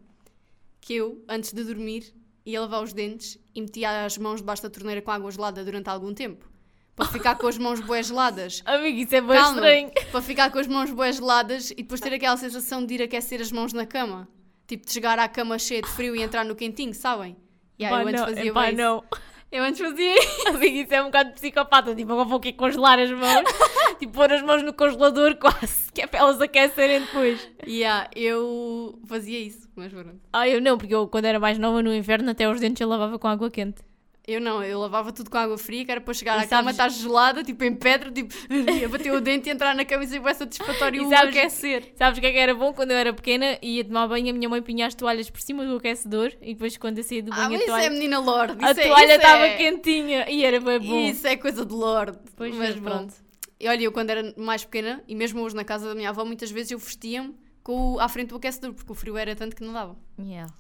que 0.79 0.95
eu, 0.95 1.25
antes 1.27 1.55
de 1.55 1.65
dormir, 1.65 2.15
ia 2.45 2.61
lavar 2.61 2.83
os 2.83 2.93
dentes 2.93 3.39
e 3.55 3.61
metia 3.63 4.05
as 4.05 4.19
mãos 4.19 4.41
debaixo 4.41 4.63
da 4.63 4.69
torneira 4.71 5.01
com 5.01 5.11
água 5.11 5.31
gelada 5.31 5.65
durante 5.65 5.89
algum 5.89 6.13
tempo. 6.13 6.49
Para 6.95 7.07
ficar 7.07 7.35
com 7.37 7.47
as 7.47 7.57
mãos 7.57 7.81
bué 7.81 8.03
geladas. 8.03 8.63
Amigo, 8.67 8.99
isso 8.99 9.15
é 9.15 9.21
bem 9.21 9.37
Calma, 9.37 9.57
estranho. 9.57 9.91
para 10.11 10.23
ficar 10.23 10.51
com 10.51 10.59
as 10.59 10.67
mãos 10.67 10.91
bué 10.91 11.13
geladas 11.13 11.71
e 11.71 11.77
depois 11.77 12.01
ter 12.01 12.13
aquela 12.13 12.37
sensação 12.37 12.85
de 12.85 12.95
ir 12.95 13.03
aquecer 13.03 13.41
as 13.41 13.51
mãos 13.51 13.73
na 13.73 13.87
cama. 13.87 14.29
Tipo, 14.67 14.85
de 14.85 14.93
chegar 14.93 15.19
à 15.19 15.29
cama 15.29 15.59
cheia 15.59 15.81
de 15.81 15.89
frio 15.89 16.17
e 16.17 16.23
entrar 16.23 16.45
no 16.45 16.57
quentinho, 16.57 16.93
sabem? 16.93 17.37
Yeah, 17.79 18.03
eu 18.03 18.09
antes 18.09 18.21
não, 18.21 18.29
fazia 18.29 18.51
epá, 18.51 18.73
não. 18.73 19.05
Eu 19.53 19.63
antes 19.63 19.81
fazia 19.81 20.19
isso. 20.19 20.49
Amigo, 20.49 20.77
isso 20.77 20.95
é 20.95 21.03
um 21.03 21.07
bocado 21.07 21.33
psicopata. 21.33 21.95
Tipo, 21.95 22.13
agora 22.13 22.29
vou 22.29 22.39
aqui 22.39 22.53
congelar 22.53 22.99
as 22.99 23.11
mãos. 23.11 23.45
tipo, 23.99 24.13
pôr 24.13 24.33
as 24.33 24.43
mãos 24.43 24.63
no 24.63 24.73
congelador 24.73 25.37
quase. 25.41 25.93
Que 25.93 26.03
é 26.03 26.07
para 26.07 26.21
elas 26.21 26.41
aquecerem 26.41 27.01
depois. 27.01 27.49
Yeah, 27.67 28.11
eu 28.17 28.99
fazia 29.07 29.39
isso, 29.39 29.69
mas 29.77 29.93
pronto. 29.93 30.21
Ah, 30.33 30.49
eu 30.49 30.61
não, 30.61 30.77
porque 30.77 30.95
eu 30.95 31.07
quando 31.07 31.27
era 31.27 31.39
mais 31.39 31.59
nova 31.59 31.83
no 31.83 31.95
inverno 31.95 32.31
até 32.31 32.49
os 32.49 32.61
dentes 32.61 32.81
eu 32.81 32.89
lavava 32.89 33.19
com 33.19 33.29
água 33.29 33.51
quente. 33.51 33.83
Eu 34.29 34.41
não, 34.41 34.61
eu 34.65 34.81
lavava 34.81 35.13
tudo 35.13 35.31
com 35.31 35.39
água 35.39 35.57
fria, 35.57 35.85
que 35.85 35.91
era 35.93 36.01
para 36.01 36.13
chegar 36.13 36.41
E 36.41 36.45
à 36.45 36.49
cama, 36.49 36.73
estar 36.73 36.89
gelada, 36.89 37.45
tipo 37.45 37.63
em 37.63 37.73
pedra, 37.73 38.11
tipo, 38.11 38.35
a 38.85 38.89
bater 38.89 39.13
o 39.13 39.21
dente 39.21 39.49
e 39.49 39.53
entrar 39.53 39.73
na 39.73 39.85
cama 39.85 40.03
e 40.03 40.09
ser 40.09 40.19
bué 40.19 40.35
satisfatório 40.35 41.01
E 41.05 41.07
e 41.07 41.09
sabes- 41.09 41.37
aquecer. 41.37 41.93
Sabes 41.95 42.19
o 42.19 42.21
que 42.21 42.27
é 42.27 42.33
que 42.33 42.39
era 42.39 42.53
bom? 42.53 42.73
Quando 42.73 42.91
eu 42.91 42.97
era 42.97 43.13
pequena, 43.13 43.57
ia 43.63 43.85
tomar 43.85 44.09
banho, 44.09 44.29
a 44.31 44.33
minha 44.33 44.49
mãe 44.49 44.61
punha 44.61 44.85
as 44.89 44.97
toalhas 44.97 45.31
por 45.31 45.41
cima 45.41 45.65
do 45.65 45.77
aquecedor 45.77 46.33
e 46.43 46.55
depois 46.55 46.77
quando 46.77 46.99
eu 46.99 47.05
saía 47.05 47.23
do 47.23 47.33
Ah, 47.33 47.37
banho 47.37 47.51
mas 47.53 47.61
a 47.61 47.63
isso 47.63 47.71
é 47.73 47.79
toalha, 47.79 47.91
menina 47.91 48.19
Lorde. 48.19 48.65
a 48.65 48.71
é- 48.71 48.75
toalha 48.75 49.15
estava 49.15 49.47
é- 49.47 49.57
quentinha 49.59 50.29
e 50.29 50.45
era 50.45 50.59
bem 50.61 50.81
bom. 50.81 50.99
Isso 51.09 51.25
é 51.27 51.37
coisa 51.37 51.65
de 51.65 51.73
Lorde. 51.73 52.19
Pois 52.35 52.53
mas 52.57 52.71
é, 52.71 52.73
bom. 52.81 52.81
pronto. 52.91 53.15
E 53.61 53.69
olha, 53.69 53.85
eu 53.85 53.93
quando 53.93 54.11
era 54.11 54.35
mais 54.37 54.65
pequena, 54.65 55.05
e 55.07 55.15
mesmo 55.15 55.41
hoje 55.41 55.55
na 55.55 55.63
casa 55.65 55.89
da 55.89 55.95
minha 55.95 56.09
avó, 56.11 56.25
muitas 56.25 56.51
vezes 56.51 56.73
eu 56.73 56.79
vestia-me 56.81 57.33
com 57.63 57.97
à 58.01 58.09
frente 58.09 58.31
do 58.31 58.37
aquecedor, 58.37 58.75
porque 58.75 58.91
o 58.91 58.95
frio 58.97 59.17
era 59.17 59.37
tanto 59.37 59.55
que 59.55 59.63
não 59.63 59.73
dava. 59.73 59.97
Yeah. 60.19 60.53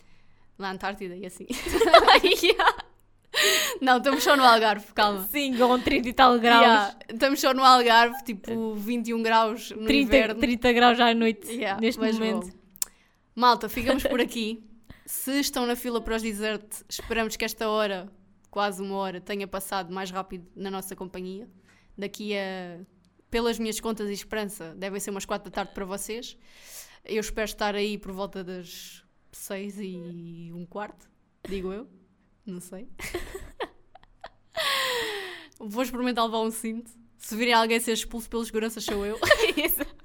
Na 0.56 0.70
Antártida 0.70 1.16
e 1.16 1.26
assim. 1.26 1.46
Não, 3.80 3.98
estamos 3.98 4.22
só 4.22 4.36
no 4.36 4.42
Algarve, 4.42 4.92
calma. 4.94 5.26
Sim, 5.28 5.56
com 5.56 5.78
30 5.78 6.08
e 6.08 6.12
tal 6.12 6.38
graus. 6.38 6.62
Yeah, 6.62 6.98
estamos 7.12 7.40
só 7.40 7.52
no 7.54 7.62
Algarve, 7.62 8.24
tipo 8.24 8.74
21 8.74 9.22
graus 9.22 9.70
no 9.70 9.84
30, 9.86 9.92
inverno. 10.16 10.40
30 10.40 10.72
graus 10.72 11.00
à 11.00 11.14
noite 11.14 11.50
Yeah, 11.52 11.80
neste 11.80 12.00
momento. 12.00 12.46
bom. 12.48 12.52
Malta, 13.34 13.68
ficamos 13.68 14.02
por 14.04 14.20
aqui. 14.22 14.62
Se 15.04 15.38
estão 15.38 15.66
na 15.66 15.76
fila 15.76 16.00
para 16.00 16.16
os 16.16 16.22
desert, 16.22 16.66
esperamos 16.88 17.36
que 17.36 17.44
esta 17.44 17.68
hora, 17.68 18.10
quase 18.50 18.82
uma 18.82 18.96
hora, 18.96 19.20
tenha 19.20 19.46
passado 19.46 19.92
mais 19.92 20.10
rápido 20.10 20.46
na 20.56 20.70
nossa 20.70 20.96
companhia. 20.96 21.48
Daqui 21.96 22.36
a, 22.36 22.80
pelas 23.30 23.58
minhas 23.58 23.78
contas 23.78 24.08
e 24.10 24.12
esperança, 24.12 24.74
devem 24.76 24.98
ser 24.98 25.10
umas 25.10 25.24
4 25.24 25.50
da 25.50 25.54
tarde 25.54 25.72
para 25.74 25.84
vocês. 25.84 26.36
Eu 27.04 27.20
espero 27.20 27.44
estar 27.44 27.74
aí 27.74 27.96
por 27.98 28.10
volta 28.12 28.42
das 28.42 29.04
6 29.30 29.78
e 29.80 30.50
um 30.52 30.66
quarto, 30.66 31.08
digo 31.48 31.72
eu. 31.72 31.86
Não 32.46 32.60
sei. 32.60 32.88
Vou 35.58 35.82
experimentar 35.82 36.24
levar 36.24 36.40
um 36.40 36.50
cinto. 36.50 36.90
Se 37.18 37.36
virem 37.36 37.54
alguém 37.54 37.80
ser 37.80 37.92
expulso 37.92 38.28
pelos 38.28 38.46
seguranças, 38.48 38.84
sou 38.84 39.04
eu. 39.04 39.18
Exato. 39.56 39.96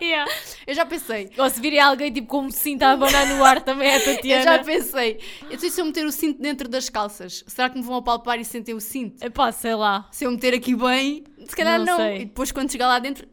Yeah. 0.00 0.30
Eu 0.66 0.74
já 0.74 0.84
pensei, 0.84 1.30
Ou 1.38 1.48
se 1.48 1.58
virem 1.58 1.80
alguém 1.80 2.12
tipo 2.12 2.26
com 2.26 2.42
um 2.42 2.50
cinto 2.50 2.82
a 2.82 2.92
abanar 2.92 3.26
no 3.28 3.42
ar 3.42 3.62
também 3.62 3.88
é 3.88 3.96
a 3.96 3.98
Eu 3.98 4.04
Tatiana. 4.16 4.42
já 4.44 4.58
pensei, 4.62 5.20
eu 5.50 5.58
sei 5.58 5.70
se 5.70 5.80
eu 5.80 5.86
meter 5.86 6.04
o 6.04 6.12
cinto 6.12 6.40
dentro 6.40 6.68
das 6.68 6.90
calças, 6.90 7.42
será 7.46 7.70
que 7.70 7.78
me 7.78 7.82
vão 7.82 7.96
apalpar 7.96 8.38
e 8.38 8.44
sentem 8.44 8.74
o 8.74 8.80
cinto? 8.80 9.24
Epá, 9.24 9.50
sei 9.52 9.74
lá. 9.74 10.06
Se 10.12 10.24
eu 10.24 10.30
meter 10.30 10.52
aqui 10.52 10.76
bem, 10.76 11.24
se 11.48 11.56
calhar 11.56 11.78
Não 11.82 11.98
não. 11.98 12.14
E 12.14 12.26
depois 12.26 12.52
quando 12.52 12.70
chegar 12.70 12.88
lá 12.88 12.98
dentro, 12.98 13.26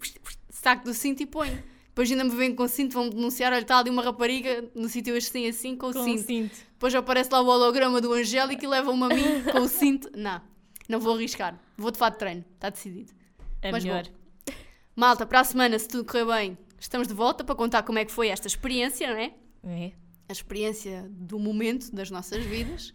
saco 0.50 0.86
do 0.86 0.94
cinto 0.94 1.22
e 1.22 1.26
ponho. 1.26 1.62
Depois 1.94 2.10
ainda 2.10 2.24
me 2.24 2.32
vêm 2.32 2.56
com 2.56 2.64
o 2.64 2.68
cinto, 2.68 2.94
vão-me 2.94 3.12
denunciar, 3.12 3.54
olha, 3.54 3.62
está 3.62 3.78
ali 3.78 3.92
uma 3.92 4.02
rapariga 4.02 4.68
no 4.74 4.90
sítio 4.90 5.16
assim, 5.16 5.48
assim, 5.48 5.76
com 5.76 5.90
o 5.92 5.94
Com 5.94 6.04
cinto. 6.04 6.24
cinto. 6.26 6.56
Depois 6.72 6.96
aparece 6.96 7.30
lá 7.32 7.40
o 7.40 7.46
holograma 7.46 8.02
do 8.02 8.12
Angélico 8.12 8.64
e 8.64 8.68
leva-me 8.68 9.04
a 9.04 9.10
mim 9.10 9.44
com 9.52 9.60
o 9.60 9.68
cinto. 9.68 10.10
Não, 10.18 10.42
não 10.90 11.00
vou 11.00 11.14
arriscar. 11.14 11.56
Vou 11.78 11.92
de 11.92 12.00
fato 12.00 12.14
de 12.14 12.20
treino, 12.20 12.44
está 12.56 12.72
decidido. 12.72 13.14
É 13.62 13.72
Mas 13.72 13.84
melhor. 13.84 14.06
bom. 14.08 14.54
Malta, 14.96 15.24
para 15.28 15.42
a 15.42 15.44
semana, 15.44 15.78
se 15.78 15.88
tudo 15.88 16.04
correr 16.04 16.26
bem, 16.26 16.58
estamos 16.80 17.08
de 17.08 17.14
volta 17.14 17.44
para 17.44 17.54
contar 17.54 17.84
como 17.84 18.00
é 18.00 18.06
que 18.06 18.12
foi 18.12 18.30
esta 18.30 18.48
experiência, 18.48 19.08
não 19.12 19.18
é? 19.20 19.34
É. 19.66 19.92
a 20.28 20.32
experiência 20.32 21.06
do 21.12 21.38
momento 21.38 21.94
das 21.94 22.10
nossas 22.10 22.44
vidas. 22.44 22.92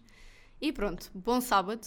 E 0.61 0.73
pronto, 0.73 1.09
bom 1.15 1.41
sábado. 1.41 1.87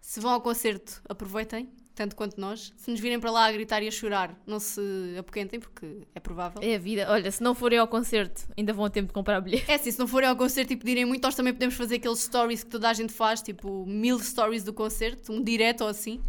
Se 0.00 0.20
vão 0.20 0.30
ao 0.30 0.40
concerto, 0.40 1.02
aproveitem, 1.08 1.68
tanto 1.98 2.14
quanto 2.14 2.40
nós. 2.40 2.72
Se 2.76 2.92
nos 2.92 3.00
virem 3.00 3.18
para 3.18 3.28
lá 3.28 3.46
a 3.46 3.52
gritar 3.52 3.82
e 3.82 3.88
a 3.88 3.90
chorar, 3.90 4.40
não 4.46 4.60
se 4.60 4.80
apoquentem, 5.18 5.58
porque 5.58 6.06
é 6.14 6.20
provável. 6.20 6.62
É 6.62 6.76
a 6.76 6.78
vida. 6.78 7.06
Olha, 7.10 7.28
se 7.28 7.42
não 7.42 7.56
forem 7.56 7.76
ao 7.76 7.88
concerto, 7.88 8.46
ainda 8.56 8.72
vão 8.72 8.84
a 8.84 8.90
tempo 8.90 9.08
de 9.08 9.12
comprar 9.12 9.40
bilhete. 9.40 9.68
É 9.68 9.74
assim, 9.74 9.90
se 9.90 9.98
não 9.98 10.06
forem 10.06 10.28
ao 10.28 10.36
concerto 10.36 10.72
e 10.72 10.76
pedirem 10.76 11.04
muito, 11.04 11.24
nós 11.24 11.34
também 11.34 11.52
podemos 11.52 11.74
fazer 11.74 11.96
aqueles 11.96 12.20
stories 12.20 12.62
que 12.62 12.70
toda 12.70 12.88
a 12.88 12.92
gente 12.92 13.12
faz, 13.12 13.42
tipo 13.42 13.84
mil 13.84 14.20
stories 14.20 14.62
do 14.62 14.72
concerto, 14.72 15.32
um 15.32 15.42
direto 15.42 15.80
ou 15.80 15.88
assim. 15.88 16.22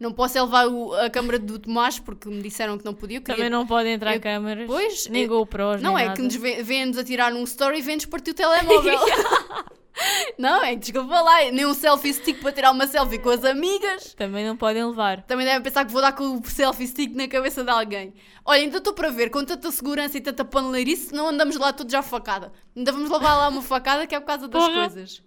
Não 0.00 0.12
posso 0.12 0.40
levar 0.40 0.66
o- 0.68 0.92
a 0.94 1.10
câmara 1.10 1.38
do 1.40 1.58
Tomás, 1.58 1.98
porque 1.98 2.28
me 2.28 2.40
disseram 2.40 2.78
que 2.78 2.84
não 2.84 2.94
podia. 2.94 3.20
queria- 3.20 3.34
Também 3.36 3.50
não 3.50 3.66
podem 3.66 3.94
entrar 3.94 4.14
Eu- 4.14 4.20
câmaras. 4.20 4.66
Pois, 4.66 5.06
nem 5.08 5.22
eu- 5.24 5.28
GoPros, 5.28 5.82
Não 5.82 5.94
nem 5.94 6.04
é 6.04 6.06
nada. 6.08 6.16
que 6.16 6.22
nos 6.22 6.36
vê- 6.36 6.62
vêm-nos 6.62 6.96
a 6.98 7.02
tirar 7.04 7.32
num 7.32 7.42
story 7.42 7.78
e 7.80 7.82
vêm-nos 7.82 8.04
partir 8.06 8.30
o 8.30 8.34
telemóvel. 8.34 8.96
não, 10.38 10.62
é 10.62 10.70
que 10.76 10.92
desculpa 10.92 11.20
lá, 11.20 11.50
nem 11.50 11.66
um 11.66 11.74
selfie 11.74 12.14
stick 12.14 12.40
para 12.40 12.52
tirar 12.52 12.70
uma 12.70 12.86
selfie 12.86 13.18
com 13.18 13.30
as 13.30 13.44
amigas. 13.44 14.14
Também 14.14 14.46
não 14.46 14.56
podem 14.56 14.84
levar. 14.84 15.22
Também 15.22 15.44
devem 15.44 15.62
pensar 15.62 15.84
que 15.84 15.90
vou 15.92 16.00
dar 16.00 16.12
com 16.12 16.38
o 16.38 16.44
selfie 16.48 16.86
stick 16.86 17.12
na 17.16 17.26
cabeça 17.26 17.64
de 17.64 17.70
alguém. 17.70 18.14
Olha, 18.44 18.60
ainda 18.62 18.78
estou 18.78 18.92
para 18.94 19.10
ver, 19.10 19.30
com 19.30 19.44
tanta 19.44 19.70
segurança 19.72 20.16
e 20.16 20.20
tanta 20.20 20.44
paneleirice, 20.44 21.12
não 21.12 21.28
andamos 21.30 21.56
lá 21.56 21.72
todos 21.72 21.90
já 21.92 22.02
facada. 22.02 22.52
Ainda 22.76 22.92
vamos 22.92 23.10
levar 23.10 23.34
lá 23.34 23.48
uma 23.48 23.62
facada 23.62 24.06
que 24.06 24.14
é 24.14 24.20
por 24.20 24.26
causa 24.26 24.46
das 24.46 24.62
Porra. 24.64 24.80
coisas. 24.88 25.22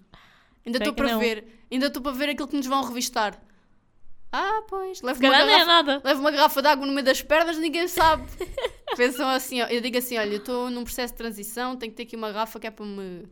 Ainda 0.66 0.78
estou 0.78 0.94
para 0.94 1.10
não. 1.12 1.20
ver, 1.20 1.46
ainda 1.70 1.88
estou 1.88 2.02
para 2.02 2.12
ver 2.14 2.30
aquilo 2.30 2.48
que 2.48 2.56
nos 2.56 2.68
vão 2.68 2.82
revistar. 2.84 3.38
Ah, 4.32 4.64
pois, 4.68 5.02
levo 5.02 5.20
uma 5.20 5.36
é 5.36 5.46
garrafa, 5.46 5.66
nada. 5.66 6.02
levo 6.04 6.22
uma 6.22 6.32
garrafa 6.32 6.62
de 6.62 6.68
água 6.70 6.86
no 6.86 6.94
meio 6.94 7.06
das 7.06 7.22
pernas, 7.22 7.58
ninguém 7.58 7.88
sabe. 7.88 8.26
Pensam 8.96 9.28
assim, 9.28 9.62
ó, 9.62 9.66
eu 9.68 9.82
digo 9.82 9.98
assim, 9.98 10.18
olha, 10.18 10.32
eu 10.34 10.38
estou 10.38 10.70
num 10.70 10.84
processo 10.84 11.14
de 11.14 11.18
transição, 11.18 11.76
tenho 11.76 11.92
que 11.92 11.98
ter 11.98 12.04
aqui 12.04 12.16
uma 12.16 12.32
garrafa 12.32 12.60
que 12.60 12.68
é 12.68 12.72
para 12.72 12.86
me... 12.86 13.28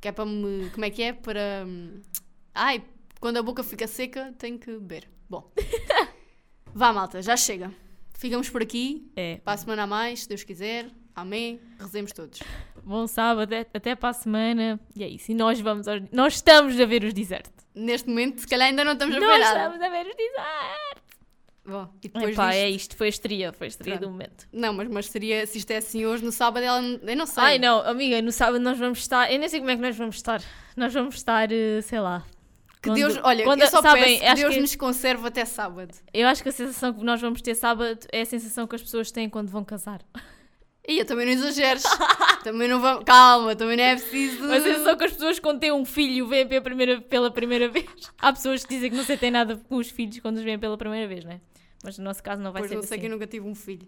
Que 0.00 0.08
é 0.08 0.12
para 0.12 0.24
me... 0.24 0.70
Como 0.70 0.84
é 0.84 0.90
que 0.90 1.02
é? 1.02 1.12
Para... 1.12 1.64
hum, 1.66 2.00
Ai, 2.54 2.82
quando 3.20 3.36
a 3.38 3.42
boca 3.42 3.62
fica 3.62 3.86
seca, 3.86 4.32
tenho 4.38 4.58
que 4.58 4.70
beber. 4.72 5.08
Bom. 5.28 5.50
Vá, 6.72 6.92
malta, 6.92 7.20
já 7.20 7.36
chega. 7.36 7.72
Ficamos 8.14 8.48
por 8.48 8.62
aqui. 8.62 9.10
É. 9.16 9.36
Para 9.38 9.54
a 9.54 9.56
semana 9.56 9.82
a 9.82 9.86
mais, 9.86 10.20
se 10.22 10.28
Deus 10.28 10.42
quiser. 10.42 10.88
Amém. 11.14 11.60
Rezemos 11.78 12.12
todos. 12.12 12.40
Bom 12.84 13.06
sábado, 13.06 13.52
até, 13.54 13.66
até 13.74 13.94
para 13.94 14.10
a 14.10 14.12
semana. 14.12 14.78
E 14.94 15.02
é 15.02 15.08
isso. 15.08 15.32
E 15.32 15.34
nós 15.34 15.60
vamos. 15.60 15.86
Nós 16.12 16.34
estamos 16.34 16.78
a 16.78 16.84
ver 16.84 17.04
os 17.04 17.12
desertos. 17.12 17.55
Neste 17.76 18.08
momento, 18.08 18.40
se 18.40 18.46
calhar 18.48 18.68
ainda 18.68 18.82
não 18.84 18.92
estamos 18.94 19.14
a 19.14 19.18
ver 19.20 19.26
Nós 19.26 19.40
nada. 19.40 19.58
estamos 19.74 19.82
a 19.82 19.88
ver 19.90 20.06
os 20.08 20.16
desertos. 20.16 21.06
Bom, 21.68 21.88
e 22.02 22.08
depois 22.08 22.32
Epá, 22.32 22.46
disto... 22.50 22.58
é 22.62 22.70
isto. 22.70 22.96
Foi 22.96 23.06
a 23.06 23.10
estreia. 23.10 23.52
Foi 23.52 23.66
a 23.66 23.68
estreia 23.68 23.98
Pronto. 23.98 24.08
do 24.08 24.12
momento. 24.12 24.48
Não, 24.52 24.72
mas, 24.72 24.88
mas 24.88 25.06
seria, 25.08 25.44
se 25.46 25.58
isto 25.58 25.70
é 25.72 25.76
assim 25.78 26.06
hoje, 26.06 26.24
no 26.24 26.30
sábado, 26.32 26.62
ela, 26.64 26.80
eu 26.80 27.16
não 27.16 27.26
sei. 27.26 27.42
Ai 27.42 27.58
não, 27.58 27.80
amiga, 27.80 28.22
no 28.22 28.32
sábado 28.32 28.58
nós 28.60 28.78
vamos 28.78 28.98
estar. 29.00 29.30
Eu 29.32 29.38
nem 29.38 29.48
sei 29.48 29.58
como 29.60 29.70
é 29.70 29.76
que 29.76 29.82
nós 29.82 29.96
vamos 29.96 30.16
estar. 30.16 30.40
Nós 30.76 30.94
vamos 30.94 31.16
estar, 31.16 31.50
eh, 31.52 31.80
sei 31.82 32.00
lá. 32.00 32.24
Que 32.80 32.90
Quando- 32.90 32.94
Deus, 32.98 33.18
olha, 33.24 33.44
quando- 33.44 33.62
eu 33.62 33.66
só 33.66 33.82
sabem, 33.82 34.20
peço 34.20 34.34
que 34.34 34.40
Deus 34.42 34.54
que- 34.54 34.60
nos 34.60 34.76
conserve 34.76 35.26
até 35.26 35.44
sábado. 35.44 35.92
Eu 36.14 36.28
acho 36.28 36.40
que 36.42 36.48
a 36.48 36.52
sensação 36.52 36.94
que 36.94 37.02
nós 37.04 37.20
vamos 37.20 37.42
ter 37.42 37.54
sábado 37.56 37.98
é 38.12 38.20
a 38.20 38.26
sensação 38.26 38.64
que 38.66 38.76
as 38.76 38.82
pessoas 38.82 39.10
têm 39.10 39.28
quando 39.28 39.48
vão 39.48 39.64
casar. 39.64 40.00
E 40.88 40.98
eu 41.00 41.04
também 41.04 41.26
não 41.26 41.32
exageres. 41.32 41.82
também 42.44 42.68
não 42.68 42.80
vamos. 42.80 43.04
Calma, 43.04 43.56
também 43.56 43.76
não 43.76 43.84
é 43.84 43.96
preciso. 43.96 44.46
Mas 44.46 44.64
é 44.64 44.78
só 44.84 44.94
que 44.94 45.04
as 45.04 45.12
pessoas 45.12 45.38
quando 45.38 45.58
têm 45.60 45.72
um 45.72 45.84
filho 45.84 46.26
veem 46.28 46.46
pela 46.46 46.60
primeira, 46.62 47.00
pela 47.00 47.30
primeira 47.30 47.68
vez. 47.68 47.86
Há 48.18 48.32
pessoas 48.32 48.64
que 48.64 48.74
dizem 48.74 48.90
que 48.90 48.96
não 48.96 49.04
sentem 49.04 49.30
nada 49.30 49.56
com 49.68 49.76
os 49.76 49.90
filhos 49.90 50.18
quando 50.20 50.36
os 50.36 50.44
veem 50.44 50.58
pela 50.58 50.76
primeira 50.78 51.08
vez, 51.08 51.24
não 51.24 51.32
é? 51.32 51.40
Mas 51.82 51.98
no 51.98 52.04
nosso 52.04 52.22
caso 52.22 52.40
não 52.40 52.52
vai 52.52 52.62
Pois 52.62 52.70
ser 52.70 52.76
não 52.76 52.82
sei 52.82 52.96
assim. 52.96 53.00
que 53.00 53.06
eu 53.06 53.10
nunca 53.10 53.26
tive 53.26 53.46
um 53.48 53.54
filho. 53.54 53.86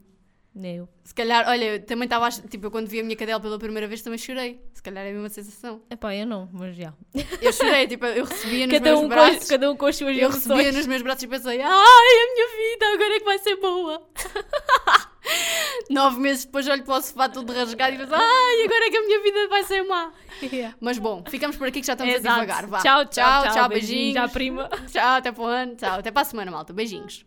Nem 0.55 0.77
eu. 0.79 0.89
Se 1.05 1.15
calhar, 1.15 1.47
olha, 1.49 1.65
eu 1.75 1.85
também 1.85 2.05
estava. 2.07 2.29
Tipo, 2.31 2.67
eu 2.67 2.71
quando 2.71 2.89
vi 2.89 2.99
a 2.99 3.05
minha 3.05 3.15
cadela 3.17 3.39
pela 3.39 3.59
primeira 3.59 3.87
vez 3.87 4.03
também 4.03 4.19
chorei. 4.19 4.61
Se 4.73 4.83
calhar 4.83 5.05
é 5.05 5.11
a 5.11 5.13
mesma 5.13 5.29
sensação. 5.29 5.83
Epá, 5.89 6.17
eu 6.17 6.27
não, 6.27 6.49
mas 6.53 6.75
já. 6.75 6.93
Eu 7.41 7.53
chorei, 7.53 7.87
tipo, 7.87 8.05
eu 8.07 8.25
recebia 8.25 8.67
nos 8.67 8.75
Cada 8.79 8.91
meus 8.91 9.01
um, 9.05 9.09
braços. 9.09 9.39
com, 9.45 9.49
cada 9.49 9.71
um 9.71 9.77
com 9.77 9.87
as 9.87 9.95
suas 9.97 10.17
Eu 10.19 10.31
recebia 10.31 10.73
nos 10.73 10.87
meus 10.87 11.03
braços 11.03 11.23
e 11.23 11.29
pensei, 11.29 11.61
ai, 11.61 11.69
a 11.71 12.35
minha 12.35 12.49
vida 12.57 12.87
agora 12.95 13.15
é 13.15 13.19
que 13.21 13.25
vai 13.25 13.39
ser 13.39 13.57
boa. 13.57 14.03
Nove 15.91 16.21
meses 16.21 16.45
depois 16.45 16.67
olho 16.69 16.85
para 16.85 16.99
o 16.99 17.03
sofá 17.03 17.29
todo 17.29 17.53
rasgado 17.53 17.95
e 17.95 17.99
penso, 17.99 18.15
ai, 18.15 18.65
agora 18.65 18.87
é 18.87 18.91
que 18.91 18.97
a 18.97 19.03
minha 19.03 19.23
vida 19.23 19.49
vai 19.49 19.65
ser 19.65 19.83
má. 19.85 20.13
Yeah. 20.43 20.77
Mas 20.81 20.99
bom, 20.99 21.25
ficamos 21.29 21.57
por 21.57 21.67
aqui 21.67 21.81
que 21.81 21.87
já 21.87 21.95
estamos 21.95 22.15
Exato. 22.15 22.29
a 22.29 22.41
divagar. 22.41 22.67
Vá. 22.67 22.79
Tchau, 22.81 23.07
tchau, 23.07 23.43
tchau, 23.43 23.53
tchau, 23.53 23.69
beijinhos 23.69 24.15
beijinhos. 24.15 24.17
à 24.17 24.29
prima. 24.29 24.71
Tchau, 24.91 25.17
até 25.17 25.33
para 25.33 25.43
o 25.43 25.47
ano. 25.47 25.77
Tchau, 25.77 25.99
até 25.99 26.11
para 26.11 26.23
a 26.23 26.25
semana, 26.25 26.51
malta. 26.51 26.73
Beijinhos. 26.73 27.25